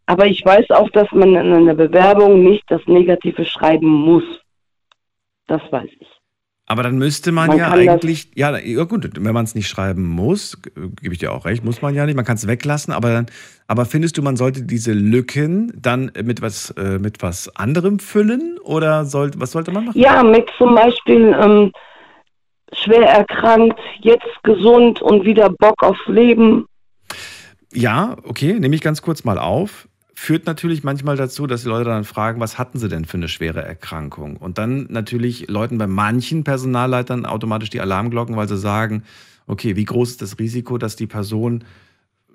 aber 0.05 0.25
ich 0.25 0.43
weiß 0.43 0.71
auch, 0.71 0.89
dass 0.89 1.11
man 1.11 1.35
in 1.35 1.53
einer 1.53 1.75
Bewerbung 1.75 2.43
nicht 2.43 2.63
das 2.67 2.81
Negative 2.87 3.45
schreiben 3.45 3.87
muss. 3.87 4.23
Das 5.47 5.61
weiß 5.71 5.89
ich. 5.99 6.16
Aber 6.69 6.83
dann 6.83 6.97
müsste 6.97 7.31
man, 7.31 7.47
Man 7.47 7.57
ja 7.57 7.71
eigentlich, 7.71 8.29
ja, 8.35 8.57
ja 8.57 8.83
gut, 8.83 9.09
wenn 9.17 9.33
man 9.33 9.45
es 9.45 9.55
nicht 9.55 9.69
schreiben 9.69 10.05
muss, 10.05 10.61
gebe 11.01 11.13
ich 11.13 11.17
dir 11.19 11.31
auch 11.31 11.45
recht, 11.45 11.63
muss 11.63 11.81
man 11.81 11.95
ja 11.95 12.05
nicht, 12.05 12.15
man 12.15 12.25
kann 12.25 12.35
es 12.35 12.45
weglassen, 12.45 12.93
aber, 12.93 13.09
dann- 13.13 13.27
aber 13.67 13.85
findest 13.85 14.17
du, 14.17 14.21
man 14.21 14.35
sollte 14.35 14.63
diese 14.63 14.91
Lücken 14.91 15.71
dann 15.81 16.11
mit 16.23 16.41
was, 16.41 16.71
äh, 16.71 16.99
mit 16.99 17.21
was 17.21 17.55
anderem 17.55 17.99
füllen 17.99 18.57
oder 18.61 19.05
sollte, 19.05 19.39
was 19.39 19.53
sollte 19.53 19.71
man 19.71 19.85
machen? 19.85 19.97
Ja, 19.97 20.21
mit 20.23 20.49
zum 20.57 20.75
Beispiel 20.75 21.33
ähm, 21.41 21.71
schwer 22.73 23.07
erkrankt, 23.11 23.79
jetzt 24.01 24.27
gesund 24.43 25.01
und 25.01 25.23
wieder 25.23 25.49
Bock 25.49 25.81
aufs 25.81 26.05
Leben. 26.07 26.65
Ja, 27.73 28.17
okay, 28.25 28.59
nehme 28.59 28.75
ich 28.75 28.81
ganz 28.81 29.01
kurz 29.01 29.23
mal 29.23 29.37
auf. 29.39 29.86
Führt 30.19 30.47
natürlich 30.47 30.83
manchmal 30.83 31.15
dazu, 31.15 31.45
dass 31.45 31.61
die 31.61 31.69
Leute 31.69 31.91
dann 31.91 32.03
fragen, 32.03 32.39
was 32.39 32.57
hatten 32.57 32.79
sie 32.79 32.89
denn 32.89 33.05
für 33.05 33.17
eine 33.17 33.27
schwere 33.27 33.61
Erkrankung? 33.61 34.35
Und 34.37 34.57
dann 34.57 34.87
natürlich 34.89 35.47
läuten 35.47 35.77
bei 35.77 35.85
manchen 35.85 36.43
Personalleitern 36.43 37.27
automatisch 37.27 37.69
die 37.69 37.79
Alarmglocken, 37.79 38.35
weil 38.35 38.47
sie 38.47 38.57
sagen, 38.57 39.03
okay, 39.45 39.75
wie 39.75 39.85
groß 39.85 40.09
ist 40.09 40.21
das 40.23 40.39
Risiko, 40.39 40.79
dass 40.79 40.95
die 40.95 41.05
Person 41.05 41.65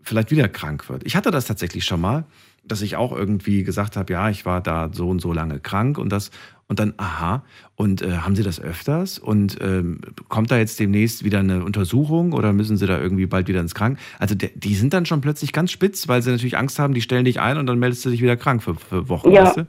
vielleicht 0.01 0.31
wieder 0.31 0.49
krank 0.49 0.89
wird. 0.89 1.05
Ich 1.05 1.17
hatte 1.17 1.33
das 1.33 1.47
tatsächlich 1.47 1.85
schon 1.85 2.01
mal, 2.01 2.25
dass 2.63 2.83
ich 2.83 2.95
auch 2.95 3.11
irgendwie 3.11 3.65
gesagt 3.65 3.97
habe, 3.97 4.13
ja, 4.13 4.31
ich 4.31 4.47
war 4.47 4.61
da 4.61 4.89
so 4.93 5.09
und 5.09 5.21
so 5.21 5.33
lange 5.33 5.59
krank 5.59 5.99
und 5.99 6.11
das 6.11 6.31
und 6.73 6.79
dann, 6.79 6.95
aha, 6.97 7.43
und 7.77 8.01
äh, 8.01 8.13
haben 8.25 8.35
Sie 8.35 8.43
das 8.43 8.59
öfters? 8.59 9.19
Und 9.19 9.59
ähm, 9.61 10.01
kommt 10.31 10.51
da 10.51 10.57
jetzt 10.57 10.81
demnächst 10.81 11.23
wieder 11.23 11.41
eine 11.41 11.65
Untersuchung 11.65 12.33
oder 12.33 12.55
müssen 12.55 12.79
Sie 12.79 12.87
da 12.87 12.99
irgendwie 12.99 13.27
bald 13.27 13.47
wieder 13.47 13.61
ins 13.61 13.75
Krank? 13.75 13.99
Also 14.19 14.35
der, 14.35 14.49
die 14.55 14.75
sind 14.75 14.95
dann 14.95 15.05
schon 15.05 15.21
plötzlich 15.21 15.53
ganz 15.53 15.71
spitz, 15.71 16.09
weil 16.09 16.23
sie 16.23 16.31
natürlich 16.31 16.57
Angst 16.57 16.79
haben, 16.79 16.95
die 16.95 17.03
stellen 17.03 17.27
dich 17.27 17.41
ein 17.43 17.59
und 17.59 17.67
dann 17.67 17.79
meldest 17.79 18.07
du 18.07 18.09
dich 18.09 18.23
wieder 18.23 18.39
krank 18.39 18.63
für, 18.63 18.75
für 18.75 19.11
Wochen. 19.11 19.33
Ja. 19.33 19.45
Weißt 19.45 19.59
du? 19.59 19.67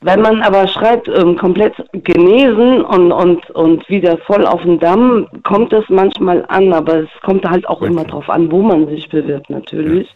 Wenn 0.00 0.20
man 0.20 0.42
aber 0.42 0.66
schreibt, 0.66 1.06
ähm, 1.06 1.36
komplett 1.36 1.74
genesen 1.92 2.82
und, 2.82 3.12
und, 3.12 3.48
und 3.50 3.88
wieder 3.88 4.18
voll 4.26 4.44
auf 4.44 4.62
den 4.62 4.80
Damm, 4.80 5.28
kommt 5.44 5.72
das 5.72 5.84
manchmal 5.90 6.44
an, 6.48 6.72
aber 6.72 7.04
es 7.04 7.10
kommt 7.22 7.48
halt 7.48 7.68
auch 7.68 7.82
immer 7.82 8.02
drauf 8.02 8.28
an, 8.28 8.50
wo 8.50 8.62
man 8.62 8.88
sich 8.88 9.08
bewirbt, 9.08 9.48
natürlich. 9.48 10.12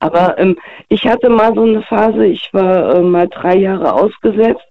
Aber 0.00 0.36
ähm, 0.36 0.56
ich 0.88 1.06
hatte 1.06 1.30
mal 1.30 1.54
so 1.54 1.62
eine 1.62 1.82
Phase, 1.82 2.26
ich 2.26 2.52
war 2.52 2.96
äh, 2.96 3.02
mal 3.02 3.28
drei 3.28 3.54
Jahre 3.54 3.92
ausgesetzt 3.92 4.66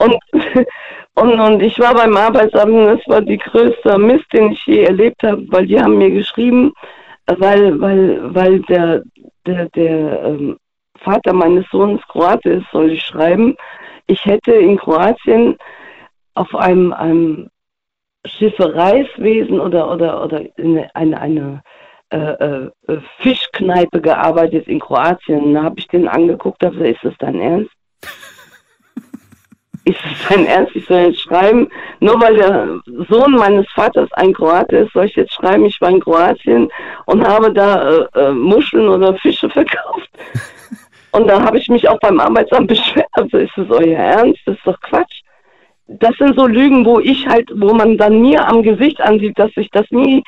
und, 0.00 0.16
und, 1.14 1.40
und 1.40 1.62
ich 1.62 1.78
war 1.78 1.94
beim 1.94 2.16
Arbeitsamt, 2.16 2.86
das 2.86 3.00
war 3.06 3.20
die 3.20 3.38
größte 3.38 3.98
Mist, 3.98 4.26
den 4.32 4.52
ich 4.52 4.64
je 4.66 4.84
erlebt 4.84 5.22
habe, 5.22 5.44
weil 5.48 5.66
die 5.66 5.80
haben 5.80 5.98
mir 5.98 6.10
geschrieben, 6.10 6.72
weil, 7.26 7.80
weil, 7.80 8.34
weil 8.34 8.60
der, 8.62 9.02
der, 9.46 9.68
der 9.70 10.22
ähm, 10.24 10.58
Vater 10.98 11.32
meines 11.32 11.66
Sohnes 11.70 12.00
Kroate 12.08 12.50
ist, 12.50 12.66
soll 12.72 12.92
ich 12.92 13.02
schreiben. 13.02 13.56
Ich 14.06 14.24
hätte 14.24 14.52
in 14.52 14.76
Kroatien 14.76 15.56
auf 16.34 16.54
einem, 16.54 16.92
einem 16.92 17.50
Schiffereiswesen 18.26 19.60
oder, 19.60 19.90
oder, 19.90 20.24
oder 20.24 20.42
in 20.58 20.84
eine, 20.94 21.20
eine 21.20 21.62
äh, 22.10 22.16
äh, 22.16 22.70
Fischkneipe 23.18 24.00
gearbeitet 24.00 24.66
in 24.66 24.80
Kroatien. 24.80 25.54
Da 25.54 25.62
habe 25.62 25.78
ich 25.78 25.88
den 25.88 26.08
angeguckt, 26.08 26.62
habe 26.64 26.76
gesagt, 26.76 26.96
ist 26.96 27.04
das 27.04 27.14
dein 27.18 27.40
Ernst? 27.40 27.70
Ist 29.84 29.98
das 30.02 30.28
dein 30.28 30.46
Ernst? 30.46 30.74
Ich 30.74 30.86
soll 30.86 30.98
jetzt 30.98 31.20
schreiben, 31.20 31.68
nur 32.00 32.20
weil 32.20 32.36
der 32.36 32.80
Sohn 33.08 33.32
meines 33.32 33.66
Vaters 33.72 34.10
ein 34.12 34.32
Kroate 34.32 34.76
ist, 34.76 34.92
soll 34.92 35.06
ich 35.06 35.16
jetzt 35.16 35.34
schreiben, 35.34 35.64
ich 35.64 35.80
war 35.80 35.90
in 35.90 36.00
Kroatien 36.00 36.68
und 37.06 37.26
habe 37.26 37.52
da 37.52 37.90
äh, 37.90 38.06
äh, 38.14 38.32
Muscheln 38.32 38.88
oder 38.88 39.14
Fische 39.16 39.48
verkauft. 39.50 40.10
Und 41.12 41.26
da 41.26 41.42
habe 41.42 41.58
ich 41.58 41.68
mich 41.68 41.88
auch 41.88 41.98
beim 42.00 42.20
Arbeitsamt 42.20 42.68
beschwert. 42.68 43.08
Also 43.12 43.38
ist 43.38 43.52
das 43.56 43.70
euer 43.70 43.98
Ernst? 43.98 44.40
Das 44.46 44.56
ist 44.56 44.66
doch 44.66 44.80
Quatsch. 44.80 45.22
Das 45.88 46.16
sind 46.18 46.36
so 46.36 46.46
Lügen, 46.46 46.84
wo 46.84 47.00
ich 47.00 47.26
halt, 47.26 47.50
wo 47.52 47.74
man 47.74 47.98
dann 47.98 48.20
mir 48.20 48.46
am 48.46 48.62
Gesicht 48.62 49.00
ansieht, 49.00 49.36
dass 49.36 49.50
ich 49.56 49.68
das 49.72 49.86
nie 49.90 50.22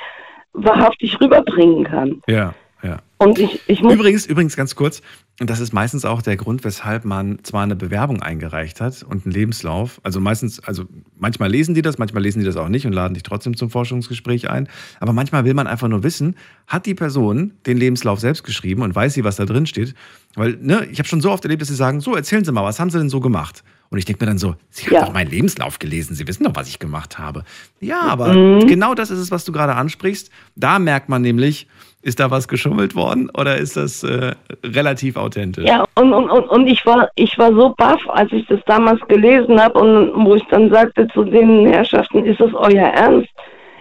wahrhaftig 0.54 1.20
rüberbringen 1.20 1.84
kann. 1.84 2.20
Ja, 2.26 2.52
ja. 2.82 2.98
Und 3.18 3.38
ich, 3.38 3.60
ich 3.68 3.80
muss 3.80 3.94
Übrigens, 3.94 4.26
übrigens 4.26 4.56
ganz 4.56 4.74
kurz, 4.74 5.02
und 5.42 5.50
das 5.50 5.58
ist 5.58 5.72
meistens 5.72 6.04
auch 6.04 6.22
der 6.22 6.36
Grund, 6.36 6.62
weshalb 6.62 7.04
man 7.04 7.40
zwar 7.42 7.64
eine 7.64 7.74
Bewerbung 7.74 8.22
eingereicht 8.22 8.80
hat 8.80 9.02
und 9.02 9.26
einen 9.26 9.34
Lebenslauf. 9.34 10.00
Also 10.04 10.20
meistens, 10.20 10.60
also 10.60 10.84
manchmal 11.18 11.50
lesen 11.50 11.74
die 11.74 11.82
das, 11.82 11.98
manchmal 11.98 12.22
lesen 12.22 12.38
die 12.38 12.44
das 12.44 12.56
auch 12.56 12.68
nicht 12.68 12.86
und 12.86 12.92
laden 12.92 13.14
dich 13.14 13.24
trotzdem 13.24 13.56
zum 13.56 13.68
Forschungsgespräch 13.68 14.48
ein. 14.48 14.68
Aber 15.00 15.12
manchmal 15.12 15.44
will 15.44 15.54
man 15.54 15.66
einfach 15.66 15.88
nur 15.88 16.04
wissen, 16.04 16.36
hat 16.68 16.86
die 16.86 16.94
Person 16.94 17.54
den 17.66 17.76
Lebenslauf 17.76 18.20
selbst 18.20 18.44
geschrieben 18.44 18.82
und 18.82 18.94
weiß 18.94 19.14
sie, 19.14 19.24
was 19.24 19.34
da 19.34 19.44
drin 19.44 19.66
steht? 19.66 19.96
Weil, 20.36 20.58
ne, 20.60 20.86
ich 20.92 21.00
habe 21.00 21.08
schon 21.08 21.20
so 21.20 21.32
oft 21.32 21.44
erlebt, 21.44 21.60
dass 21.60 21.70
sie 21.70 21.74
sagen, 21.74 22.00
so, 22.00 22.14
erzählen 22.14 22.44
Sie 22.44 22.52
mal, 22.52 22.62
was 22.62 22.78
haben 22.78 22.90
Sie 22.90 22.98
denn 22.98 23.10
so 23.10 23.18
gemacht? 23.18 23.64
Und 23.92 23.98
ich 23.98 24.06
denke 24.06 24.24
mir 24.24 24.30
dann 24.30 24.38
so, 24.38 24.54
Sie 24.70 24.86
haben 24.86 24.94
Ja. 24.94 25.04
doch 25.04 25.12
meinen 25.12 25.30
Lebenslauf 25.30 25.78
gelesen, 25.78 26.14
Sie 26.16 26.26
wissen 26.26 26.44
doch, 26.44 26.56
was 26.56 26.66
ich 26.68 26.78
gemacht 26.78 27.18
habe. 27.18 27.44
Ja, 27.80 28.00
aber 28.00 28.32
Mhm. 28.32 28.66
genau 28.66 28.94
das 28.94 29.10
ist 29.10 29.18
es, 29.18 29.30
was 29.30 29.44
du 29.44 29.52
gerade 29.52 29.74
ansprichst. 29.74 30.30
Da 30.56 30.78
merkt 30.78 31.10
man 31.10 31.20
nämlich, 31.20 31.66
ist 32.00 32.18
da 32.18 32.30
was 32.30 32.48
geschummelt 32.48 32.94
worden 32.96 33.30
oder 33.36 33.58
ist 33.58 33.76
das 33.76 34.02
äh, 34.02 34.32
relativ 34.64 35.16
authentisch? 35.16 35.66
Ja, 35.68 35.84
und, 35.94 36.12
und, 36.12 36.30
und, 36.30 36.44
und 36.48 36.66
ich 36.66 36.84
war 36.86 37.08
ich 37.16 37.36
war 37.38 37.52
so 37.54 37.74
baff, 37.76 38.00
als 38.08 38.32
ich 38.32 38.46
das 38.46 38.60
damals 38.66 38.98
gelesen 39.08 39.60
habe 39.60 39.78
und 39.78 40.24
wo 40.24 40.34
ich 40.34 40.42
dann 40.50 40.70
sagte 40.70 41.06
zu 41.08 41.22
den 41.24 41.66
Herrschaften, 41.66 42.24
ist 42.24 42.40
das 42.40 42.52
euer 42.54 42.86
Ernst? 42.88 43.28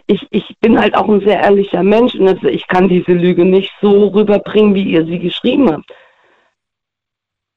Ich, 0.08 0.28
ich 0.32 0.44
bin 0.60 0.78
halt 0.78 0.94
auch 0.94 1.08
ein 1.08 1.22
sehr 1.22 1.40
ehrlicher 1.40 1.84
Mensch 1.84 2.16
und 2.16 2.28
also 2.28 2.48
ich 2.48 2.68
kann 2.68 2.90
diese 2.90 3.14
Lüge 3.14 3.46
nicht 3.46 3.72
so 3.82 4.08
rüberbringen, 4.10 4.76
wie 4.76 4.84
ihr 4.84 5.06
sie 5.06 5.20
geschrieben 5.20 5.72
habt. 5.72 5.90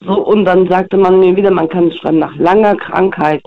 So, 0.04 0.20
und 0.22 0.44
dann 0.44 0.68
sagte 0.68 0.96
man 0.96 1.20
mir 1.20 1.34
wieder, 1.36 1.50
man 1.50 1.68
kann 1.68 1.90
schreiben, 1.92 2.18
nach 2.18 2.34
langer 2.36 2.76
Krankheit. 2.76 3.42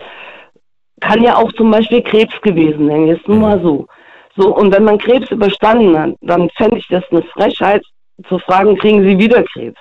Kann 1.02 1.22
ja 1.22 1.36
auch 1.36 1.52
zum 1.54 1.70
Beispiel 1.70 2.02
Krebs 2.02 2.34
gewesen 2.42 2.88
sein, 2.88 3.08
jetzt 3.08 3.28
nur 3.28 3.38
mal 3.38 3.62
so. 3.62 3.88
So, 4.36 4.56
und 4.56 4.74
wenn 4.74 4.84
man 4.84 4.98
Krebs 4.98 5.30
überstanden 5.32 5.98
hat, 5.98 6.16
dann 6.22 6.50
fände 6.58 6.78
ich 6.78 6.88
das 6.88 7.04
eine 7.12 7.24
Frechheit, 7.24 7.84
zu 8.28 8.40
fragen, 8.40 8.76
kriegen 8.78 9.04
Sie 9.04 9.18
wieder 9.18 9.44
Krebs? 9.44 9.80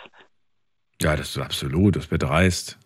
Ja, 1.00 1.16
das 1.16 1.30
ist 1.30 1.38
absolut, 1.38 1.96
das 1.96 2.10
wird 2.10 2.22
dreist. 2.22 2.78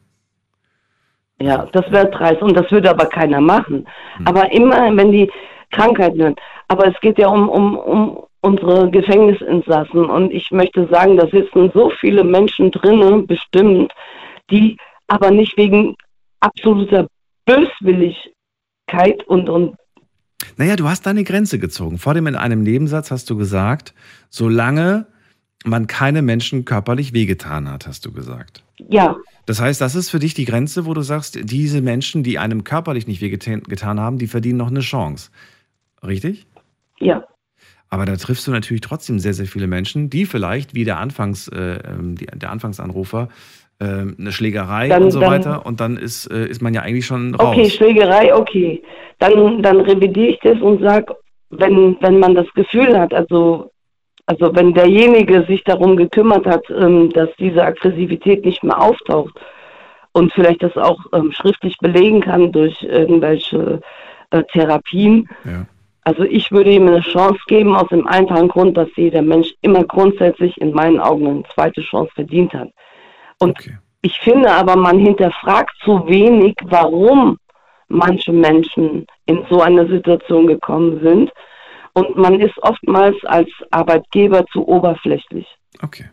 Ja, 1.41 1.67
das 1.73 1.91
wäre 1.91 2.11
dreist 2.11 2.43
und 2.43 2.55
das 2.55 2.71
würde 2.71 2.91
aber 2.91 3.07
keiner 3.07 3.41
machen. 3.41 3.89
Aber 4.25 4.53
immer, 4.53 4.95
wenn 4.97 5.11
die 5.11 5.31
Krankheit 5.71 6.17
wird. 6.17 6.39
Aber 6.69 6.87
es 6.87 7.01
geht 7.01 7.19
ja 7.19 7.29
um, 7.29 7.49
um, 7.49 7.79
um 7.79 8.25
unsere 8.43 8.91
Gefängnisinsassen 8.91 10.07
und 10.07 10.33
ich 10.33 10.51
möchte 10.51 10.89
sagen, 10.89 11.17
da 11.17 11.27
sitzen 11.29 11.71
so 11.75 11.91
viele 12.01 12.25
Menschen 12.25 12.71
drinnen, 12.71 13.27
bestimmt, 13.27 13.93
die 14.51 14.77
aber 15.09 15.31
nicht 15.31 15.57
wegen 15.57 15.97
absoluter 16.41 17.07
Böswilligkeit 17.45 19.23
und, 19.27 19.49
und 19.49 19.77
Naja, 20.57 20.77
du 20.77 20.89
hast 20.89 21.05
deine 21.07 21.25
Grenze 21.25 21.59
gezogen. 21.59 21.99
Vor 21.99 22.15
dem 22.15 22.27
in 22.27 22.37
einem 22.37 22.63
Nebensatz 22.63 23.11
hast 23.11 23.29
du 23.29 23.37
gesagt, 23.37 23.95
solange 24.31 25.07
man 25.65 25.87
keine 25.87 26.23
Menschen 26.23 26.65
körperlich 26.65 27.13
wehgetan 27.13 27.71
hat, 27.71 27.87
hast 27.87 28.07
du 28.07 28.13
gesagt. 28.13 28.65
ja, 28.79 29.17
Das 29.45 29.61
heißt, 29.61 29.81
das 29.81 29.95
ist 29.95 30.09
für 30.09 30.19
dich 30.19 30.33
die 30.33 30.47
Grenze, 30.47 30.87
wo 30.87 30.95
du 30.95 31.03
sagst, 31.03 31.39
diese 31.43 31.83
Menschen, 31.83 32.23
die 32.23 32.39
einem 32.39 32.65
körperlich 32.65 33.07
nicht 33.07 33.21
wehgetan 33.21 33.63
getan 33.65 34.01
haben, 34.01 34.17
die 34.17 34.27
verdienen 34.27 34.57
noch 34.57 34.71
eine 34.71 34.81
Chance. 34.81 35.31
Richtig? 36.03 36.47
ja, 36.99 37.25
Aber 37.91 38.05
da 38.05 38.17
triffst 38.17 38.47
du 38.47 38.53
natürlich 38.53 38.81
trotzdem 38.83 39.19
sehr, 39.19 39.35
sehr 39.35 39.47
viele 39.47 39.67
Menschen, 39.67 40.11
die 40.11 40.25
vielleicht, 40.25 40.75
wie 40.75 40.85
der, 40.85 40.99
Anfangs, 40.99 41.49
äh, 41.49 41.81
ähm, 41.85 42.15
die, 42.15 42.27
der 42.27 42.51
Anfangsanrufer, 42.51 43.29
äh, 43.81 43.85
eine 43.85 44.31
Schlägerei 44.31 44.89
Dann- 44.89 45.05
und 45.05 45.11
so 45.11 45.21
dann- 45.21 45.31
weiter. 45.31 45.67
Und 45.67 45.81
dann 45.81 45.97
ist, 45.97 46.27
äh, 46.31 46.47
ist 46.47 46.63
man 46.63 46.73
ja 46.73 46.83
eigentlich 46.83 47.07
schon 47.07 47.35
raus. 47.35 47.57
Okay, 47.57 47.69
Schlägerei, 47.69 48.35
okay. 48.35 48.83
Dann, 49.19 49.63
dann 49.63 49.81
revidiere 49.81 50.29
ich 50.29 50.39
das 50.41 50.61
und 50.61 50.81
sage, 50.81 51.15
wenn, 51.51 51.97
wenn 52.01 52.21
man 52.21 52.35
das 52.37 52.47
Gefühl 52.55 52.97
hat, 52.99 53.13
also, 53.13 53.73
also 54.27 54.55
wenn 54.55 54.73
derjenige 54.73 55.45
sich 55.47 55.65
darum 55.65 55.97
gekümmert 55.97 56.47
hat, 56.47 56.63
ähm, 56.71 57.11
dass 57.11 57.29
diese 57.41 57.65
Aggressivität 57.65 58.45
nicht 58.45 58.63
mehr 58.63 58.81
auftaucht 58.81 59.35
und 60.13 60.33
vielleicht 60.33 60.63
das 60.63 60.77
auch 60.77 61.01
ähm, 61.13 61.33
schriftlich 61.33 61.77
belegen 61.79 62.21
kann 62.21 62.53
durch 62.53 62.81
irgendwelche 62.83 63.81
äh, 64.31 64.43
Therapien. 64.53 65.29
Ja. 65.45 65.67
Also 66.11 66.25
ich 66.25 66.51
würde 66.51 66.73
ihm 66.73 66.89
eine 66.89 67.03
Chance 67.03 67.39
geben, 67.47 67.77
aus 67.77 67.89
dem 67.89 68.05
einfachen 68.09 68.49
Grund, 68.49 68.77
dass 68.77 68.89
jeder 68.97 69.23
Mensch 69.23 69.55
immer 69.61 69.85
grundsätzlich 69.85 70.61
in 70.61 70.73
meinen 70.73 70.99
Augen 70.99 71.29
eine 71.29 71.43
zweite 71.55 71.83
Chance 71.83 72.11
verdient 72.17 72.53
hat. 72.53 72.69
Und 73.39 73.57
ich 74.03 74.19
finde 74.19 74.51
aber, 74.51 74.75
man 74.75 74.99
hinterfragt 74.99 75.71
zu 75.85 76.05
wenig, 76.09 76.57
warum 76.65 77.39
manche 77.87 78.33
Menschen 78.33 79.07
in 79.27 79.47
so 79.49 79.61
eine 79.61 79.87
Situation 79.87 80.49
gekommen 80.49 80.99
sind. 81.01 81.31
Und 81.93 82.17
man 82.17 82.41
ist 82.41 82.59
oftmals 82.63 83.15
als 83.27 83.49
Arbeitgeber 83.71 84.45
zu 84.47 84.67
oberflächlich. 84.67 85.47
Okay. 85.81 86.07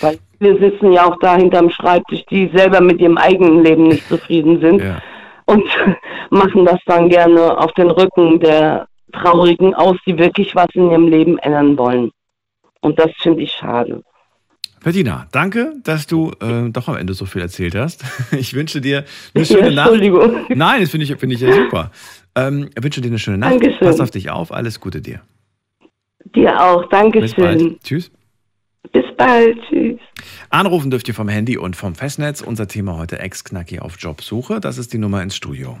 Weil 0.00 0.18
wir 0.40 0.58
sitzen 0.58 0.90
ja 0.90 1.06
auch 1.06 1.16
da 1.20 1.36
hinterm 1.36 1.70
Schreibtisch, 1.70 2.26
die 2.26 2.50
selber 2.52 2.80
mit 2.80 3.00
ihrem 3.00 3.18
eigenen 3.18 3.62
Leben 3.62 3.84
nicht 3.84 4.08
zufrieden 4.08 4.60
sind 4.60 4.82
und 5.48 5.64
machen 6.30 6.64
das 6.64 6.78
dann 6.86 7.08
gerne 7.08 7.58
auf 7.58 7.72
den 7.72 7.90
Rücken 7.90 8.38
der 8.40 8.86
Traurigen 9.12 9.74
aus, 9.74 9.96
die 10.06 10.16
wirklich 10.18 10.54
was 10.54 10.68
in 10.74 10.90
ihrem 10.90 11.08
Leben 11.08 11.38
ändern 11.38 11.76
wollen. 11.78 12.10
Und 12.80 12.98
das 12.98 13.10
finde 13.20 13.42
ich 13.42 13.52
schade. 13.52 14.02
Bettina, 14.84 15.26
danke, 15.32 15.74
dass 15.82 16.06
du 16.06 16.30
äh, 16.40 16.68
doch 16.70 16.88
am 16.88 16.96
Ende 16.96 17.14
so 17.14 17.24
viel 17.24 17.42
erzählt 17.42 17.74
hast. 17.74 18.04
Ich 18.38 18.54
wünsche 18.54 18.80
dir 18.80 19.04
eine 19.34 19.44
schöne 19.44 19.72
Nacht. 19.72 19.88
Entschuldigung. 19.88 20.46
Nein, 20.50 20.82
das 20.82 20.90
finde 20.90 21.04
ich, 21.04 21.16
finde 21.16 21.34
ich 21.34 21.40
ja 21.40 21.52
super. 21.52 21.90
Ähm, 22.36 22.68
ich 22.76 22.84
wünsche 22.84 23.00
dir 23.00 23.08
eine 23.08 23.18
schöne 23.18 23.38
Nacht. 23.38 23.52
Dankeschön. 23.52 23.88
Pass 23.88 24.00
auf 24.00 24.10
dich 24.10 24.30
auf. 24.30 24.52
Alles 24.52 24.78
Gute 24.78 25.00
dir. 25.00 25.20
Dir 26.36 26.62
auch. 26.62 26.82
Bis 26.82 26.90
Dankeschön. 26.90 27.44
bald. 27.44 27.82
Tschüss. 27.82 28.10
Bis 28.92 29.04
bald. 29.16 29.58
Tschüss. 29.68 30.00
Anrufen 30.50 30.90
dürft 30.90 31.08
ihr 31.08 31.14
vom 31.14 31.28
Handy 31.28 31.58
und 31.58 31.76
vom 31.76 31.94
Festnetz. 31.94 32.40
Unser 32.40 32.68
Thema 32.68 32.96
heute 32.96 33.18
Ex-Knacki 33.18 33.80
auf 33.80 33.96
Jobsuche. 33.98 34.60
Das 34.60 34.78
ist 34.78 34.92
die 34.92 34.98
Nummer 34.98 35.22
ins 35.22 35.36
Studio. 35.36 35.80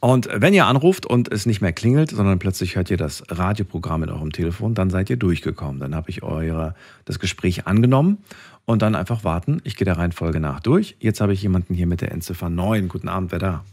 Und 0.00 0.28
wenn 0.32 0.54
ihr 0.54 0.66
anruft 0.66 1.06
und 1.06 1.32
es 1.32 1.44
nicht 1.44 1.60
mehr 1.60 1.72
klingelt, 1.72 2.10
sondern 2.10 2.38
plötzlich 2.38 2.76
hört 2.76 2.90
ihr 2.90 2.96
das 2.96 3.24
Radioprogramm 3.28 4.04
in 4.04 4.10
eurem 4.10 4.30
Telefon, 4.30 4.74
dann 4.74 4.90
seid 4.90 5.10
ihr 5.10 5.16
durchgekommen. 5.16 5.80
Dann 5.80 5.94
habe 5.94 6.10
ich 6.10 6.22
eure, 6.22 6.74
das 7.04 7.18
Gespräch 7.18 7.66
angenommen 7.66 8.18
und 8.64 8.82
dann 8.82 8.94
einfach 8.94 9.24
warten. 9.24 9.60
Ich 9.64 9.76
gehe 9.76 9.84
der 9.84 9.98
Reihenfolge 9.98 10.38
nach 10.38 10.60
durch. 10.60 10.96
Jetzt 11.00 11.20
habe 11.20 11.32
ich 11.32 11.42
jemanden 11.42 11.74
hier 11.74 11.88
mit 11.88 12.00
der 12.00 12.12
Endziffer 12.12 12.48
9. 12.48 12.88
Guten 12.88 13.08
Abend, 13.08 13.32
wer 13.32 13.40
da? 13.40 13.64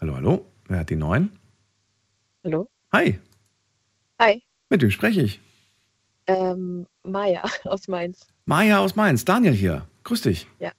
Hallo, 0.00 0.14
hallo. 0.14 0.46
Wer 0.68 0.80
hat 0.80 0.90
die 0.90 0.96
9? 0.96 1.30
Hallo? 2.44 2.68
Hi, 2.92 3.18
Hi. 4.18 4.42
mit 4.70 4.82
wem 4.82 4.90
spreche 4.90 5.22
ich? 5.22 5.40
Ähm, 6.26 6.86
Maja 7.04 7.44
aus 7.64 7.86
Mainz. 7.86 8.26
Maja 8.44 8.78
aus 8.78 8.94
Mainz, 8.94 9.24
Daniel 9.24 9.52
hier. 9.54 9.88
Grüß 10.04 10.22
dich. 10.22 10.46
Ja. 10.58 10.72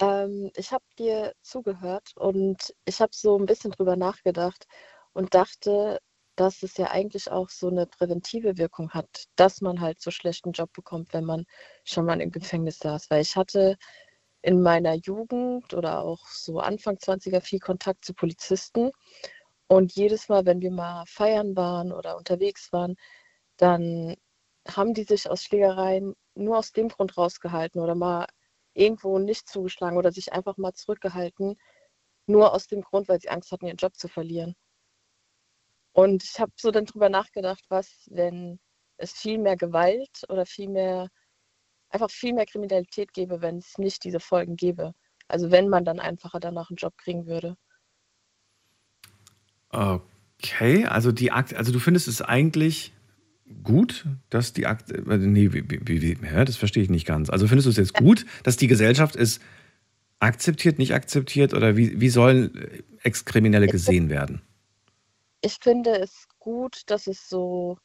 Ähm, 0.00 0.50
ich 0.56 0.72
habe 0.72 0.84
dir 0.98 1.34
zugehört 1.42 2.12
und 2.16 2.74
ich 2.84 3.00
habe 3.00 3.10
so 3.14 3.38
ein 3.38 3.46
bisschen 3.46 3.70
drüber 3.72 3.96
nachgedacht 3.96 4.66
und 5.12 5.34
dachte, 5.34 5.98
dass 6.36 6.62
es 6.62 6.76
ja 6.76 6.90
eigentlich 6.90 7.30
auch 7.30 7.48
so 7.50 7.68
eine 7.68 7.86
präventive 7.86 8.58
Wirkung 8.58 8.90
hat, 8.90 9.24
dass 9.36 9.60
man 9.60 9.80
halt 9.80 10.00
so 10.00 10.10
schlechten 10.12 10.52
Job 10.52 10.72
bekommt, 10.72 11.12
wenn 11.12 11.24
man 11.24 11.44
schon 11.84 12.04
mal 12.06 12.20
im 12.20 12.30
Gefängnis 12.30 12.78
saß. 12.78 13.10
Weil 13.10 13.22
ich 13.22 13.34
hatte 13.36 13.76
in 14.42 14.62
meiner 14.62 14.94
Jugend 14.94 15.74
oder 15.74 16.00
auch 16.00 16.26
so 16.28 16.60
Anfang 16.60 16.98
20er 16.98 17.40
viel 17.40 17.60
Kontakt 17.60 18.04
zu 18.04 18.14
Polizisten. 18.14 18.92
Und 19.68 19.94
jedes 19.94 20.28
Mal, 20.28 20.46
wenn 20.46 20.60
wir 20.62 20.70
mal 20.70 21.04
feiern 21.06 21.56
waren 21.56 21.92
oder 21.92 22.16
unterwegs 22.16 22.72
waren, 22.72 22.96
dann 23.58 24.16
haben 24.68 24.94
die 24.94 25.04
sich 25.04 25.30
aus 25.30 25.42
Schlägereien 25.42 26.14
nur 26.34 26.58
aus 26.58 26.72
dem 26.72 26.88
Grund 26.88 27.16
rausgehalten 27.18 27.80
oder 27.80 27.94
mal 27.94 28.26
irgendwo 28.74 29.18
nicht 29.18 29.48
zugeschlagen 29.48 29.98
oder 29.98 30.12
sich 30.12 30.32
einfach 30.32 30.56
mal 30.56 30.72
zurückgehalten, 30.74 31.56
nur 32.26 32.52
aus 32.54 32.66
dem 32.68 32.82
Grund, 32.82 33.08
weil 33.08 33.20
sie 33.20 33.30
Angst 33.30 33.52
hatten, 33.52 33.66
ihren 33.66 33.76
Job 33.76 33.96
zu 33.96 34.08
verlieren. 34.08 34.54
Und 35.92 36.22
ich 36.24 36.38
habe 36.40 36.52
so 36.56 36.70
dann 36.70 36.84
drüber 36.86 37.08
nachgedacht, 37.08 37.64
was, 37.68 38.06
wenn 38.10 38.58
es 38.98 39.12
viel 39.12 39.38
mehr 39.38 39.56
Gewalt 39.56 40.24
oder 40.28 40.46
viel 40.46 40.68
mehr, 40.68 41.08
einfach 41.90 42.10
viel 42.10 42.34
mehr 42.34 42.46
Kriminalität 42.46 43.12
gäbe, 43.12 43.42
wenn 43.42 43.58
es 43.58 43.78
nicht 43.78 44.04
diese 44.04 44.20
Folgen 44.20 44.56
gäbe. 44.56 44.94
Also 45.28 45.50
wenn 45.50 45.68
man 45.68 45.84
dann 45.84 46.00
einfacher 46.00 46.40
danach 46.40 46.70
einen 46.70 46.76
Job 46.76 46.96
kriegen 46.98 47.26
würde. 47.26 47.56
Okay, 49.70 50.86
also 50.86 51.12
die 51.12 51.32
Akt, 51.32 51.54
also 51.54 51.72
du 51.72 51.78
findest 51.78 52.08
es 52.08 52.22
eigentlich 52.22 52.92
gut, 53.62 54.06
dass 54.30 54.52
die 54.52 54.66
Akt, 54.66 54.90
äh, 54.92 55.16
nee, 55.18 55.52
wie, 55.52 55.64
wie, 55.68 56.02
wie, 56.02 56.44
das 56.44 56.56
verstehe 56.56 56.82
ich 56.82 56.90
nicht 56.90 57.06
ganz. 57.06 57.30
Also 57.30 57.46
findest 57.46 57.66
du 57.66 57.70
es 57.70 57.76
jetzt 57.76 57.94
gut, 57.94 58.26
dass 58.42 58.56
die 58.56 58.66
Gesellschaft 58.66 59.16
es 59.16 59.40
akzeptiert, 60.20 60.78
nicht 60.78 60.94
akzeptiert 60.94 61.54
oder 61.54 61.76
wie, 61.76 62.00
wie 62.00 62.08
sollen 62.08 62.82
Ex-Kriminelle 63.02 63.68
gesehen 63.68 64.08
werden? 64.08 64.42
Ich 65.40 65.58
finde 65.60 65.98
es 65.98 66.26
gut, 66.38 66.82
dass 66.86 67.06
es 67.06 67.28
so, 67.28 67.78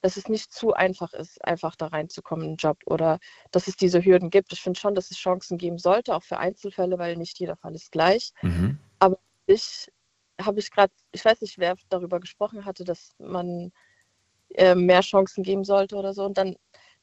dass 0.00 0.16
es 0.16 0.28
nicht 0.28 0.52
zu 0.52 0.72
einfach 0.72 1.12
ist, 1.12 1.44
einfach 1.44 1.76
da 1.76 1.88
reinzukommen 1.88 2.44
in 2.44 2.50
einen 2.50 2.56
Job 2.56 2.78
oder 2.86 3.18
dass 3.50 3.68
es 3.68 3.76
diese 3.76 4.04
Hürden 4.04 4.30
gibt. 4.30 4.52
Ich 4.52 4.60
finde 4.60 4.80
schon, 4.80 4.94
dass 4.94 5.10
es 5.10 5.18
Chancen 5.18 5.58
geben 5.58 5.78
sollte, 5.78 6.14
auch 6.14 6.22
für 6.22 6.38
Einzelfälle, 6.38 6.98
weil 6.98 7.16
nicht 7.16 7.38
jeder 7.38 7.56
Fall 7.56 7.74
ist 7.74 7.92
gleich. 7.92 8.32
Mhm. 8.42 8.78
Aber 8.98 9.18
ich 9.46 9.88
habe 10.40 10.60
ich 10.60 10.70
gerade, 10.70 10.92
ich 11.12 11.24
weiß 11.24 11.40
nicht, 11.40 11.58
wer 11.58 11.76
darüber 11.88 12.20
gesprochen 12.20 12.64
hatte, 12.64 12.84
dass 12.84 13.10
man 13.18 13.72
äh, 14.54 14.74
mehr 14.74 15.00
Chancen 15.00 15.42
geben 15.42 15.64
sollte 15.64 15.96
oder 15.96 16.12
so. 16.14 16.24
Und 16.24 16.38
dann 16.38 16.56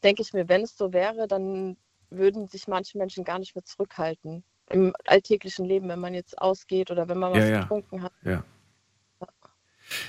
denke 0.04 0.22
ich 0.22 0.34
mir, 0.34 0.50
wenn 0.50 0.64
es 0.64 0.76
so 0.78 0.94
wäre, 0.94 1.28
dann 1.28 1.78
würden 2.10 2.48
sich 2.48 2.68
manche 2.68 2.98
Menschen 2.98 3.24
gar 3.24 3.40
nicht 3.40 3.56
mehr 3.56 3.64
zurückhalten 3.64 4.44
im 4.70 4.94
alltäglichen 5.06 5.66
Leben, 5.66 5.90
wenn 5.90 6.00
man 6.00 6.14
jetzt 6.14 6.38
ausgeht 6.38 6.92
oder 6.92 7.08
wenn 7.10 7.18
man 7.18 7.32
was 7.34 7.40
Ja, 7.40 7.50
ja. 7.50 7.62
getrunken 7.62 8.04
hat. 8.04 8.14
Ja. 8.24 8.44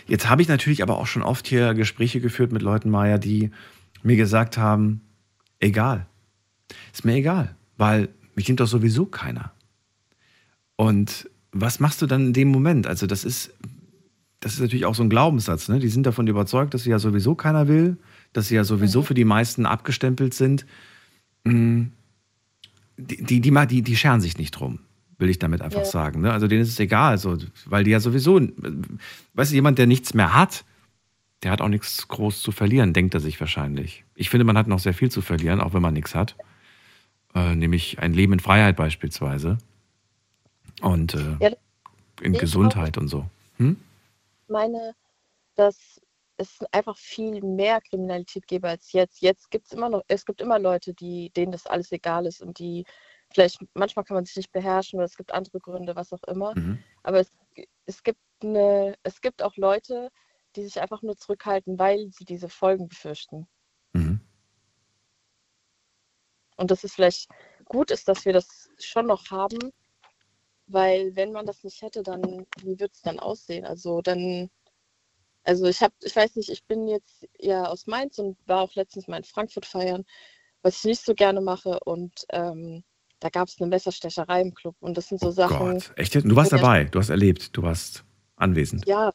Jetzt 0.06 0.28
habe 0.28 0.42
ich 0.42 0.48
natürlich 0.48 0.82
aber 0.82 0.98
auch 0.98 1.06
schon 1.06 1.22
oft 1.22 1.46
hier 1.46 1.74
Gespräche 1.74 2.20
geführt 2.20 2.52
mit 2.52 2.62
Leuten, 2.62 2.90
Maya, 2.90 3.18
die 3.18 3.50
mir 4.02 4.16
gesagt 4.16 4.56
haben, 4.56 5.00
egal. 5.58 6.06
Ist 6.92 7.04
mir 7.04 7.14
egal, 7.14 7.56
weil 7.76 8.08
mich 8.34 8.46
nimmt 8.48 8.60
doch 8.60 8.66
sowieso 8.66 9.06
keiner. 9.06 9.52
Und 10.76 11.28
was 11.52 11.80
machst 11.80 12.02
du 12.02 12.06
dann 12.06 12.26
in 12.28 12.32
dem 12.32 12.48
Moment? 12.48 12.86
Also 12.86 13.06
das 13.06 13.24
ist, 13.24 13.52
das 14.40 14.54
ist 14.54 14.60
natürlich 14.60 14.86
auch 14.86 14.94
so 14.94 15.02
ein 15.02 15.10
Glaubenssatz. 15.10 15.68
Ne? 15.68 15.78
Die 15.78 15.88
sind 15.88 16.04
davon 16.06 16.26
überzeugt, 16.26 16.74
dass 16.74 16.84
sie 16.84 16.90
ja 16.90 16.98
sowieso 16.98 17.34
keiner 17.34 17.68
will, 17.68 17.98
dass 18.32 18.48
sie 18.48 18.54
ja 18.56 18.64
sowieso 18.64 19.02
für 19.02 19.14
die 19.14 19.24
meisten 19.24 19.66
abgestempelt 19.66 20.34
sind. 20.34 20.66
Mm, 21.44 21.84
Die, 22.96 23.40
die, 23.40 23.40
die, 23.40 23.82
die 23.82 23.96
scheren 23.96 24.20
sich 24.20 24.36
nicht 24.38 24.52
drum, 24.52 24.78
will 25.18 25.28
ich 25.30 25.38
damit 25.38 25.60
einfach 25.62 25.80
Ja. 25.80 25.84
sagen. 25.84 26.20
Ne? 26.20 26.32
Also 26.32 26.46
denen 26.46 26.62
ist 26.62 26.68
es 26.70 26.78
egal, 26.80 27.18
so, 27.18 27.36
weil 27.66 27.84
die 27.84 27.90
ja 27.90 28.00
sowieso, 28.00 28.40
weißt 29.34 29.50
du, 29.50 29.54
jemand, 29.54 29.78
der 29.78 29.86
nichts 29.86 30.14
mehr 30.14 30.34
hat, 30.34 30.64
der 31.42 31.50
hat 31.50 31.60
auch 31.60 31.68
nichts 31.68 32.06
groß 32.08 32.40
zu 32.42 32.52
verlieren, 32.52 32.92
denkt 32.92 33.14
er 33.14 33.20
sich 33.20 33.40
wahrscheinlich. 33.40 34.04
Ich 34.14 34.30
finde, 34.30 34.44
man 34.44 34.56
hat 34.56 34.68
noch 34.68 34.78
sehr 34.78 34.94
viel 34.94 35.10
zu 35.10 35.20
verlieren, 35.22 35.60
auch 35.60 35.74
wenn 35.74 35.82
man 35.82 35.94
nichts 35.94 36.14
hat. 36.14 36.36
Äh, 37.34 37.56
nämlich 37.56 37.98
ein 37.98 38.12
Leben 38.14 38.34
in 38.34 38.40
Freiheit 38.40 38.76
beispielsweise. 38.76 39.58
Und 40.82 41.14
äh, 41.14 41.36
Ja, 41.40 41.50
in 42.20 42.34
Gesundheit 42.34 42.98
und 42.98 43.08
so. 43.08 43.26
Hm? 43.56 43.76
meine, 44.52 44.94
dass 45.56 46.00
es 46.36 46.60
einfach 46.70 46.96
viel 46.96 47.42
mehr 47.42 47.80
Kriminalität 47.80 48.46
gäbe 48.46 48.68
als 48.68 48.92
jetzt. 48.92 49.20
Jetzt 49.20 49.50
gibt 49.50 49.66
es 49.66 49.72
immer 49.72 49.88
noch, 49.88 50.02
es 50.08 50.24
gibt 50.24 50.40
immer 50.40 50.58
Leute, 50.58 50.94
die, 50.94 51.30
denen 51.30 51.52
das 51.52 51.66
alles 51.66 51.90
egal 51.92 52.26
ist 52.26 52.40
und 52.40 52.58
die 52.58 52.84
vielleicht, 53.32 53.58
manchmal 53.74 54.04
kann 54.04 54.14
man 54.14 54.24
sich 54.24 54.36
nicht 54.36 54.52
beherrschen 54.52 54.98
oder 54.98 55.06
es 55.06 55.16
gibt 55.16 55.32
andere 55.32 55.58
Gründe, 55.58 55.96
was 55.96 56.12
auch 56.12 56.22
immer. 56.24 56.54
Mhm. 56.56 56.82
Aber 57.02 57.20
es, 57.20 57.30
es 57.86 58.02
gibt 58.02 58.20
eine, 58.42 58.94
es 59.02 59.20
gibt 59.20 59.42
auch 59.42 59.56
Leute, 59.56 60.10
die 60.54 60.64
sich 60.64 60.80
einfach 60.80 61.02
nur 61.02 61.16
zurückhalten, 61.16 61.78
weil 61.78 62.10
sie 62.12 62.24
diese 62.24 62.48
Folgen 62.48 62.88
befürchten. 62.88 63.46
Mhm. 63.92 64.20
Und 66.56 66.70
dass 66.70 66.84
es 66.84 66.94
vielleicht 66.94 67.28
gut 67.64 67.90
ist, 67.90 68.08
dass 68.08 68.24
wir 68.24 68.32
das 68.32 68.68
schon 68.78 69.06
noch 69.06 69.30
haben, 69.30 69.72
weil 70.72 71.14
wenn 71.16 71.32
man 71.32 71.46
das 71.46 71.64
nicht 71.64 71.82
hätte, 71.82 72.02
dann 72.02 72.46
wie 72.62 72.78
wird 72.78 72.92
es 72.94 73.02
dann 73.02 73.18
aussehen? 73.18 73.64
Also 73.64 74.00
dann, 74.02 74.50
also 75.44 75.66
ich 75.66 75.80
habe, 75.82 75.94
ich 76.02 76.14
weiß 76.14 76.36
nicht, 76.36 76.50
ich 76.50 76.64
bin 76.64 76.88
jetzt 76.88 77.26
ja 77.38 77.66
aus 77.66 77.86
Mainz 77.86 78.18
und 78.18 78.36
war 78.46 78.60
auch 78.62 78.74
letztens 78.74 79.08
mal 79.08 79.18
in 79.18 79.24
Frankfurt 79.24 79.66
feiern, 79.66 80.04
was 80.62 80.78
ich 80.78 80.84
nicht 80.84 81.04
so 81.04 81.14
gerne 81.14 81.40
mache 81.40 81.78
und 81.84 82.24
ähm, 82.30 82.84
da 83.20 83.28
gab 83.28 83.48
es 83.48 83.60
eine 83.60 83.68
Messerstecherei 83.68 84.40
im 84.40 84.54
Club 84.54 84.74
und 84.80 84.96
das 84.96 85.08
sind 85.08 85.20
so 85.20 85.30
Sachen. 85.30 85.78
Gott, 85.78 85.92
echt? 85.96 86.14
Du 86.14 86.34
warst 86.34 86.52
dabei, 86.52 86.84
du 86.84 86.98
hast 86.98 87.10
erlebt, 87.10 87.56
du 87.56 87.62
warst 87.62 88.04
anwesend. 88.36 88.86
Ja, 88.86 89.12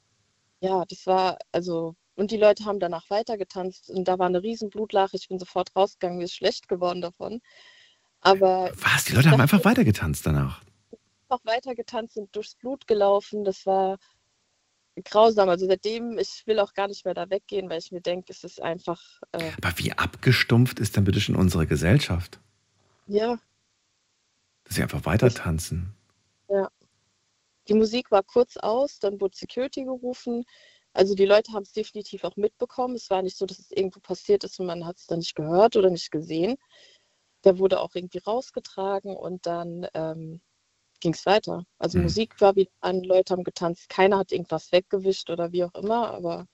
ja, 0.61 0.85
das 0.88 1.05
war, 1.05 1.38
also, 1.51 1.95
und 2.15 2.31
die 2.31 2.38
Leute 2.38 2.65
haben 2.65 2.79
danach 2.79 3.09
weitergetanzt 3.09 3.89
und 3.89 4.07
da 4.07 4.17
war 4.17 4.27
eine 4.27 4.41
riesen 4.41 4.69
Blutlache. 4.69 5.17
Ich 5.17 5.27
bin 5.27 5.39
sofort 5.39 5.75
rausgegangen, 5.75 6.17
mir 6.17 6.23
ist 6.23 6.35
schlecht 6.35 6.67
geworden 6.67 7.01
davon. 7.01 7.41
Aber 8.21 8.71
Was? 8.81 9.05
Die 9.05 9.13
Leute 9.13 9.29
haben 9.29 9.41
einfach 9.41 9.63
weitergetanzt 9.63 10.25
danach. 10.25 10.61
Einfach 11.30 11.45
weitergetanzt 11.45 12.16
sind 12.16 12.36
durchs 12.36 12.56
Blut 12.56 12.88
gelaufen. 12.88 13.44
Das 13.44 13.66
war 13.66 13.98
grausam. 15.04 15.49
Also 15.49 15.68
seitdem, 15.68 16.18
ich 16.18 16.44
will 16.45 16.60
auch 16.60 16.74
gar 16.74 16.88
nicht 16.88 17.06
mehr 17.06 17.14
da 17.14 17.30
weggehen, 17.30 17.70
weil 17.70 17.80
ich 17.80 17.91
mir 17.91 18.02
denke, 18.02 18.32
es 18.32 18.44
ist 18.44 18.62
einfach, 18.62 19.02
äh, 19.34 19.54
Aber 19.62 19.78
wie 19.78 19.91
abgestumpft 19.94 20.80
ist 20.80 20.95
denn 20.95 21.04
bitte 21.04 21.22
schon 21.22 21.36
unsere 21.36 21.68
Gesellschaft? 21.68 22.40
ja, 23.08 23.40
Dass 24.66 24.76
sie 24.76 24.84
einfach 24.84 25.06
weiter 25.06 25.30
tanzen. 25.34 25.94
ja. 26.49 26.70
Die 27.68 27.74
Musik 27.74 28.12
war 28.12 28.24
kurz 28.24 28.58
aus, 28.58 28.99
dann 28.99 29.20
wurde 29.22 29.36
Security 29.38 29.84
gerufen. 29.84 30.45
Also 30.94 31.16
die 31.16 31.26
Leute 31.26 31.52
haben 31.54 31.64
es 31.64 31.74
definitiv 31.74 32.24
auch 32.24 32.36
mitbekommen. 32.38 32.95
Es 32.95 33.10
war 33.10 33.22
nicht 33.22 33.38
so, 33.38 33.45
dass 33.45 33.60
es 33.60 33.72
irgendwo 33.72 33.99
passiert 33.99 34.44
ist 34.44 34.60
und 34.60 34.68
man 34.68 34.86
hat 34.86 34.98
es 34.98 35.06
dann 35.08 35.20
nicht 35.20 35.36
gehört 35.36 35.76
oder 35.76 35.90
nicht 35.90 36.12
gesehen. 36.12 36.58
Der 37.44 37.60
wurde 37.60 37.80
auch 37.82 37.94
irgendwie 37.95 38.20
rausgetragen 38.20 39.16
und 39.16 39.45
dann 39.45 39.88
ähm, 39.94 40.41
ging 40.99 41.14
es 41.14 41.26
weiter. 41.26 41.64
Also 41.80 41.98
Mhm. 41.98 42.06
Musik 42.06 42.40
war 42.40 42.56
wieder 42.56 42.72
an, 42.82 43.03
Leute 43.03 43.34
haben 43.34 43.44
getanzt, 43.44 43.90
keiner 43.90 44.19
hat 44.19 44.32
irgendwas 44.32 44.72
weggewischt 44.72 45.30
oder 45.30 45.52
wie 45.52 45.64
auch 45.64 45.76
immer, 45.76 46.14
aber 46.14 46.45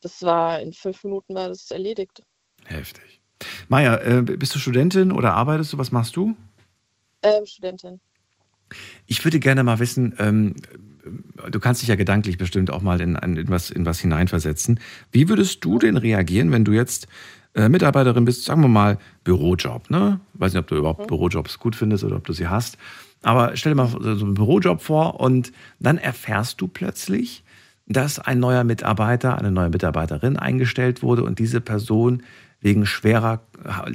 das 0.00 0.22
war 0.22 0.60
in 0.60 0.72
fünf 0.72 1.04
Minuten 1.04 1.34
war 1.34 1.48
das 1.48 1.70
erledigt. 1.70 2.22
Heftig. 2.66 3.20
Maja, 3.68 3.96
äh, 3.96 4.22
bist 4.22 4.54
du 4.54 4.58
Studentin 4.58 5.12
oder 5.12 5.34
arbeitest 5.34 5.72
du? 5.72 5.78
Was 5.78 5.92
machst 5.92 6.16
du? 6.16 6.36
Ähm, 7.22 7.46
Studentin. 7.46 8.00
Ich 9.06 9.24
würde 9.24 9.40
gerne 9.40 9.64
mal 9.64 9.78
wissen, 9.78 10.14
ähm, 10.18 10.54
du 11.50 11.60
kannst 11.60 11.82
dich 11.82 11.88
ja 11.88 11.96
gedanklich 11.96 12.38
bestimmt 12.38 12.70
auch 12.70 12.82
mal 12.82 13.00
in, 13.00 13.16
in, 13.16 13.48
was, 13.48 13.70
in 13.70 13.84
was 13.86 13.98
hineinversetzen. 13.98 14.78
Wie 15.10 15.28
würdest 15.28 15.64
du 15.64 15.78
denn 15.78 15.96
reagieren, 15.96 16.52
wenn 16.52 16.64
du 16.64 16.72
jetzt 16.72 17.08
äh, 17.54 17.68
Mitarbeiterin 17.68 18.24
bist, 18.24 18.44
sagen 18.44 18.62
wir 18.62 18.68
mal 18.68 18.98
Bürojob, 19.24 19.90
ne? 19.90 20.20
Weiß 20.34 20.52
nicht, 20.52 20.60
ob 20.60 20.68
du 20.68 20.76
überhaupt 20.76 21.06
Bürojobs 21.08 21.58
gut 21.58 21.74
findest 21.74 22.04
oder 22.04 22.16
ob 22.16 22.24
du 22.24 22.32
sie 22.32 22.46
hast. 22.46 22.78
Aber 23.22 23.56
stell 23.56 23.72
dir 23.72 23.76
mal 23.76 23.88
so 23.88 23.98
einen 23.98 24.34
Bürojob 24.34 24.80
vor 24.80 25.20
und 25.20 25.52
dann 25.78 25.98
erfährst 25.98 26.60
du 26.60 26.68
plötzlich, 26.68 27.44
dass 27.86 28.18
ein 28.18 28.38
neuer 28.38 28.64
Mitarbeiter, 28.64 29.38
eine 29.38 29.50
neue 29.50 29.68
Mitarbeiterin 29.68 30.36
eingestellt 30.36 31.02
wurde 31.02 31.24
und 31.24 31.38
diese 31.38 31.60
Person 31.60 32.22
wegen 32.60 32.86
schwerer, 32.86 33.40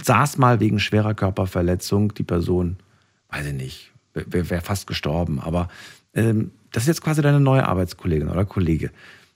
saß 0.04 0.38
mal 0.38 0.60
wegen 0.60 0.80
schwerer 0.80 1.14
Körperverletzung, 1.14 2.14
die 2.14 2.24
Person, 2.24 2.78
weiß 3.30 3.48
ich 3.48 3.54
nicht, 3.54 3.92
wäre 4.14 4.50
wär 4.50 4.62
fast 4.62 4.88
gestorben, 4.88 5.40
aber 5.40 5.70
ähm, 6.14 6.52
das 6.72 6.84
ist 6.84 6.88
jetzt 6.88 7.02
quasi 7.02 7.22
deine 7.22 7.40
neue 7.40 7.66
Arbeitskollegin 7.68 8.28
oder 8.28 8.46
Kollege. 8.46 8.92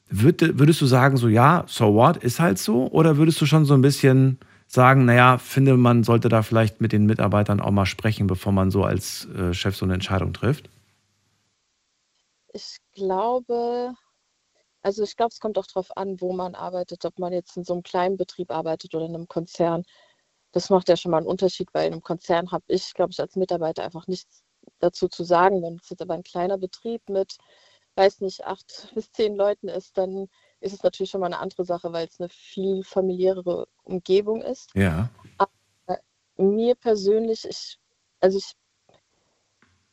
Würd, 0.10 0.60
würdest 0.60 0.82
du 0.82 0.88
sagen, 0.88 1.18
so 1.18 1.28
ja, 1.28 1.64
so 1.68 1.94
what, 1.94 2.18
ist 2.18 2.40
halt 2.40 2.58
so? 2.58 2.88
Oder 2.92 3.18
würdest 3.18 3.40
du 3.40 3.46
schon 3.46 3.66
so 3.66 3.76
ein 3.76 3.82
bisschen 3.82 4.40
sagen, 4.72 5.06
naja, 5.06 5.40
finde, 5.40 5.78
man 5.78 6.04
sollte 6.04 6.30
da 6.30 6.44
vielleicht 6.44 6.80
mit 6.80 6.92
den 6.92 7.06
Mitarbeitern 7.06 7.60
auch 7.60 7.72
mal 7.72 7.88
sprechen, 7.88 8.28
bevor 8.28 8.52
man 8.52 8.70
so 8.70 8.84
als 8.84 9.26
äh, 9.26 9.54
Chef 9.54 9.76
so 9.76 9.86
eine 9.86 9.96
Entscheidung 9.96 10.32
trifft? 10.32 10.70
Ich 12.54 12.78
glaube, 12.94 13.94
also 14.84 15.04
ich 15.04 15.16
glaube, 15.16 15.32
es 15.32 15.40
kommt 15.40 15.58
auch 15.58 15.66
darauf 15.66 15.96
an, 15.98 16.22
wo 16.22 16.34
man 16.34 16.56
arbeitet, 16.56 17.04
ob 17.06 17.18
man 17.18 17.34
jetzt 17.34 17.58
in 17.58 17.64
so 17.64 17.74
einem 17.74 17.84
kleinen 17.84 18.18
Betrieb 18.18 18.52
arbeitet 18.52 18.94
oder 18.94 19.06
in 19.06 19.16
einem 19.16 19.28
Konzern. 19.28 19.84
Das 20.52 20.70
macht 20.70 20.88
ja 20.90 20.98
schon 20.98 21.12
mal 21.12 21.18
einen 21.18 21.28
Unterschied, 21.28 21.70
weil 21.74 21.88
in 21.88 21.94
einem 21.94 22.04
Konzern 22.04 22.52
habe 22.52 22.64
ich, 22.68 22.94
glaube 22.94 23.12
ich, 23.12 23.20
als 23.20 23.36
Mitarbeiter 23.36 23.84
einfach 23.84 24.08
nichts 24.08 24.44
dazu 24.80 25.08
zu 25.08 25.24
sagen. 25.24 25.62
Wenn 25.64 25.78
es 25.82 25.90
jetzt 25.90 26.02
aber 26.02 26.14
ein 26.14 26.24
kleiner 26.24 26.58
Betrieb 26.60 27.08
mit, 27.10 27.38
weiß 27.96 28.22
nicht, 28.22 28.46
acht 28.46 28.92
bis 28.96 29.12
zehn 29.12 29.36
Leuten 29.36 29.68
ist, 29.68 29.98
dann 29.98 30.28
ist 30.62 30.74
es 30.74 30.84
natürlich 30.84 31.12
schon 31.12 31.22
mal 31.22 31.28
eine 31.28 31.40
andere 31.40 31.66
Sache, 31.66 31.92
weil 31.94 32.08
es 32.08 32.20
eine 32.20 32.30
viel 32.30 32.84
familiärere 32.84 33.68
Umgebung 33.84 34.42
ist. 34.42 34.70
Ja. 34.76 35.10
Aber 35.38 35.52
mir 36.38 36.76
persönlich, 36.76 37.46
ich, 37.46 37.78
also 38.20 38.38
ich, 38.38 38.54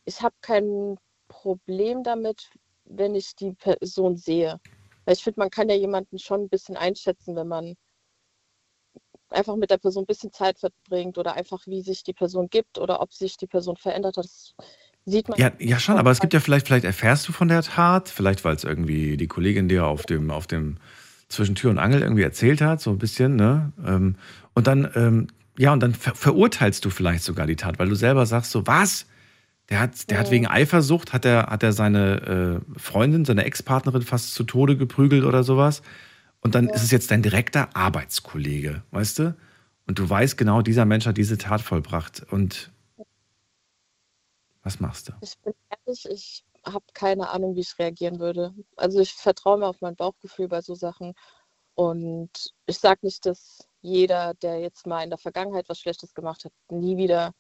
ich 0.05 0.23
habe 0.23 0.35
kein 0.41 0.99
Problem 1.29 2.03
damit, 2.03 2.51
wenn 2.85 3.15
ich 3.15 3.35
die 3.37 3.53
Person 3.53 4.17
sehe. 4.17 4.61
Weil 5.05 5.15
ich 5.15 5.23
finde, 5.23 5.41
man 5.41 5.51
kann 5.51 5.69
ja 5.69 5.77
jemanden 5.77 6.19
schon 6.19 6.43
ein 6.43 6.49
bisschen 6.49 6.77
einschätzen, 6.77 7.37
wenn 7.37 7.49
man 7.49 7.77
einfach 9.31 9.57
mit 9.57 9.71
der 9.71 9.79
Person 9.79 10.05
ein 10.05 10.07
bisschen 10.07 10.33
Zeit 10.33 10.59
verbringt 10.59 11.19
oder 11.19 11.35
einfach, 11.35 11.67
wie 11.67 11.83
sich 11.83 12.03
die 12.03 12.13
Person 12.13 12.49
gibt 12.49 12.79
oder 12.79 13.01
ob 13.01 13.13
sich 13.13 13.37
die 13.37 13.47
Person 13.47 13.77
verändert 13.77 14.17
hat. 14.17 14.25
Das 14.25 14.55
sieht 15.07 15.29
man. 15.29 15.39
Ja, 15.39 15.53
ja 15.59 15.79
schon, 15.79 15.97
aber 15.97 16.11
es 16.11 16.21
gibt 16.21 16.35
ja 16.35 16.41
vielleicht, 16.41 16.67
vielleicht 16.67 16.85
erfährst 16.85 17.27
du 17.29 17.33
von 17.33 17.49
der 17.49 17.63
Tat, 17.63 18.09
vielleicht 18.09 18.45
weil 18.45 18.55
es 18.55 18.65
irgendwie 18.65 19.17
die 19.17 19.27
Kollegin 19.27 19.69
dir 19.69 19.87
auf 19.87 20.05
dem, 20.05 20.31
auf 20.31 20.47
dem 20.47 20.77
zwischen 21.29 21.55
Tür 21.55 21.71
und 21.71 21.79
Angel 21.79 22.03
irgendwie 22.03 22.23
erzählt 22.23 22.61
hat, 22.61 22.81
so 22.81 22.91
ein 22.91 22.99
bisschen, 22.99 23.37
ne? 23.37 23.73
Ähm, 23.85 24.17
und 24.55 24.67
dann, 24.67 24.89
ähm, 24.95 25.27
ja, 25.59 25.73
und 25.73 25.81
dann 25.81 25.95
ver 25.95 26.15
verurteilst 26.15 26.85
du 26.85 26.91
vielleicht 26.91 27.25
sogar 27.25 27.47
die 27.47 27.57
Tat, 27.57 27.79
weil 27.79 27.89
du 27.89 27.95
selber 27.95 28.27
sagst 28.27 28.51
so, 28.51 28.67
was? 28.67 29.07
Der 29.69 29.81
hat, 29.81 30.11
der 30.11 30.21
hat 30.21 30.31
wegen 30.31 30.47
Eifersucht, 30.47 31.13
hat 31.13 31.25
er, 31.25 31.47
hat 31.47 31.65
er 31.65 31.73
seine 31.73 32.63
äh, 32.77 32.79
Freundin, 32.79 33.25
seine 33.25 33.45
Ex-Partnerin 33.45 34.03
fast 34.03 34.33
zu 34.35 34.45
Tode 34.45 34.77
geprügelt 34.77 35.25
oder 35.25 35.43
sowas. 35.43 35.83
Und 36.41 36.55
dann 36.55 36.69
ist 36.69 36.85
es 36.85 36.93
jetzt 36.93 37.11
dein 37.11 37.23
direkter 37.23 37.75
Arbeitskollege, 37.75 38.83
weißt 38.93 39.19
du? 39.19 39.37
Und 39.89 39.99
du 39.99 40.09
weißt 40.09 40.39
genau, 40.39 40.63
dieser 40.63 40.85
Mensch 40.85 41.07
hat 41.07 41.17
diese 41.17 41.39
Tat 41.39 41.63
vollbracht. 41.63 42.25
Und 42.31 42.71
was 44.67 44.81
machst 44.81 45.09
du? 45.09 45.13
Ich 45.21 45.39
bin 45.39 45.55
ehrlich, 45.71 46.05
ich 46.11 46.45
habe 46.65 46.85
keine 46.93 47.31
Ahnung, 47.31 47.55
wie 47.55 47.61
ich 47.61 47.79
reagieren 47.79 48.19
würde. 48.19 48.53
Also 48.77 48.99
ich 48.99 49.13
vertraue 49.13 49.59
mir 49.59 49.69
auf 49.69 49.81
mein 49.81 49.95
Bauchgefühl 49.95 50.49
bei 50.49 50.61
so 50.61 50.75
Sachen. 50.75 51.15
Und 51.75 52.31
ich 52.67 52.79
sage 52.79 52.99
nicht, 53.03 53.25
dass 53.27 53.69
jeder, 53.81 54.35
der 54.35 54.59
jetzt 54.59 54.87
mal 54.87 55.05
in 55.05 55.11
der 55.11 55.19
Vergangenheit 55.19 55.69
was 55.69 55.79
Schlechtes 55.79 56.15
gemacht 56.15 56.45
hat, 56.45 56.53
nie 56.69 56.97
wieder 56.97 57.33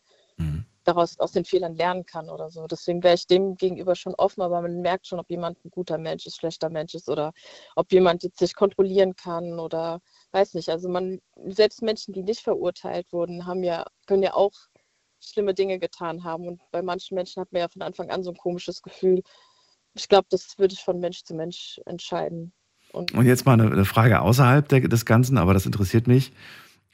daraus 0.85 1.19
aus 1.19 1.32
den 1.32 1.44
Fehlern 1.44 1.74
lernen 1.74 2.07
kann 2.07 2.31
oder 2.31 2.48
so. 2.48 2.69
Deswegen 2.69 3.03
wäre 3.03 3.15
ich 3.15 3.27
dem 3.27 3.57
gegenüber 3.57 3.97
schon 3.97 4.15
offen, 4.15 4.43
aber 4.43 4.61
man 4.62 4.81
merkt 4.81 5.09
schon, 5.09 5.19
ob 5.19 5.28
jemand 5.28 5.59
ein 5.65 5.70
guter 5.70 5.98
Mensch 5.98 6.27
ist, 6.27 6.36
schlechter 6.36 6.70
Mensch 6.70 6.94
ist 6.94 7.09
oder 7.09 7.32
ob 7.74 7.93
jemand 7.93 8.23
jetzt 8.23 8.39
sich 8.39 8.55
kontrollieren 8.55 9.16
kann 9.16 9.59
oder 9.59 10.01
weiß 10.31 10.55
nicht. 10.55 10.69
Also 10.69 10.89
man, 10.89 11.20
selbst 11.47 11.82
Menschen, 11.82 12.15
die 12.15 12.23
nicht 12.23 12.40
verurteilt 12.40 13.12
wurden, 13.12 13.47
haben 13.47 13.65
ja, 13.65 13.85
können 14.07 14.23
ja 14.23 14.35
auch 14.35 14.53
schlimme 15.20 15.55
Dinge 15.55 15.78
getan 15.78 16.24
haben. 16.24 16.48
Und 16.48 16.60
bei 16.70 16.82
manchen 16.82 17.14
Menschen 17.14 17.40
hat 17.40 17.52
man 17.52 17.60
ja 17.60 17.68
von 17.68 17.82
Anfang 17.82 18.10
an 18.10 18.22
so 18.22 18.30
ein 18.30 18.36
komisches 18.36 18.82
Gefühl. 18.82 19.22
Ich 19.94 20.09
glaube, 20.09 20.26
das 20.30 20.59
würde 20.59 20.74
ich 20.74 20.80
von 20.80 21.01
Mensch 21.01 21.24
zu 21.24 21.34
Mensch 21.34 21.80
entscheiden. 21.86 22.52
Und, 22.93 23.12
Und 23.14 23.26
jetzt 23.26 23.47
mal 23.47 23.55
eine, 23.55 23.70
eine 23.70 23.84
Frage 23.84 24.20
außerhalb 24.20 24.68
der, 24.68 24.80
des 24.80 25.05
Ganzen, 25.05 25.38
aber 25.38 25.55
das 25.55 25.66
interessiert 25.66 26.06
mich. 26.06 26.32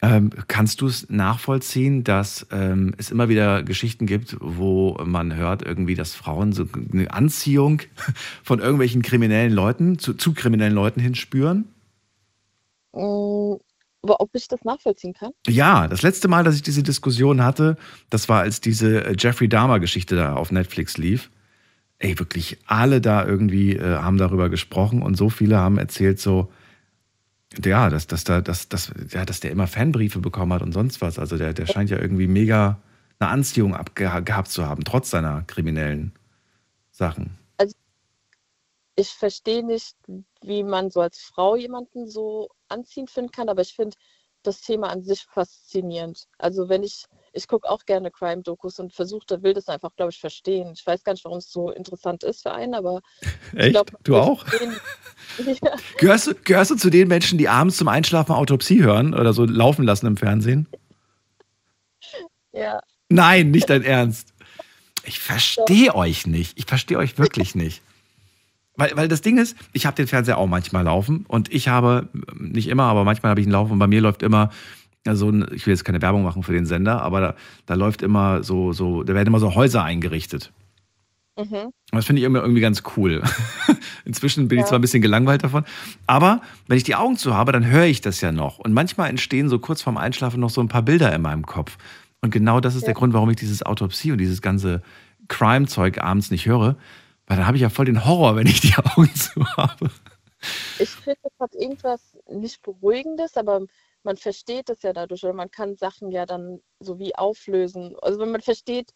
Ähm, 0.05 0.31
kannst 0.49 0.81
du 0.81 0.89
es 0.89 1.09
nachvollziehen, 1.11 2.03
dass 2.03 2.49
ähm, 2.51 2.93
es 2.99 3.13
immer 3.13 3.29
wieder 3.29 3.63
Geschichten 3.63 4.07
gibt, 4.07 4.37
wo 4.41 4.99
man 5.05 5.37
hört, 5.37 5.63
irgendwie, 5.63 5.95
dass 5.95 6.17
Frauen 6.17 6.53
so 6.53 6.67
eine 6.93 7.13
Anziehung 7.13 7.83
von 8.43 8.59
irgendwelchen 8.59 9.03
kriminellen 9.03 9.53
Leuten 9.53 10.01
zu, 10.01 10.15
zu 10.15 10.35
kriminellen 10.35 10.75
Leuten 10.75 11.01
hinspüren? 11.01 11.69
Aber 14.03 14.21
ob 14.21 14.31
ich 14.35 14.49
das 14.49 14.65
nachvollziehen 14.65 15.15
kann? 15.15 15.31
Ja, 15.47 15.87
das 15.87 16.03
letzte 16.03 16.27
Mal, 16.29 16.43
dass 16.43 16.57
ich 16.57 16.63
diese 16.63 16.83
Diskussion 16.83 17.45
hatte, 17.45 17.77
das 18.11 18.29
war, 18.29 18.41
als 18.41 18.61
diese 18.61 19.05
äh, 19.05 19.15
Jeffrey 19.17 19.49
Dahmer-Geschichte 19.49 20.17
da 20.17 20.35
auf 20.35 20.51
Netflix 20.51 20.99
lief. 20.99 21.31
Ey, 21.99 22.19
wirklich 22.19 22.59
alle 22.67 23.01
da 23.01 23.25
irgendwie 23.25 23.77
äh, 23.77 23.97
haben 23.97 24.19
darüber 24.19 24.49
gesprochen 24.49 25.03
und 25.03 25.17
so 25.17 25.31
viele 25.31 25.59
haben 25.59 25.79
erzählt, 25.79 26.19
so, 26.19 26.51
ja, 27.65 27.91
dass, 27.91 28.09
dass, 28.09 28.25
da, 28.25 28.41
dass, 28.41 28.69
dass, 28.69 28.93
ja, 29.11 29.25
dass 29.25 29.39
der 29.39 29.53
immer 29.53 29.69
Fanbriefe 29.69 30.19
bekommen 30.19 30.53
hat 30.53 30.63
und 30.63 30.73
sonst 30.73 31.01
was. 31.01 31.21
Also 31.21 31.39
der, 31.39 31.53
der 31.53 31.67
scheint 31.67 31.91
ja 31.91 31.99
irgendwie 31.99 32.27
mega 32.27 32.81
eine 33.21 33.31
Anziehung 33.31 33.77
gehabt 33.95 34.49
zu 34.49 34.67
haben, 34.67 34.83
trotz 34.83 35.11
seiner 35.11 35.43
kriminellen 35.43 36.13
Sachen. 36.91 37.39
Also 37.57 37.77
ich 38.97 39.11
verstehe 39.11 39.65
nicht, 39.65 39.95
wie 40.43 40.65
man 40.65 40.91
so 40.91 41.01
als 41.01 41.21
Frau 41.21 41.55
jemanden 41.55 42.09
so 42.09 42.49
anziehend 42.73 43.11
finden 43.11 43.31
kann, 43.31 43.49
aber 43.49 43.63
ich 43.63 43.75
finde 43.75 43.97
das 44.43 44.61
Thema 44.61 44.89
an 44.91 45.03
sich 45.03 45.25
faszinierend. 45.33 46.25
Also 46.39 46.69
wenn 46.69 46.83
ich, 46.83 47.05
ich 47.33 47.47
gucke 47.47 47.69
auch 47.69 47.85
gerne 47.85 48.11
Crime-Dokus 48.11 48.79
und 48.81 48.93
versuche, 48.93 49.25
will 49.43 49.55
das 49.55 49.69
einfach, 49.69 49.95
glaube 49.97 50.11
ich, 50.11 50.19
verstehen. 50.19 50.73
Ich 50.75 50.87
weiß 50.87 51.05
gar 51.05 51.13
nicht, 51.13 51.25
warum 51.25 51.39
es 51.39 51.51
so 51.51 51.71
interessant 51.71 52.25
ist 52.25 52.43
für 52.43 52.53
einen, 52.53 52.75
aber 52.75 53.01
Echt? 53.55 53.67
ich 53.67 53.73
glaube, 53.73 53.93
du 54.03 54.17
auch? 54.17 54.45
ja. 55.39 55.77
gehörst, 55.99 56.27
du, 56.27 56.35
gehörst 56.35 56.71
du 56.73 56.77
zu 56.77 56.91
den 56.91 57.09
Menschen, 57.09 57.39
die 57.39 57.49
abends 57.49 57.77
zum 57.77 57.89
Einschlafen 57.89 58.33
Autopsie 58.33 58.83
hören 58.83 59.15
oder 59.15 59.33
so 59.33 59.45
laufen 59.45 59.85
lassen 59.85 60.07
im 60.07 60.17
Fernsehen? 60.17 60.67
Ja. 62.53 62.81
Nein, 63.09 63.51
nicht 63.51 63.71
dein 63.71 63.83
Ernst. 63.83 64.33
Ich 65.05 65.21
verstehe 65.21 65.95
euch 65.95 66.27
nicht. 66.27 66.59
Ich 66.59 66.67
verstehe 66.67 66.99
euch 66.99 67.19
wirklich 67.19 67.55
nicht. 67.55 67.83
Weil, 68.77 68.93
weil 68.95 69.09
das 69.09 69.21
Ding 69.21 69.39
ist, 69.39 69.57
ich 69.73 69.85
habe 69.85 69.97
den 69.97 70.07
Fernseher 70.07 70.39
auch 70.39 70.47
manchmal 70.47 70.85
laufen 70.85 71.25
und 71.29 71.53
ich 71.53 71.69
habe, 71.69 72.09
nicht 72.39 72.69
immer, 72.69 72.85
aber 72.85 73.05
manchmal 73.05 73.31
habe 73.31 73.41
ich 73.41 73.47
ihn 73.47 73.53
laufen 73.53 73.73
und 73.73 73.79
bei 73.79 73.87
mir 73.87 74.01
läuft 74.01 74.23
immer 74.23 74.51
so 75.11 75.31
ein, 75.31 75.47
ich 75.53 75.67
will 75.67 75.75
jetzt 75.75 75.85
keine 75.85 76.01
Werbung 76.01 76.23
machen 76.23 76.43
für 76.43 76.53
den 76.53 76.65
Sender, 76.65 77.03
aber 77.03 77.21
da, 77.21 77.35
da 77.67 77.75
läuft 77.75 78.03
immer 78.03 78.43
so, 78.43 78.73
so, 78.73 79.03
da 79.03 79.15
werden 79.15 79.29
immer 79.29 79.41
so 79.41 79.55
Häuser 79.55 79.83
eingerichtet. 79.83 80.53
Mhm. 81.37 81.45
Und 81.55 81.73
das 81.93 82.05
finde 82.07 82.21
ich 82.21 82.25
irgendwie 82.25 82.61
ganz 82.61 82.83
cool. 82.97 83.23
Inzwischen 84.05 84.49
bin 84.49 84.59
ja. 84.59 84.65
ich 84.65 84.69
zwar 84.69 84.79
ein 84.79 84.83
bisschen 84.83 85.03
gelangweilt 85.03 85.45
davon, 85.45 85.65
aber 86.07 86.41
wenn 86.69 86.77
ich 86.77 86.85
die 86.85 86.95
Augen 86.95 87.17
zu 87.17 87.35
habe, 87.35 87.53
dann 87.53 87.67
höre 87.67 87.85
ich 87.85 88.01
das 88.01 88.21
ja 88.21 88.33
noch. 88.33 88.59
Und 88.59 88.73
manchmal 88.73 89.11
entstehen 89.11 89.49
so 89.49 89.59
kurz 89.59 89.83
vorm 89.83 89.97
Einschlafen 89.97 90.41
noch 90.41 90.51
so 90.51 90.61
ein 90.61 90.69
paar 90.69 90.83
Bilder 90.83 91.13
in 91.15 91.23
meinem 91.23 91.47
Kopf. 91.47 91.79
Und 92.21 92.31
genau 92.31 92.61
das 92.61 92.75
ist 92.75 92.83
ja. 92.83 92.87
der 92.87 92.95
Grund, 92.95 93.13
warum 93.13 93.31
ich 93.31 93.37
dieses 93.37 93.63
Autopsie 93.65 94.13
und 94.13 94.19
dieses 94.19 94.43
ganze 94.43 94.83
Crime-Zeug 95.29 95.99
abends 95.99 96.31
nicht 96.31 96.47
höre, 96.47 96.77
weil 97.27 97.37
dann 97.37 97.47
habe 97.47 97.57
ich 97.57 97.63
ja 97.63 97.71
voll 97.71 97.87
den 97.87 98.05
Horror, 98.05 98.37
wenn 98.37 98.47
ich 98.47 98.61
die 98.61 98.75
Augen 98.97 99.15
zu 99.15 99.45
habe. 99.57 99.91
Ich 100.79 100.91
finde, 100.91 101.21
das 101.23 101.33
hat 101.39 101.55
irgendwas 101.55 102.19
nicht 102.29 102.63
Beruhigendes, 102.63 103.37
aber 103.37 103.61
man 104.03 104.17
versteht 104.17 104.69
es 104.71 104.83
ja 104.83 104.93
dadurch 104.93 105.23
oder 105.25 105.33
man 105.33 105.51
kann 105.51 105.77
Sachen 105.77 106.11
ja 106.11 106.27
dann 106.27 106.61
so 106.81 106.99
wie 106.99 107.15
auflösen. 107.15 107.95
Also 108.03 108.19
wenn 108.19 108.33
man 108.33 108.41
versteht, 108.41 108.93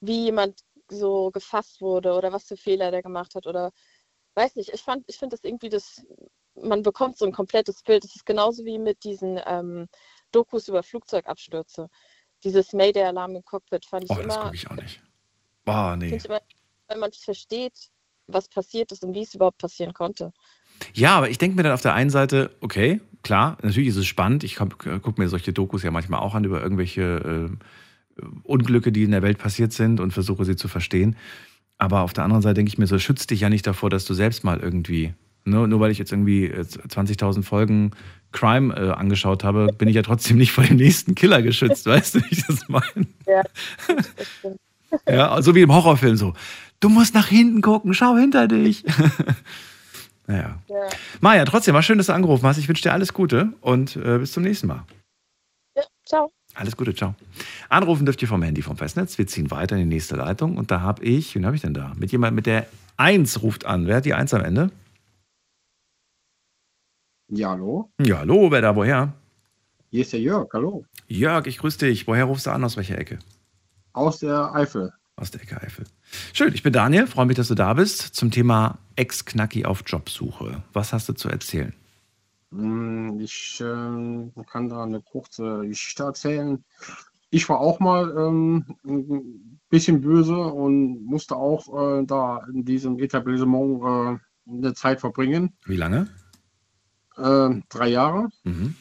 wie 0.00 0.24
jemand 0.24 0.60
so 0.88 1.30
gefasst 1.32 1.80
wurde 1.80 2.12
oder 2.12 2.32
was 2.32 2.44
für 2.44 2.56
Fehler 2.56 2.90
der 2.90 3.02
gemacht 3.02 3.34
hat 3.34 3.46
oder 3.46 3.72
weiß 4.34 4.56
nicht, 4.56 4.72
ich 4.72 4.82
fand, 4.82 5.04
ich 5.08 5.16
finde 5.16 5.36
das 5.36 5.44
irgendwie 5.44 5.68
das, 5.68 6.04
man 6.54 6.82
bekommt 6.82 7.18
so 7.18 7.24
ein 7.24 7.32
komplettes 7.32 7.82
Bild. 7.82 8.04
Das 8.04 8.14
ist 8.14 8.26
genauso 8.26 8.64
wie 8.64 8.78
mit 8.78 9.02
diesen 9.02 9.40
ähm, 9.46 9.88
Dokus 10.30 10.68
über 10.68 10.82
Flugzeugabstürze. 10.82 11.88
Dieses 12.44 12.72
Mayday-Alarm 12.72 13.36
im 13.36 13.44
Cockpit 13.44 13.86
fand 13.86 14.04
ich 14.04 14.10
oh, 14.10 14.20
immer. 14.20 14.34
Das 14.34 14.42
gucke 14.44 14.54
ich 14.54 14.70
auch 14.70 14.76
nicht. 14.76 15.02
Boah, 15.64 15.96
nee. 15.96 16.20
Immer, 16.24 16.40
wenn 16.88 16.98
man 16.98 17.12
versteht, 17.12 17.90
was 18.26 18.48
passiert 18.48 18.92
ist 18.92 19.04
und 19.04 19.14
wie 19.14 19.22
es 19.22 19.34
überhaupt 19.34 19.58
passieren 19.58 19.92
konnte. 19.92 20.32
Ja, 20.94 21.16
aber 21.16 21.30
ich 21.30 21.38
denke 21.38 21.56
mir 21.56 21.62
dann 21.62 21.72
auf 21.72 21.82
der 21.82 21.94
einen 21.94 22.10
Seite, 22.10 22.50
okay, 22.60 23.00
klar, 23.22 23.56
natürlich 23.62 23.88
ist 23.88 23.96
es 23.96 24.06
spannend. 24.06 24.44
Ich 24.44 24.56
gucke 24.56 25.14
mir 25.16 25.28
solche 25.28 25.52
Dokus 25.52 25.82
ja 25.82 25.90
manchmal 25.90 26.20
auch 26.20 26.34
an 26.34 26.44
über 26.44 26.62
irgendwelche 26.62 27.48
äh, 28.18 28.22
Unglücke, 28.42 28.92
die 28.92 29.04
in 29.04 29.10
der 29.10 29.22
Welt 29.22 29.38
passiert 29.38 29.72
sind 29.72 30.00
und 30.00 30.12
versuche 30.12 30.44
sie 30.44 30.56
zu 30.56 30.68
verstehen. 30.68 31.16
Aber 31.78 32.02
auf 32.02 32.12
der 32.12 32.24
anderen 32.24 32.42
Seite 32.42 32.54
denke 32.54 32.70
ich 32.70 32.78
mir 32.78 32.86
so, 32.86 32.98
schützt 32.98 33.30
dich 33.30 33.40
ja 33.40 33.50
nicht 33.50 33.66
davor, 33.66 33.90
dass 33.90 34.04
du 34.04 34.14
selbst 34.14 34.44
mal 34.44 34.60
irgendwie, 34.60 35.14
ne, 35.44 35.66
nur 35.68 35.80
weil 35.80 35.90
ich 35.90 35.98
jetzt 35.98 36.12
irgendwie 36.12 36.50
20.000 36.50 37.42
Folgen 37.42 37.90
Crime 38.32 38.74
äh, 38.74 38.90
angeschaut 38.90 39.44
habe, 39.44 39.68
bin 39.76 39.88
ich 39.88 39.94
ja 39.94 40.02
trotzdem 40.02 40.38
nicht 40.38 40.52
vor 40.52 40.64
dem 40.64 40.76
nächsten 40.76 41.14
Killer 41.14 41.42
geschützt, 41.42 41.86
weißt 41.86 42.16
du, 42.16 42.20
wie 42.20 42.32
ich 42.32 42.46
das 42.46 42.68
meine? 42.68 43.06
Ja. 43.26 43.42
Ja, 45.08 45.42
so 45.42 45.54
wie 45.54 45.62
im 45.62 45.74
Horrorfilm 45.74 46.16
so. 46.16 46.32
Du 46.80 46.88
musst 46.88 47.14
nach 47.14 47.28
hinten 47.28 47.62
gucken, 47.62 47.94
schau 47.94 48.16
hinter 48.16 48.48
dich. 48.48 48.84
naja. 50.26 50.58
Ja. 50.68 50.76
Maja, 51.20 51.44
trotzdem, 51.44 51.74
war 51.74 51.82
schön, 51.82 51.98
dass 51.98 52.08
du 52.08 52.12
angerufen 52.12 52.46
hast. 52.46 52.58
Ich 52.58 52.68
wünsche 52.68 52.82
dir 52.82 52.92
alles 52.92 53.12
Gute 53.12 53.52
und 53.60 53.96
äh, 53.96 54.18
bis 54.18 54.32
zum 54.32 54.42
nächsten 54.42 54.66
Mal. 54.66 54.84
Ja, 55.76 55.82
ciao. 56.04 56.32
Alles 56.54 56.76
Gute, 56.76 56.94
ciao. 56.94 57.14
Anrufen 57.68 58.06
dürft 58.06 58.22
ihr 58.22 58.28
vom 58.28 58.42
Handy 58.42 58.62
vom 58.62 58.76
Festnetz. 58.76 59.18
Wir 59.18 59.26
ziehen 59.26 59.50
weiter 59.50 59.76
in 59.76 59.88
die 59.88 59.94
nächste 59.94 60.16
Leitung 60.16 60.56
und 60.56 60.70
da 60.70 60.80
habe 60.80 61.04
ich, 61.04 61.34
wen 61.34 61.44
habe 61.46 61.56
ich 61.56 61.62
denn 61.62 61.74
da? 61.74 61.92
Mit 61.96 62.12
jemand 62.12 62.34
mit 62.34 62.46
der 62.46 62.66
1 62.96 63.42
ruft 63.42 63.66
an. 63.66 63.86
Wer 63.86 63.96
hat 63.96 64.04
die 64.04 64.14
1 64.14 64.32
am 64.34 64.42
Ende? 64.42 64.70
Ja, 67.28 67.50
hallo. 67.50 67.90
Ja, 68.00 68.18
hallo, 68.18 68.50
wer 68.50 68.60
da, 68.60 68.76
woher? 68.76 69.12
Hier 69.90 70.02
ist 70.02 70.12
der 70.12 70.20
Jörg, 70.20 70.48
hallo. 70.52 70.84
Jörg, 71.08 71.46
ich 71.46 71.58
grüße 71.58 71.78
dich. 71.78 72.06
Woher 72.06 72.24
rufst 72.24 72.46
du 72.46 72.50
an, 72.50 72.62
aus 72.64 72.76
welcher 72.76 72.98
Ecke? 72.98 73.18
Aus 73.92 74.20
der 74.20 74.54
Eifel. 74.54 74.92
Aus 75.16 75.30
der 75.30 75.42
Ecke 75.42 75.60
Eifel. 75.62 75.86
Schön, 76.32 76.52
ich 76.54 76.62
bin 76.62 76.72
Daniel, 76.72 77.06
freue 77.06 77.26
mich, 77.26 77.36
dass 77.36 77.48
du 77.48 77.54
da 77.54 77.74
bist 77.74 78.00
zum 78.14 78.30
Thema 78.30 78.78
Ex-Knacki 78.96 79.64
auf 79.64 79.82
Jobsuche. 79.86 80.62
Was 80.72 80.92
hast 80.92 81.08
du 81.08 81.14
zu 81.14 81.28
erzählen? 81.28 81.72
Hm, 82.52 83.18
Ich 83.20 83.60
ähm, 83.64 84.32
kann 84.50 84.68
da 84.68 84.82
eine 84.82 85.00
kurze 85.00 85.62
Geschichte 85.66 86.04
erzählen. 86.04 86.64
Ich 87.30 87.48
war 87.48 87.60
auch 87.60 87.80
mal 87.80 88.14
ähm, 88.16 88.76
ein 88.86 89.58
bisschen 89.68 90.00
böse 90.00 90.36
und 90.36 91.04
musste 91.04 91.34
auch 91.36 91.98
äh, 92.00 92.04
da 92.06 92.44
in 92.52 92.64
diesem 92.64 92.98
Etablissement 92.98 93.82
äh, 93.82 94.50
eine 94.50 94.74
Zeit 94.74 95.00
verbringen. 95.00 95.54
Wie 95.64 95.76
lange? 95.76 96.08
Äh, 97.16 97.62
drei 97.68 97.88
Jahre. 97.88 98.28
Mhm. 98.44 98.74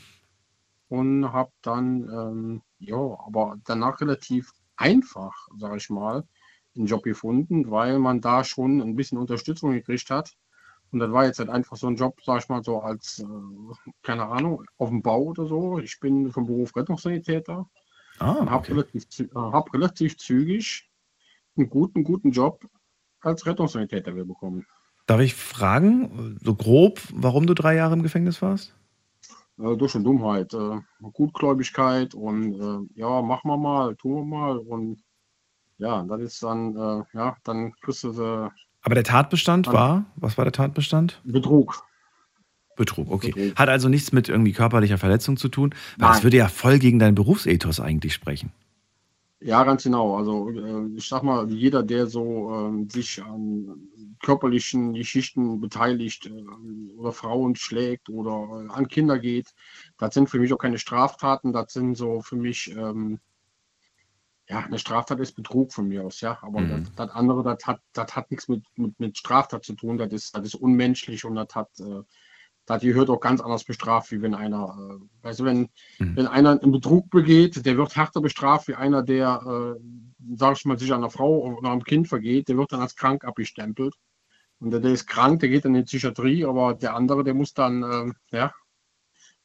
und 0.89 1.31
habe 1.33 1.51
dann, 1.63 2.07
ähm, 2.09 2.61
ja, 2.79 2.95
aber 2.97 3.57
danach 3.65 3.99
relativ 4.01 4.51
einfach, 4.77 5.47
sage 5.57 5.77
ich 5.77 5.89
mal, 5.89 6.23
einen 6.75 6.87
Job 6.87 7.03
gefunden, 7.03 7.71
weil 7.71 7.99
man 7.99 8.21
da 8.21 8.43
schon 8.43 8.81
ein 8.81 8.95
bisschen 8.95 9.17
Unterstützung 9.17 9.71
gekriegt 9.71 10.09
hat. 10.09 10.33
Und 10.91 10.99
das 10.99 11.11
war 11.11 11.25
jetzt 11.25 11.39
halt 11.39 11.49
einfach 11.49 11.77
so 11.77 11.87
ein 11.87 11.95
Job, 11.95 12.21
sage 12.23 12.39
ich 12.39 12.49
mal, 12.49 12.63
so 12.63 12.79
als, 12.81 13.19
äh, 13.19 13.91
keine 14.03 14.27
Ahnung, 14.27 14.63
auf 14.77 14.89
dem 14.89 15.01
Bau 15.01 15.23
oder 15.23 15.45
so. 15.47 15.79
Ich 15.79 15.99
bin 15.99 16.31
vom 16.31 16.45
Beruf 16.45 16.75
Rettungssanitäter 16.75 17.67
Ah, 18.19 18.33
und 18.33 18.49
habe 18.49 18.63
okay. 18.63 18.71
relativ, 18.73 19.05
äh, 19.19 19.27
hab 19.35 19.73
relativ 19.73 20.17
zügig 20.17 20.89
einen 21.57 21.69
guten, 21.69 22.03
guten 22.03 22.31
Job 22.31 22.65
als 23.21 23.45
Rettungssanitäter 23.45 24.11
bekommen. 24.11 24.65
Darf 25.07 25.19
ich 25.19 25.35
fragen, 25.35 26.37
so 26.41 26.55
grob, 26.55 27.01
warum 27.13 27.45
du 27.45 27.53
drei 27.53 27.75
Jahre 27.75 27.93
im 27.93 28.03
Gefängnis 28.03 28.41
warst? 28.41 28.75
Äh, 29.59 29.75
durch 29.75 29.95
eine 29.95 30.03
Dummheit, 30.03 30.53
äh, 30.53 30.79
Gutgläubigkeit 31.13 32.13
und 32.13 32.53
äh, 32.59 32.99
ja, 32.99 33.21
machen 33.21 33.49
wir 33.49 33.57
mal, 33.57 33.95
tun 33.95 34.15
wir 34.15 34.37
mal 34.37 34.57
und 34.57 35.01
ja, 35.77 36.03
das 36.03 36.21
ist 36.21 36.43
dann, 36.43 36.75
äh, 36.75 37.03
ja, 37.13 37.35
dann 37.43 37.73
kriegst 37.81 38.03
du 38.03 38.49
Aber 38.83 38.95
der 38.95 39.03
Tatbestand 39.03 39.67
An- 39.67 39.73
war, 39.73 40.05
was 40.15 40.37
war 40.37 40.45
der 40.45 40.53
Tatbestand? 40.53 41.21
Betrug. 41.23 41.83
Betrug, 42.75 43.09
okay. 43.09 43.31
Betrug. 43.31 43.57
Hat 43.57 43.69
also 43.69 43.87
nichts 43.89 44.11
mit 44.11 44.27
irgendwie 44.29 44.51
körperlicher 44.51 44.97
Verletzung 44.97 45.37
zu 45.37 45.47
tun, 45.49 45.73
weil 45.97 46.07
das 46.09 46.17
Nein. 46.17 46.23
würde 46.23 46.37
ja 46.37 46.47
voll 46.47 46.79
gegen 46.79 46.99
deinen 46.99 47.15
Berufsethos 47.15 47.79
eigentlich 47.79 48.13
sprechen. 48.13 48.51
Ja, 49.39 49.63
ganz 49.63 49.83
genau. 49.83 50.15
Also 50.17 50.49
äh, 50.49 50.87
ich 50.97 51.07
sag 51.07 51.23
mal, 51.23 51.49
jeder, 51.51 51.83
der 51.83 52.07
so 52.07 52.49
ähm, 52.53 52.89
sich 52.89 53.21
an 53.23 53.89
körperlichen 54.23 54.93
Geschichten 54.93 55.59
beteiligt 55.59 56.25
äh, 56.27 56.31
oder 56.97 57.11
Frauen 57.11 57.55
schlägt 57.55 58.09
oder 58.09 58.65
äh, 58.65 58.73
an 58.73 58.87
Kinder 58.87 59.19
geht, 59.19 59.53
das 59.97 60.13
sind 60.13 60.29
für 60.29 60.39
mich 60.39 60.53
auch 60.53 60.57
keine 60.57 60.79
Straftaten. 60.79 61.53
Das 61.53 61.73
sind 61.73 61.95
so 61.95 62.21
für 62.21 62.37
mich, 62.37 62.71
ähm, 62.71 63.19
ja, 64.47 64.59
eine 64.59 64.77
Straftat 64.79 65.19
ist 65.19 65.33
Betrug 65.35 65.73
von 65.73 65.87
mir 65.87 66.03
aus, 66.05 66.21
ja. 66.21 66.37
Aber 66.41 66.61
Mhm. 66.61 66.67
das, 66.67 66.93
das 66.95 67.09
andere, 67.11 67.43
das 67.43 67.65
hat, 67.65 67.81
das 67.93 68.15
hat 68.15 68.29
nichts 68.31 68.47
mit, 68.47 68.63
mit, 68.75 68.99
mit 68.99 69.17
Straftat 69.17 69.63
zu 69.65 69.73
tun. 69.73 69.97
Das 69.97 70.11
ist, 70.13 70.35
das 70.35 70.45
ist 70.45 70.55
unmenschlich 70.55 71.25
und 71.25 71.35
das 71.35 71.47
hat, 71.55 71.69
äh, 72.65 72.73
das 72.73 72.81
gehört 72.81 73.09
auch 73.09 73.19
ganz 73.19 73.41
anders 73.41 73.63
bestraft, 73.63 74.11
wie 74.11 74.21
wenn 74.21 74.35
einer, 74.35 74.99
äh, 74.99 75.25
weißt 75.25 75.39
du, 75.39 75.45
wenn, 75.45 75.69
Mhm. 75.99 76.15
wenn 76.15 76.27
einer 76.27 76.51
einen 76.61 76.71
Betrug 76.71 77.09
begeht, 77.09 77.65
der 77.65 77.77
wird 77.77 77.95
härter 77.95 78.21
bestraft 78.21 78.67
wie 78.67 78.75
einer, 78.75 79.03
der, 79.03 79.75
äh, 79.77 79.79
sag 80.35 80.57
ich 80.57 80.65
mal, 80.65 80.77
sich 80.77 80.91
an 80.91 80.99
einer 80.99 81.09
Frau 81.11 81.39
oder 81.39 81.71
einem 81.71 81.83
Kind 81.83 82.07
vergeht, 82.07 82.47
der 82.47 82.57
wird 82.57 82.71
dann 82.71 82.81
als 82.81 82.95
krank 82.95 83.23
abgestempelt. 83.23 83.95
Und 84.59 84.71
der, 84.71 84.79
der 84.79 84.91
ist 84.91 85.07
krank, 85.07 85.41
der 85.41 85.49
geht 85.49 85.65
dann 85.65 85.75
in 85.75 85.81
die 85.81 85.85
Psychiatrie, 85.85 86.45
aber 86.45 86.73
der 86.73 86.95
andere, 86.95 87.23
der 87.23 87.33
muss 87.33 87.53
dann, 87.53 87.83
äh, 87.83 88.37
ja, 88.37 88.53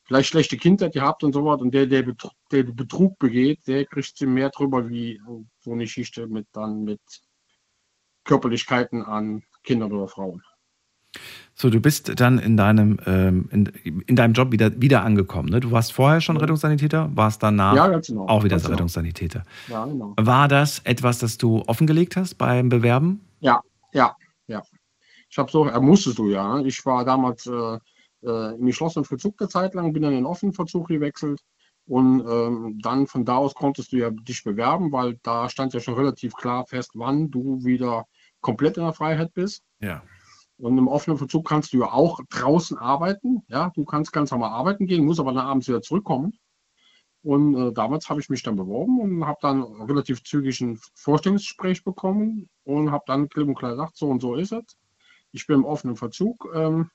vielleicht 0.04 0.30
schlechte 0.30 0.56
Kindheit 0.56 0.92
gehabt 0.92 1.22
und 1.22 1.32
so 1.32 1.44
was. 1.44 1.60
Und 1.60 1.72
der, 1.72 1.86
der 1.86 2.02
Betrug, 2.02 2.32
der 2.50 2.64
Betrug 2.64 3.18
begeht, 3.18 3.66
der 3.66 3.86
kriegt 3.86 4.20
mehr 4.22 4.50
drüber 4.50 4.88
wie 4.88 5.14
äh, 5.14 5.44
so 5.60 5.72
eine 5.72 5.84
Geschichte 5.84 6.26
mit 6.26 6.46
dann 6.52 6.84
mit 6.84 7.00
Körperlichkeiten 8.24 9.02
an 9.02 9.42
Kindern 9.62 9.92
oder 9.92 10.08
Frauen. 10.08 10.42
So, 11.60 11.68
du 11.68 11.78
bist 11.78 12.18
dann 12.18 12.38
in 12.38 12.56
deinem, 12.56 12.98
ähm, 13.04 13.46
in, 13.52 13.66
in 14.06 14.16
deinem 14.16 14.32
Job 14.32 14.50
wieder, 14.50 14.80
wieder 14.80 15.04
angekommen. 15.04 15.50
Ne? 15.50 15.60
Du 15.60 15.70
warst 15.70 15.92
vorher 15.92 16.22
schon 16.22 16.38
Rettungssanitäter, 16.38 17.10
warst 17.14 17.42
danach 17.42 17.76
Ja, 17.76 17.98
genau. 17.98 18.26
auch 18.28 18.44
wieder 18.44 18.56
genau. 18.56 18.70
Rettungssanitäter. 18.70 19.42
Ja, 19.68 19.84
genau. 19.84 20.14
War 20.18 20.48
das 20.48 20.78
etwas, 20.84 21.18
das 21.18 21.36
du 21.36 21.62
offengelegt 21.66 22.16
hast 22.16 22.36
beim 22.36 22.70
Bewerben? 22.70 23.20
Ja, 23.40 23.60
ja, 23.92 24.16
ja. 24.46 24.62
Ich 25.28 25.36
habe 25.36 25.50
so, 25.50 25.66
äh, 25.68 25.78
musstest 25.80 26.18
du 26.18 26.30
ja. 26.30 26.60
Ich 26.60 26.86
war 26.86 27.04
damals 27.04 27.44
äh, 27.44 27.78
äh, 28.22 28.54
im 28.54 28.64
geschlossenen 28.64 29.04
Verzug 29.04 29.34
eine 29.38 29.50
Zeit 29.50 29.74
lang, 29.74 29.92
bin 29.92 30.02
dann 30.02 30.12
in 30.12 30.20
den 30.20 30.26
offenen 30.26 30.54
Verzug 30.54 30.88
gewechselt. 30.88 31.42
Und 31.86 32.24
ähm, 32.26 32.78
dann 32.82 33.06
von 33.06 33.26
da 33.26 33.36
aus 33.36 33.54
konntest 33.54 33.92
du 33.92 33.98
ja 33.98 34.08
dich 34.08 34.42
bewerben, 34.44 34.92
weil 34.92 35.18
da 35.22 35.50
stand 35.50 35.74
ja 35.74 35.80
schon 35.80 35.92
relativ 35.92 36.32
klar 36.32 36.64
fest, 36.66 36.92
wann 36.94 37.30
du 37.30 37.62
wieder 37.62 38.06
komplett 38.40 38.78
in 38.78 38.84
der 38.84 38.94
Freiheit 38.94 39.34
bist. 39.34 39.62
Ja. 39.80 40.02
Und 40.60 40.76
im 40.76 40.88
offenen 40.88 41.16
Verzug 41.16 41.48
kannst 41.48 41.72
du 41.72 41.78
ja 41.78 41.92
auch 41.92 42.20
draußen 42.28 42.76
arbeiten. 42.76 43.42
Ja, 43.48 43.70
du 43.74 43.84
kannst 43.84 44.12
ganz 44.12 44.30
normal 44.30 44.50
arbeiten 44.50 44.86
gehen, 44.86 45.04
musst 45.04 45.20
aber 45.20 45.32
dann 45.32 45.46
abends 45.46 45.68
wieder 45.68 45.80
zurückkommen. 45.80 46.38
Und 47.22 47.54
äh, 47.54 47.72
damals 47.72 48.08
habe 48.08 48.20
ich 48.20 48.28
mich 48.28 48.42
dann 48.42 48.56
beworben 48.56 49.00
und 49.00 49.26
habe 49.26 49.38
dann 49.42 49.62
relativ 49.62 50.22
zügig 50.22 50.60
ein 50.60 50.78
Vorstellungsgespräch 50.94 51.84
bekommen 51.84 52.48
und 52.64 52.90
habe 52.90 53.04
dann 53.06 53.28
klipp 53.28 53.48
und 53.48 53.54
klar 53.56 53.72
gesagt, 53.72 53.96
so 53.96 54.08
und 54.08 54.20
so 54.20 54.34
ist 54.34 54.52
es. 54.52 54.64
Ich 55.32 55.46
bin 55.46 55.56
im 55.56 55.64
offenen 55.64 55.96
Verzug. 55.96 56.48
Ähm, 56.54 56.90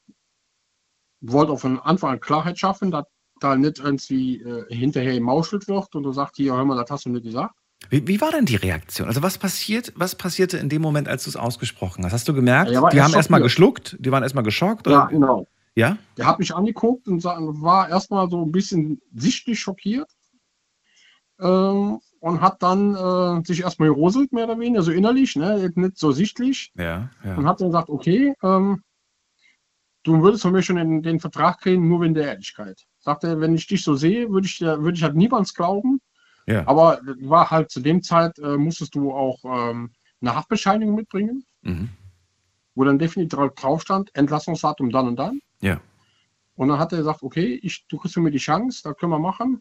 wollte 1.22 1.54
auch 1.54 1.60
von 1.60 1.80
Anfang 1.80 2.12
an 2.12 2.20
Klarheit 2.20 2.60
schaffen, 2.60 2.92
dass 2.92 3.06
da 3.40 3.56
nicht 3.56 3.80
irgendwie 3.80 4.42
äh, 4.42 4.74
hinterher 4.74 5.14
gemauschelt 5.14 5.68
wird 5.68 5.96
und 5.96 6.04
du 6.04 6.12
sagst, 6.12 6.38
hier, 6.38 6.56
hör 6.56 6.66
mal, 6.66 6.78
das 6.78 6.90
hast 6.90 7.06
du 7.06 7.10
nicht 7.10 7.26
gesagt. 7.26 7.56
Wie, 7.90 8.08
wie 8.08 8.22
war 8.22 8.32
denn 8.32 8.46
die 8.46 8.56
Reaktion? 8.56 9.08
Also 9.08 9.22
was 9.24 9.38
passiert, 9.38 9.94
was 9.96 10.16
passierte 10.16 10.58
in 10.58 10.70
dem 10.70 10.82
Moment, 10.82 11.08
als 11.08 11.24
du 11.26 11.30
es 11.30 11.36
ausgesprochen 11.36 12.04
hast? 12.06 12.14
Hast 12.14 12.28
du 12.28 12.34
gemerkt, 12.34 12.72
Ja, 12.72 12.90
die 12.90 13.02
haben 13.02 13.14
erstmal 13.14 13.42
geschluckt, 13.42 13.96
die 14.00 14.12
waren 14.12 14.24
erstmal 14.24 14.44
geschockt? 14.44 14.88
Ja, 14.88 15.04
Oder? 15.04 15.08
genau. 15.12 15.48
Ja? 15.76 15.98
Der 16.18 16.26
hat 16.28 16.40
mich 16.40 16.54
angeguckt 16.56 17.08
und 17.08 17.24
war 17.24 17.90
erstmal 17.90 18.30
so 18.30 18.42
ein 18.44 18.52
bisschen 18.52 19.02
sichtlich 19.14 19.60
schockiert 19.60 20.10
ähm, 21.40 22.00
und 22.20 22.42
hat 22.42 22.64
dann 22.64 22.96
äh, 22.96 23.46
sich 23.46 23.62
erstmal 23.62 23.90
geroselt, 23.90 24.32
mehr 24.32 24.46
oder 24.46 24.60
weniger, 24.60 24.82
so 24.82 24.92
innerlich, 24.92 25.36
ne, 25.36 25.72
nicht 25.76 25.98
so 25.98 26.12
sichtlich. 26.12 26.72
Ja, 26.76 27.10
ja. 27.24 27.36
Und 27.36 27.46
hat 27.48 27.60
dann 27.60 27.68
gesagt, 27.70 27.90
okay, 27.90 28.34
ähm, 28.42 28.82
du 30.04 30.22
würdest 30.22 30.44
von 30.44 30.54
mir 30.54 30.62
schon 30.64 30.78
den, 30.78 31.02
den 31.02 31.20
Vertrag 31.20 31.60
kriegen, 31.60 31.88
nur 31.90 32.02
wegen 32.02 32.14
der 32.14 32.28
Ehrlichkeit. 32.28 32.86
Sagt 33.00 33.24
er, 33.24 33.40
wenn 33.42 33.54
ich 33.56 33.68
dich 33.68 33.84
so 33.84 33.96
sehe, 33.96 34.30
würde 34.30 34.48
ich, 34.48 34.58
dir- 34.58 34.82
würde 34.82 34.98
ich 34.98 35.04
halt 35.04 35.16
niemals 35.16 35.54
glauben. 35.54 36.00
Ja. 36.48 36.68
Aber 36.68 37.00
war 37.22 37.50
halt 37.50 37.72
zu 37.72 37.80
dem 37.80 38.02
Zeit, 38.04 38.38
äh, 38.40 38.58
musstest 38.58 38.94
du 38.96 39.12
auch 39.12 39.40
ähm, 39.46 39.92
eine 40.22 40.36
Haftbescheinigung 40.36 40.96
mitbringen, 40.96 41.44
Mhm. 41.62 41.90
wo 42.76 42.84
dann 42.84 43.00
definitiv 43.00 43.40
drauf 43.56 43.82
stand, 43.82 44.14
Entlassungsdatum 44.16 44.92
dann 44.92 45.08
und 45.08 45.16
dann. 45.18 45.40
Ja. 45.62 45.80
Und 46.56 46.68
dann 46.70 46.80
hat 46.80 46.92
er 46.94 47.00
gesagt, 47.00 47.24
okay, 47.24 47.60
ich, 47.64 47.86
du 47.88 47.98
kriegst 47.98 48.16
mir 48.18 48.32
die 48.32 48.38
Chance, 48.38 48.82
das 48.84 48.96
können 48.98 49.12
wir 49.12 49.20
machen. 49.20 49.60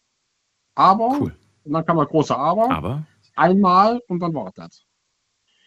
Aber, 0.75 1.17
Cool. 1.21 1.35
und 1.65 1.73
dann 1.73 1.85
kam 1.87 1.97
das 1.97 2.09
große 2.09 2.37
Aber, 2.37 2.71
Aber? 2.71 3.07
einmal 3.37 4.01
und 4.09 4.21
dann 4.21 4.35
war 4.35 4.53
das. 4.55 4.85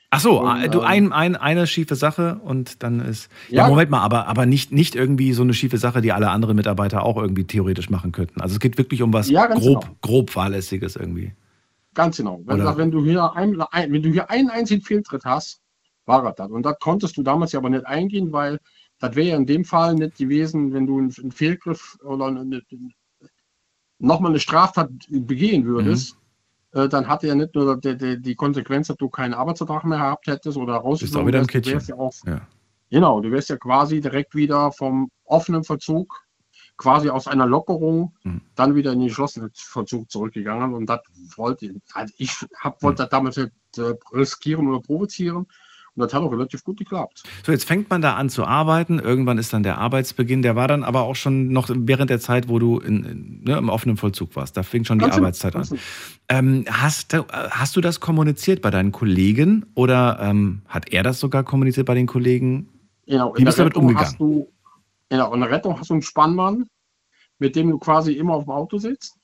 Ach 0.10 0.22
so, 0.22 0.42
Und, 0.42 0.74
du 0.74 0.80
ähm, 0.80 0.86
ein, 0.86 1.12
ein, 1.12 1.36
eine 1.36 1.68
schiefe 1.68 1.96
Sache 1.96 2.40
und 2.44 2.82
dann 2.82 3.02
ist. 3.02 3.30
Ja, 3.50 3.64
Ja. 3.64 3.70
Moment 3.70 3.92
mal, 3.92 4.02
aber, 4.02 4.28
aber 4.28 4.46
nicht, 4.46 4.72
nicht 4.72 4.96
irgendwie 4.96 5.34
so 5.34 5.44
eine 5.44 5.54
schiefe 5.54 5.78
Sache, 5.78 6.02
die 6.02 6.14
alle 6.14 6.30
anderen 6.30 6.56
Mitarbeiter 6.56 7.04
auch 7.04 7.18
irgendwie 7.18 7.44
theoretisch 7.44 7.90
machen 7.90 8.14
könnten. 8.14 8.40
Also 8.40 8.54
es 8.56 8.60
geht 8.62 8.78
wirklich 8.78 9.02
um 9.02 9.12
was 9.12 9.30
Ja, 9.30 9.48
grob, 9.48 9.82
genau. 9.82 9.96
grob 10.02 10.30
fahrlässiges 10.30 10.96
irgendwie. 10.96 11.34
Ganz 11.94 12.18
genau. 12.18 12.42
Wenn, 12.46 12.64
wenn, 12.78 12.92
du 12.92 13.04
hier 13.04 13.34
ein, 13.36 13.60
ein, 13.72 13.92
wenn 13.92 14.04
du 14.04 14.10
hier 14.10 14.30
einen 14.30 14.50
einzigen 14.50 14.82
Fehltritt 14.82 15.26
hast, 15.26 15.62
war 16.06 16.24
das 16.24 16.36
das. 16.36 16.52
Und 16.52 16.64
das 16.64 16.78
konntest 16.80 17.18
du 17.18 17.24
damals 17.24 17.52
ja 17.52 17.60
aber 17.60 17.70
nicht 17.70 17.86
eingehen, 17.86 18.32
weil 18.32 18.60
das 19.00 19.16
wäre 19.16 19.30
ja 19.30 19.36
in 19.36 19.46
dem 19.46 19.66
Fall 19.66 19.96
nicht 19.96 20.18
gewesen, 20.18 20.74
wenn 20.74 20.88
du 20.88 21.00
einen, 21.00 21.14
einen 21.20 21.32
Fehlgriff 21.32 21.98
oder 22.04 22.28
eine, 22.28 22.62
nochmal 24.00 24.32
eine 24.32 24.40
Straftat 24.40 24.90
begehen 25.10 25.66
würdest. 25.66 26.16
Mhm. 26.16 26.20
Äh, 26.78 26.90
Dann 26.90 27.08
hatte 27.08 27.28
ja 27.28 27.36
nicht 27.36 27.56
nur 27.56 27.78
die, 27.80 27.98
die, 27.98 28.22
die 28.22 28.36
Konsequenz, 28.36 28.88
dass 28.88 28.98
du 28.98 29.10
keinen 29.10 29.34
Arbeitsvertrag 29.34 29.84
mehr 29.86 29.98
gehabt 30.00 30.28
hättest 30.28 30.58
oder 30.58 30.76
raus 30.76 31.00
Bist 31.00 31.16
auch 31.18 31.26
wieder 31.26 31.40
im 31.40 31.48
du 31.48 31.66
wärst 31.66 31.90
ja 31.90 31.96
auch 31.96 32.14
Ja. 32.26 32.42
Genau, 32.90 33.20
du 33.20 33.32
wirst 33.32 33.50
ja 33.50 33.58
quasi 33.58 34.00
direkt 34.00 34.34
wieder 34.34 34.72
vom 34.72 35.10
offenen 35.26 35.64
Verzug, 35.64 36.24
quasi 36.78 37.10
aus 37.10 37.28
einer 37.28 37.46
Lockerung, 37.46 38.16
Mhm. 38.24 38.42
dann 38.56 38.76
wieder 38.76 38.94
in 38.94 39.00
den 39.00 39.08
geschlossenen 39.10 39.52
Verzug 39.54 40.10
zurückgegangen. 40.10 40.74
Und 40.74 40.86
das 40.86 41.02
wollte 41.36 41.76
also 41.94 42.14
ich, 42.18 42.32
hab, 42.60 42.82
wollte 42.84 43.04
das 43.04 43.10
damals 43.10 43.38
nicht 43.38 43.52
äh, 43.78 43.94
riskieren 44.14 44.68
oder 44.68 44.80
provozieren. 44.80 45.48
Und 45.98 46.04
das 46.04 46.14
hat 46.14 46.22
auch 46.22 46.32
relativ 46.32 46.64
gut 46.64 46.78
geklappt. 46.78 47.24
So, 47.44 47.52
jetzt 47.52 47.64
fängt 47.64 47.90
man 47.90 48.04
da 48.04 48.14
an 48.14 48.30
zu 48.30 48.46
arbeiten. 48.46 49.00
Irgendwann 49.00 49.40
ist 49.40 49.52
dann 49.52 49.64
der 49.64 49.80
Arbeitsbeginn. 49.80 50.44
Der 50.44 50.56
war 50.56 50.68
dann 50.68 50.84
aber 50.84 51.02
auch 51.02 51.16
schon 51.16 51.48
noch 51.48 51.70
während 51.74 52.12
der 52.12 52.20
Zeit, 52.20 52.50
wo 52.50 52.60
du 52.60 52.78
in, 52.78 53.04
in, 53.04 53.44
ne, 53.44 53.58
im 53.58 53.70
offenen 53.70 53.98
Vollzug 53.98 54.36
warst. 54.36 54.56
Da 54.58 54.62
fing 54.62 54.86
schon 54.86 55.00
die 55.00 55.06
Ganz 55.06 55.16
genau, 55.16 55.26
Arbeitszeit 55.26 55.56
an. 55.56 55.68
Ähm, 56.30 56.66
hast, 56.70 57.14
du, 57.14 57.26
hast 57.32 57.76
du 57.76 57.82
das 57.82 58.00
kommuniziert 58.00 58.62
bei 58.62 58.70
deinen 58.70 58.92
Kollegen 58.92 59.66
oder 59.74 60.20
ähm, 60.22 60.62
hat 60.68 60.94
er 60.94 61.02
das 61.02 61.20
sogar 61.20 61.44
kommuniziert 61.44 61.88
bei 61.88 61.96
den 61.96 62.06
Kollegen? 62.06 62.70
Genau, 63.08 63.34
Wie 63.36 63.44
bist 63.44 63.58
du 63.58 63.64
damit 63.64 63.76
umgegangen? 63.76 64.08
Hast 64.08 64.20
du, 64.20 64.48
genau, 65.10 65.34
in 65.34 65.40
der 65.40 65.50
Rettung 65.50 65.80
hast 65.80 65.90
du 65.90 65.96
einen 65.96 66.04
Spannmann, 66.04 66.68
mit 67.40 67.56
dem 67.56 67.72
du 67.72 67.80
quasi 67.80 68.14
immer 68.14 68.36
auf 68.36 68.44
dem 68.44 68.52
Auto 68.52 68.78
sitzt. 68.78 69.16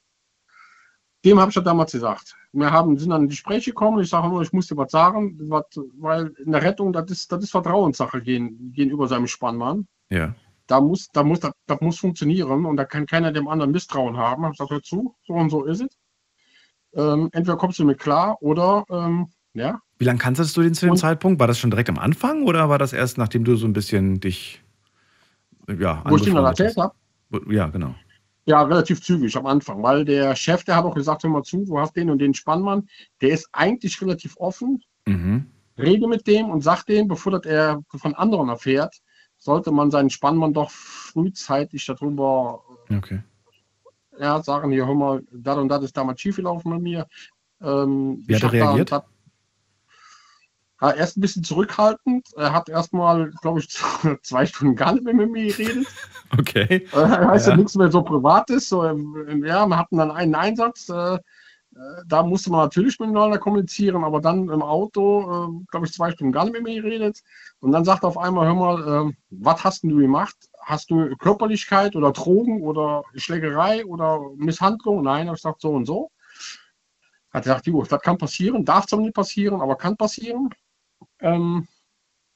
Dem 1.26 1.40
habe 1.40 1.50
ich 1.50 1.56
ja 1.56 1.62
damals 1.62 1.92
gesagt. 1.92 2.36
Wir 2.52 2.72
haben, 2.72 2.98
sind 2.98 3.10
dann 3.10 3.24
in 3.24 3.30
Gespräche 3.30 3.72
gekommen. 3.72 4.00
Ich 4.02 4.10
sage 4.10 4.28
immer, 4.28 4.42
ich 4.42 4.54
muss 4.54 4.68
dir 4.68 4.78
was 4.78 4.92
sagen, 4.92 5.38
was, 5.50 5.66
weil 6.00 6.28
in 6.46 6.52
der 6.52 6.62
Rettung, 6.62 6.94
das 6.94 7.10
ist, 7.10 7.32
das 7.32 7.44
ist 7.44 7.52
Vertrauenssache 7.52 8.22
gegen, 8.22 8.72
gegenüber 8.74 9.08
seinem 9.08 9.28
Spannmann. 9.28 9.88
Ja. 10.10 10.36
Da 10.68 10.80
muss, 10.80 11.10
da 11.12 11.24
muss, 11.24 11.40
das, 11.40 11.52
das 11.66 11.82
muss 11.82 12.00
funktionieren 12.00 12.66
und 12.66 12.78
da 12.78 12.86
kann 12.86 13.06
keiner 13.06 13.32
dem 13.32 13.48
anderen 13.48 13.72
Misstrauen 13.72 14.18
haben. 14.18 14.44
Ich 14.46 14.52
gesagt, 14.52 14.72
hör 14.72 14.84
zu, 14.84 15.16
so 15.26 15.34
und 15.34 15.50
so 15.50 15.66
ist 15.66 15.82
es. 15.82 15.98
Ähm, 16.96 17.30
entweder 17.32 17.58
kommst 17.58 17.80
du 17.80 17.86
mit 17.86 18.00
klar 18.00 18.38
oder 18.42 18.86
ähm, 18.90 19.28
ja. 19.54 19.80
Wie 19.98 20.06
lange 20.06 20.20
kanntest 20.20 20.56
du 20.56 20.62
den 20.62 20.74
zu 20.74 20.86
dem 20.86 20.92
Und- 20.92 20.98
Zeitpunkt? 20.98 21.40
War 21.40 21.48
das 21.48 21.58
schon 21.60 21.70
direkt 21.72 21.90
am 21.90 21.98
Anfang 21.98 22.44
oder 22.44 22.70
war 22.70 22.78
das 22.78 22.94
erst, 22.94 23.18
nachdem 23.18 23.44
du 23.44 23.56
so 23.56 23.66
ein 23.66 23.74
bisschen 23.74 24.20
dich. 24.20 24.62
Ja, 25.80 26.04
Wo 26.08 26.18
ich 26.18 26.24
den 26.24 26.36
dann 26.36 26.46
erzählt 26.46 26.76
habe. 26.78 26.94
Ja, 27.50 27.68
genau. 27.68 27.96
Ja, 28.46 28.62
relativ 28.64 29.02
zügig 29.02 29.38
am 29.38 29.46
Anfang, 29.46 29.82
weil 29.84 30.04
der 30.04 30.36
Chef, 30.36 30.64
der 30.66 30.76
hat 30.76 30.86
auch 30.86 30.96
gesagt, 30.96 31.24
hör 31.24 31.30
mal 31.30 31.44
zu, 31.44 31.64
du 31.64 31.80
hast 31.80 31.96
den 31.96 32.10
und 32.10 32.20
den 32.20 32.34
Spannmann, 32.34 32.88
der 33.22 33.30
ist 33.30 33.48
eigentlich 33.52 34.02
relativ 34.02 34.36
offen, 34.38 34.84
Mhm. 35.06 35.46
rede 35.78 36.08
mit 36.08 36.28
dem 36.28 36.50
und 36.50 36.62
sag 36.62 36.84
dem, 36.86 37.08
bevor 37.08 37.32
das 37.34 37.46
er 37.46 37.82
von 37.96 38.14
anderen 38.16 38.50
erfährt, 38.50 38.96
sollte 39.38 39.72
man 39.72 39.92
seinen 39.92 40.10
Spannmann 40.10 40.54
doch 40.54 40.72
frühzeitig 40.72 41.86
darüber 41.86 42.64
Okay. 42.90 43.22
ja, 44.20 44.42
sagen, 44.44 44.72
hier, 44.72 44.86
hör 44.86 44.96
mal, 44.96 45.24
das 45.32 45.58
und 45.58 45.70
das 45.70 45.84
ist 45.84 45.98
damals 45.98 46.22
schiefgelaufen 46.22 46.72
bei 46.72 46.80
mir. 46.80 47.08
Ähm, 47.62 48.24
Wie 48.28 48.36
hat 48.36 48.54
er 48.54 48.74
hab 48.74 48.86
da 48.86 49.06
das- 50.84 50.92
Ja, 50.94 50.98
erst 51.00 51.18
ein 51.18 51.22
bisschen 51.22 51.44
zurückhaltend. 51.44 52.28
Er 52.36 52.54
hat 52.54 52.70
erstmal, 52.70 53.32
glaube 53.42 53.60
ich, 53.60 53.70
zwei 54.24 54.46
Stunden 54.46 54.76
gar 54.76 54.94
nicht 54.94 55.04
mehr 55.04 55.14
mit 55.14 55.32
mir 55.32 55.48
geredet. 55.48 55.88
Okay. 56.36 56.88
Äh, 56.94 56.98
heißt 56.98 57.46
ja. 57.46 57.52
Ja. 57.54 57.58
nichts 57.58 57.76
mehr 57.76 57.92
so 57.92 58.02
Privates. 58.02 58.68
So, 58.70 58.84
ja, 58.86 58.96
wir 59.68 59.78
hatten 59.78 59.98
dann 59.98 60.10
einen 60.10 60.34
Einsatz. 60.34 60.90
Äh, 60.90 61.16
äh, 61.16 61.20
da 62.08 62.24
musste 62.24 62.50
man 62.50 62.62
natürlich 62.62 63.00
miteinander 63.00 63.38
kommunizieren, 63.38 64.04
aber 64.04 64.20
dann 64.20 64.50
im 64.50 64.62
Auto, 64.64 65.64
glaube 65.70 65.86
ich, 65.86 65.94
zwei 65.94 66.10
Stunden 66.10 66.34
gar 66.34 66.46
nicht 66.46 66.54
mit 66.54 66.64
mir 66.64 66.82
geredet. 66.82 67.22
Und 67.60 67.72
dann 67.72 67.86
sagt 67.86 68.04
er 68.04 68.08
auf 68.10 68.18
einmal, 68.18 68.48
hör 68.48 68.56
mal, 68.56 69.14
was 69.30 69.64
hast 69.64 69.84
denn 69.84 69.92
du 69.92 69.98
gemacht? 69.98 70.36
Hast 70.62 70.90
du 70.90 71.16
Körperlichkeit 71.18 71.96
oder 71.96 72.12
Drogen 72.12 72.64
oder 72.64 73.04
Schlägerei 73.16 73.86
oder 73.86 74.20
Misshandlung? 74.36 75.04
Nein, 75.04 75.28
habe 75.28 75.36
ich 75.36 75.44
gesagt, 75.44 75.62
so 75.62 75.70
und 75.72 75.86
so. 75.86 76.10
Hat 77.30 77.42
er 77.46 77.54
gesagt, 77.56 77.68
jo, 77.68 77.84
das 77.84 78.02
kann 78.02 78.18
passieren, 78.18 78.66
darf 78.66 78.88
zwar 78.88 79.02
nicht 79.02 79.14
passieren, 79.14 79.62
aber 79.62 79.76
kann 79.76 79.98
passieren. 79.98 80.50
Ähm, 81.24 81.68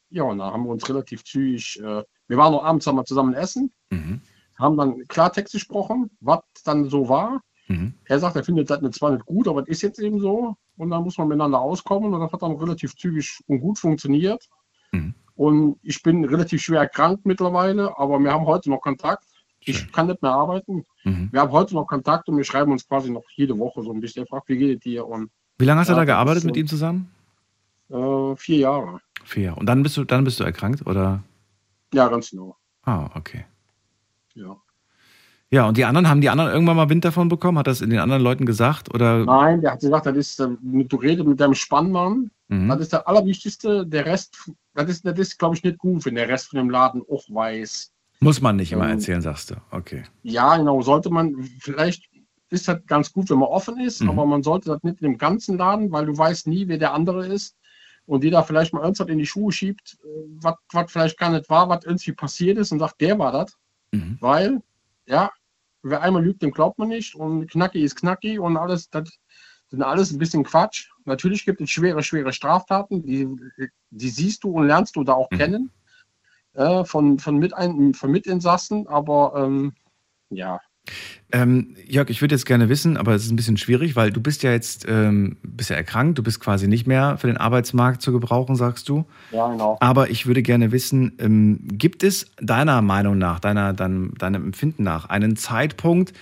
ja, 0.09 0.23
und 0.23 0.39
dann 0.39 0.51
haben 0.53 0.63
wir 0.63 0.71
uns 0.71 0.87
relativ 0.87 1.23
zügig, 1.23 1.79
äh, 1.81 2.03
wir 2.27 2.37
waren 2.37 2.53
noch 2.53 2.63
abends 2.63 2.87
haben 2.87 2.95
wir 2.95 3.05
zusammen 3.05 3.33
essen, 3.33 3.71
Mhm. 3.91 4.21
haben 4.57 4.77
dann 4.77 5.07
Klartext 5.07 5.53
gesprochen, 5.53 6.09
was 6.21 6.39
dann 6.63 6.89
so 6.89 7.07
war. 7.09 7.41
Mhm. 7.67 7.93
Er 8.05 8.19
sagt, 8.19 8.35
er 8.37 8.43
findet 8.43 8.69
das 8.69 8.79
zwar 8.91 9.11
nicht 9.11 9.25
gut, 9.25 9.47
aber 9.47 9.61
es 9.63 9.67
ist 9.67 9.81
jetzt 9.81 9.99
eben 9.99 10.19
so. 10.19 10.55
Und 10.77 10.89
dann 10.91 11.03
muss 11.03 11.17
man 11.17 11.27
miteinander 11.27 11.59
auskommen. 11.59 12.13
Und 12.13 12.19
das 12.21 12.31
hat 12.31 12.41
dann 12.41 12.53
relativ 12.55 12.95
zügig 12.95 13.39
und 13.47 13.59
gut 13.59 13.77
funktioniert. 13.79 14.47
Mhm. 14.93 15.13
Und 15.35 15.77
ich 15.83 16.01
bin 16.01 16.23
relativ 16.23 16.61
schwer 16.61 16.81
erkrankt 16.81 17.25
mittlerweile, 17.25 17.97
aber 17.99 18.19
wir 18.19 18.31
haben 18.31 18.45
heute 18.45 18.69
noch 18.69 18.79
Kontakt. 18.81 19.23
Ich 19.59 19.91
kann 19.91 20.07
nicht 20.07 20.21
mehr 20.21 20.31
arbeiten. 20.31 20.85
Mhm. 21.03 21.29
Wir 21.31 21.41
haben 21.41 21.51
heute 21.51 21.73
noch 21.75 21.85
Kontakt 21.87 22.29
und 22.29 22.37
wir 22.37 22.45
schreiben 22.45 22.71
uns 22.71 22.87
quasi 22.87 23.11
noch 23.11 23.23
jede 23.35 23.57
Woche 23.59 23.81
so 23.83 23.91
ein 23.91 23.99
bisschen. 23.99 24.23
Er 24.23 24.27
fragt, 24.27 24.47
wie 24.47 24.57
geht 24.57 24.77
es 24.77 24.83
dir? 24.83 25.05
Und 25.05 25.29
Wie 25.57 25.65
lange 25.65 25.81
hast 25.81 25.87
du 25.87 25.91
Ja, 25.93 25.97
da 25.97 26.05
das 26.05 26.13
gearbeitet 26.13 26.45
mit 26.45 26.55
ihm 26.55 26.67
zusammen? 26.67 27.11
Äh, 27.89 28.35
vier 28.35 28.57
Jahre. 28.57 28.99
Vier. 29.23 29.57
Und 29.57 29.65
dann 29.67 29.83
bist 29.83 29.97
du, 29.97 30.03
dann 30.03 30.23
bist 30.23 30.39
du 30.39 30.43
erkrankt, 30.43 30.85
oder? 30.85 31.23
Ja, 31.93 32.07
ganz 32.07 32.29
genau. 32.31 32.55
Ah, 32.83 33.09
okay. 33.15 33.45
Ja. 34.35 34.55
Ja, 35.49 35.65
und 35.67 35.77
die 35.77 35.85
anderen, 35.85 36.09
haben 36.09 36.19
die 36.19 36.29
anderen 36.29 36.51
irgendwann 36.51 36.75
mal 36.75 36.89
Wind 36.89 37.05
davon 37.05 37.29
bekommen? 37.29 37.57
Hat 37.57 37.67
das 37.67 37.79
in 37.81 37.89
den 37.89 37.99
anderen 37.99 38.21
Leuten 38.21 38.45
gesagt? 38.45 38.93
Oder? 38.93 39.23
Nein, 39.25 39.61
der 39.61 39.71
hat 39.73 39.79
gesagt, 39.79 40.05
das 40.05 40.17
ist, 40.17 40.39
äh, 40.41 40.49
du 40.61 40.95
redest 40.97 41.25
mit 41.27 41.39
deinem 41.39 41.53
Spannmann. 41.53 42.31
Mhm. 42.49 42.67
Das 42.67 42.81
ist 42.81 42.91
der 42.93 43.07
Allerwichtigste. 43.07 43.85
Der 43.85 44.05
Rest, 44.05 44.51
das 44.73 44.89
ist, 44.89 45.05
das 45.05 45.17
ist 45.17 45.39
glaube 45.39 45.55
ich, 45.55 45.63
nicht 45.63 45.77
gut, 45.77 46.05
wenn 46.05 46.15
der 46.15 46.27
Rest 46.27 46.49
von 46.49 46.57
dem 46.57 46.69
Laden 46.69 47.01
auch 47.09 47.23
weiß. 47.29 47.91
Muss 48.19 48.41
man 48.41 48.57
nicht 48.57 48.71
immer 48.73 48.85
Ähm, 48.85 48.91
erzählen, 48.97 49.21
sagst 49.21 49.51
du. 49.51 49.55
Okay. 49.71 50.03
Ja, 50.23 50.57
genau, 50.57 50.81
sollte 50.81 51.09
man, 51.09 51.35
vielleicht 51.61 52.03
ist 52.49 52.67
das 52.67 52.79
ganz 52.85 53.13
gut, 53.13 53.29
wenn 53.29 53.39
man 53.39 53.49
offen 53.49 53.79
ist, 53.79 54.01
Mhm. 54.01 54.09
aber 54.09 54.25
man 54.25 54.43
sollte 54.43 54.69
das 54.69 54.83
nicht 54.83 55.01
in 55.01 55.11
dem 55.11 55.17
ganzen 55.17 55.57
Laden, 55.57 55.91
weil 55.91 56.05
du 56.07 56.17
weißt 56.17 56.47
nie, 56.47 56.67
wer 56.67 56.77
der 56.77 56.93
andere 56.93 57.25
ist. 57.27 57.55
Und 58.07 58.23
die 58.23 58.31
da 58.31 58.41
vielleicht 58.41 58.73
mal 58.73 58.81
irgendwas 58.81 59.07
in 59.07 59.19
die 59.19 59.25
Schuhe 59.25 59.51
schiebt, 59.51 59.97
äh, 60.03 60.07
was 60.71 60.91
vielleicht 60.91 61.19
gar 61.19 61.29
nicht 61.29 61.49
war, 61.49 61.69
was 61.69 61.85
irgendwie 61.85 62.13
passiert 62.13 62.57
ist 62.57 62.71
und 62.71 62.79
sagt, 62.79 62.99
der 63.01 63.19
war 63.19 63.31
das. 63.31 63.55
Mhm. 63.91 64.17
Weil, 64.19 64.61
ja, 65.05 65.29
wer 65.83 66.01
einmal 66.01 66.23
lügt, 66.23 66.41
dem 66.41 66.51
glaubt 66.51 66.79
man 66.79 66.87
nicht. 66.87 67.15
Und 67.15 67.51
Knacki 67.51 67.83
ist 67.83 67.95
Knacki 67.95 68.39
und 68.39 68.57
alles, 68.57 68.89
das 68.89 69.19
sind 69.69 69.83
alles 69.83 70.11
ein 70.11 70.17
bisschen 70.17 70.43
Quatsch. 70.43 70.89
Natürlich 71.05 71.45
gibt 71.45 71.61
es 71.61 71.69
schwere, 71.69 72.01
schwere 72.01 72.33
Straftaten, 72.33 73.03
die, 73.03 73.27
die 73.91 74.09
siehst 74.09 74.43
du 74.43 74.51
und 74.51 74.67
lernst 74.67 74.95
du 74.95 75.03
da 75.03 75.13
auch 75.13 75.29
kennen. 75.29 75.71
Äh, 76.57 76.85
von, 76.85 77.19
von, 77.19 77.37
Mitein 77.37 77.93
von 77.93 78.09
Mitinsassen, 78.09 78.87
aber 78.87 79.33
ähm, 79.35 79.73
ja. 80.29 80.59
Ähm, 81.31 81.75
Jörg, 81.85 82.09
ich 82.09 82.21
würde 82.21 82.35
jetzt 82.35 82.45
gerne 82.45 82.69
wissen, 82.69 82.95
aber 82.95 83.13
es 83.13 83.25
ist 83.25 83.31
ein 83.31 83.35
bisschen 83.35 83.57
schwierig, 83.57 83.97
weil 83.97 84.11
du 84.11 84.21
bist 84.21 84.43
ja 84.43 84.51
jetzt 84.51 84.85
ähm, 84.87 85.35
bist 85.43 85.69
ja 85.69 85.75
erkrankt, 85.75 86.17
du 86.17 86.23
bist 86.23 86.39
quasi 86.39 86.67
nicht 86.69 86.87
mehr 86.87 87.17
für 87.17 87.27
den 87.27 87.35
Arbeitsmarkt 87.35 88.01
zu 88.01 88.13
gebrauchen, 88.13 88.55
sagst 88.55 88.87
du. 88.87 89.05
Ja, 89.31 89.49
genau. 89.49 89.77
Aber 89.81 90.09
ich 90.09 90.25
würde 90.25 90.41
gerne 90.41 90.71
wissen, 90.71 91.13
ähm, 91.19 91.59
gibt 91.63 92.03
es 92.03 92.27
deiner 92.41 92.81
Meinung 92.81 93.17
nach, 93.17 93.39
deiner, 93.41 93.73
dein, 93.73 94.13
deinem 94.13 94.45
Empfinden 94.45 94.83
nach, 94.83 95.09
einen 95.09 95.35
Zeitpunkt, 95.35 96.13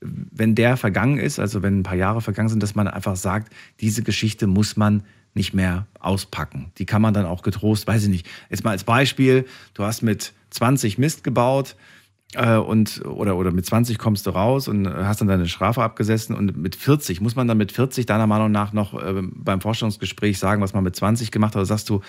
wenn 0.00 0.54
der 0.54 0.76
vergangen 0.78 1.18
ist, 1.18 1.38
also 1.38 1.62
wenn 1.62 1.80
ein 1.80 1.82
paar 1.82 1.96
Jahre 1.96 2.22
vergangen 2.22 2.48
sind, 2.48 2.62
dass 2.62 2.74
man 2.74 2.88
einfach 2.88 3.16
sagt, 3.16 3.52
diese 3.80 4.02
Geschichte 4.02 4.46
muss 4.46 4.76
man 4.76 5.02
nicht 5.34 5.52
mehr 5.52 5.86
auspacken. 5.98 6.72
Die 6.78 6.86
kann 6.86 7.02
man 7.02 7.12
dann 7.12 7.26
auch 7.26 7.42
getrost, 7.42 7.86
weiß 7.86 8.04
ich 8.04 8.08
nicht. 8.08 8.26
Jetzt 8.50 8.64
mal 8.64 8.70
als 8.70 8.84
Beispiel, 8.84 9.46
du 9.74 9.84
hast 9.84 10.02
mit 10.02 10.32
20 10.50 10.98
Mist 10.98 11.24
gebaut, 11.24 11.76
und 12.36 13.04
oder, 13.04 13.36
oder 13.36 13.52
mit 13.52 13.66
20 13.66 13.98
kommst 13.98 14.26
du 14.26 14.30
raus 14.30 14.68
und 14.68 14.88
hast 14.88 15.20
dann 15.20 15.28
deine 15.28 15.46
Strafe 15.46 15.82
abgesessen 15.82 16.34
und 16.34 16.56
mit 16.56 16.76
40, 16.76 17.20
muss 17.20 17.36
man 17.36 17.48
dann 17.48 17.58
mit 17.58 17.72
40 17.72 18.06
deiner 18.06 18.26
Meinung 18.26 18.50
nach 18.50 18.72
noch 18.72 18.94
äh, 18.94 19.22
beim 19.22 19.60
Vorstellungsgespräch 19.60 20.38
sagen, 20.38 20.62
was 20.62 20.72
man 20.74 20.84
mit 20.84 20.96
20 20.96 21.30
gemacht 21.30 21.54
hat, 21.54 21.60
oder 21.60 21.66
sagst 21.66 21.88
du, 21.88 22.00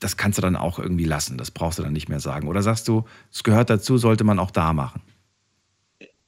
das 0.00 0.16
kannst 0.16 0.38
du 0.38 0.42
dann 0.42 0.56
auch 0.56 0.78
irgendwie 0.78 1.04
lassen, 1.04 1.38
das 1.38 1.50
brauchst 1.50 1.78
du 1.78 1.82
dann 1.82 1.92
nicht 1.92 2.08
mehr 2.08 2.20
sagen. 2.20 2.48
Oder 2.48 2.62
sagst 2.62 2.88
du, 2.88 3.04
es 3.32 3.42
gehört 3.42 3.70
dazu, 3.70 3.98
sollte 3.98 4.24
man 4.24 4.38
auch 4.38 4.50
da 4.50 4.72
machen. 4.72 5.02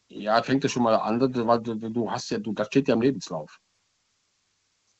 Ja, 0.08 0.42
fängt 0.42 0.64
ja 0.64 0.68
schon 0.68 0.82
mal 0.82 0.96
an, 0.96 1.20
weil 1.20 1.60
du 1.60 2.10
hast 2.10 2.30
ja, 2.30 2.38
du, 2.38 2.52
das 2.52 2.66
steht 2.66 2.88
ja 2.88 2.94
im 2.94 3.00
Lebenslauf. 3.00 3.60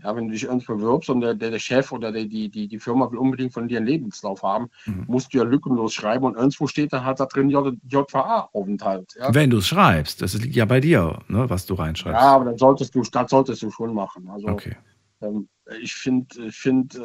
Ja, 0.03 0.17
wenn 0.17 0.29
du 0.29 0.33
dich 0.33 0.45
irgendwo 0.45 0.77
bewirbst 0.77 1.11
und 1.11 1.21
der, 1.21 1.35
der, 1.35 1.59
Chef 1.59 1.93
oder 1.93 2.11
der, 2.13 2.25
die, 2.25 2.49
die, 2.49 2.69
die 2.69 2.79
Firma 2.79 3.11
will 3.11 3.19
unbedingt 3.19 3.53
von 3.53 3.69
dir 3.69 3.79
einen 3.79 3.87
Lebenslauf 3.87 4.43
haben, 4.43 4.71
Mhm. 4.87 5.05
musst 5.09 5.33
du 5.35 5.39
ja 5.39 5.45
lückenlos 5.45 5.93
schreiben 5.93 6.25
und 6.25 6.37
irgendwo 6.37 6.67
steht 6.67 6.93
dann 6.93 7.05
halt 7.05 7.21
da 7.21 7.27
drin 7.27 7.51
JVA-Aufenthalt. 7.51 9.15
Ja? 9.19 9.35
Wenn 9.35 9.51
du 9.51 9.59
es 9.59 9.69
schreibst, 9.69 10.23
das 10.23 10.35
liegt 10.35 10.57
ja 10.57 10.65
bei 10.65 10.81
dir, 10.81 11.19
ne, 11.29 11.49
was 11.51 11.67
du 11.67 11.75
ja, 11.75 11.83
reinschreibst. 11.83 12.23
aber 12.23 12.45
dann 12.47 12.59
solltest 12.59 12.95
du, 12.95 13.03
das 13.03 13.31
solltest 13.31 13.63
du 13.63 13.71
schon 13.71 13.95
machen. 13.95 14.29
Also 14.31 14.49
Okay. 14.49 14.77
ähm, 15.21 15.49
ich 15.81 15.95
finde, 15.95 16.47
ich 16.47 16.57
find, 16.57 16.95
äh, 16.97 17.01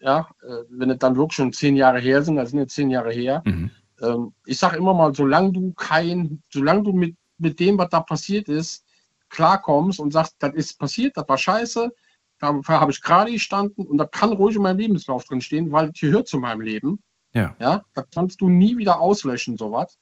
ja, 0.00 0.28
äh, 0.42 0.64
wenn 0.70 0.90
es 0.90 0.98
dann 0.98 1.16
wirklich 1.16 1.36
schon 1.36 1.52
zehn 1.52 1.76
Jahre 1.76 1.98
her 1.98 2.22
sind, 2.22 2.36
das 2.36 2.50
sind 2.50 2.58
jetzt 2.60 2.74
zehn 2.74 2.90
Jahre 2.90 3.12
her, 3.12 3.42
Mhm. 3.46 3.70
ähm, 4.02 4.34
ich 4.44 4.58
sage 4.58 4.76
immer 4.76 4.92
mal, 4.94 5.14
solange 5.14 5.52
du 5.52 5.72
kein, 5.74 6.42
solange 6.52 6.82
du 6.82 6.92
mit, 6.92 7.16
mit 7.38 7.58
dem, 7.58 7.78
was 7.78 7.88
da 7.88 8.00
passiert 8.00 8.48
ist, 8.48 8.84
klarkommst 9.30 9.98
und 9.98 10.12
sagst, 10.12 10.36
das 10.38 10.54
ist 10.54 10.78
passiert, 10.78 11.16
das 11.16 11.28
war 11.28 11.38
scheiße, 11.38 11.90
dafür 12.44 12.80
habe 12.80 12.92
ich 12.92 13.02
gerade 13.02 13.32
gestanden 13.32 13.86
und 13.86 13.98
das 13.98 14.10
kann 14.10 14.32
ruhig 14.32 14.56
in 14.56 14.62
meinem 14.62 14.78
Lebenslauf 14.78 15.24
drin 15.24 15.40
stehen, 15.40 15.72
weil 15.72 15.88
das 15.88 16.00
gehört 16.00 16.28
zu 16.28 16.38
meinem 16.38 16.60
Leben. 16.60 17.00
Ja. 17.32 17.56
Ja, 17.58 17.84
das 17.94 18.06
kannst 18.14 18.40
du 18.40 18.48
nie 18.48 18.76
wieder 18.76 19.00
auslöschen, 19.00 19.56
sowas. 19.56 19.98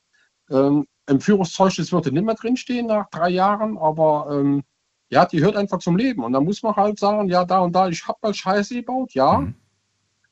Ähm, 0.51 0.86
Im 1.09 1.20
Führungszeugnis 1.20 1.93
wird 1.93 2.06
es 2.06 2.12
nicht 2.12 2.24
mehr 2.24 2.35
drinstehen 2.35 2.86
nach 2.86 3.09
drei 3.10 3.31
Jahren, 3.31 3.78
aber 3.78 4.28
ähm, 4.31 4.62
ja, 5.09 5.27
die 5.27 5.43
hört 5.43 5.56
einfach 5.56 5.78
zum 5.78 5.97
Leben. 5.97 6.24
Und 6.24 6.32
dann 6.32 6.44
muss 6.44 6.62
man 6.62 6.77
halt 6.77 6.98
sagen, 6.98 7.28
ja, 7.28 7.44
da 7.44 7.60
und 7.60 7.73
da, 7.73 7.89
ich 7.89 8.06
habe 8.06 8.19
mal 8.23 8.35
Scheiße 8.35 8.74
gebaut, 8.74 9.14
ja. 9.14 9.39
Mhm. 9.39 9.55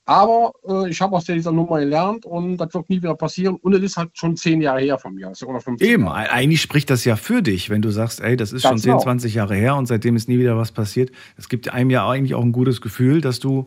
Aber 0.06 0.52
äh, 0.66 0.88
ich 0.90 1.00
habe 1.00 1.14
aus 1.16 1.24
dieser 1.24 1.52
Nummer 1.52 1.78
gelernt 1.78 2.26
und 2.26 2.56
das 2.56 2.74
wird 2.74 2.88
nie 2.90 2.96
wieder 2.96 3.14
passieren. 3.14 3.56
Und 3.56 3.74
es 3.74 3.82
ist 3.82 3.96
halt 3.96 4.10
schon 4.14 4.36
zehn 4.36 4.60
Jahre 4.60 4.80
her 4.80 4.98
von 4.98 5.14
mir. 5.14 5.28
Also, 5.28 5.46
oder 5.46 5.60
15 5.60 5.86
Eben, 5.88 6.04
Jahre. 6.06 6.24
e- 6.24 6.28
eigentlich 6.30 6.60
spricht 6.62 6.90
das 6.90 7.04
ja 7.04 7.16
für 7.16 7.42
dich, 7.42 7.70
wenn 7.70 7.82
du 7.82 7.90
sagst, 7.90 8.20
ey, 8.20 8.36
das 8.36 8.52
ist 8.52 8.62
Ganz 8.62 8.72
schon 8.72 8.78
10, 8.82 8.90
genau. 8.92 9.02
20 9.02 9.34
Jahre 9.34 9.54
her 9.54 9.76
und 9.76 9.86
seitdem 9.86 10.16
ist 10.16 10.28
nie 10.28 10.38
wieder 10.38 10.56
was 10.56 10.72
passiert. 10.72 11.12
Es 11.36 11.48
gibt 11.48 11.72
einem 11.72 11.90
ja 11.90 12.08
eigentlich 12.08 12.34
auch 12.34 12.42
ein 12.42 12.52
gutes 12.52 12.80
Gefühl, 12.80 13.20
dass 13.20 13.38
du, 13.38 13.66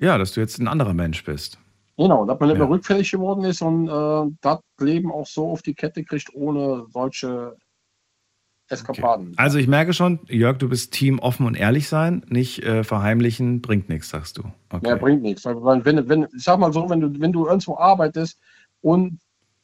ja, 0.00 0.18
dass 0.18 0.32
du 0.32 0.40
jetzt 0.40 0.58
ein 0.58 0.66
anderer 0.68 0.94
Mensch 0.94 1.22
bist. 1.24 1.58
Genau, 1.98 2.26
dass 2.26 2.38
man 2.40 2.48
nicht 2.48 2.58
Ja. 2.58 2.64
mehr 2.64 2.74
rückfällig 2.74 3.10
geworden 3.10 3.44
ist 3.44 3.62
und 3.62 3.88
äh, 3.88 4.30
das 4.42 4.58
Leben 4.80 5.10
auch 5.10 5.26
so 5.26 5.48
auf 5.50 5.62
die 5.62 5.74
Kette 5.74 6.04
kriegt, 6.04 6.28
ohne 6.34 6.84
solche 6.92 7.54
Eskapaden. 8.68 9.34
Also 9.36 9.58
ich 9.58 9.68
merke 9.68 9.92
schon, 9.92 10.20
Jörg, 10.26 10.58
du 10.58 10.68
bist 10.68 10.92
Team 10.92 11.18
offen 11.18 11.46
und 11.46 11.54
ehrlich 11.54 11.88
sein, 11.88 12.24
nicht 12.28 12.62
äh, 12.64 12.82
verheimlichen, 12.82 13.62
bringt 13.62 13.88
nichts, 13.88 14.08
sagst 14.08 14.38
du. 14.38 14.42
Okay. 14.70 14.80
Mehr 14.82 14.96
bringt 14.96 15.22
nichts. 15.22 15.44
Wenn, 15.44 16.08
wenn, 16.08 16.26
ich 16.36 16.42
sag 16.42 16.58
mal 16.58 16.72
so, 16.72 16.88
wenn 16.90 17.00
du, 17.00 17.20
wenn 17.20 17.32
du 17.32 17.46
irgendwo 17.46 17.76
arbeitest 17.78 18.40
und 18.80 19.20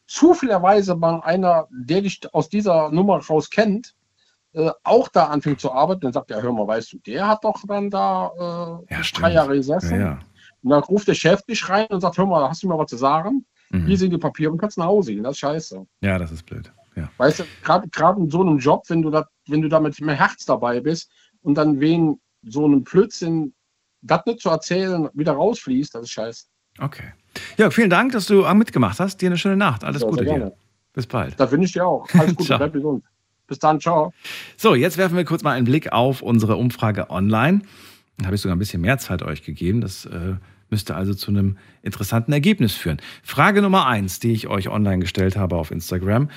zufälligerweise 0.07 0.95
mal 0.95 1.21
einer, 1.21 1.67
der 1.71 2.03
dich 2.03 2.21
aus 2.33 2.49
dieser 2.49 2.91
Nummer 2.91 3.19
raus 3.19 3.51
kennt, 3.51 3.95
äh, 4.53 4.71
auch 4.85 5.09
da 5.09 5.27
anfängt 5.27 5.61
zu 5.61 5.73
arbeiten, 5.73 6.03
dann 6.03 6.13
sagt 6.13 6.31
er, 6.31 6.43
hör 6.43 6.53
mal, 6.53 6.67
weißt 6.67 6.93
du, 6.93 6.99
der 6.99 7.27
hat 7.27 7.43
doch 7.45 7.63
dann 7.67 7.91
da 7.91 8.31
äh, 8.89 8.95
Ja, 8.95 9.01
drei. 9.15 9.33
Jahre 9.33 9.57
gesessen. 9.57 9.99
Ja, 9.99 10.01
ja. 10.01 10.19
Und 10.63 10.71
dann 10.71 10.83
ruft 10.85 11.09
der 11.09 11.15
Chef 11.15 11.43
dich 11.43 11.69
rein 11.69 11.87
und 11.87 12.03
sagt, 12.03 12.19
hör 12.19 12.27
mal, 12.27 12.49
hast 12.49 12.63
du 12.63 12.69
mir 12.69 12.79
was 12.79 12.91
zu 12.91 12.97
sagen? 12.97 13.45
Mhm. 13.71 13.87
Hier 13.87 13.99
sind 13.99 14.13
die 14.13 14.19
Papiere 14.19 14.53
und 14.53 14.59
kannst 14.59 14.79
nach 14.79 14.87
Hause 14.87 15.13
gehen. 15.15 15.25
Das 15.25 15.33
ist 15.33 15.39
scheiße. 15.39 15.87
Ja, 16.03 16.19
das 16.19 16.31
ist 16.31 16.45
blöd. 16.45 16.71
Ja. 16.97 17.11
Weißt 17.17 17.41
du, 17.41 17.45
gerade 17.63 18.21
in 18.21 18.31
so 18.31 18.41
einem 18.41 18.59
Job, 18.59 18.85
wenn 18.89 19.03
du 19.03 19.11
da, 19.11 19.27
wenn 19.49 19.63
du 19.63 19.69
da 19.69 19.81
mit 19.81 20.01
mehr 20.01 20.15
Herz 20.15 20.45
dabei 20.45 20.81
bist 20.81 21.11
und 21.43 21.55
dann 21.55 21.81
wegen 21.81 22.21
so 22.43 22.65
einem 22.65 22.83
Blödsinn 22.83 23.55
das 24.03 24.27
nicht 24.27 24.41
zu 24.41 24.51
erzählen, 24.51 25.09
wieder 25.15 25.33
rausfließt, 25.33 25.95
das 25.95 26.03
ist 26.03 26.11
scheiße. 26.11 26.47
Okay. 26.79 27.13
Ja, 27.57 27.71
vielen 27.71 27.91
Dank, 27.91 28.13
dass 28.13 28.27
du 28.27 28.43
mitgemacht 28.55 28.99
hast. 29.01 29.21
Dir 29.21 29.27
eine 29.27 29.39
schöne 29.39 29.57
Nacht. 29.57 29.85
Alles 29.85 30.03
Ja, 30.03 30.09
Gute 30.09 30.25
dir. 30.25 30.53
Bis 30.93 31.07
bald. 31.07 31.39
Das 31.39 31.51
wünsche 31.51 31.67
ich 31.67 31.73
dir 31.73 31.87
auch. 31.87 32.07
Alles 32.13 32.35
Gute, 32.37 32.57
bleib 32.57 32.73
gesund. 32.73 33.05
Bis 33.47 33.59
dann, 33.59 33.81
ciao. 33.81 34.13
So, 34.57 34.75
jetzt 34.75 34.99
werfen 34.99 35.17
wir 35.17 35.25
kurz 35.25 35.43
mal 35.43 35.53
einen 35.53 35.65
Blick 35.65 35.93
auf 35.93 36.23
unsere 36.23 36.57
Umfrage 36.57 37.11
online. 37.11 37.63
Da 38.19 38.27
habe 38.27 38.35
ich 38.35 38.41
sogar 38.41 38.57
ein 38.57 38.59
bisschen 38.59 38.83
mehr 38.83 38.99
Zeit 38.99 39.23
euch 39.23 39.43
gegeben. 39.43 39.81
Das 39.81 40.05
äh, 40.05 40.37
müsste 40.71 40.95
also 40.95 41.15
zu 41.15 41.31
einem 41.31 41.59
interessanten 41.83 42.33
Ergebnis 42.33 42.75
führen. 42.75 43.01
Frage 43.23 43.63
Nummer 43.63 43.87
eins, 43.87 44.21
die 44.21 44.33
ich 44.33 44.49
euch 44.49 44.69
online 44.69 45.01
gestellt 45.01 45.37
habe 45.37 45.57
auf 45.57 45.71
Instagram. 45.71 46.31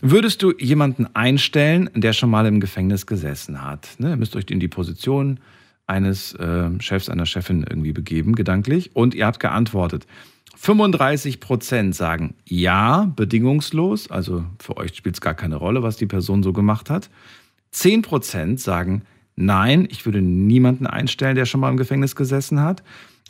Würdest 0.00 0.42
du 0.42 0.52
jemanden 0.58 1.06
einstellen, 1.14 1.90
der 1.94 2.12
schon 2.12 2.30
mal 2.30 2.46
im 2.46 2.60
Gefängnis 2.60 3.06
gesessen 3.06 3.62
hat? 3.62 3.88
Ne, 3.98 4.10
ihr 4.10 4.16
müsst 4.16 4.34
euch 4.34 4.46
in 4.48 4.60
die 4.60 4.68
Position 4.68 5.40
eines 5.86 6.34
äh, 6.34 6.70
Chefs, 6.80 7.08
einer 7.08 7.26
Chefin 7.26 7.64
irgendwie 7.68 7.92
begeben, 7.92 8.34
gedanklich. 8.34 8.94
Und 8.94 9.14
ihr 9.14 9.26
habt 9.26 9.40
geantwortet. 9.40 10.06
35 10.56 11.40
Prozent 11.40 11.94
sagen 11.94 12.34
ja, 12.44 13.12
bedingungslos. 13.16 14.10
Also 14.10 14.44
für 14.58 14.76
euch 14.76 14.94
spielt 14.94 15.16
es 15.16 15.20
gar 15.20 15.34
keine 15.34 15.56
Rolle, 15.56 15.82
was 15.82 15.96
die 15.96 16.06
Person 16.06 16.42
so 16.42 16.52
gemacht 16.52 16.90
hat. 16.90 17.10
10 17.72 18.02
Prozent 18.02 18.60
sagen 18.60 19.02
nein, 19.36 19.88
ich 19.90 20.04
würde 20.04 20.22
niemanden 20.22 20.86
einstellen, 20.86 21.34
der 21.34 21.46
schon 21.46 21.60
mal 21.60 21.70
im 21.70 21.76
Gefängnis 21.76 22.14
gesessen 22.14 22.60
hat. 22.60 22.82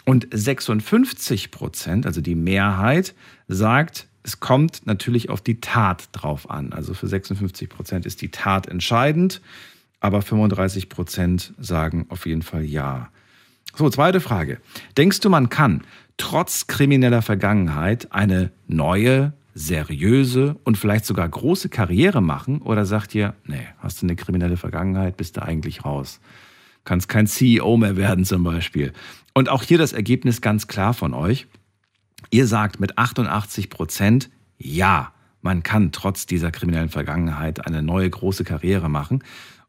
Und 0.05 0.27
56 0.33 1.51
Prozent, 1.51 2.07
also 2.07 2.21
die 2.21 2.35
Mehrheit, 2.35 3.15
sagt, 3.49 4.09
es 4.23 4.41
kommt 4.41 4.87
natürlich 4.87 5.31
auf 5.31 5.41
die 5.41 5.61
Tat 5.61 6.09
drauf 6.13 6.51
an. 6.51 6.73
Also 6.73 6.95
für 6.95 7.07
56 7.07 7.69
Prozent 7.69 8.07
ist 8.07 8.23
die 8.23 8.31
Tat 8.31 8.67
entscheidend, 8.67 9.41
aber 10.01 10.23
35 10.23 10.89
Prozent 10.89 11.55
sagen 11.59 12.07
auf 12.09 12.27
jeden 12.27 12.43
Fall 12.43 12.65
ja. 12.65 13.11
So, 13.75 13.89
zweite 13.89 14.21
Frage. 14.21 14.61
Denkst 14.97 15.21
du, 15.21 15.31
man 15.31 15.49
kann 15.49 15.83
trotz 16.17 16.67
krimineller 16.67 17.23
Vergangenheit 17.23 18.13
eine 18.13 18.51
neue, 18.67 19.33
seriöse 19.55 20.57
und 20.65 20.77
vielleicht 20.77 21.07
sogar 21.07 21.29
große 21.29 21.69
Karriere 21.69 22.21
machen? 22.21 22.61
Oder 22.63 22.85
sagt 22.85 23.15
ihr, 23.15 23.35
nee, 23.47 23.67
hast 23.79 24.03
du 24.03 24.07
eine 24.07 24.17
kriminelle 24.17 24.57
Vergangenheit, 24.57 25.17
bist 25.17 25.37
du 25.37 25.43
eigentlich 25.43 25.85
raus? 25.85 26.21
Kannst 26.85 27.09
kein 27.09 27.27
CEO 27.27 27.77
mehr 27.77 27.97
werden 27.97 28.25
zum 28.25 28.43
Beispiel. 28.43 28.93
Und 29.35 29.49
auch 29.49 29.63
hier 29.63 29.79
das 29.79 29.93
Ergebnis 29.93 30.41
ganz 30.41 30.67
klar 30.67 30.95
von 30.95 31.15
euch. 31.15 31.47
Ihr 32.31 32.47
sagt 32.47 32.81
mit 32.81 32.99
88 32.99 33.71
Prozent, 33.71 34.31
ja, 34.59 35.13
man 35.43 35.63
kann 35.63 35.93
trotz 35.93 36.27
dieser 36.27 36.51
kriminellen 36.51 36.91
Vergangenheit 36.91 37.67
eine 37.67 37.83
neue 37.83 38.11
große 38.11 38.45
Karriere 38.45 38.91
machen. 38.91 39.25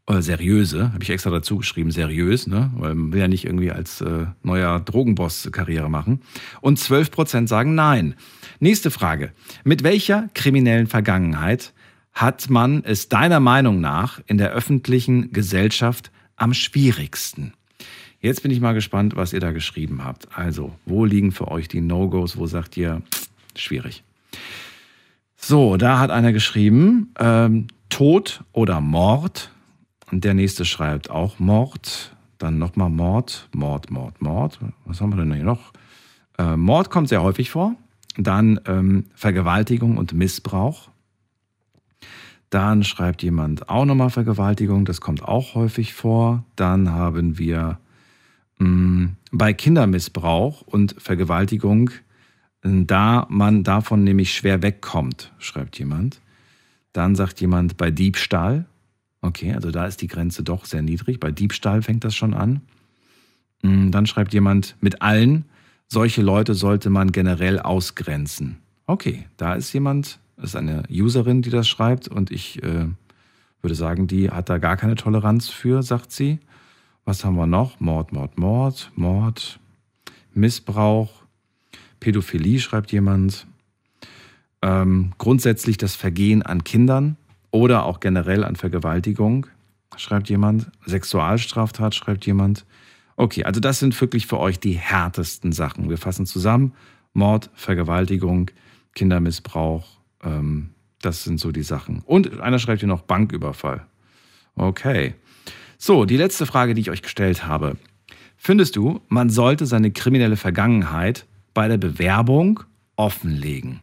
Äh, 0.08 0.22
seriöse, 0.22 0.92
habe 0.92 1.04
ich 1.04 1.10
extra 1.10 1.30
dazu 1.30 1.58
geschrieben, 1.58 1.92
seriös, 1.92 2.48
ne? 2.48 2.72
weil 2.76 2.96
man 2.96 3.14
will 3.14 3.22
ja 3.22 3.28
nicht 3.28 3.46
irgendwie 3.46 3.72
als 3.72 4.02
äh, 4.02 4.26
neuer 4.44 4.80
Drogenboss 4.80 5.50
Karriere 5.52 5.90
machen. 5.90 6.22
Und 6.60 6.80
12 6.80 7.12
Prozent 7.12 7.50
sagen 7.50 7.76
nein. 7.76 8.16
Nächste 8.60 8.92
Frage. 8.92 9.32
Mit 9.64 9.84
welcher 9.84 10.30
kriminellen 10.34 10.88
Vergangenheit 10.88 11.74
hat 12.14 12.50
man 12.50 12.84
es 12.84 13.10
deiner 13.10 13.40
Meinung 13.40 13.80
nach 13.80 14.20
in 14.26 14.38
der 14.38 14.52
öffentlichen 14.52 15.32
Gesellschaft 15.32 16.12
am 16.36 16.54
schwierigsten? 16.54 17.54
Jetzt 18.22 18.44
bin 18.44 18.52
ich 18.52 18.62
mal 18.62 18.74
gespannt, 18.74 19.16
was 19.16 19.34
ihr 19.34 19.40
da 19.40 19.52
geschrieben 19.52 20.06
habt. 20.06 20.28
Also, 20.38 20.72
wo 20.86 21.06
liegen 21.06 21.32
für 21.32 21.48
euch 21.48 21.68
die 21.68 21.82
No-Gos? 21.82 22.38
Wo 22.38 22.46
sagt 22.46 22.78
ihr, 22.78 23.02
schwierig? 23.56 24.04
So, 25.36 25.76
da 25.76 25.98
hat 25.98 26.12
einer 26.12 26.32
geschrieben, 26.32 27.14
ähm, 27.18 27.66
Tod 27.90 28.44
oder 28.52 28.80
Mord. 28.80 29.50
Und 30.12 30.24
der 30.24 30.36
nächste 30.36 30.66
schreibt 30.66 31.10
auch 31.10 31.40
Mord. 31.40 32.16
Dann 32.38 32.60
nochmal 32.60 32.92
Mord, 32.92 33.50
Mord, 33.56 33.90
Mord, 33.90 34.22
Mord. 34.22 34.60
Was 34.86 35.02
haben 35.02 35.10
wir 35.12 35.18
denn 35.18 35.34
hier 35.34 35.44
noch? 35.44 35.74
Äh, 36.38 36.58
Mord 36.58 36.92
kommt 36.92 37.10
sehr 37.10 37.24
häufig 37.24 37.50
vor. 37.50 37.76
Dann 38.18 38.60
ähm, 38.68 39.06
Vergewaltigung 39.16 39.98
und 39.98 40.14
Missbrauch. 40.14 40.90
Dann 42.52 42.84
schreibt 42.84 43.24
jemand 43.24 43.68
auch 43.68 43.86
nochmal 43.86 44.12
Vergewaltigung. 44.12 44.86
Das 44.86 45.02
kommt 45.02 45.24
auch 45.24 45.56
häufig 45.56 45.96
vor. 45.96 46.44
Dann 46.56 46.92
haben 46.92 47.40
wir 47.40 47.80
bei 49.32 49.54
Kindermissbrauch 49.54 50.62
und 50.62 50.96
Vergewaltigung, 50.98 51.90
äh, 52.64 52.70
da 52.86 53.26
man 53.30 53.64
davon 53.64 54.04
nämlich 54.04 54.34
schwer 54.34 54.62
wegkommt, 54.62 55.32
schreibt 55.40 55.80
jemand. 55.80 56.22
Dann 56.94 57.16
sagt 57.16 57.42
jemand 57.42 57.78
bei 57.78 57.90
Diebstahl. 57.90 58.66
Okay, 59.22 59.54
also 59.54 59.72
da 59.72 59.86
ist 59.86 60.02
die 60.02 60.08
Grenze 60.08 60.44
doch 60.44 60.66
sehr 60.66 60.82
niedrig. 60.82 61.20
Bei 61.20 61.32
Diebstahl 61.32 61.82
fängt 61.82 62.04
das 62.04 62.16
schon 62.16 62.34
an. 62.34 62.62
Mm, 63.62 63.92
Dann 63.92 64.06
schreibt 64.06 64.34
jemand 64.34 64.76
mit 64.82 65.02
allen, 65.02 65.46
solche 65.88 66.22
Leute 66.22 66.54
sollte 66.54 66.90
man 66.90 67.12
generell 67.12 67.60
ausgrenzen. 67.60 68.58
Okay, 68.88 69.26
da 69.38 69.54
ist 69.54 69.72
jemand, 69.74 70.20
das 70.38 70.52
ist 70.52 70.56
eine 70.56 70.84
Userin, 70.90 71.42
die 71.42 71.50
das 71.50 71.68
schreibt 71.68 72.08
und 72.08 72.32
ich 72.32 72.62
äh, 72.64 72.88
würde 73.62 73.76
sagen, 73.76 74.08
die 74.08 74.30
hat 74.30 74.50
da 74.50 74.58
gar 74.58 74.76
keine 74.76 74.96
Toleranz 74.96 75.50
für, 75.50 75.84
sagt 75.84 76.12
sie. 76.12 76.40
Was 77.06 77.26
haben 77.26 77.36
wir 77.36 77.48
noch? 77.48 77.80
Mord, 77.80 78.12
Mord, 78.12 78.38
Mord, 78.38 78.92
Mord, 78.96 79.60
Missbrauch, 80.34 81.24
Pädophilie 82.00 82.60
schreibt 82.60 82.92
jemand. 82.92 83.48
Ähm, 84.62 85.14
grundsätzlich 85.18 85.78
das 85.78 85.96
Vergehen 85.96 86.44
an 86.44 86.64
Kindern 86.64 87.18
oder 87.50 87.86
auch 87.86 88.00
generell 88.00 88.44
an 88.44 88.56
Vergewaltigung, 88.56 89.48
schreibt 89.98 90.30
jemand. 90.30 90.72
Sexualstraftat, 90.86 91.96
schreibt 91.96 92.26
jemand. 92.26 92.66
Okay, 93.16 93.44
also 93.44 93.60
das 93.60 93.80
sind 93.80 94.00
wirklich 94.00 94.28
für 94.28 94.40
euch 94.40 94.60
die 94.60 94.74
härtesten 94.74 95.52
Sachen. 95.52 95.90
Wir 95.90 95.98
fassen 95.98 96.26
zusammen. 96.26 96.74
Mord, 97.14 97.50
Vergewaltigung, 97.54 98.52
Kindermissbrauch, 98.96 99.86
ähm, 100.24 100.70
das 101.02 101.24
sind 101.24 101.40
so 101.40 101.52
die 101.52 101.64
Sachen. 101.64 102.04
Und 102.06 102.40
einer 102.40 102.60
schreibt 102.60 102.80
hier 102.80 102.88
noch 102.88 103.02
Banküberfall. 103.02 103.86
Okay. 104.56 105.16
So, 105.78 106.06
die 106.06 106.18
letzte 106.18 106.46
Frage, 106.46 106.74
die 106.74 106.82
ich 106.82 106.92
euch 106.92 107.02
gestellt 107.02 107.46
habe. 107.46 107.78
Findest 108.38 108.76
du, 108.76 109.02
man 109.08 109.30
sollte 109.30 109.66
seine 109.66 109.92
kriminelle 109.92 110.38
Vergangenheit 110.38 111.26
bei 111.54 111.68
der 111.68 111.78
Bewerbung 111.78 112.62
offenlegen? 112.96 113.82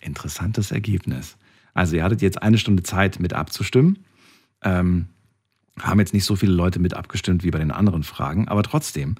Interessantes 0.00 0.70
Ergebnis. 0.70 1.36
Also 1.74 1.96
ihr 1.96 2.04
hattet 2.04 2.22
jetzt 2.22 2.42
eine 2.42 2.58
Stunde 2.58 2.82
Zeit 2.82 3.20
mit 3.20 3.32
abzustimmen. 3.32 4.04
Ähm, 4.62 5.06
haben 5.80 6.00
jetzt 6.00 6.14
nicht 6.14 6.24
so 6.24 6.36
viele 6.36 6.52
Leute 6.52 6.78
mit 6.78 6.94
abgestimmt 6.94 7.44
wie 7.44 7.50
bei 7.50 7.58
den 7.58 7.70
anderen 7.70 8.02
Fragen, 8.02 8.48
aber 8.48 8.62
trotzdem, 8.62 9.16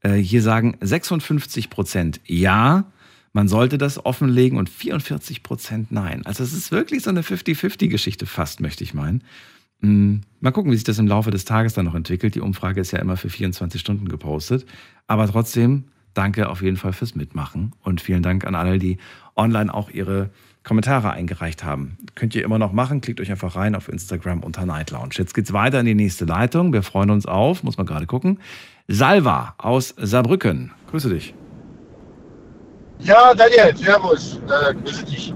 äh, 0.00 0.14
hier 0.14 0.42
sagen 0.42 0.76
56 0.80 1.70
Prozent 1.70 2.20
ja, 2.26 2.90
man 3.32 3.48
sollte 3.48 3.76
das 3.76 4.04
offenlegen 4.04 4.56
und 4.56 4.70
44 4.70 5.42
Prozent 5.42 5.92
nein. 5.92 6.24
Also 6.24 6.42
es 6.42 6.52
ist 6.52 6.70
wirklich 6.70 7.02
so 7.02 7.10
eine 7.10 7.22
50-50-Geschichte 7.22 8.24
fast, 8.24 8.60
möchte 8.60 8.82
ich 8.82 8.94
meinen. 8.94 9.22
Mm, 9.80 10.18
Mal 10.46 10.52
gucken, 10.52 10.70
wie 10.70 10.76
sich 10.76 10.84
das 10.84 11.00
im 11.00 11.08
Laufe 11.08 11.32
des 11.32 11.44
Tages 11.44 11.74
dann 11.74 11.86
noch 11.86 11.96
entwickelt. 11.96 12.36
Die 12.36 12.40
Umfrage 12.40 12.80
ist 12.80 12.92
ja 12.92 13.00
immer 13.00 13.16
für 13.16 13.28
24 13.28 13.80
Stunden 13.80 14.08
gepostet. 14.08 14.64
Aber 15.08 15.26
trotzdem, 15.26 15.86
danke 16.14 16.48
auf 16.48 16.62
jeden 16.62 16.76
Fall 16.76 16.92
fürs 16.92 17.16
Mitmachen 17.16 17.72
und 17.82 18.00
vielen 18.00 18.22
Dank 18.22 18.46
an 18.46 18.54
alle, 18.54 18.78
die 18.78 18.98
online 19.34 19.74
auch 19.74 19.90
ihre 19.90 20.30
Kommentare 20.62 21.10
eingereicht 21.10 21.64
haben. 21.64 21.98
Könnt 22.14 22.36
ihr 22.36 22.44
immer 22.44 22.60
noch 22.60 22.72
machen. 22.72 23.00
Klickt 23.00 23.20
euch 23.20 23.32
einfach 23.32 23.56
rein 23.56 23.74
auf 23.74 23.88
Instagram 23.88 24.44
unter 24.44 24.66
Night 24.66 24.92
Lounge. 24.92 25.14
Jetzt 25.14 25.34
geht's 25.34 25.52
weiter 25.52 25.80
in 25.80 25.86
die 25.86 25.96
nächste 25.96 26.26
Leitung. 26.26 26.72
Wir 26.72 26.84
freuen 26.84 27.10
uns 27.10 27.26
auf, 27.26 27.64
muss 27.64 27.76
man 27.76 27.86
gerade 27.86 28.06
gucken. 28.06 28.38
Salva 28.86 29.56
aus 29.58 29.96
Saarbrücken. 29.98 30.70
Grüße 30.92 31.08
dich. 31.08 31.34
Ja, 33.00 33.34
Daniel, 33.34 33.76
Servus, 33.76 34.40
äh, 34.46 34.74
grüß 34.74 35.04
dich. 35.06 35.34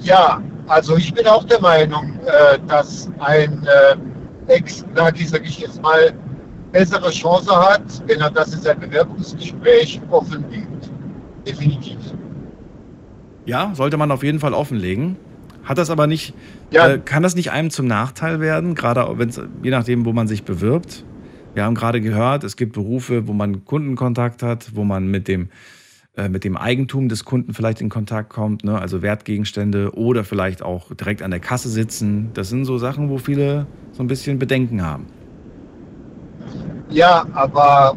Ja, 0.00 0.42
also 0.68 0.96
ich 0.96 1.12
bin 1.12 1.26
auch 1.26 1.44
der 1.44 1.60
Meinung, 1.60 2.18
äh, 2.26 2.58
dass 2.66 3.10
ein 3.20 3.66
äh, 3.66 4.52
Ex-Nagi, 4.52 5.24
sag 5.24 5.44
ich 5.44 5.58
jetzt 5.60 5.82
mal, 5.82 6.12
bessere 6.72 7.10
Chance 7.10 7.50
hat, 7.54 7.82
wenn 8.06 8.20
er 8.20 8.30
das 8.30 8.54
in 8.54 8.60
sein 8.60 8.78
Bewerbungsgespräch 8.80 10.00
offenlegt. 10.10 10.90
Definitiv. 11.46 11.96
Ja, 13.46 13.72
sollte 13.74 13.96
man 13.96 14.10
auf 14.10 14.22
jeden 14.22 14.40
Fall 14.40 14.52
offenlegen. 14.52 15.16
Hat 15.64 15.78
das 15.78 15.90
aber 15.90 16.06
nicht, 16.06 16.34
Ja. 16.70 16.88
äh, 16.88 16.98
kann 16.98 17.22
das 17.22 17.34
nicht 17.34 17.50
einem 17.50 17.70
zum 17.70 17.86
Nachteil 17.86 18.40
werden, 18.40 18.74
gerade 18.74 19.06
wenn 19.18 19.28
es, 19.28 19.40
je 19.62 19.70
nachdem, 19.70 20.04
wo 20.04 20.12
man 20.12 20.28
sich 20.28 20.44
bewirbt? 20.44 21.04
Wir 21.54 21.64
haben 21.64 21.74
gerade 21.74 22.00
gehört, 22.00 22.44
es 22.44 22.56
gibt 22.56 22.74
Berufe, 22.74 23.26
wo 23.26 23.32
man 23.32 23.64
Kundenkontakt 23.64 24.42
hat, 24.42 24.70
wo 24.74 24.84
man 24.84 25.08
mit 25.08 25.28
dem 25.28 25.48
mit 26.28 26.42
dem 26.42 26.56
Eigentum 26.56 27.08
des 27.08 27.24
Kunden 27.24 27.54
vielleicht 27.54 27.80
in 27.80 27.88
Kontakt 27.88 28.30
kommt, 28.30 28.64
ne? 28.64 28.78
also 28.78 29.02
Wertgegenstände 29.02 29.94
oder 29.94 30.24
vielleicht 30.24 30.62
auch 30.62 30.92
direkt 30.94 31.22
an 31.22 31.30
der 31.30 31.40
Kasse 31.40 31.68
sitzen. 31.68 32.30
Das 32.34 32.48
sind 32.48 32.64
so 32.64 32.78
Sachen, 32.78 33.08
wo 33.08 33.18
viele 33.18 33.66
so 33.92 34.02
ein 34.02 34.08
bisschen 34.08 34.38
Bedenken 34.38 34.84
haben. 34.84 35.06
Ja, 36.90 37.26
aber 37.34 37.96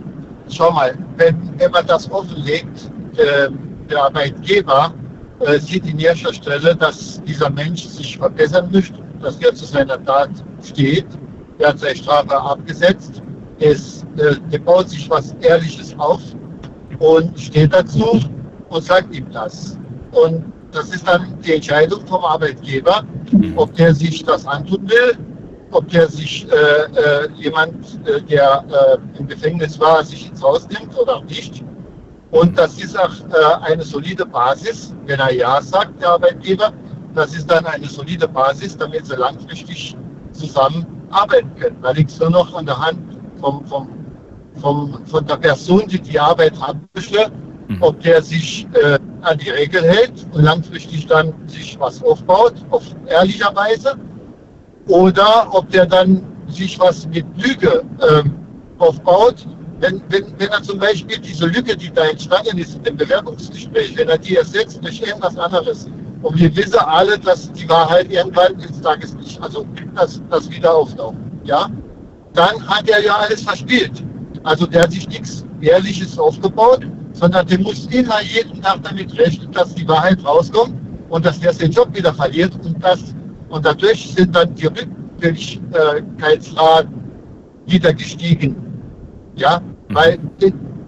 schau 0.50 0.72
mal, 0.72 0.98
wenn, 1.18 1.36
wenn 1.58 1.72
das 1.88 2.12
offenlegt, 2.12 2.92
äh, 3.18 3.50
der 3.90 4.04
Arbeitgeber 4.04 4.94
äh, 5.40 5.60
sieht 5.60 5.88
in 5.88 6.00
erster 6.00 6.34
Stelle, 6.34 6.76
dass 6.76 7.22
dieser 7.24 7.50
Mensch 7.50 7.86
sich 7.86 8.18
verbessern 8.18 8.70
möchte, 8.72 9.00
dass 9.22 9.38
er 9.38 9.54
zu 9.56 9.66
seiner 9.66 10.04
Tat 10.04 10.30
steht, 10.64 11.08
er 11.60 11.70
hat 11.70 11.80
seine 11.80 11.96
Strafe 11.96 12.40
abgesetzt, 12.40 13.24
es, 13.60 14.06
äh, 14.18 14.36
der 14.52 14.60
baut 14.60 14.90
sich 14.90 15.10
was 15.10 15.34
Ehrliches 15.42 15.96
auf 15.98 16.22
und 17.02 17.40
steht 17.40 17.74
dazu 17.74 18.20
und 18.70 18.84
sagt 18.84 19.14
ihm 19.16 19.30
das. 19.32 19.78
Und 20.12 20.52
das 20.72 20.90
ist 20.90 21.08
dann 21.08 21.38
die 21.46 21.56
Entscheidung 21.56 22.06
vom 22.08 22.24
Arbeitgeber, 22.24 23.04
ob 23.56 23.74
der 23.76 23.94
sich 23.94 24.24
das 24.24 24.46
antun 24.46 24.90
will 24.90 25.18
ob 25.72 25.88
der 25.90 26.08
sich 26.08 26.48
äh, 26.52 26.56
äh, 26.56 27.30
jemand, 27.36 28.00
äh, 28.06 28.22
der 28.22 28.64
äh, 28.70 29.20
im 29.20 29.28
Gefängnis 29.28 29.80
war, 29.80 30.04
sich 30.04 30.30
ins 30.30 30.42
Haus 30.44 30.68
nimmt 30.68 30.98
oder 30.98 31.22
nicht. 31.24 31.64
Und 32.32 32.58
das 32.58 32.78
ist 32.78 32.98
auch 32.98 33.12
äh, 33.30 33.72
eine 33.72 33.84
solide 33.84 34.26
Basis, 34.26 34.94
wenn 35.06 35.20
er 35.20 35.34
Ja 35.34 35.62
sagt, 35.62 36.02
der 36.02 36.10
Arbeitgeber, 36.10 36.72
das 37.16 37.34
ist 37.34 37.50
dann 37.50 37.66
eine 37.66 37.88
solide 37.88 38.28
Basis, 38.28 38.78
damit 38.78 39.06
sie 39.06 39.16
langfristig 39.16 39.96
zusammenarbeiten 40.32 41.54
können. 41.60 41.78
Da 41.82 41.92
liegt 41.92 42.12
es 42.12 42.20
nur 42.20 42.30
noch 42.30 42.54
an 42.54 42.66
der 42.66 42.78
Hand 42.78 43.00
vom, 43.40 43.66
vom, 43.66 43.90
vom, 44.60 45.06
von 45.06 45.26
der 45.26 45.38
Person, 45.38 45.88
die 45.88 46.00
die 46.00 46.20
Arbeit 46.20 46.60
haben 46.60 46.88
möchte, 46.94 47.32
ob 47.80 48.00
der 48.02 48.22
sich 48.22 48.68
äh, 48.74 49.00
an 49.22 49.38
die 49.38 49.50
Regel 49.50 49.82
hält 49.84 50.26
und 50.34 50.44
langfristig 50.44 51.08
dann 51.08 51.34
sich 51.48 51.80
was 51.80 52.04
aufbaut, 52.04 52.54
auf 52.70 52.84
ehrlicher 53.08 53.56
Weise 53.56 53.96
oder 54.88 55.48
ob 55.52 55.70
der 55.70 55.86
dann 55.86 56.24
sich 56.48 56.80
was 56.80 57.08
mit 57.08 57.26
Lüge 57.38 57.84
ähm, 58.10 58.36
aufbaut. 58.78 59.48
Wenn, 59.80 60.02
wenn, 60.10 60.26
wenn 60.38 60.50
er 60.50 60.62
zum 60.62 60.80
Beispiel 60.80 61.18
diese 61.18 61.48
Lüge, 61.48 61.76
die 61.76 61.92
da 61.92 62.06
entstanden 62.06 62.58
ist 62.58 62.80
im 62.88 62.98
Bewerbungsgespräch, 62.98 63.98
wenn 63.98 64.10
er 64.10 64.18
die 64.18 64.36
ersetzt 64.36 64.80
durch 64.84 65.02
irgendwas 65.02 65.38
anderes. 65.38 65.88
Und 66.22 66.38
wir 66.38 66.56
wissen 66.56 66.78
alle, 66.78 67.18
dass 67.18 67.52
die 67.54 67.68
Wahrheit 67.68 68.12
irgendwann 68.12 68.60
ins 68.60 68.80
Tageslicht, 68.82 69.42
also 69.42 69.66
das, 69.96 70.22
das 70.30 70.50
wieder 70.52 70.76
auftaucht. 70.76 71.16
Ja? 71.44 71.68
Dann 72.34 72.68
hat 72.68 72.88
er 72.90 73.04
ja 73.04 73.16
alles 73.16 73.42
verspielt. 73.42 74.04
Also 74.44 74.66
der 74.66 74.84
hat 74.84 74.92
sich 74.92 75.08
nichts 75.08 75.46
Ehrliches 75.62 76.18
aufgebaut, 76.18 76.82
sondern 77.14 77.46
der 77.48 77.60
muss 77.60 77.86
immer 77.88 78.22
jeden 78.22 78.62
Tag 78.62 78.84
damit 78.84 79.18
rechnen, 79.18 79.52
dass 79.52 79.74
die 79.76 79.88
Wahrheit 79.88 80.24
rauskommt 80.26 80.74
und 81.10 81.26
dass 81.26 81.40
der 81.40 81.54
seinen 81.54 81.72
Job 81.72 81.96
wieder 81.96 82.14
verliert 82.14 82.54
und 82.64 82.84
dass 82.84 83.16
und 83.50 83.66
dadurch 83.66 84.14
sind 84.14 84.36
dann 84.36 84.54
die 84.56 84.68
Rückfälligkeitsraten 84.68 86.94
wieder 87.66 87.94
gestiegen. 87.94 88.56
Ja, 89.36 89.62
Mhm. 89.90 89.96
weil 89.96 90.20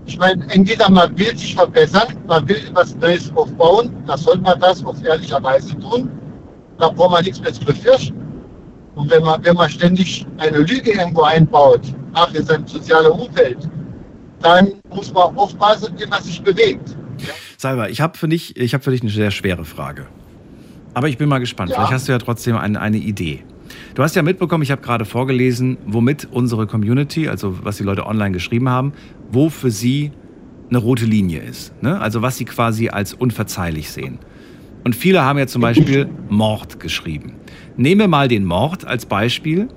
ich 0.06 0.18
meine, 0.18 0.46
entweder 0.52 0.90
man 0.90 1.18
will 1.18 1.38
sich 1.38 1.56
verbessern, 1.56 2.08
man 2.28 2.48
will 2.48 2.62
was 2.74 2.96
Neues 2.98 3.32
aufbauen, 3.36 3.94
da 4.08 4.18
soll 4.18 4.38
man 4.38 4.60
das 4.60 4.84
auf 4.86 5.02
ehrlicher 5.04 5.42
Weise 5.44 5.78
tun. 5.80 6.10
Da 6.78 6.90
braucht 6.90 7.12
man 7.12 7.24
nichts 7.24 7.42
mehr 7.42 7.54
zu 7.54 7.64
befürchten. 7.66 8.16
Und 8.96 9.12
wenn 9.12 9.24
man, 9.24 9.44
wenn 9.46 9.56
man 9.56 9.70
ständig 9.70 10.26
eine 10.38 10.60
Lüge 10.60 10.92
irgendwo 10.92 11.24
einbaut, 11.24 11.82
ach, 12.14 12.34
in 12.34 12.46
seinem 12.46 12.68
sozialen 12.68 13.12
Umfeld, 13.12 13.58
dann 14.42 14.74
muss 14.94 15.14
man 15.14 15.36
aufpassen, 15.38 15.94
man 16.10 16.22
sich 16.22 16.42
bewegt. 16.42 16.96
Salva, 17.58 17.88
ich 17.88 18.02
habe 18.02 18.18
für, 18.18 18.28
dich- 18.28 18.58
ich 18.58 18.74
hab 18.74 18.84
für 18.84 18.92
dich 18.92 19.02
eine 19.02 19.12
sehr 19.12 19.32
schwere 19.32 19.66
Frage. 19.66 20.08
Aber 20.94 21.08
ich 21.10 21.18
bin 21.18 21.30
mal 21.30 21.40
gespannt. 21.40 21.72
Ja. 21.72 21.78
Vielleicht 21.78 21.94
hast 21.94 22.08
du 22.08 22.12
ja 22.12 22.18
trotzdem 22.18 22.58
eine, 22.58 22.80
eine 22.80 22.98
Idee. 22.98 23.44
Du 23.96 24.04
hast 24.04 24.16
ja 24.16 24.22
mitbekommen, 24.22 24.64
ich 24.64 24.72
habe 24.72 24.82
gerade 24.82 25.06
vorgelesen, 25.06 25.78
womit 25.86 26.28
unsere 26.32 26.68
Community, 26.68 27.28
also 27.30 27.58
was 27.64 27.78
die 27.78 27.84
Leute 27.84 28.06
online 28.06 28.32
geschrieben 28.32 28.70
haben, 28.70 28.94
wo 29.32 29.50
für 29.50 29.72
sie 29.72 30.12
eine 30.70 30.78
rote 30.78 31.06
Linie 31.06 31.42
ist. 31.42 31.74
Ne? 31.82 32.00
Also 32.00 32.22
was 32.22 32.38
sie 32.38 32.46
quasi 32.46 32.90
als 32.90 33.14
unverzeihlich 33.14 33.90
sehen. 33.92 34.20
Und 34.84 34.96
viele 34.96 35.24
haben 35.24 35.40
ja 35.40 35.48
zum 35.48 35.62
Beispiel 35.62 36.10
Mord 36.30 36.80
geschrieben. 36.80 37.34
Nehmen 37.78 38.02
wir 38.02 38.08
mal 38.08 38.28
den 38.28 38.46
Mord 38.46 38.86
als 38.86 39.06
Beispiel. 39.06 39.70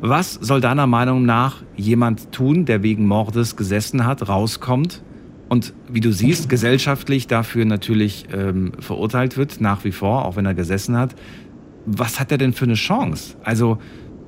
Was 0.00 0.34
soll 0.34 0.60
deiner 0.60 0.86
Meinung 0.86 1.24
nach 1.24 1.62
jemand 1.76 2.30
tun, 2.32 2.64
der 2.64 2.82
wegen 2.82 3.06
Mordes 3.06 3.56
gesessen 3.56 4.06
hat, 4.06 4.28
rauskommt 4.28 5.02
und 5.48 5.72
wie 5.88 6.00
du 6.00 6.12
siehst, 6.12 6.48
gesellschaftlich 6.48 7.26
dafür 7.26 7.64
natürlich 7.64 8.26
ähm, 8.32 8.72
verurteilt 8.78 9.36
wird, 9.36 9.60
nach 9.60 9.84
wie 9.84 9.92
vor, 9.92 10.24
auch 10.24 10.36
wenn 10.36 10.46
er 10.46 10.54
gesessen 10.54 10.96
hat? 10.96 11.14
Was 11.86 12.20
hat 12.20 12.30
er 12.30 12.38
denn 12.38 12.52
für 12.52 12.66
eine 12.66 12.74
Chance? 12.74 13.34
Also, 13.42 13.78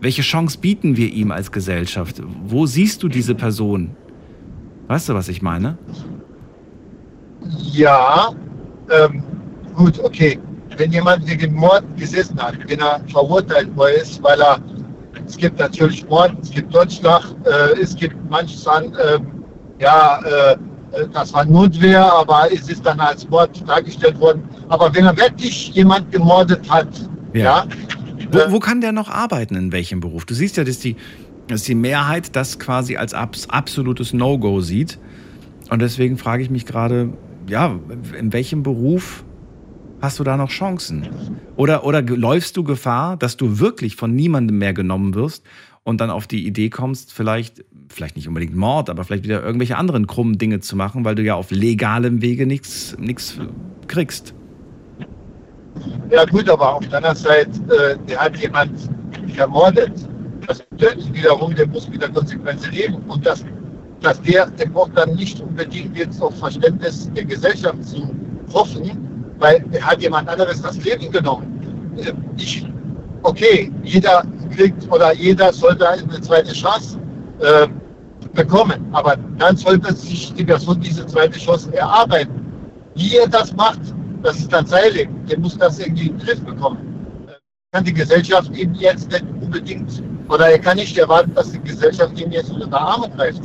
welche 0.01 0.23
Chance 0.23 0.59
bieten 0.59 0.97
wir 0.97 1.13
ihm 1.13 1.31
als 1.31 1.53
Gesellschaft? 1.53 2.23
Wo 2.47 2.67
siehst 2.67 3.03
du 3.03 3.09
diese 3.09 3.35
Person? 3.35 3.91
Weißt 4.89 5.09
du, 5.09 5.15
was 5.15 5.29
ich 5.29 5.43
meine? 5.43 5.79
Ja, 7.73 8.31
ähm, 8.91 9.23
gut, 9.75 10.01
okay. 10.01 10.39
Wenn 10.77 10.91
jemand 10.93 11.29
wegen 11.29 11.55
Mord 11.55 11.85
gesessen 11.97 12.41
hat, 12.41 12.57
wenn 12.67 12.81
er 12.81 13.01
verurteilt 13.09 13.77
worden 13.77 13.97
ist, 14.01 14.23
weil 14.23 14.41
er, 14.41 14.59
es 15.31 15.37
gibt 15.37 15.59
natürlich 15.59 16.07
Mord, 16.09 16.35
es 16.43 16.51
gibt 16.51 16.73
Totschlag, 16.73 17.23
äh, 17.45 17.81
es 17.81 17.95
gibt 17.95 18.17
manches 18.29 18.67
an, 18.67 18.85
ähm, 18.85 19.45
ja, 19.79 20.21
äh, 20.25 20.53
äh, 20.53 21.09
das 21.13 21.33
war 21.33 21.45
Notwehr, 21.45 22.05
aber 22.13 22.53
es 22.53 22.69
ist 22.69 22.85
dann 22.85 22.99
als 22.99 23.29
Mord 23.29 23.63
dargestellt 23.67 24.19
worden. 24.19 24.43
Aber 24.69 24.93
wenn 24.95 25.07
er 25.07 25.17
wirklich 25.17 25.69
jemand 25.69 26.11
gemordet 26.11 26.69
hat, 26.69 26.89
ja, 27.33 27.65
Wo, 28.33 28.53
wo 28.53 28.59
kann 28.59 28.81
der 28.81 28.91
noch 28.91 29.09
arbeiten, 29.09 29.55
in 29.55 29.71
welchem 29.73 30.01
Beruf? 30.01 30.25
Du 30.25 30.35
siehst 30.35 30.57
ja, 30.57 30.65
dass 30.65 30.81
die, 30.81 30.97
dass 31.47 31.63
die 31.63 31.77
Mehrheit 31.77 32.35
das 32.35 32.59
quasi 32.59 32.97
als 32.97 33.15
abs 33.15 33.49
absolutes 33.49 34.13
No-Go 34.13 34.61
sieht. 34.61 34.99
Und 35.71 35.81
deswegen 35.81 36.19
frage 36.19 36.43
ich 36.43 36.51
mich 36.51 36.67
gerade, 36.67 37.13
ja, 37.49 37.79
in 38.19 38.33
welchem 38.33 38.65
Beruf 38.65 39.25
hast 40.01 40.19
du 40.19 40.25
da 40.25 40.37
noch 40.37 40.51
Chancen? 40.51 41.09
Oder, 41.57 41.85
oder 41.85 42.03
läufst 42.03 42.57
du 42.57 42.65
Gefahr, 42.65 43.17
dass 43.17 43.37
du 43.37 43.59
wirklich 43.59 43.97
von 43.97 44.15
niemandem 44.15 44.59
mehr 44.59 44.73
genommen 44.73 45.15
wirst 45.15 45.45
und 45.83 46.01
dann 46.01 46.11
auf 46.11 46.27
die 46.27 46.47
Idee 46.47 46.71
kommst, 46.71 47.13
vielleicht, 47.13 47.65
vielleicht 47.89 48.17
nicht 48.17 48.29
unbedingt 48.29 48.55
Mord, 48.55 48.91
aber 48.91 49.05
vielleicht 49.05 49.25
wieder 49.25 49.43
irgendwelche 49.43 49.77
anderen 49.77 50.07
krummen 50.07 50.39
Dinge 50.39 50.61
zu 50.61 50.77
machen, 50.77 51.05
weil 51.05 51.15
du 51.15 51.23
ja 51.23 51.35
auf 51.35 51.51
legalem 51.51 52.23
Wege 52.23 52.47
nichts 52.47 52.97
nichts 52.99 53.39
kriegst? 53.89 54.35
Ja 56.11 56.25
gut, 56.25 56.49
aber 56.49 56.75
auf 56.75 56.89
der 56.89 56.99
anderen 56.99 57.17
Seite, 57.17 57.51
äh, 57.73 57.97
der 58.09 58.19
hat 58.19 58.37
jemand 58.37 58.73
ermordet. 59.37 59.93
Das 60.47 60.63
bedeutet 60.63 61.13
wiederum, 61.15 61.55
der 61.55 61.67
muss 61.69 61.89
mit 61.89 62.03
der 62.03 62.11
Konsequenz 62.11 62.69
leben. 62.71 62.97
Und 63.07 63.25
das, 63.25 63.45
dass 64.01 64.21
der, 64.23 64.47
der 64.51 64.67
braucht 64.67 64.97
dann 64.97 65.15
nicht 65.15 65.41
unbedingt 65.41 65.97
jetzt 65.97 66.21
auf 66.21 66.37
Verständnis 66.39 67.11
der 67.15 67.25
Gesellschaft 67.25 67.85
zu 67.85 68.11
hoffen, 68.53 68.91
weil 69.41 69.65
hat 69.83 70.01
jemand 70.01 70.29
anderes 70.29 70.63
das 70.63 70.77
Leben 70.85 71.11
genommen. 71.11 71.93
Ich, 72.37 72.67
okay, 73.23 73.73
jeder 73.83 74.23
kriegt 74.55 74.91
oder 74.93 75.13
jeder 75.15 75.53
sollte 75.53 75.89
eine 75.89 76.21
zweite 76.21 76.53
Chance 76.53 76.99
äh, 77.41 77.67
bekommen. 78.35 78.87
Aber 78.93 79.17
dann 79.39 79.57
sollte 79.57 79.93
sich 79.95 80.33
die 80.35 80.45
Person 80.45 80.81
diese 80.81 81.07
zweite 81.07 81.39
Chance 81.39 81.75
erarbeiten. 81.75 82.47
Wie 82.95 83.17
er 83.17 83.29
das 83.29 83.53
macht, 83.55 83.81
das 84.23 84.39
ist 84.39 84.53
dann 84.53 84.67
sein 84.67 84.93
Leben. 84.93 85.27
Der 85.27 85.39
muss 85.39 85.57
das 85.57 85.79
irgendwie 85.79 86.09
in 86.09 86.19
den 86.19 86.27
Griff 86.27 86.41
bekommen. 86.43 86.79
Kann 87.73 87.85
die 87.85 87.95
Gesellschaft 87.95 88.51
ihm 88.57 88.75
jetzt 88.75 89.11
nicht 89.11 89.25
unbedingt, 89.41 90.03
oder 90.29 90.51
er 90.51 90.59
kann 90.59 90.77
nicht 90.77 90.99
erwarten, 90.99 91.33
dass 91.35 91.53
die 91.53 91.61
Gesellschaft 91.61 92.21
ihm 92.21 92.31
jetzt 92.33 92.51
unter 92.51 92.67
die 92.67 92.73
Arme 92.75 93.09
greift. 93.17 93.43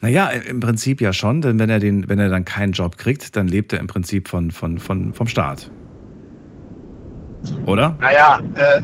Naja, 0.00 0.28
im 0.28 0.60
Prinzip 0.60 1.00
ja 1.00 1.12
schon, 1.12 1.40
denn 1.42 1.58
wenn 1.58 1.70
er, 1.70 1.78
den, 1.80 2.08
wenn 2.08 2.18
er 2.18 2.28
dann 2.28 2.44
keinen 2.44 2.72
Job 2.72 2.98
kriegt, 2.98 3.36
dann 3.36 3.48
lebt 3.48 3.72
er 3.72 3.80
im 3.80 3.86
Prinzip 3.86 4.28
von, 4.28 4.50
von, 4.50 4.78
von, 4.78 5.12
vom 5.14 5.26
Staat. 5.26 5.70
Oder? 7.66 7.96
Naja, 8.00 8.40
äh, 8.54 8.82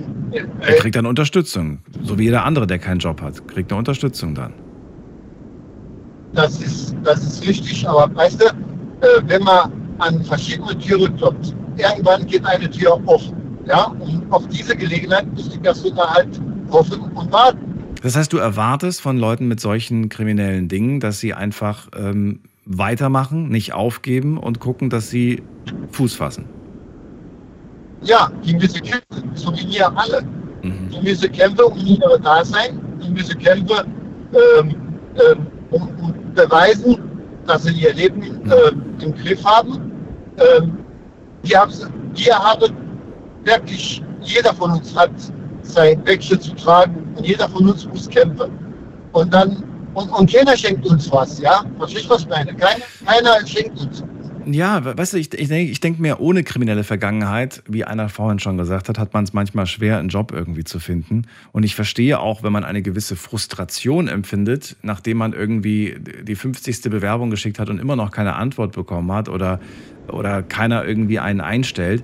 Er 0.60 0.74
kriegt 0.76 0.96
dann 0.96 1.06
Unterstützung. 1.06 1.80
So 2.02 2.18
wie 2.18 2.24
jeder 2.24 2.44
andere, 2.44 2.66
der 2.66 2.78
keinen 2.78 2.98
Job 2.98 3.20
hat, 3.20 3.46
kriegt 3.48 3.72
eine 3.72 3.78
Unterstützung 3.78 4.34
dann. 4.34 4.54
das 6.34 6.60
ist, 6.60 6.94
das 7.04 7.22
ist 7.22 7.46
richtig, 7.46 7.86
aber 7.88 8.14
weißt 8.14 8.40
du, 8.42 8.46
äh, 8.46 9.22
wenn 9.26 9.42
man 9.42 9.72
an 9.98 10.24
verschiedene 10.24 10.76
Türen 10.78 11.16
klopft, 11.16 11.54
irgendwann 11.76 12.26
geht 12.26 12.44
eine 12.46 12.70
Tür 12.70 13.00
offen. 13.06 13.36
Ja? 13.66 13.86
Und 14.00 14.30
auf 14.30 14.46
diese 14.48 14.76
Gelegenheit 14.76 15.26
muss 15.34 15.50
die 15.50 15.58
Person 15.58 15.96
halt 15.98 16.40
hoffen 16.70 17.00
und 17.00 17.32
warten. 17.32 17.71
Das 18.02 18.16
heißt, 18.16 18.32
du 18.32 18.38
erwartest 18.38 19.00
von 19.00 19.16
Leuten 19.16 19.46
mit 19.46 19.60
solchen 19.60 20.08
kriminellen 20.08 20.68
Dingen, 20.68 20.98
dass 20.98 21.20
sie 21.20 21.34
einfach 21.34 21.88
ähm, 21.96 22.40
weitermachen, 22.64 23.48
nicht 23.48 23.72
aufgeben 23.72 24.38
und 24.38 24.58
gucken, 24.58 24.90
dass 24.90 25.08
sie 25.08 25.42
Fuß 25.92 26.14
fassen. 26.14 26.46
Ja, 28.02 28.30
die 28.44 28.54
müssen 28.54 28.82
kämpfen, 28.82 29.30
so 29.34 29.52
wie 29.52 29.72
wir 29.72 29.96
alle. 29.96 30.24
Die 30.64 31.00
müssen 31.02 31.30
kämpfen 31.32 31.64
um 31.64 31.78
ihre 31.78 32.20
Dasein, 32.20 32.80
die 33.02 33.10
müssen 33.10 33.38
kämpfen, 33.38 33.92
ähm, 34.32 34.74
ähm, 35.14 35.46
um, 35.70 35.88
um 36.00 36.14
beweisen, 36.34 36.98
dass 37.46 37.64
sie 37.64 37.72
ihr 37.72 37.92
Leben 37.94 38.22
äh, 38.22 39.04
im 39.04 39.14
Griff 39.14 39.44
haben. 39.44 39.92
Ähm, 40.38 40.78
die 41.44 41.56
haben 41.56 41.72
wirklich, 43.44 44.02
jeder 44.22 44.54
von 44.54 44.72
uns 44.72 44.96
hat 44.96 45.10
sein 45.62 46.02
Päckchen 46.04 46.40
zu 46.40 46.54
tragen 46.54 47.14
und 47.16 47.26
jeder 47.26 47.48
von 47.48 47.68
uns 47.68 47.86
muss 47.86 48.08
kämpfen. 48.08 48.50
Und 49.12 49.32
dann, 49.32 49.62
und, 49.94 50.08
und 50.10 50.32
keiner 50.32 50.56
schenkt 50.56 50.86
uns 50.86 51.10
was, 51.12 51.40
ja? 51.40 51.64
Verstehst 51.78 52.06
du, 52.06 52.10
was 52.10 52.22
ich 52.22 52.28
meine? 52.28 52.54
Keiner, 52.54 52.84
keiner 53.04 53.46
schenkt 53.46 53.78
uns. 53.80 54.02
Ja, 54.46 54.96
weißt 54.96 55.12
du, 55.12 55.18
ich, 55.18 55.32
ich 55.34 55.48
denke 55.48 55.70
ich 55.70 55.80
denk 55.80 56.00
mir, 56.00 56.20
ohne 56.20 56.42
kriminelle 56.42 56.84
Vergangenheit, 56.84 57.62
wie 57.68 57.84
einer 57.84 58.08
vorhin 58.08 58.38
schon 58.38 58.56
gesagt 58.56 58.88
hat, 58.88 58.98
hat 58.98 59.14
man 59.14 59.24
es 59.24 59.32
manchmal 59.32 59.66
schwer, 59.66 59.98
einen 59.98 60.08
Job 60.08 60.32
irgendwie 60.32 60.64
zu 60.64 60.80
finden. 60.80 61.26
Und 61.52 61.62
ich 61.62 61.74
verstehe 61.74 62.18
auch, 62.18 62.42
wenn 62.42 62.52
man 62.52 62.64
eine 62.64 62.82
gewisse 62.82 63.16
Frustration 63.16 64.08
empfindet, 64.08 64.76
nachdem 64.82 65.18
man 65.18 65.32
irgendwie 65.32 65.96
die 66.22 66.34
50. 66.34 66.82
Bewerbung 66.90 67.30
geschickt 67.30 67.58
hat 67.58 67.70
und 67.70 67.78
immer 67.78 67.96
noch 67.96 68.10
keine 68.10 68.34
Antwort 68.34 68.72
bekommen 68.72 69.12
hat 69.12 69.28
oder, 69.28 69.60
oder 70.08 70.42
keiner 70.42 70.84
irgendwie 70.84 71.18
einen 71.18 71.40
einstellt. 71.40 72.02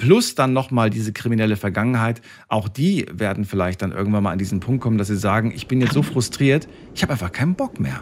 Plus 0.00 0.34
dann 0.34 0.54
nochmal 0.54 0.88
diese 0.88 1.12
kriminelle 1.12 1.56
Vergangenheit. 1.56 2.22
Auch 2.48 2.70
die 2.70 3.04
werden 3.12 3.44
vielleicht 3.44 3.82
dann 3.82 3.92
irgendwann 3.92 4.22
mal 4.22 4.32
an 4.32 4.38
diesen 4.38 4.58
Punkt 4.58 4.80
kommen, 4.80 4.96
dass 4.96 5.08
sie 5.08 5.16
sagen, 5.16 5.52
ich 5.54 5.68
bin 5.68 5.82
jetzt 5.82 5.92
so 5.92 6.02
frustriert, 6.02 6.66
ich 6.94 7.02
habe 7.02 7.12
einfach 7.12 7.30
keinen 7.30 7.54
Bock 7.54 7.78
mehr. 7.78 8.00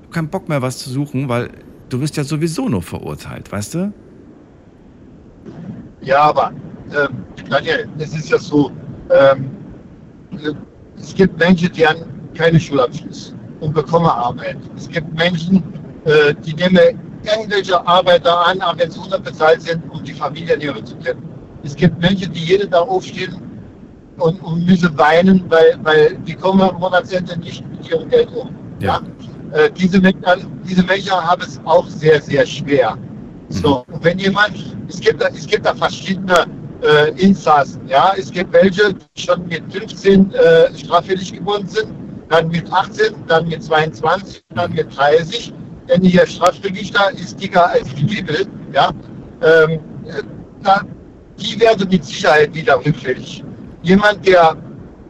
Ich 0.00 0.02
habe 0.06 0.12
keinen 0.14 0.30
Bock 0.30 0.48
mehr, 0.48 0.62
was 0.62 0.78
zu 0.78 0.90
suchen, 0.90 1.28
weil 1.28 1.50
du 1.90 2.00
wirst 2.00 2.16
ja 2.16 2.24
sowieso 2.24 2.68
nur 2.68 2.82
verurteilt, 2.82 3.52
weißt 3.52 3.74
du? 3.74 3.92
Ja, 6.00 6.22
aber 6.22 6.52
ähm, 6.90 7.24
Daniel, 7.48 7.88
es 7.98 8.16
ist 8.16 8.28
ja 8.28 8.38
so, 8.38 8.72
ähm, 9.08 9.48
es 10.98 11.14
gibt 11.14 11.38
Menschen, 11.38 11.72
die 11.72 11.86
haben 11.86 12.00
keine 12.34 12.58
Schulabschluss 12.58 13.36
und 13.60 13.72
bekommen 13.72 14.06
Arbeit. 14.06 14.56
Es 14.76 14.88
gibt 14.88 15.16
Menschen, 15.16 15.62
äh, 16.04 16.34
die 16.44 16.54
nehmen 16.54 16.98
irgendwelche 17.24 17.86
Arbeiter 17.86 18.46
an, 18.46 18.60
auch 18.62 18.76
wenn 18.78 18.90
sie 18.90 18.98
unterbezahlt 18.98 19.62
sind, 19.62 19.82
um 19.90 20.02
die 20.02 20.12
Familiennähe 20.12 20.82
zu 20.84 20.96
kennen. 20.96 21.22
Es 21.62 21.76
gibt 21.76 22.00
Menschen, 22.00 22.32
die 22.32 22.44
jeden 22.44 22.70
Tag 22.70 22.88
aufstehen 22.88 23.36
und, 24.18 24.42
und 24.42 24.66
müssen 24.66 24.96
weinen, 24.98 25.44
weil, 25.48 25.78
weil 25.82 26.14
die 26.26 26.34
kommen 26.34 26.60
am 26.62 26.78
Monatsende 26.78 27.38
nicht 27.38 27.66
mit 27.68 27.88
ihrem 27.88 28.08
Geld 28.08 28.28
um. 28.34 28.50
Ja. 28.80 29.00
Äh, 29.52 29.70
diese, 29.70 30.00
Menschen, 30.00 30.22
diese 30.64 30.82
Menschen 30.82 31.12
haben 31.12 31.42
es 31.42 31.60
auch 31.64 31.86
sehr, 31.88 32.20
sehr 32.20 32.46
schwer. 32.46 32.96
So, 33.48 33.84
und 33.92 34.02
wenn 34.02 34.18
jemand, 34.18 34.52
es 34.88 35.00
gibt, 35.00 35.22
es 35.22 35.46
gibt 35.46 35.66
da 35.66 35.74
verschiedene 35.74 36.46
äh, 36.82 37.10
Insassen, 37.20 37.86
ja, 37.86 38.12
es 38.16 38.30
gibt 38.30 38.52
welche, 38.52 38.94
die 38.94 39.20
schon 39.20 39.46
mit 39.46 39.62
15 39.72 40.32
äh, 40.32 40.76
straffällig 40.76 41.32
geworden 41.32 41.66
sind, 41.68 41.88
dann 42.28 42.48
mit 42.48 42.72
18, 42.72 43.14
dann 43.28 43.46
mit 43.46 43.62
22, 43.62 44.42
dann 44.54 44.72
mit 44.72 44.96
30 44.96 45.52
denn 45.88 46.02
hier 46.02 46.26
Strafregister 46.26 47.10
ist 47.12 47.40
dicker 47.40 47.70
als 47.70 47.92
die 47.94 48.04
Bibel, 48.04 48.46
ja, 48.72 48.90
ähm, 49.42 49.80
da, 50.62 50.82
die 51.38 51.60
werden 51.60 51.88
mit 51.88 52.04
Sicherheit 52.04 52.54
wieder 52.54 52.76
rückfällig. 52.84 53.42
Jemand, 53.82 54.26
der 54.26 54.56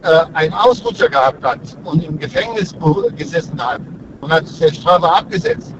äh, 0.03 0.25
einen 0.33 0.53
Ausrutscher 0.53 1.09
gehabt 1.09 1.43
hat 1.43 1.59
und 1.83 2.03
im 2.03 2.17
Gefängnis 2.17 2.73
gesessen 3.17 3.59
hat 3.63 3.81
und 4.21 4.31
hat 4.31 4.45
die 4.47 4.75
Strafe 4.75 5.11
abgesetzt, 5.11 5.73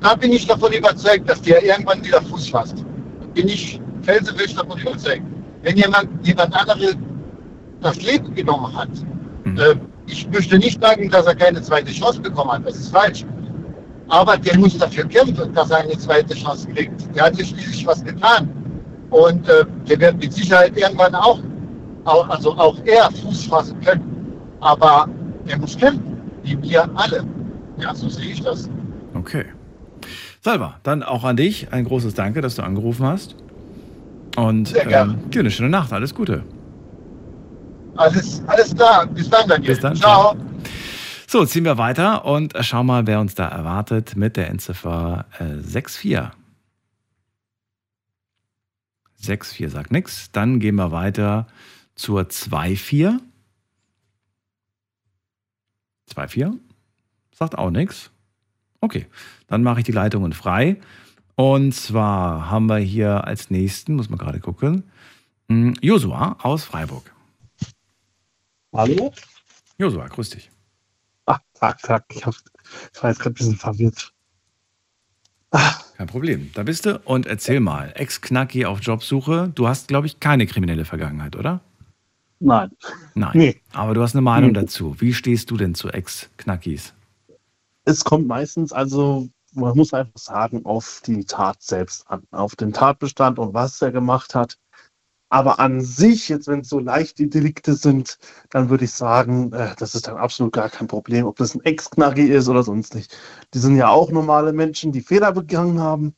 da 0.00 0.14
bin 0.16 0.32
ich 0.32 0.46
davon 0.46 0.72
überzeugt, 0.72 1.28
dass 1.28 1.40
der 1.42 1.62
irgendwann 1.62 2.04
wieder 2.04 2.20
Fuß 2.22 2.48
fasst. 2.48 2.84
Bin 3.34 3.48
ich 3.48 3.80
felsenfest 4.02 4.58
davon 4.58 4.80
überzeugt. 4.80 5.22
Wenn 5.62 5.76
jemand, 5.76 6.08
jemand 6.26 6.54
andere 6.54 6.94
das 7.80 8.02
Leben 8.02 8.34
genommen 8.34 8.76
hat, 8.76 8.88
mhm. 9.44 9.58
äh, 9.58 9.74
ich 10.06 10.28
möchte 10.30 10.58
nicht 10.58 10.82
sagen, 10.82 11.08
dass 11.08 11.26
er 11.26 11.36
keine 11.36 11.62
zweite 11.62 11.92
Chance 11.92 12.20
bekommen 12.20 12.50
hat, 12.50 12.66
das 12.66 12.74
ist 12.76 12.88
falsch. 12.88 13.24
Aber 14.12 14.36
der 14.36 14.58
muss 14.58 14.76
dafür 14.76 15.04
kämpfen, 15.04 15.54
dass 15.54 15.70
er 15.70 15.78
eine 15.78 15.96
zweite 15.96 16.34
Chance 16.34 16.68
kriegt. 16.68 17.16
Der 17.16 17.24
hat 17.24 17.38
ja 17.38 17.46
schließlich 17.46 17.86
was 17.86 18.04
getan. 18.04 18.46
Und 19.08 19.48
äh, 19.48 19.64
der 19.88 20.00
wird 20.00 20.18
mit 20.18 20.34
Sicherheit 20.34 20.76
irgendwann 20.76 21.14
auch, 21.14 21.40
auch, 22.04 22.28
also 22.28 22.52
auch 22.58 22.76
er 22.84 23.10
Fuß 23.10 23.46
fassen 23.46 23.80
können. 23.80 24.36
Aber 24.60 25.08
er 25.46 25.58
muss 25.58 25.78
kämpfen, 25.78 26.20
wie 26.42 26.60
wir 26.60 26.90
alle. 26.94 27.24
Ja, 27.78 27.94
so 27.94 28.10
sehe 28.10 28.32
ich 28.32 28.42
das. 28.42 28.68
Okay. 29.14 29.46
Salva, 30.42 30.74
dann 30.82 31.02
auch 31.02 31.24
an 31.24 31.36
dich 31.36 31.72
ein 31.72 31.84
großes 31.84 32.12
Danke, 32.12 32.42
dass 32.42 32.56
du 32.56 32.62
angerufen 32.62 33.06
hast. 33.06 33.34
Und 34.36 34.74
ähm, 34.90 35.20
dir 35.30 35.40
eine 35.40 35.50
schöne 35.50 35.70
Nacht. 35.70 35.90
Alles 35.90 36.14
Gute. 36.14 36.42
Alles, 37.96 38.42
alles 38.46 38.74
klar. 38.74 39.06
Bis 39.06 39.30
dann, 39.30 39.48
Daniel. 39.48 39.70
Bis 39.70 39.80
dann. 39.80 39.96
Ciao. 39.96 40.36
So, 41.32 41.46
ziehen 41.46 41.64
wir 41.64 41.78
weiter 41.78 42.26
und 42.26 42.52
schau 42.60 42.84
mal, 42.84 43.06
wer 43.06 43.18
uns 43.18 43.34
da 43.34 43.48
erwartet 43.48 44.16
mit 44.16 44.36
der 44.36 44.50
Endziffer 44.50 45.24
äh, 45.38 45.62
64. 45.62 46.36
64 49.16 49.70
sagt 49.70 49.92
nichts. 49.92 50.30
Dann 50.32 50.60
gehen 50.60 50.74
wir 50.74 50.92
weiter 50.92 51.46
zur 51.94 52.26
24. 52.28 53.18
24 56.06 56.60
sagt 57.32 57.56
auch 57.56 57.70
nichts. 57.70 58.10
Okay, 58.82 59.06
dann 59.46 59.62
mache 59.62 59.80
ich 59.80 59.86
die 59.86 59.92
Leitungen 59.92 60.34
frei. 60.34 60.82
Und 61.34 61.72
zwar 61.72 62.50
haben 62.50 62.66
wir 62.66 62.76
hier 62.76 63.26
als 63.26 63.48
nächsten, 63.48 63.94
muss 63.94 64.10
man 64.10 64.18
gerade 64.18 64.40
gucken, 64.40 64.84
hm, 65.48 65.72
Josua 65.80 66.36
aus 66.42 66.64
Freiburg. 66.64 67.10
Hallo? 68.74 69.14
Josua, 69.78 70.08
grüß 70.08 70.28
dich. 70.28 70.51
Zack, 71.62 71.80
zack. 71.80 72.04
Ich, 72.08 72.26
hab, 72.26 72.34
ich 72.92 73.02
war 73.02 73.10
jetzt 73.10 73.20
gerade 73.20 73.34
ein 73.34 73.38
bisschen 73.38 73.56
verwirrt. 73.56 74.12
Kein 75.96 76.06
Problem. 76.08 76.50
Da 76.54 76.64
bist 76.64 76.86
du. 76.86 77.00
Und 77.04 77.26
erzähl 77.26 77.60
mal, 77.60 77.92
Ex-Knacki 77.94 78.64
auf 78.64 78.80
Jobsuche. 78.80 79.52
Du 79.54 79.68
hast, 79.68 79.86
glaube 79.86 80.08
ich, 80.08 80.18
keine 80.18 80.48
kriminelle 80.48 80.84
Vergangenheit, 80.84 81.36
oder? 81.36 81.60
Nein. 82.40 82.72
Nein. 83.14 83.30
Nee. 83.34 83.60
Aber 83.72 83.94
du 83.94 84.02
hast 84.02 84.16
eine 84.16 84.22
Meinung 84.22 84.50
nee. 84.50 84.60
dazu. 84.60 85.00
Wie 85.00 85.14
stehst 85.14 85.52
du 85.52 85.56
denn 85.56 85.76
zu 85.76 85.88
Ex-Knackis? 85.88 86.94
Es 87.84 88.02
kommt 88.02 88.26
meistens, 88.26 88.72
also 88.72 89.28
man 89.52 89.76
muss 89.76 89.94
einfach 89.94 90.18
sagen, 90.18 90.64
auf 90.64 91.00
die 91.06 91.24
Tat 91.24 91.62
selbst 91.62 92.10
an, 92.10 92.24
auf 92.32 92.56
den 92.56 92.72
Tatbestand 92.72 93.38
und 93.38 93.54
was 93.54 93.80
er 93.80 93.92
gemacht 93.92 94.34
hat. 94.34 94.58
Aber 95.32 95.60
an 95.60 95.80
sich, 95.80 96.28
jetzt 96.28 96.46
wenn 96.46 96.60
es 96.60 96.68
so 96.68 96.78
leichte 96.78 97.26
Delikte 97.26 97.72
sind, 97.72 98.18
dann 98.50 98.68
würde 98.68 98.84
ich 98.84 98.92
sagen, 98.92 99.50
äh, 99.54 99.74
das 99.78 99.94
ist 99.94 100.06
dann 100.06 100.18
absolut 100.18 100.52
gar 100.52 100.68
kein 100.68 100.88
Problem, 100.88 101.24
ob 101.24 101.36
das 101.36 101.54
ein 101.54 101.64
Ex-Knacki 101.64 102.24
ist 102.26 102.50
oder 102.50 102.62
sonst 102.62 102.94
nicht. 102.94 103.16
Die 103.54 103.58
sind 103.58 103.76
ja 103.76 103.88
auch 103.88 104.10
normale 104.10 104.52
Menschen, 104.52 104.92
die 104.92 105.00
Fehler 105.00 105.32
begangen 105.32 105.80
haben 105.80 106.14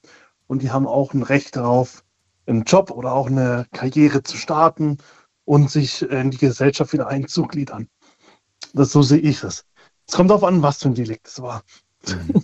und 0.49 0.63
die 0.63 0.73
haben 0.73 0.89
auch 0.89 1.15
ein 1.15 1.23
Recht 1.23 1.55
darauf, 1.55 2.03
einen 2.47 2.65
Job 2.65 2.91
oder 2.91 3.13
auch 3.13 3.29
eine 3.29 3.67
Karriere 3.71 4.25
zu 4.25 4.37
starten 4.37 4.99
und 5.45 5.71
sich 5.71 6.03
in 6.03 6.33
die 6.33 6.39
Gesellschaft 6.39 6.93
wieder 6.93 7.07
einzugliedern. 7.07 7.87
Das, 8.73 8.91
so 8.91 9.03
sehe 9.03 9.21
ich 9.21 9.45
es. 9.45 9.65
Es 10.09 10.15
kommt 10.15 10.31
darauf 10.31 10.43
an, 10.43 10.61
was 10.61 10.79
für 10.79 10.89
ein 10.89 10.95
Delikt 10.95 11.29
es 11.29 11.41
war. 11.41 11.63
Mhm. 12.09 12.43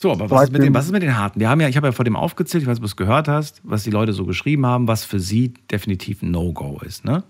So, 0.00 0.12
aber 0.12 0.30
was 0.30 0.44
ist, 0.44 0.52
mit 0.52 0.62
den, 0.62 0.72
was 0.72 0.86
ist 0.86 0.92
mit 0.92 1.02
den 1.02 1.16
harten? 1.16 1.40
Wir 1.40 1.48
haben 1.50 1.60
ja, 1.60 1.68
ich 1.68 1.76
habe 1.76 1.88
ja 1.88 1.92
vor 1.92 2.04
dem 2.04 2.14
aufgezählt, 2.14 2.62
ich 2.62 2.68
weiß, 2.68 2.76
ob 2.76 2.82
du 2.82 2.86
es 2.86 2.96
gehört 2.96 3.26
hast, 3.26 3.60
was 3.64 3.82
die 3.82 3.90
Leute 3.90 4.12
so 4.12 4.24
geschrieben 4.26 4.64
haben, 4.64 4.86
was 4.86 5.04
für 5.04 5.18
sie 5.18 5.54
definitiv 5.72 6.22
ein 6.22 6.30
No-Go 6.30 6.80
ist. 6.86 7.04
Ne? 7.04 7.24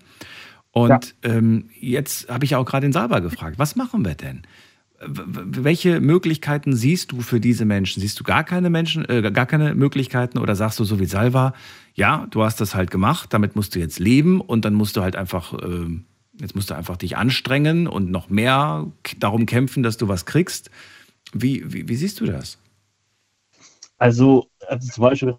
Und 0.71 0.91
ja. 0.91 1.01
ähm, 1.23 1.71
jetzt 1.81 2.29
habe 2.29 2.45
ich 2.45 2.51
ja 2.51 2.59
auch 2.59 2.67
gerade 2.67 2.87
den 2.87 2.93
Salber 2.93 3.23
gefragt, 3.23 3.59
was 3.59 3.75
machen 3.75 4.05
wir 4.05 4.15
denn? 4.15 4.43
welche 5.01 6.01
Möglichkeiten 6.01 6.75
siehst 6.75 7.13
du 7.13 7.21
für 7.21 7.39
diese 7.39 7.65
Menschen? 7.65 8.01
Siehst 8.01 8.19
du 8.19 8.25
gar 8.25 8.43
keine 8.43 8.69
Menschen, 8.69 9.09
äh, 9.09 9.31
gar 9.31 9.47
keine 9.47 9.75
Möglichkeiten 9.75 10.39
oder 10.39 10.57
sagst 10.57 10.81
du 10.81 10.85
so 10.85 10.99
wie 10.99 11.05
Salva, 11.05 11.55
ja, 11.95 12.27
du 12.31 12.43
hast 12.43 12.61
das 12.61 12.75
halt 12.75 12.91
gemacht, 12.91 13.33
damit 13.33 13.55
musst 13.55 13.75
du 13.75 13.79
jetzt 13.79 14.01
leben 14.01 14.41
und 14.41 14.65
dann 14.65 14.75
musst 14.75 14.97
du 14.97 15.03
halt 15.03 15.15
einfach, 15.15 15.55
äh, 15.55 15.87
jetzt 16.41 16.57
musst 16.57 16.71
du 16.71 16.75
einfach 16.75 16.97
dich 16.97 17.17
anstrengen 17.17 17.87
und 17.87 18.11
noch 18.11 18.29
mehr 18.29 18.87
darum 19.19 19.47
kämpfen, 19.47 19.85
dass 19.85 19.99
du 19.99 20.09
was 20.09 20.27
kriegst. 20.27 20.71
Wie, 21.33 21.63
wie, 21.73 21.89
wie 21.89 21.97
siehst 21.97 22.21
du 22.21 22.27
das? 22.27 22.59
Also, 23.99 24.47
also 24.67 24.89
zum 24.89 25.03
Beispiel, 25.03 25.37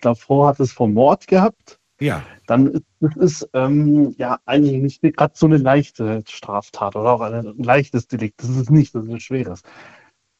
davor 0.00 0.48
hat 0.48 0.60
es 0.60 0.72
vom 0.72 0.92
Mord 0.94 1.26
gehabt. 1.26 1.80
Ja. 2.00 2.22
Dann 2.46 2.80
ist 3.00 3.16
es 3.16 3.48
ähm, 3.52 4.14
ja 4.16 4.38
eigentlich 4.46 5.02
nicht 5.02 5.16
gerade 5.16 5.34
so 5.36 5.46
eine 5.46 5.58
leichte 5.58 6.22
Straftat 6.26 6.96
oder 6.96 7.10
auch 7.10 7.20
ein 7.20 7.54
leichtes 7.58 8.06
Delikt. 8.08 8.42
Das 8.42 8.48
ist 8.48 8.70
nicht, 8.70 8.94
das 8.94 9.04
ist 9.04 9.10
ein 9.10 9.20
schweres. 9.20 9.62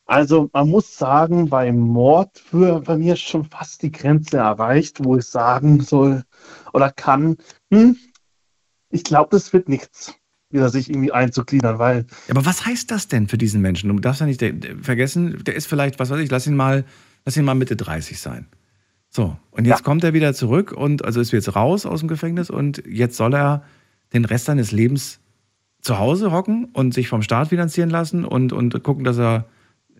Also 0.07 0.49
man 0.53 0.69
muss 0.69 0.97
sagen, 0.97 1.49
beim 1.51 1.79
Mord 1.79 2.39
für 2.39 2.81
bei 2.81 2.97
mir 2.97 3.15
schon 3.15 3.45
fast 3.45 3.83
die 3.83 3.93
Grenze 3.93 4.39
erreicht, 4.39 5.05
wo 5.05 5.17
ich 5.17 5.27
sagen 5.27 5.83
soll 5.83 6.25
oder 6.73 6.91
kann, 6.91 7.37
hm, 7.71 7.97
ich 8.91 9.05
glaube, 9.05 9.29
das 9.31 9.53
wird 9.53 9.69
nichts 9.69 10.15
wieder 10.51 10.69
sich 10.69 10.91
irgendwie 10.91 11.13
einzugliedern, 11.13 11.79
weil. 11.79 12.07
Aber 12.29 12.45
was 12.45 12.67
heißt 12.67 12.91
das 12.91 13.09
denn 13.09 13.29
für 13.29 13.39
diesen 13.39 13.61
Menschen? 13.61 13.89
Du 13.89 13.99
darfst 13.99 14.21
ja 14.21 14.27
nicht 14.27 14.45
vergessen, 14.83 15.43
der 15.45 15.55
ist 15.55 15.67
vielleicht, 15.67 15.99
was 15.99 16.11
weiß 16.11 16.21
ich, 16.21 16.31
lass 16.31 16.47
ihn 16.47 16.57
mal, 16.57 16.85
lass 17.25 17.37
ihn 17.37 17.45
mal 17.45 17.55
Mitte 17.55 17.77
30 17.77 18.19
sein. 18.19 18.47
So, 19.11 19.37
und 19.51 19.67
jetzt 19.67 19.81
ja. 19.81 19.85
kommt 19.85 20.05
er 20.05 20.15
wieder 20.15 20.35
zurück 20.35 20.73
und 20.73 21.05
also 21.05 21.21
ist 21.21 21.33
jetzt 21.33 21.57
raus 21.57 21.85
aus 21.85 22.01
dem 22.01 22.09
Gefängnis 22.09 22.49
und 22.49 22.83
jetzt 22.87 23.17
soll 23.17 23.35
er 23.35 23.65
den 24.13 24.25
Rest 24.25 24.45
seines 24.45 24.71
Lebens 24.71 25.19
zu 25.83 25.99
Hause 25.99 26.31
hocken 26.31 26.67
und 26.73 26.95
sich 26.95 27.09
vom 27.09 27.23
Staat 27.23 27.49
finanzieren 27.49 27.91
lassen 27.91 28.25
und, 28.25 28.53
und 28.53 28.83
gucken, 28.83 29.05
dass 29.05 29.19
er 29.19 29.47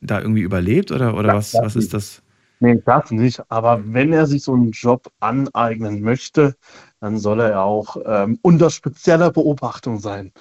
da 0.01 0.21
irgendwie 0.21 0.43
überlebt 0.43 0.93
oder, 0.93 1.17
oder 1.17 1.35
was, 1.35 1.55
was 1.55 1.77
ist 1.77 1.93
das? 1.93 2.23
Nee, 2.61 2.81
das 2.85 3.11
nicht. 3.11 3.43
Aber 3.51 3.83
wenn 3.87 4.13
er 4.13 4.27
sich 4.27 4.43
so 4.43 4.55
einen 4.55 4.71
Job 4.73 5.11
aneignen 5.21 6.03
möchte, 6.03 6.57
dann 7.01 7.19
soll 7.19 7.41
er 7.41 7.63
auch 7.63 7.97
ähm, 8.05 8.39
unter 8.43 8.71
spezieller 8.71 9.31
Beobachtung 9.31 9.99
sein. 9.99 10.33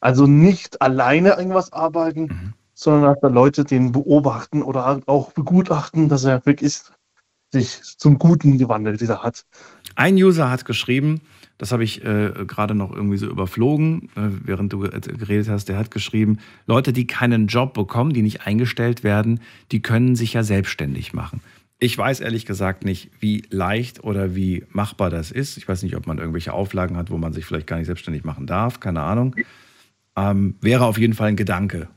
Also 0.00 0.26
nicht 0.26 0.82
alleine 0.82 1.30
irgendwas 1.36 1.72
arbeiten, 1.72 2.22
Mhm. 2.22 2.54
sondern 2.74 3.02
dass 3.14 3.20
da 3.20 3.28
Leute 3.28 3.64
den 3.64 3.92
beobachten 3.92 4.62
oder 4.62 4.84
halt 4.84 5.06
auch 5.06 5.32
begutachten, 5.32 6.08
dass 6.08 6.24
er 6.24 6.44
wirklich 6.46 6.80
sich 7.52 7.80
zum 7.98 8.18
Guten 8.18 8.58
gewandelt 8.58 9.00
wieder 9.00 9.22
hat. 9.22 9.44
Ein 9.96 10.14
User 10.14 10.50
hat 10.50 10.64
geschrieben, 10.64 11.20
das 11.58 11.72
habe 11.72 11.84
ich 11.84 12.02
äh, 12.04 12.32
gerade 12.46 12.74
noch 12.74 12.92
irgendwie 12.92 13.18
so 13.18 13.26
überflogen, 13.26 14.08
äh, 14.16 14.30
während 14.44 14.72
du 14.72 14.78
geredet 14.80 15.48
hast, 15.48 15.68
der 15.68 15.76
hat 15.76 15.90
geschrieben, 15.90 16.38
Leute, 16.66 16.92
die 16.92 17.06
keinen 17.06 17.48
Job 17.48 17.74
bekommen, 17.74 18.12
die 18.12 18.22
nicht 18.22 18.46
eingestellt 18.46 19.04
werden, 19.04 19.40
die 19.72 19.82
können 19.82 20.16
sich 20.16 20.32
ja 20.32 20.42
selbstständig 20.42 21.12
machen. 21.12 21.42
Ich 21.82 21.96
weiß 21.96 22.20
ehrlich 22.20 22.44
gesagt 22.44 22.84
nicht, 22.84 23.10
wie 23.20 23.42
leicht 23.48 24.04
oder 24.04 24.34
wie 24.34 24.64
machbar 24.68 25.08
das 25.08 25.30
ist. 25.30 25.56
Ich 25.56 25.66
weiß 25.66 25.82
nicht, 25.82 25.96
ob 25.96 26.06
man 26.06 26.18
irgendwelche 26.18 26.52
Auflagen 26.52 26.96
hat, 26.98 27.10
wo 27.10 27.16
man 27.16 27.32
sich 27.32 27.46
vielleicht 27.46 27.66
gar 27.66 27.78
nicht 27.78 27.86
selbstständig 27.86 28.22
machen 28.22 28.46
darf, 28.46 28.80
keine 28.80 29.00
Ahnung. 29.00 29.34
Ähm, 30.14 30.56
wäre 30.60 30.84
auf 30.84 30.98
jeden 30.98 31.14
Fall 31.14 31.28
ein 31.28 31.36
Gedanke. 31.36 31.88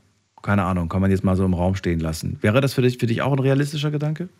Keine 0.42 0.64
Ahnung, 0.64 0.88
kann 0.88 1.02
man 1.02 1.10
jetzt 1.10 1.22
mal 1.22 1.36
so 1.36 1.44
im 1.44 1.52
Raum 1.52 1.74
stehen 1.74 2.00
lassen. 2.00 2.38
Wäre 2.40 2.62
das 2.62 2.72
für 2.72 2.80
dich, 2.80 2.96
für 2.96 3.06
dich 3.06 3.20
auch 3.20 3.32
ein 3.32 3.38
realistischer 3.38 3.90
Gedanke? 3.90 4.30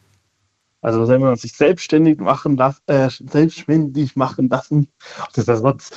Also 0.80 1.08
wenn 1.08 1.20
man 1.20 1.36
sich 1.36 1.52
selbstständig 1.52 2.18
machen 2.18 2.56
lassen, 2.56 2.80
äh, 2.86 3.08
selbstständig 3.08 4.16
machen 4.16 4.48
lassen, 4.48 4.88
dieser 5.36 5.56
Satz, 5.56 5.90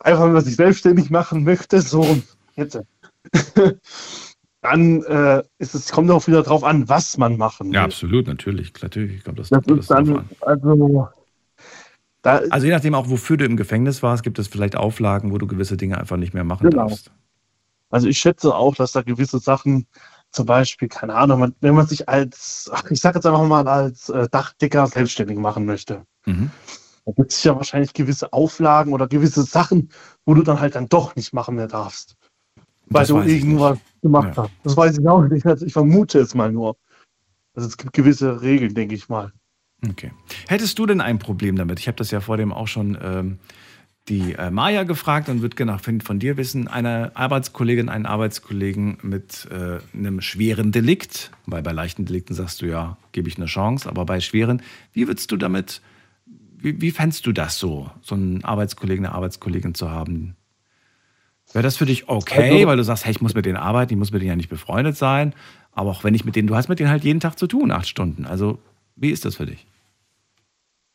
einfach 0.00 0.24
wenn 0.24 0.32
man 0.32 0.44
sich 0.44 0.56
selbstständig 0.56 1.10
machen 1.10 1.44
möchte, 1.44 1.80
so 1.80 2.18
jetzt, 2.56 2.78
dann 4.60 5.02
äh, 5.04 5.42
ist 5.58 5.74
es, 5.74 5.90
kommt 5.92 6.10
auch 6.10 6.26
wieder 6.26 6.42
drauf 6.42 6.64
an, 6.64 6.88
was 6.88 7.16
man 7.16 7.36
machen 7.36 7.68
will. 7.68 7.74
Ja, 7.74 7.84
absolut, 7.84 8.26
natürlich. 8.26 8.72
Natürlich 8.82 9.22
kommt 9.24 9.38
das, 9.38 9.50
Das 9.50 9.64
kommt 9.64 9.80
ist 9.80 9.90
dann, 9.90 10.16
an. 10.18 10.28
also, 10.40 11.08
da, 12.22 12.40
Also 12.50 12.66
je 12.66 12.72
nachdem 12.72 12.94
auch, 12.94 13.08
wofür 13.08 13.36
du 13.36 13.44
im 13.44 13.56
Gefängnis 13.56 14.02
warst, 14.02 14.22
gibt 14.24 14.38
es 14.38 14.48
vielleicht 14.48 14.76
Auflagen, 14.76 15.32
wo 15.32 15.38
du 15.38 15.46
gewisse 15.46 15.76
Dinge 15.76 15.98
einfach 15.98 16.16
nicht 16.16 16.34
mehr 16.34 16.44
machen 16.44 16.68
Genau. 16.68 16.88
darfst. 16.88 17.10
also 17.90 18.08
ich 18.08 18.18
schätze 18.18 18.54
auch, 18.54 18.74
dass 18.74 18.92
da 18.92 19.02
gewisse 19.02 19.38
Sachen, 19.38 19.86
zum 20.30 20.44
Beispiel, 20.44 20.88
keine 20.88 21.14
Ahnung, 21.14 21.40
man, 21.40 21.54
wenn 21.60 21.74
man 21.74 21.86
sich 21.86 22.06
als, 22.08 22.68
ach, 22.74 22.90
ich 22.90 23.00
sage 23.00 23.16
jetzt 23.18 23.24
einfach 23.26 23.46
mal 23.46 23.66
als 23.66 24.10
äh, 24.10 24.28
Dachdecker 24.30 24.86
selbstständig 24.86 25.38
machen 25.38 25.64
möchte, 25.64 26.04
Mhm. 26.26 26.50
da 27.06 27.12
gibt 27.12 27.32
es 27.32 27.42
ja 27.44 27.56
wahrscheinlich 27.56 27.94
gewisse 27.94 28.30
Auflagen 28.34 28.92
oder 28.92 29.08
gewisse 29.08 29.42
Sachen, 29.44 29.90
wo 30.26 30.34
du 30.34 30.42
dann 30.42 30.60
halt 30.60 30.74
dann 30.74 30.88
doch 30.90 31.16
nicht 31.16 31.32
machen 31.32 31.54
mehr 31.54 31.68
darfst. 31.68 32.16
Weil 32.90 33.02
Das 33.02 33.08
du 33.08 33.20
irgendwas 33.20 33.78
gemacht 34.02 34.36
Ja. 34.36 34.44
hast. 34.44 34.52
Das 34.64 34.76
weiß 34.76 34.98
ich 34.98 35.08
auch 35.08 35.22
nicht. 35.26 35.44
Also 35.46 35.66
ich 35.66 35.72
vermute 35.72 36.18
es 36.20 36.34
mal 36.34 36.50
nur. 36.50 36.76
Also 37.54 37.68
es 37.68 37.76
gibt 37.76 37.92
gewisse 37.92 38.40
Regeln, 38.40 38.74
denke 38.74 38.94
ich 38.94 39.08
mal. 39.08 39.32
Okay. 39.88 40.12
Hättest 40.48 40.78
du 40.78 40.86
denn 40.86 41.00
ein 41.00 41.18
Problem 41.18 41.56
damit? 41.56 41.78
Ich 41.80 41.86
habe 41.88 41.96
das 41.96 42.10
ja 42.10 42.20
vor 42.20 42.36
dem 42.36 42.52
auch 42.52 42.68
schon 42.68 42.98
ähm, 43.00 43.38
die 44.08 44.34
äh, 44.34 44.50
Maja 44.50 44.84
gefragt 44.84 45.28
und 45.28 45.42
würde 45.42 45.56
gerne 45.56 45.78
von, 45.78 46.18
dir 46.18 46.36
wissen, 46.36 46.66
eine 46.66 47.12
Arbeitskollegin, 47.14 47.88
einen 47.88 48.06
Arbeitskollegen 48.06 48.98
mit 49.02 49.46
äh, 49.50 49.78
einem 49.96 50.20
schweren 50.20 50.72
Delikt, 50.72 51.30
weil 51.46 51.62
bei 51.62 51.72
leichten 51.72 52.06
Delikten 52.06 52.34
sagst 52.34 52.62
du 52.62 52.66
ja, 52.66 52.96
gebe 53.12 53.28
ich 53.28 53.36
eine 53.36 53.46
Chance, 53.46 53.88
aber 53.88 54.04
bei 54.06 54.20
schweren, 54.20 54.62
wie 54.92 55.06
würdest 55.06 55.30
du 55.30 55.36
damit, 55.36 55.82
wie, 56.26 56.80
wie 56.80 56.90
fändest 56.90 57.26
du 57.26 57.32
das 57.32 57.58
so, 57.58 57.90
so 58.02 58.14
einen 58.14 58.44
Arbeitskollegen, 58.44 59.04
eine 59.04 59.14
Arbeitskollegin 59.14 59.74
zu 59.74 59.90
haben? 59.90 60.36
Wäre 61.52 61.62
das 61.62 61.76
für 61.76 61.86
dich 61.86 62.08
okay, 62.08 62.50
Also- 62.50 62.66
weil 62.66 62.76
du 62.76 62.84
sagst, 62.84 63.04
hey, 63.04 63.12
ich 63.12 63.20
muss 63.20 63.34
mit 63.34 63.46
denen 63.46 63.56
arbeiten, 63.56 63.92
ich 63.92 63.98
muss 63.98 64.12
mit 64.12 64.20
denen 64.22 64.30
ja 64.30 64.36
nicht 64.36 64.50
befreundet 64.50 64.96
sein, 64.96 65.34
aber 65.72 65.90
auch 65.90 66.04
wenn 66.04 66.14
ich 66.14 66.24
mit 66.24 66.36
denen, 66.36 66.48
du 66.48 66.56
hast 66.56 66.68
mit 66.68 66.78
denen 66.78 66.90
halt 66.90 67.04
jeden 67.04 67.20
Tag 67.20 67.38
zu 67.38 67.46
tun, 67.46 67.70
acht 67.70 67.88
Stunden. 67.88 68.26
Also, 68.26 68.58
wie 68.96 69.10
ist 69.10 69.24
das 69.24 69.36
für 69.36 69.46
dich? 69.46 69.66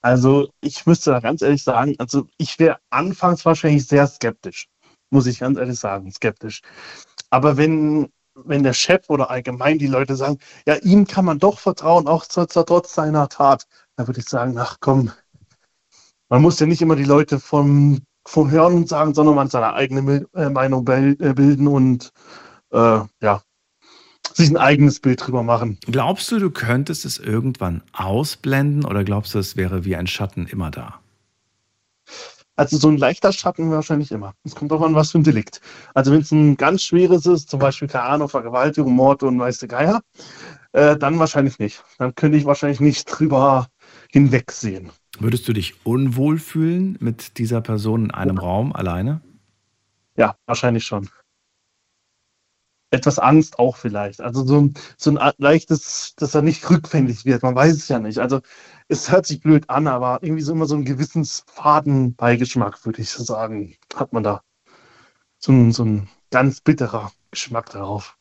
Also 0.01 0.49
ich 0.59 0.85
müsste 0.85 1.11
da 1.11 1.21
ganz 1.21 1.41
ehrlich 1.41 1.63
sagen, 1.63 1.95
also 1.97 2.27
ich 2.37 2.59
wäre 2.59 2.77
anfangs 2.89 3.45
wahrscheinlich 3.45 3.87
sehr 3.87 4.05
skeptisch, 4.05 4.67
muss 5.11 5.27
ich 5.27 5.39
ganz 5.39 5.57
ehrlich 5.57 5.79
sagen, 5.79 6.11
skeptisch. 6.11 6.61
Aber 7.29 7.55
wenn, 7.55 8.09
wenn 8.35 8.63
der 8.63 8.73
Chef 8.73 9.09
oder 9.09 9.29
allgemein 9.29 9.79
die 9.79 9.87
Leute 9.87 10.17
sagen, 10.17 10.39
ja, 10.67 10.75
ihm 10.75 11.07
kann 11.07 11.23
man 11.23 11.39
doch 11.39 11.57
vertrauen, 11.57 12.07
auch 12.07 12.25
trotz, 12.27 12.53
trotz 12.53 12.93
seiner 12.93 13.29
Tat, 13.29 13.65
dann 13.95 14.07
würde 14.07 14.19
ich 14.19 14.27
sagen, 14.27 14.57
ach 14.57 14.77
komm, 14.81 15.09
man 16.27 16.41
muss 16.41 16.59
ja 16.59 16.65
nicht 16.65 16.81
immer 16.81 16.97
die 16.97 17.05
Leute 17.05 17.39
vom, 17.39 18.01
vom 18.25 18.51
Hören 18.51 18.87
sagen, 18.87 19.13
sondern 19.13 19.35
man 19.35 19.49
seine 19.49 19.73
eigene 19.73 20.25
äh, 20.33 20.49
Meinung 20.49 20.87
äh, 20.87 21.33
bilden 21.33 21.67
und 21.67 22.11
äh, 22.71 22.99
ja, 23.21 23.41
sich 24.33 24.49
ein 24.49 24.57
eigenes 24.57 24.99
Bild 24.99 25.25
drüber 25.25 25.43
machen. 25.43 25.77
Glaubst 25.85 26.31
du, 26.31 26.39
du 26.39 26.49
könntest 26.49 27.05
es 27.05 27.17
irgendwann 27.17 27.83
ausblenden 27.93 28.85
oder 28.85 29.03
glaubst 29.03 29.33
du, 29.33 29.39
es 29.39 29.55
wäre 29.55 29.85
wie 29.85 29.95
ein 29.95 30.07
Schatten 30.07 30.47
immer 30.47 30.71
da? 30.71 30.99
Also 32.55 32.77
so 32.77 32.87
ein 32.87 32.97
leichter 32.97 33.31
Schatten 33.31 33.71
wahrscheinlich 33.71 34.11
immer. 34.11 34.35
Es 34.43 34.53
kommt 34.53 34.71
auch 34.71 34.81
an, 34.81 34.93
was 34.93 35.11
für 35.11 35.17
ein 35.17 35.23
Delikt. 35.23 35.59
Also 35.95 36.11
wenn 36.11 36.21
es 36.21 36.31
ein 36.31 36.55
ganz 36.55 36.83
schweres 36.83 37.25
ist, 37.25 37.49
zum 37.49 37.59
Beispiel, 37.59 37.87
keine 37.87 38.05
Ahnung, 38.05 38.29
Vergewaltigung, 38.29 38.93
Mord 38.93 39.23
und 39.23 39.39
weiße 39.39 39.67
Geier, 39.67 40.01
äh, 40.71 40.95
dann 40.95 41.17
wahrscheinlich 41.17 41.57
nicht. 41.57 41.83
Dann 41.97 42.13
könnte 42.13 42.37
ich 42.37 42.45
wahrscheinlich 42.45 42.79
nicht 42.79 43.05
drüber 43.05 43.67
hinwegsehen. 44.11 44.91
Würdest 45.19 45.47
du 45.47 45.53
dich 45.53 45.85
unwohl 45.85 46.39
fühlen 46.39 46.97
mit 46.99 47.37
dieser 47.37 47.61
Person 47.61 48.05
in 48.05 48.11
einem 48.11 48.37
Raum 48.37 48.73
alleine? 48.73 49.21
Ja, 50.17 50.35
wahrscheinlich 50.45 50.85
schon. 50.85 51.09
Etwas 52.91 53.17
Angst 53.19 53.57
auch 53.57 53.77
vielleicht. 53.77 54.21
Also 54.21 54.45
so 54.45 54.61
ein, 54.61 54.73
so 54.97 55.15
ein 55.15 55.33
leichtes, 55.37 56.13
dass 56.15 56.35
er 56.35 56.41
nicht 56.41 56.69
rückfällig 56.69 57.25
wird. 57.25 57.43
Man 57.43 57.55
weiß 57.55 57.73
es 57.73 57.87
ja 57.87 57.99
nicht. 57.99 58.19
Also 58.19 58.41
es 58.87 59.11
hört 59.11 59.25
sich 59.25 59.39
blöd 59.41 59.69
an, 59.69 59.87
aber 59.87 60.19
irgendwie 60.21 60.43
so 60.43 60.51
immer 60.51 60.65
so 60.65 60.75
einen 60.75 60.85
gewissensfaden 60.85 62.15
Beigeschmack, 62.15 62.85
würde 62.85 63.01
ich 63.01 63.09
so 63.09 63.23
sagen, 63.23 63.75
hat 63.95 64.13
man 64.13 64.23
da. 64.23 64.41
So 65.39 65.51
ein, 65.51 65.71
so 65.71 65.83
ein 65.83 66.09
ganz 66.31 66.61
bitterer 66.61 67.11
Geschmack 67.31 67.69
darauf. 67.71 68.17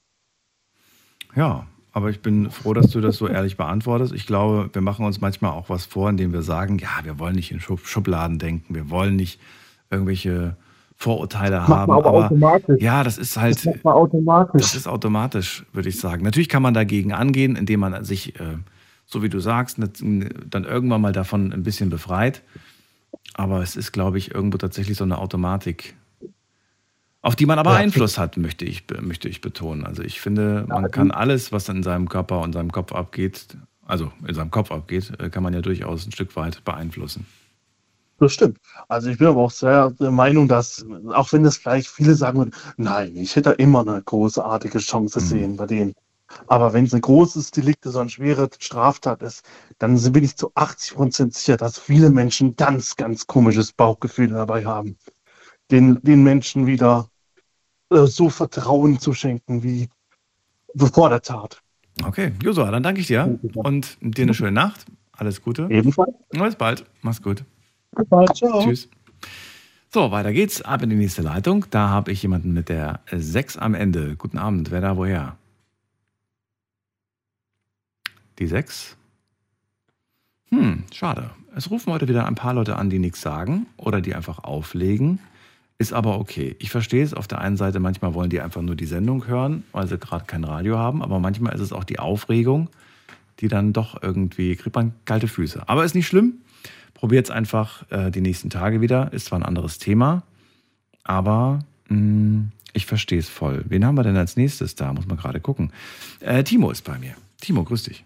Ja, 1.35 1.67
aber 1.93 2.11
ich 2.11 2.21
bin 2.21 2.51
froh, 2.51 2.73
dass 2.73 2.91
du 2.91 3.01
das 3.01 3.17
so 3.17 3.29
ehrlich 3.29 3.57
beantwortest. 3.57 4.13
Ich 4.15 4.27
glaube, 4.27 4.71
wir 4.73 4.83
machen 4.83 5.05
uns 5.05 5.21
manchmal 5.21 5.53
auch 5.53 5.69
was 5.69 5.85
vor, 5.85 6.09
indem 6.11 6.33
wir 6.33 6.43
sagen, 6.43 6.79
ja, 6.79 6.89
wir 7.05 7.19
wollen 7.19 7.35
nicht 7.35 7.51
in 7.53 7.61
Schub 7.61 7.87
Schubladen 7.87 8.39
denken, 8.39 8.75
wir 8.75 8.89
wollen 8.91 9.17
nicht 9.17 9.39
irgendwelche 9.91 10.57
Vorurteile 10.97 11.57
Das 11.57 11.69
haben. 11.69 11.91
man 11.93 11.99
aber 11.99 12.13
automatisch. 12.27 12.81
ja, 12.81 13.03
das 13.03 13.19
ist 13.19 13.37
halt, 13.37 13.67
Das 13.67 13.85
automatisch. 13.85 14.61
Das 14.63 14.75
ist 14.75 14.87
automatisch, 14.87 15.65
würde 15.73 15.89
ich 15.89 15.99
sagen. 15.99 16.23
Natürlich 16.25 16.49
kann 16.49 16.63
man 16.63 16.75
dagegen 16.75 17.13
angehen, 17.13 17.57
indem 17.57 17.81
man 17.81 18.05
sich, 18.05 18.39
äh, 18.41 18.57
so 19.05 19.23
wie 19.23 19.29
du 19.29 19.41
sagst, 19.41 19.79
ne- 19.79 19.91
dann 20.49 20.65
irgendwann 20.65 21.01
mal 21.01 21.13
davon 21.13 21.53
ein 21.53 21.63
bisschen 21.65 21.91
befreit. 21.91 22.43
Aber 23.35 23.63
es 23.63 23.77
ist, 23.77 23.93
glaube 23.93 24.17
ich, 24.19 24.33
irgendwo 24.35 24.59
tatsächlich 24.59 24.97
so 24.97 25.05
eine 25.05 25.19
Automatik, 25.19 25.95
auf 27.23 27.37
die 27.37 27.47
man 27.47 27.59
aber 27.59 27.73
Ja. 27.73 27.79
Einfluss 27.79 28.19
hat, 28.19 28.37
möchte 28.37 28.65
ich, 28.65 28.85
möchte 29.01 29.29
ich 29.29 29.41
betonen. 29.41 29.87
Also 29.87 30.03
ich 30.03 30.21
finde, 30.21 30.67
man 30.69 30.91
kann 30.91 31.11
alles, 31.11 31.53
was 31.53 31.69
in 31.69 31.83
seinem 31.83 32.09
Körper 32.09 32.41
und 32.41 32.53
seinem 32.53 32.73
Kopf 32.73 32.93
abgeht, 32.93 33.57
also 33.87 34.13
in 34.27 34.35
seinem 34.35 34.51
Kopf 34.51 34.73
abgeht, 34.73 35.13
äh, 35.21 35.31
kann 35.31 35.43
man 35.43 35.55
ja 35.55 35.61
durchaus 35.63 36.07
ein 36.07 36.13
Stück 36.13 36.37
weit 36.37 36.65
beeinflussen. 36.65 37.27
Das 38.19 38.33
stimmt. 38.35 38.59
Also 38.89 39.11
ich 39.11 39.19
bin 39.19 39.27
aber 39.27 39.41
auch 39.41 39.51
sehr 39.51 39.91
der 39.91 40.11
Meinung, 40.13 40.47
dass, 40.47 40.85
auch 41.13 41.33
wenn 41.33 41.43
das 41.43 41.57
vielleicht 41.57 41.89
viele 41.89 42.15
sagen 42.15 42.39
würden, 42.39 42.55
nein, 42.77 43.17
ich 43.17 43.35
hätte 43.37 43.51
immer 43.53 43.81
eine 43.81 44.01
großartige 44.03 44.79
Chance 44.79 45.21
sehen 45.21 45.57
bei 45.57 45.67
denen. 45.67 45.95
Aber 46.47 46.73
wenn 46.73 46.85
es 46.87 46.95
ein 46.95 47.01
großes 47.03 47.51
Delikt, 47.51 47.85
so 47.85 47.99
eine 47.99 48.09
schwere 48.11 48.49
Straftat 48.59 49.23
ist, 49.23 49.45
dann 49.79 50.01
bin 50.13 50.25
ich 50.25 50.37
zu 50.37 50.53
80 50.55 50.95
Prozent 50.97 51.35
sicher, 51.35 51.57
dass 51.57 51.79
viele 51.79 52.11
Menschen 52.11 52.57
ganz, 52.57 52.97
ganz 52.97 53.27
komisches 53.27 53.73
Bauchgefühl 53.73 54.29
dabei 54.29 54.65
haben, 54.65 54.97
den, 55.71 56.01
den 56.03 56.23
Menschen 56.25 56.67
wieder 56.67 57.09
äh, 57.93 58.07
so 58.07 58.29
Vertrauen 58.29 58.99
zu 58.99 59.13
schenken 59.15 59.63
wie 59.63 59.89
vor 60.93 61.09
der 61.09 61.23
Tat. 61.23 61.63
Okay, 62.05 62.33
Josua, 62.43 62.71
dann 62.71 62.83
danke 62.83 63.01
ich 63.01 63.07
dir 63.07 63.39
und 63.55 63.99
dir 64.01 64.23
eine 64.23 64.35
schöne 64.35 64.53
Nacht. 64.53 64.87
Alles 65.13 65.43
Gute. 65.43 65.69
Ebenfalls. 65.71 66.15
Bis 66.31 66.57
bald. 66.57 66.85
Mach's 67.03 67.23
gut. 67.23 67.45
Bis 67.95 68.09
bald. 68.09 68.35
Ciao. 68.35 68.63
Tschüss. 68.63 68.89
So, 69.91 70.11
weiter 70.11 70.33
geht's. 70.33 70.63
Ab 70.63 70.83
in 70.83 70.91
die 70.91 70.97
nächste 70.97 71.21
Leitung. 71.21 71.67
Da 71.71 71.91
habe 71.91 72.13
ich 72.13 72.23
jemanden 72.23 72.55
mit 72.55 72.71
der 72.71 73.01
6 73.13 73.59
am 73.59 73.75
Ende. 73.75 74.17
Guten 74.17 74.39
Abend. 74.39 74.71
Wer 74.71 74.81
da 74.81 74.97
woher? 74.97 75.37
Die 78.39 78.47
6? 78.47 78.97
Hm, 80.49 80.85
schade. 80.93 81.31
Es 81.55 81.71
rufen 81.71 81.93
heute 81.93 82.09
wieder 82.09 82.27
ein 82.27 82.35
paar 82.35 82.55
Leute 82.55 82.77
an, 82.77 82.89
die 82.89 82.99
nichts 82.99 83.21
sagen 83.21 83.67
oder 83.77 84.01
die 84.01 84.15
einfach 84.15 84.43
auflegen. 84.45 85.21
Ist 85.79 85.93
aber 85.93 86.19
okay. 86.19 86.55
Ich 86.61 86.71
verstehe 86.71 87.03
es 87.03 87.13
auf 87.15 87.27
der 87.27 87.41
einen 87.41 87.57
Seite, 87.57 87.81
manchmal 87.81 88.15
wollen 88.15 88.31
die 88.31 88.41
einfach 88.41 88.63
nur 88.63 88.77
die 88.77 88.87
Sendung 88.87 89.27
hören, 89.27 89.65
weil 89.73 89.87
sie 89.89 89.99
gerade 89.99 90.25
kein 90.27 90.45
Radio 90.45 90.79
haben, 90.79 91.03
aber 91.03 91.19
manchmal 91.19 91.55
ist 91.55 91.61
es 91.61 91.73
auch 91.73 91.85
die 91.85 91.99
Aufregung, 91.99 92.69
die 93.41 93.49
dann 93.49 93.73
doch 93.73 94.01
irgendwie, 94.03 94.55
kriegt 94.55 94.77
man 94.77 94.93
kalte 95.05 95.27
Füße. 95.29 95.63
Aber 95.69 95.85
ist 95.85 95.95
nicht 95.95 96.07
schlimm. 96.07 96.35
Probiert 96.95 97.27
es 97.27 97.31
einfach 97.33 97.91
äh, 97.91 98.11
die 98.13 98.21
nächsten 98.21 98.49
Tage 98.49 98.81
wieder. 98.81 99.13
Ist 99.13 99.27
zwar 99.27 99.41
ein 99.41 99.45
anderes 99.45 99.79
Thema, 99.79 100.23
aber 101.03 101.59
mh, 101.89 102.45
Ich 102.75 102.87
verstehe 102.87 103.19
es 103.19 103.29
voll. 103.29 103.65
Wen 103.69 103.85
haben 103.85 103.97
wir 103.97 104.05
denn 104.05 104.17
als 104.17 104.37
nächstes 104.37 104.77
da? 104.77 104.93
Muss 104.93 105.07
man 105.07 105.17
gerade 105.17 105.41
gucken. 105.41 105.73
Äh, 106.21 106.45
Timo 106.45 106.71
ist 106.71 106.83
bei 106.85 106.97
mir. 106.99 107.15
Timo, 107.41 107.65
grüß 107.65 107.83
dich. 107.85 108.05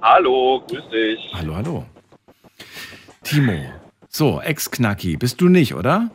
Hallo, 0.00 0.64
grüß 0.66 0.82
dich. 0.90 1.18
Hallo, 1.34 1.54
hallo. 1.54 1.86
Timo. 3.22 3.54
So, 4.08 4.40
Ex-Knacki. 4.40 5.16
Bist 5.16 5.40
du 5.40 5.48
nicht, 5.48 5.74
oder? 5.74 6.10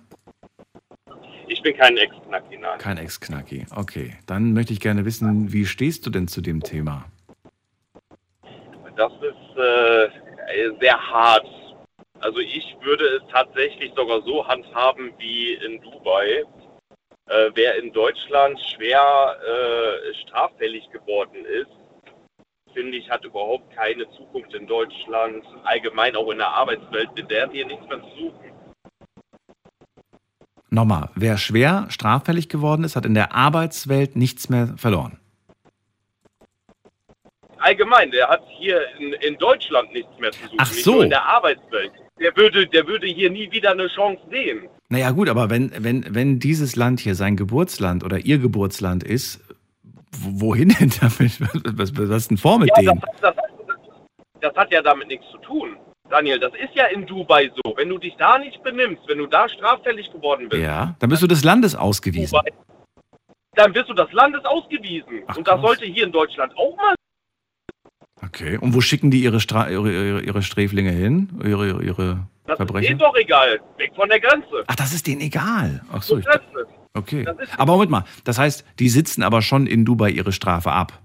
Bin 1.68 1.76
kein 1.76 1.98
Ex-Knacki, 1.98 2.58
nein. 2.60 2.80
Kein 2.80 2.98
Ex-Knacki. 2.98 3.66
Okay. 3.76 4.16
Dann 4.26 4.54
möchte 4.54 4.72
ich 4.72 4.80
gerne 4.80 5.04
wissen, 5.04 5.52
wie 5.52 5.66
stehst 5.66 6.06
du 6.06 6.10
denn 6.10 6.30
zu 6.30 6.40
dem 6.40 6.64
Thema? 6.64 7.04
Das 8.96 9.12
ist 9.12 9.58
äh, 9.58 10.10
sehr 10.80 10.98
hart. 10.98 11.46
Also 12.22 12.40
ich 12.40 12.74
würde 12.82 13.04
es 13.18 13.22
tatsächlich 13.34 13.92
sogar 13.98 14.22
so 14.22 14.48
handhaben 14.48 15.12
wie 15.18 15.56
in 15.56 15.82
Dubai. 15.82 16.46
Äh, 17.26 17.52
wer 17.54 17.76
in 17.76 17.92
Deutschland 17.92 18.58
schwer 18.62 19.36
äh, 19.46 20.14
straffällig 20.26 20.90
geworden 20.92 21.44
ist, 21.44 21.68
finde 22.74 22.96
ich, 22.96 23.10
hat 23.10 23.26
überhaupt 23.26 23.76
keine 23.76 24.10
Zukunft 24.12 24.54
in 24.54 24.68
Deutschland, 24.68 25.44
allgemein 25.66 26.16
auch 26.16 26.30
in 26.30 26.38
der 26.38 26.48
Arbeitswelt, 26.48 27.10
mit 27.14 27.30
der 27.30 27.44
hat 27.44 27.52
hier 27.52 27.66
nichts 27.66 27.86
mehr 27.90 28.02
zu 28.04 28.10
suchen. 28.18 28.57
Nochmal, 30.70 31.10
wer 31.16 31.38
schwer 31.38 31.86
straffällig 31.90 32.50
geworden 32.50 32.84
ist, 32.84 32.96
hat 32.96 33.06
in 33.06 33.14
der 33.14 33.34
Arbeitswelt 33.34 34.16
nichts 34.16 34.50
mehr 34.50 34.74
verloren. 34.78 35.18
Allgemein, 37.60 38.12
der 38.12 38.28
hat 38.28 38.42
hier 38.60 38.82
in, 39.00 39.14
in 39.14 39.38
Deutschland 39.38 39.92
nichts 39.92 40.12
mehr 40.20 40.32
zu 40.32 40.44
suchen, 40.44 40.56
Ach 40.60 40.68
so. 40.72 41.02
in 41.02 41.10
der 41.10 41.26
Arbeitswelt. 41.26 41.92
Der 42.20 42.36
würde, 42.36 42.68
der 42.68 42.86
würde 42.88 43.08
hier 43.08 43.30
nie 43.30 43.52
wieder 43.52 43.72
eine 43.72 43.88
Chance 43.88 44.22
sehen. 44.30 44.68
Naja 44.90 45.12
gut, 45.12 45.30
aber 45.30 45.50
wenn, 45.50 45.72
wenn, 45.84 46.06
wenn 46.14 46.40
dieses 46.40 46.76
Land 46.76 47.00
hier 47.00 47.16
sein 47.16 47.36
Geburtsland 47.36 48.04
oder 48.04 48.20
ihr 48.20 48.38
Geburtsland 48.40 49.04
ist, 49.04 49.40
wo- 50.12 50.48
wohin 50.50 50.70
denn 50.80 50.92
damit? 51.02 51.40
Was, 51.78 51.96
was 51.98 52.10
ist 52.10 52.30
denn 52.32 52.38
vor 52.38 52.60
mit 52.60 52.70
ja, 52.70 52.82
denen? 52.82 53.02
das, 53.22 53.22
das, 53.22 53.36
das, 53.68 53.76
das 54.42 54.56
hat 54.56 54.72
ja 54.72 54.82
damit 54.82 55.08
nichts 55.08 55.26
zu 55.32 55.38
tun. 55.40 55.76
Daniel, 56.10 56.40
das 56.40 56.54
ist 56.54 56.74
ja 56.74 56.86
in 56.86 57.06
Dubai 57.06 57.52
so. 57.56 57.74
Wenn 57.76 57.90
du 57.90 57.98
dich 57.98 58.16
da 58.18 58.38
nicht 58.38 58.62
benimmst, 58.64 59.02
wenn 59.08 59.18
du 59.18 59.26
da 59.28 59.48
straffällig 59.50 60.12
geworden 60.12 60.48
bist, 60.50 60.62
Ja, 60.64 60.96
dann 61.00 61.10
bist 61.10 61.22
du 61.22 61.28
des 61.28 61.44
Landes 61.44 61.76
ausgewiesen. 61.76 62.32
Dubai, 62.38 62.52
dann 63.56 63.74
wirst 63.76 63.90
du 63.90 63.94
des 63.94 64.12
Landes 64.14 64.46
ausgewiesen. 64.46 65.24
Und 65.36 65.48
das 65.48 65.60
sollte 65.62 65.86
hier 65.86 66.06
in 66.06 66.12
Deutschland 66.12 66.54
auch 66.58 66.76
mal. 66.78 66.96
Okay, 68.24 68.58
und 68.58 68.74
wo 68.74 68.82
schicken 68.82 69.12
die 69.12 69.22
ihre, 69.22 69.40
Stra 69.40 69.70
ihre, 69.70 69.92
ihre, 69.92 70.22
ihre 70.22 70.42
Sträflinge 70.42 70.92
hin? 70.92 71.30
Ihre, 71.44 71.84
ihre, 71.84 72.28
Das 72.46 72.54
ist 72.54 72.58
Verbrecher? 72.58 72.88
denen 72.88 73.00
doch 73.00 73.16
egal. 73.16 73.60
Weg 73.78 73.92
von 73.96 74.10
der 74.10 74.20
Grenze. 74.20 74.64
Ach, 74.66 74.76
das 74.76 74.94
ist 74.94 75.06
denen 75.08 75.22
egal. 75.22 75.84
Ach 75.92 76.02
so, 76.02 76.18
ich, 76.18 76.26
okay. 76.96 77.22
Ist- 77.40 77.60
Aber 77.60 77.74
Moment 77.74 77.92
mal, 77.92 78.06
das 78.24 78.40
heißt, 78.40 78.66
die 78.80 78.90
sitzen 78.90 79.22
aber 79.24 79.42
schon 79.42 79.68
in 79.68 79.86
Dubai 79.86 80.10
ihre 80.10 80.32
Strafe 80.32 80.72
ab. 80.72 81.00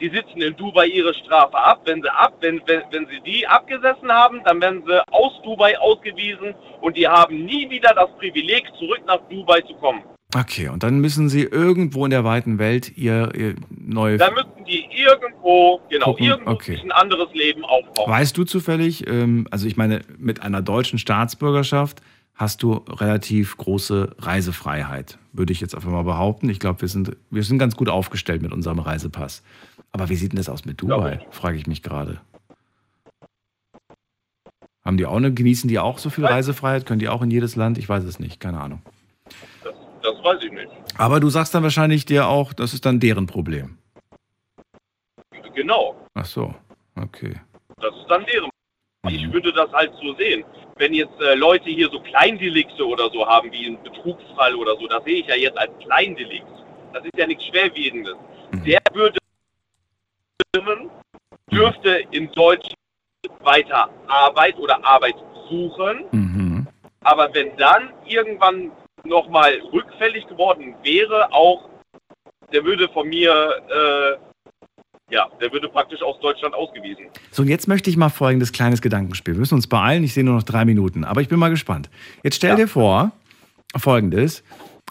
Die 0.00 0.08
sitzen 0.10 0.40
in 0.40 0.56
Dubai 0.56 0.86
ihre 0.86 1.12
Strafe 1.14 1.56
ab. 1.56 1.82
Wenn 1.84 2.02
sie 2.02 2.12
ab, 2.12 2.34
wenn, 2.40 2.60
wenn, 2.66 2.82
wenn 2.90 3.06
sie 3.06 3.20
die 3.26 3.46
abgesessen 3.46 4.10
haben, 4.10 4.42
dann 4.44 4.60
werden 4.60 4.82
sie 4.86 5.02
aus 5.10 5.32
Dubai 5.42 5.78
ausgewiesen 5.78 6.54
und 6.80 6.96
die 6.96 7.08
haben 7.08 7.44
nie 7.44 7.68
wieder 7.68 7.92
das 7.94 8.10
Privileg, 8.18 8.64
zurück 8.78 9.00
nach 9.06 9.20
Dubai 9.28 9.60
zu 9.62 9.74
kommen. 9.74 10.02
Okay, 10.36 10.68
und 10.68 10.82
dann 10.82 10.98
müssen 10.98 11.30
sie 11.30 11.42
irgendwo 11.42 12.04
in 12.04 12.10
der 12.10 12.22
weiten 12.22 12.58
Welt 12.58 12.98
ihr, 12.98 13.32
ihr 13.34 13.54
neue. 13.70 14.18
Dann 14.18 14.34
müssen 14.34 14.64
die 14.66 14.86
irgendwo, 14.94 15.80
genau, 15.88 16.06
Gucken, 16.06 16.26
irgendwo 16.26 16.50
okay. 16.50 16.78
ein 16.82 16.92
anderes 16.92 17.32
Leben 17.32 17.64
aufbauen. 17.64 18.10
Weißt 18.10 18.36
du 18.36 18.44
zufällig, 18.44 19.06
ähm, 19.08 19.48
also 19.50 19.66
ich 19.66 19.78
meine, 19.78 20.02
mit 20.18 20.42
einer 20.42 20.60
deutschen 20.60 20.98
Staatsbürgerschaft 20.98 22.02
hast 22.34 22.62
du 22.62 22.84
relativ 22.88 23.56
große 23.56 24.16
Reisefreiheit, 24.18 25.18
würde 25.32 25.52
ich 25.52 25.62
jetzt 25.62 25.74
einfach 25.74 25.90
mal 25.90 26.04
behaupten. 26.04 26.50
Ich 26.50 26.60
glaube, 26.60 26.82
wir 26.82 26.88
sind, 26.88 27.16
wir 27.30 27.42
sind 27.42 27.58
ganz 27.58 27.74
gut 27.74 27.88
aufgestellt 27.88 28.42
mit 28.42 28.52
unserem 28.52 28.80
Reisepass. 28.80 29.42
Aber 29.92 30.08
wie 30.08 30.16
sieht 30.16 30.32
denn 30.32 30.36
das 30.36 30.48
aus 30.48 30.64
mit 30.64 30.80
Dubai? 30.80 31.26
Frage 31.30 31.56
ich 31.56 31.66
mich 31.66 31.82
gerade. 31.82 32.20
Haben 34.84 34.96
die 34.96 35.06
auch 35.06 35.16
eine, 35.16 35.32
genießen 35.32 35.68
die 35.68 35.78
auch 35.78 35.98
so 35.98 36.08
viel 36.10 36.24
Reisefreiheit? 36.24 36.86
Können 36.86 37.00
die 37.00 37.08
auch 37.08 37.22
in 37.22 37.30
jedes 37.30 37.56
Land? 37.56 37.78
Ich 37.78 37.88
weiß 37.88 38.04
es 38.04 38.18
nicht, 38.18 38.40
keine 38.40 38.60
Ahnung. 38.60 38.82
Das 40.02 40.24
weiß 40.24 40.42
ich 40.42 40.52
nicht. 40.52 40.68
Aber 40.96 41.20
du 41.20 41.28
sagst 41.28 41.54
dann 41.54 41.62
wahrscheinlich 41.62 42.06
dir 42.06 42.28
auch, 42.28 42.52
das 42.52 42.72
ist 42.72 42.86
dann 42.86 43.00
deren 43.00 43.26
Problem. 43.26 43.76
Genau, 45.54 45.96
Ach 46.14 46.24
so, 46.24 46.54
okay. 46.96 47.34
das 47.80 47.94
ist 47.94 48.06
dann 48.08 48.24
deren. 48.26 48.48
Mhm. 49.04 49.10
Ich 49.10 49.32
würde 49.32 49.52
das 49.52 49.70
halt 49.72 49.92
so 50.00 50.14
sehen. 50.14 50.44
Wenn 50.76 50.94
jetzt 50.94 51.20
äh, 51.20 51.34
Leute 51.34 51.68
hier 51.68 51.88
so 51.90 52.00
Kleindelikte 52.00 52.86
oder 52.86 53.10
so 53.10 53.26
haben, 53.26 53.50
wie 53.52 53.66
ein 53.66 53.82
Betrugsfall 53.82 54.54
oder 54.54 54.76
so, 54.76 54.86
das 54.86 55.04
sehe 55.04 55.20
ich 55.20 55.26
ja 55.26 55.34
jetzt 55.34 55.58
als 55.58 55.72
Kleindelikt. 55.80 56.46
Das 56.92 57.04
ist 57.04 57.16
ja 57.16 57.26
nichts 57.26 57.44
Schwerwiegendes. 57.46 58.14
Mhm. 58.52 58.64
Der 58.64 58.80
würde 58.94 59.18
dürfte 61.50 62.04
in 62.10 62.30
Deutschland 62.32 62.74
weiter 63.40 63.90
Arbeit 64.06 64.58
oder 64.58 64.84
Arbeit 64.84 65.16
suchen. 65.48 66.04
Mhm. 66.12 66.66
Aber 67.00 67.32
wenn 67.34 67.56
dann 67.56 67.90
irgendwann 68.06 68.70
nochmal 69.04 69.60
rückfällig 69.72 70.26
geworden 70.26 70.74
wäre, 70.82 71.32
auch, 71.32 71.68
der 72.52 72.64
würde 72.64 72.88
von 72.88 73.08
mir, 73.08 73.30
äh, 73.30 75.14
ja, 75.14 75.28
der 75.40 75.52
würde 75.52 75.68
praktisch 75.68 76.02
aus 76.02 76.18
Deutschland 76.20 76.54
ausgewiesen. 76.54 77.06
So, 77.30 77.42
und 77.42 77.48
jetzt 77.48 77.68
möchte 77.68 77.88
ich 77.88 77.96
mal 77.96 78.08
folgendes 78.08 78.52
kleines 78.52 78.82
Gedankenspiel. 78.82 79.34
Wir 79.34 79.40
müssen 79.40 79.54
uns 79.54 79.66
beeilen, 79.66 80.04
ich 80.04 80.14
sehe 80.14 80.24
nur 80.24 80.34
noch 80.34 80.42
drei 80.42 80.64
Minuten, 80.64 81.04
aber 81.04 81.20
ich 81.20 81.28
bin 81.28 81.38
mal 81.38 81.50
gespannt. 81.50 81.88
Jetzt 82.22 82.36
stell 82.36 82.56
dir 82.56 82.68
vor, 82.68 83.12
folgendes. 83.76 84.42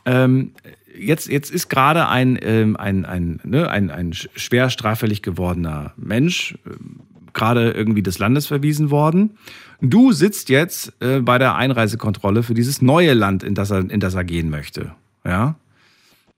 Ähm, 0.06 0.54
jetzt, 0.98 1.28
jetzt 1.28 1.52
ist 1.52 1.70
gerade 1.70 2.08
ein, 2.08 2.38
ähm, 2.42 2.76
ein, 2.78 3.06
ein, 3.06 3.40
ne, 3.44 3.70
ein, 3.70 3.92
ein 3.92 4.14
sch- 4.14 4.30
schwer 4.36 4.70
straffällig 4.70 5.22
gewordener 5.22 5.94
Mensch 5.98 6.58
ähm, 6.66 7.02
gerade 7.34 7.72
irgendwie 7.72 8.02
des 8.02 8.18
Landes 8.18 8.48
verwiesen 8.48 8.90
worden. 8.90 9.38
Du 9.80 10.12
sitzt 10.12 10.50
jetzt 10.50 10.94
äh, 11.02 11.20
bei 11.20 11.38
der 11.38 11.56
Einreisekontrolle 11.56 12.42
für 12.42 12.56
dieses 12.56 12.82
neue 12.82 13.14
Land, 13.14 13.44
in 13.44 13.54
das 13.54 13.70
er, 13.70 13.90
in 13.90 14.00
das 14.00 14.16
er 14.16 14.24
gehen 14.24 14.50
möchte. 14.50 14.96
Ja? 15.24 15.56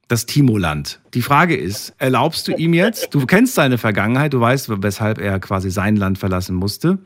Das 0.10 0.26
Timo-Land. 0.26 1.00
Die 1.14 1.22
Frage 1.22 1.56
ist, 1.56 1.94
erlaubst 2.00 2.48
du 2.48 2.54
ihm 2.54 2.74
jetzt, 2.74 3.14
du 3.14 3.26
kennst 3.26 3.56
seine 3.56 3.78
Vergangenheit, 3.78 4.34
du 4.34 4.42
weißt, 4.42 4.84
weshalb 4.84 5.20
er 5.20 5.40
quasi 5.40 5.70
sein 5.70 5.96
Land 5.96 6.18
verlassen 6.18 6.56
musste, 6.56 6.98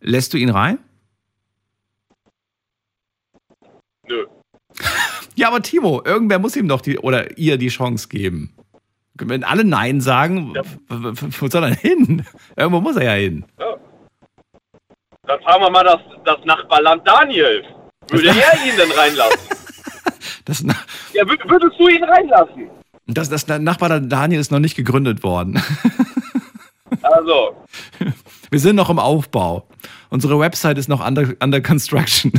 lässt 0.00 0.34
du 0.34 0.38
ihn 0.38 0.50
rein? 0.50 0.78
Nö. 4.08 4.26
Ja, 5.38 5.48
aber 5.48 5.62
Timo, 5.62 6.02
irgendwer 6.04 6.40
muss 6.40 6.56
ihm 6.56 6.66
doch 6.66 6.80
die 6.80 6.98
oder 6.98 7.38
ihr 7.38 7.58
die 7.58 7.68
Chance 7.68 8.08
geben. 8.08 8.52
Wenn 9.14 9.44
alle 9.44 9.64
Nein 9.64 10.00
sagen, 10.00 10.52
w- 10.54 11.12
wo 11.40 11.48
soll 11.48 11.62
er 11.62 11.70
denn 11.70 11.78
hin? 11.78 12.26
Irgendwo 12.56 12.80
muss 12.80 12.96
er 12.96 13.04
ja 13.04 13.12
hin. 13.12 13.44
Dann 15.26 15.40
fragen 15.42 15.62
wir 15.62 15.70
mal 15.70 15.84
das, 15.84 16.00
das 16.24 16.44
Nachbarland 16.44 17.06
Daniel. 17.06 17.62
Würde 18.10 18.28
er 18.30 18.34
ihn 18.66 18.76
denn 18.76 18.90
reinlassen? 18.90 19.38
Das, 20.44 20.62
Na- 20.64 20.74
Ja, 21.12 21.22
wür- 21.24 21.48
würdest 21.48 21.78
du 21.78 21.88
ihn 21.88 22.02
reinlassen? 22.02 22.70
das, 23.06 23.28
das 23.28 23.46
Nachbar 23.46 24.00
Daniel 24.00 24.40
ist 24.40 24.50
noch 24.50 24.58
nicht 24.58 24.74
gegründet 24.76 25.22
worden. 25.22 25.62
Also, 27.02 27.54
Wir 28.50 28.58
sind 28.58 28.74
noch 28.76 28.88
im 28.90 28.98
Aufbau. 28.98 29.68
Unsere 30.10 30.40
Website 30.40 30.78
ist 30.78 30.88
noch 30.88 31.06
under, 31.06 31.34
under 31.42 31.60
construction. 31.60 32.32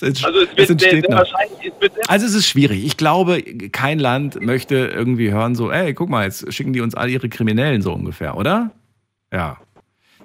Es, 0.00 0.24
also 0.24 0.40
es 0.40 0.48
es 0.56 0.56
wird 0.56 0.56
sehr, 0.56 0.70
entsteht 0.70 0.90
sehr 1.06 1.10
noch. 1.10 1.18
wahrscheinlich, 1.18 1.72
es 1.72 1.80
wird 1.80 1.94
sehr 1.94 2.10
Also 2.10 2.26
es 2.26 2.34
ist 2.34 2.46
schwierig. 2.48 2.84
Ich 2.84 2.96
glaube, 2.96 3.42
kein 3.42 3.98
Land 3.98 4.40
möchte 4.40 4.74
irgendwie 4.76 5.32
hören 5.32 5.54
so, 5.54 5.70
ey, 5.70 5.94
guck 5.94 6.08
mal, 6.08 6.24
jetzt 6.24 6.52
schicken 6.52 6.72
die 6.72 6.80
uns 6.80 6.94
all 6.94 7.10
ihre 7.10 7.28
Kriminellen 7.28 7.82
so 7.82 7.92
ungefähr, 7.92 8.36
oder? 8.36 8.70
Ja. 9.32 9.58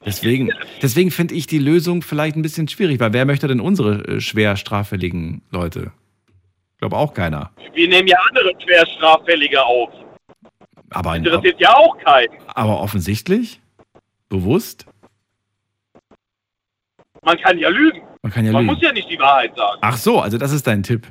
Deswegen, 0.06 0.52
deswegen 0.82 1.12
finde 1.12 1.36
ich 1.36 1.46
die 1.48 1.60
Lösung 1.60 2.02
vielleicht 2.02 2.36
ein 2.36 2.42
bisschen 2.42 2.68
schwierig, 2.68 3.00
weil 3.00 3.12
wer 3.12 3.26
möchte 3.26 3.48
denn 3.48 3.60
unsere 3.60 4.06
äh, 4.06 4.22
schwer 4.22 4.56
straffälligen 4.56 5.42
Leute? 5.52 5.92
Ich 6.74 6.78
glaube 6.80 6.96
auch 6.96 7.14
keiner. 7.14 7.52
wir 7.74 7.88
nehmen 7.90 8.08
ja 8.08 8.18
andere 8.30 8.54
Schwerstraffällige 8.64 9.62
auf. 9.62 9.90
Aber, 10.92 11.16
Interessiert 11.16 11.60
ja 11.60 11.76
auch 11.76 11.98
keinen. 11.98 12.34
aber 12.48 12.80
offensichtlich? 12.80 13.60
Bewusst? 14.30 14.86
Man 17.24 17.38
kann 17.42 17.58
ja 17.60 17.70
lügen. 17.70 18.02
Man 18.22 18.32
kann 18.32 18.46
ja 18.46 18.52
Man 18.52 18.64
lügen. 18.64 18.74
muss 18.74 18.84
ja 18.84 18.92
nicht 18.92 19.10
die 19.10 19.20
Wahrheit 19.20 19.56
sagen. 19.56 19.80
Ach 19.82 19.98
so, 19.98 20.20
also 20.20 20.38
das 20.38 20.52
ist 20.52 20.68
dein 20.68 20.84
Tipp. 20.84 21.08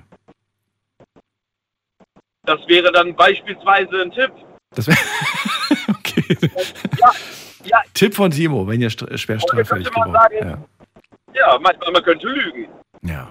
Das 2.44 2.60
wäre 2.66 2.90
dann 2.92 3.14
beispielsweise 3.14 4.02
ein 4.02 4.10
Tipp. 4.10 4.32
Das 4.74 4.86
wäre 4.86 4.98
okay. 5.88 6.24
Ja, 6.98 7.12
ja, 7.64 7.82
Tipp 7.94 8.14
von 8.14 8.30
Timo, 8.30 8.66
wenn 8.66 8.80
ihr 8.80 8.90
schwer 8.90 9.40
straffällig 9.40 9.90
geworden 9.90 10.16
ja. 10.32 10.58
ja 11.34 11.58
man, 11.58 11.74
man 11.92 12.02
könnte 12.02 12.26
lügen. 12.26 12.68
Ja. 13.02 13.30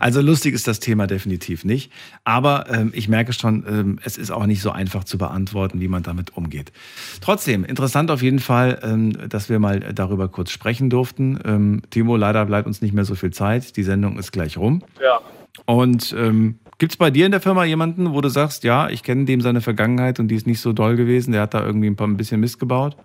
Also 0.00 0.20
lustig 0.20 0.54
ist 0.54 0.66
das 0.66 0.80
Thema 0.80 1.06
definitiv 1.06 1.64
nicht. 1.64 1.92
Aber 2.24 2.64
ähm, 2.70 2.92
ich 2.94 3.08
merke 3.08 3.32
schon, 3.32 3.64
ähm, 3.68 3.98
es 4.04 4.16
ist 4.16 4.30
auch 4.30 4.46
nicht 4.46 4.62
so 4.62 4.70
einfach 4.70 5.04
zu 5.04 5.18
beantworten, 5.18 5.80
wie 5.80 5.88
man 5.88 6.02
damit 6.02 6.36
umgeht. 6.36 6.72
Trotzdem, 7.20 7.64
interessant 7.64 8.10
auf 8.10 8.22
jeden 8.22 8.38
Fall, 8.38 8.78
ähm, 8.82 9.28
dass 9.28 9.48
wir 9.48 9.58
mal 9.58 9.80
darüber 9.80 10.28
kurz 10.28 10.50
sprechen 10.50 10.88
durften. 10.90 11.38
Ähm, 11.44 11.82
Timo, 11.90 12.16
leider 12.16 12.44
bleibt 12.46 12.66
uns 12.66 12.80
nicht 12.80 12.94
mehr 12.94 13.04
so 13.04 13.14
viel 13.14 13.32
Zeit. 13.32 13.76
Die 13.76 13.82
Sendung 13.82 14.18
ist 14.18 14.32
gleich 14.32 14.56
rum. 14.56 14.82
Ja. 15.02 15.20
Und 15.64 16.14
ähm, 16.18 16.58
gibt 16.78 16.92
es 16.92 16.96
bei 16.98 17.10
dir 17.10 17.26
in 17.26 17.32
der 17.32 17.40
Firma 17.40 17.64
jemanden, 17.64 18.12
wo 18.12 18.20
du 18.20 18.28
sagst, 18.28 18.64
ja, 18.64 18.88
ich 18.88 19.02
kenne 19.02 19.24
dem 19.24 19.40
seine 19.40 19.60
Vergangenheit 19.60 20.20
und 20.20 20.28
die 20.28 20.34
ist 20.34 20.46
nicht 20.46 20.60
so 20.60 20.72
doll 20.72 20.96
gewesen, 20.96 21.32
der 21.32 21.42
hat 21.42 21.54
da 21.54 21.64
irgendwie 21.64 21.88
ein, 21.88 21.96
paar, 21.96 22.06
ein 22.06 22.16
bisschen 22.16 22.40
Mist 22.40 22.60
gebaut? 22.60 22.96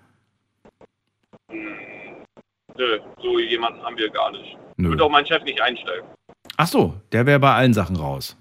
Nö, 2.78 3.00
so 3.22 3.40
jemanden 3.40 3.82
haben 3.82 3.98
wir 3.98 4.10
gar 4.10 4.32
nicht. 4.32 4.58
Nö. 4.78 4.90
Würde 4.90 5.04
auch 5.04 5.12
mein 5.12 5.26
Chef 5.26 5.44
nicht 5.44 5.62
einstellen. 5.62 6.04
Ach 6.62 6.68
so, 6.68 6.94
der 7.12 7.26
wäre 7.26 7.40
bei 7.40 7.56
allen 7.56 7.74
Sachen 7.74 7.96
raus. 7.96 8.38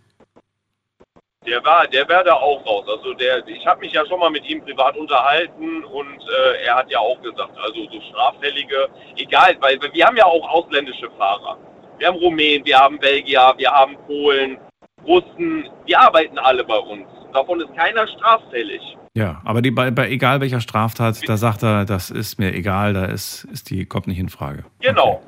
Der 1.46 1.64
war, 1.64 1.86
der 1.86 2.06
wäre 2.06 2.22
da 2.22 2.34
auch 2.34 2.60
raus. 2.66 2.84
Also 2.86 3.14
der, 3.14 3.48
ich 3.48 3.66
habe 3.66 3.80
mich 3.80 3.94
ja 3.94 4.04
schon 4.04 4.20
mal 4.20 4.28
mit 4.28 4.44
ihm 4.46 4.60
privat 4.60 4.94
unterhalten 4.94 5.82
und 5.84 6.20
äh, 6.20 6.66
er 6.66 6.74
hat 6.74 6.90
ja 6.90 6.98
auch 6.98 7.18
gesagt, 7.22 7.56
also 7.56 7.80
so 7.90 7.98
straffällige, 8.10 8.90
egal, 9.16 9.56
weil 9.60 9.78
wir 9.80 10.06
haben 10.06 10.18
ja 10.18 10.26
auch 10.26 10.46
ausländische 10.50 11.10
Fahrer. 11.16 11.56
Wir 11.96 12.08
haben 12.08 12.18
Rumänen, 12.18 12.62
wir 12.66 12.78
haben 12.78 12.98
Belgier, 12.98 13.54
wir 13.56 13.70
haben 13.70 13.96
Polen, 14.06 14.58
Russen, 15.06 15.70
die 15.88 15.96
arbeiten 15.96 16.38
alle 16.38 16.62
bei 16.62 16.76
uns. 16.76 17.06
Davon 17.32 17.58
ist 17.62 17.74
keiner 17.74 18.06
straffällig. 18.06 18.82
Ja, 19.14 19.40
aber 19.46 19.62
die, 19.62 19.70
bei, 19.70 19.90
bei 19.90 20.10
egal 20.10 20.42
welcher 20.42 20.60
Straftat, 20.60 21.26
da 21.26 21.38
sagt 21.38 21.62
er, 21.62 21.86
das 21.86 22.10
ist 22.10 22.38
mir 22.38 22.52
egal, 22.52 22.92
da 22.92 23.06
ist, 23.06 23.44
ist 23.44 23.70
die, 23.70 23.86
kommt 23.86 24.08
nicht 24.08 24.18
in 24.18 24.28
Frage. 24.28 24.66
Genau. 24.80 25.22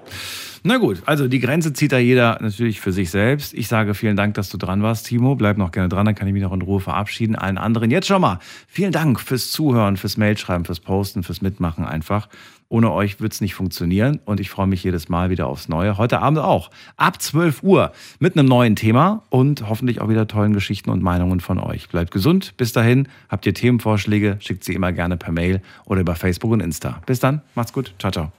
Na 0.64 0.76
gut, 0.76 1.02
also 1.06 1.26
die 1.26 1.40
Grenze 1.40 1.72
zieht 1.72 1.90
da 1.90 1.98
jeder 1.98 2.38
natürlich 2.40 2.80
für 2.80 2.92
sich 2.92 3.10
selbst. 3.10 3.52
Ich 3.52 3.66
sage 3.66 3.94
vielen 3.94 4.16
Dank, 4.16 4.34
dass 4.34 4.48
du 4.48 4.58
dran 4.58 4.80
warst, 4.82 5.06
Timo. 5.06 5.34
Bleib 5.34 5.58
noch 5.58 5.72
gerne 5.72 5.88
dran, 5.88 6.06
dann 6.06 6.14
kann 6.14 6.28
ich 6.28 6.32
mich 6.32 6.42
noch 6.42 6.52
in 6.52 6.62
Ruhe 6.62 6.78
verabschieden. 6.78 7.34
Allen 7.34 7.58
anderen 7.58 7.90
jetzt 7.90 8.06
schon 8.06 8.20
mal 8.20 8.38
vielen 8.68 8.92
Dank 8.92 9.18
fürs 9.18 9.50
Zuhören, 9.50 9.96
fürs 9.96 10.16
Mailschreiben, 10.16 10.64
fürs 10.64 10.78
Posten, 10.78 11.24
fürs 11.24 11.42
Mitmachen 11.42 11.84
einfach. 11.84 12.28
Ohne 12.68 12.92
euch 12.92 13.20
wird 13.20 13.32
es 13.32 13.40
nicht 13.40 13.54
funktionieren 13.54 14.20
und 14.24 14.40
ich 14.40 14.50
freue 14.50 14.68
mich 14.68 14.84
jedes 14.84 15.08
Mal 15.08 15.30
wieder 15.30 15.48
aufs 15.48 15.68
Neue. 15.68 15.98
Heute 15.98 16.20
Abend 16.20 16.38
auch 16.38 16.70
ab 16.96 17.20
12 17.20 17.62
Uhr 17.64 17.92
mit 18.20 18.38
einem 18.38 18.48
neuen 18.48 18.76
Thema 18.76 19.24
und 19.30 19.68
hoffentlich 19.68 20.00
auch 20.00 20.08
wieder 20.08 20.28
tollen 20.28 20.54
Geschichten 20.54 20.90
und 20.90 21.02
Meinungen 21.02 21.40
von 21.40 21.58
euch. 21.58 21.88
Bleibt 21.88 22.12
gesund. 22.12 22.54
Bis 22.56 22.72
dahin, 22.72 23.08
habt 23.28 23.44
ihr 23.44 23.52
Themenvorschläge, 23.52 24.36
schickt 24.38 24.64
sie 24.64 24.74
immer 24.74 24.92
gerne 24.92 25.16
per 25.16 25.32
Mail 25.32 25.60
oder 25.84 26.00
über 26.00 26.14
Facebook 26.14 26.52
und 26.52 26.60
Insta. 26.60 27.02
Bis 27.04 27.18
dann, 27.18 27.42
macht's 27.56 27.72
gut. 27.72 27.94
Ciao, 27.98 28.12
ciao. 28.12 28.32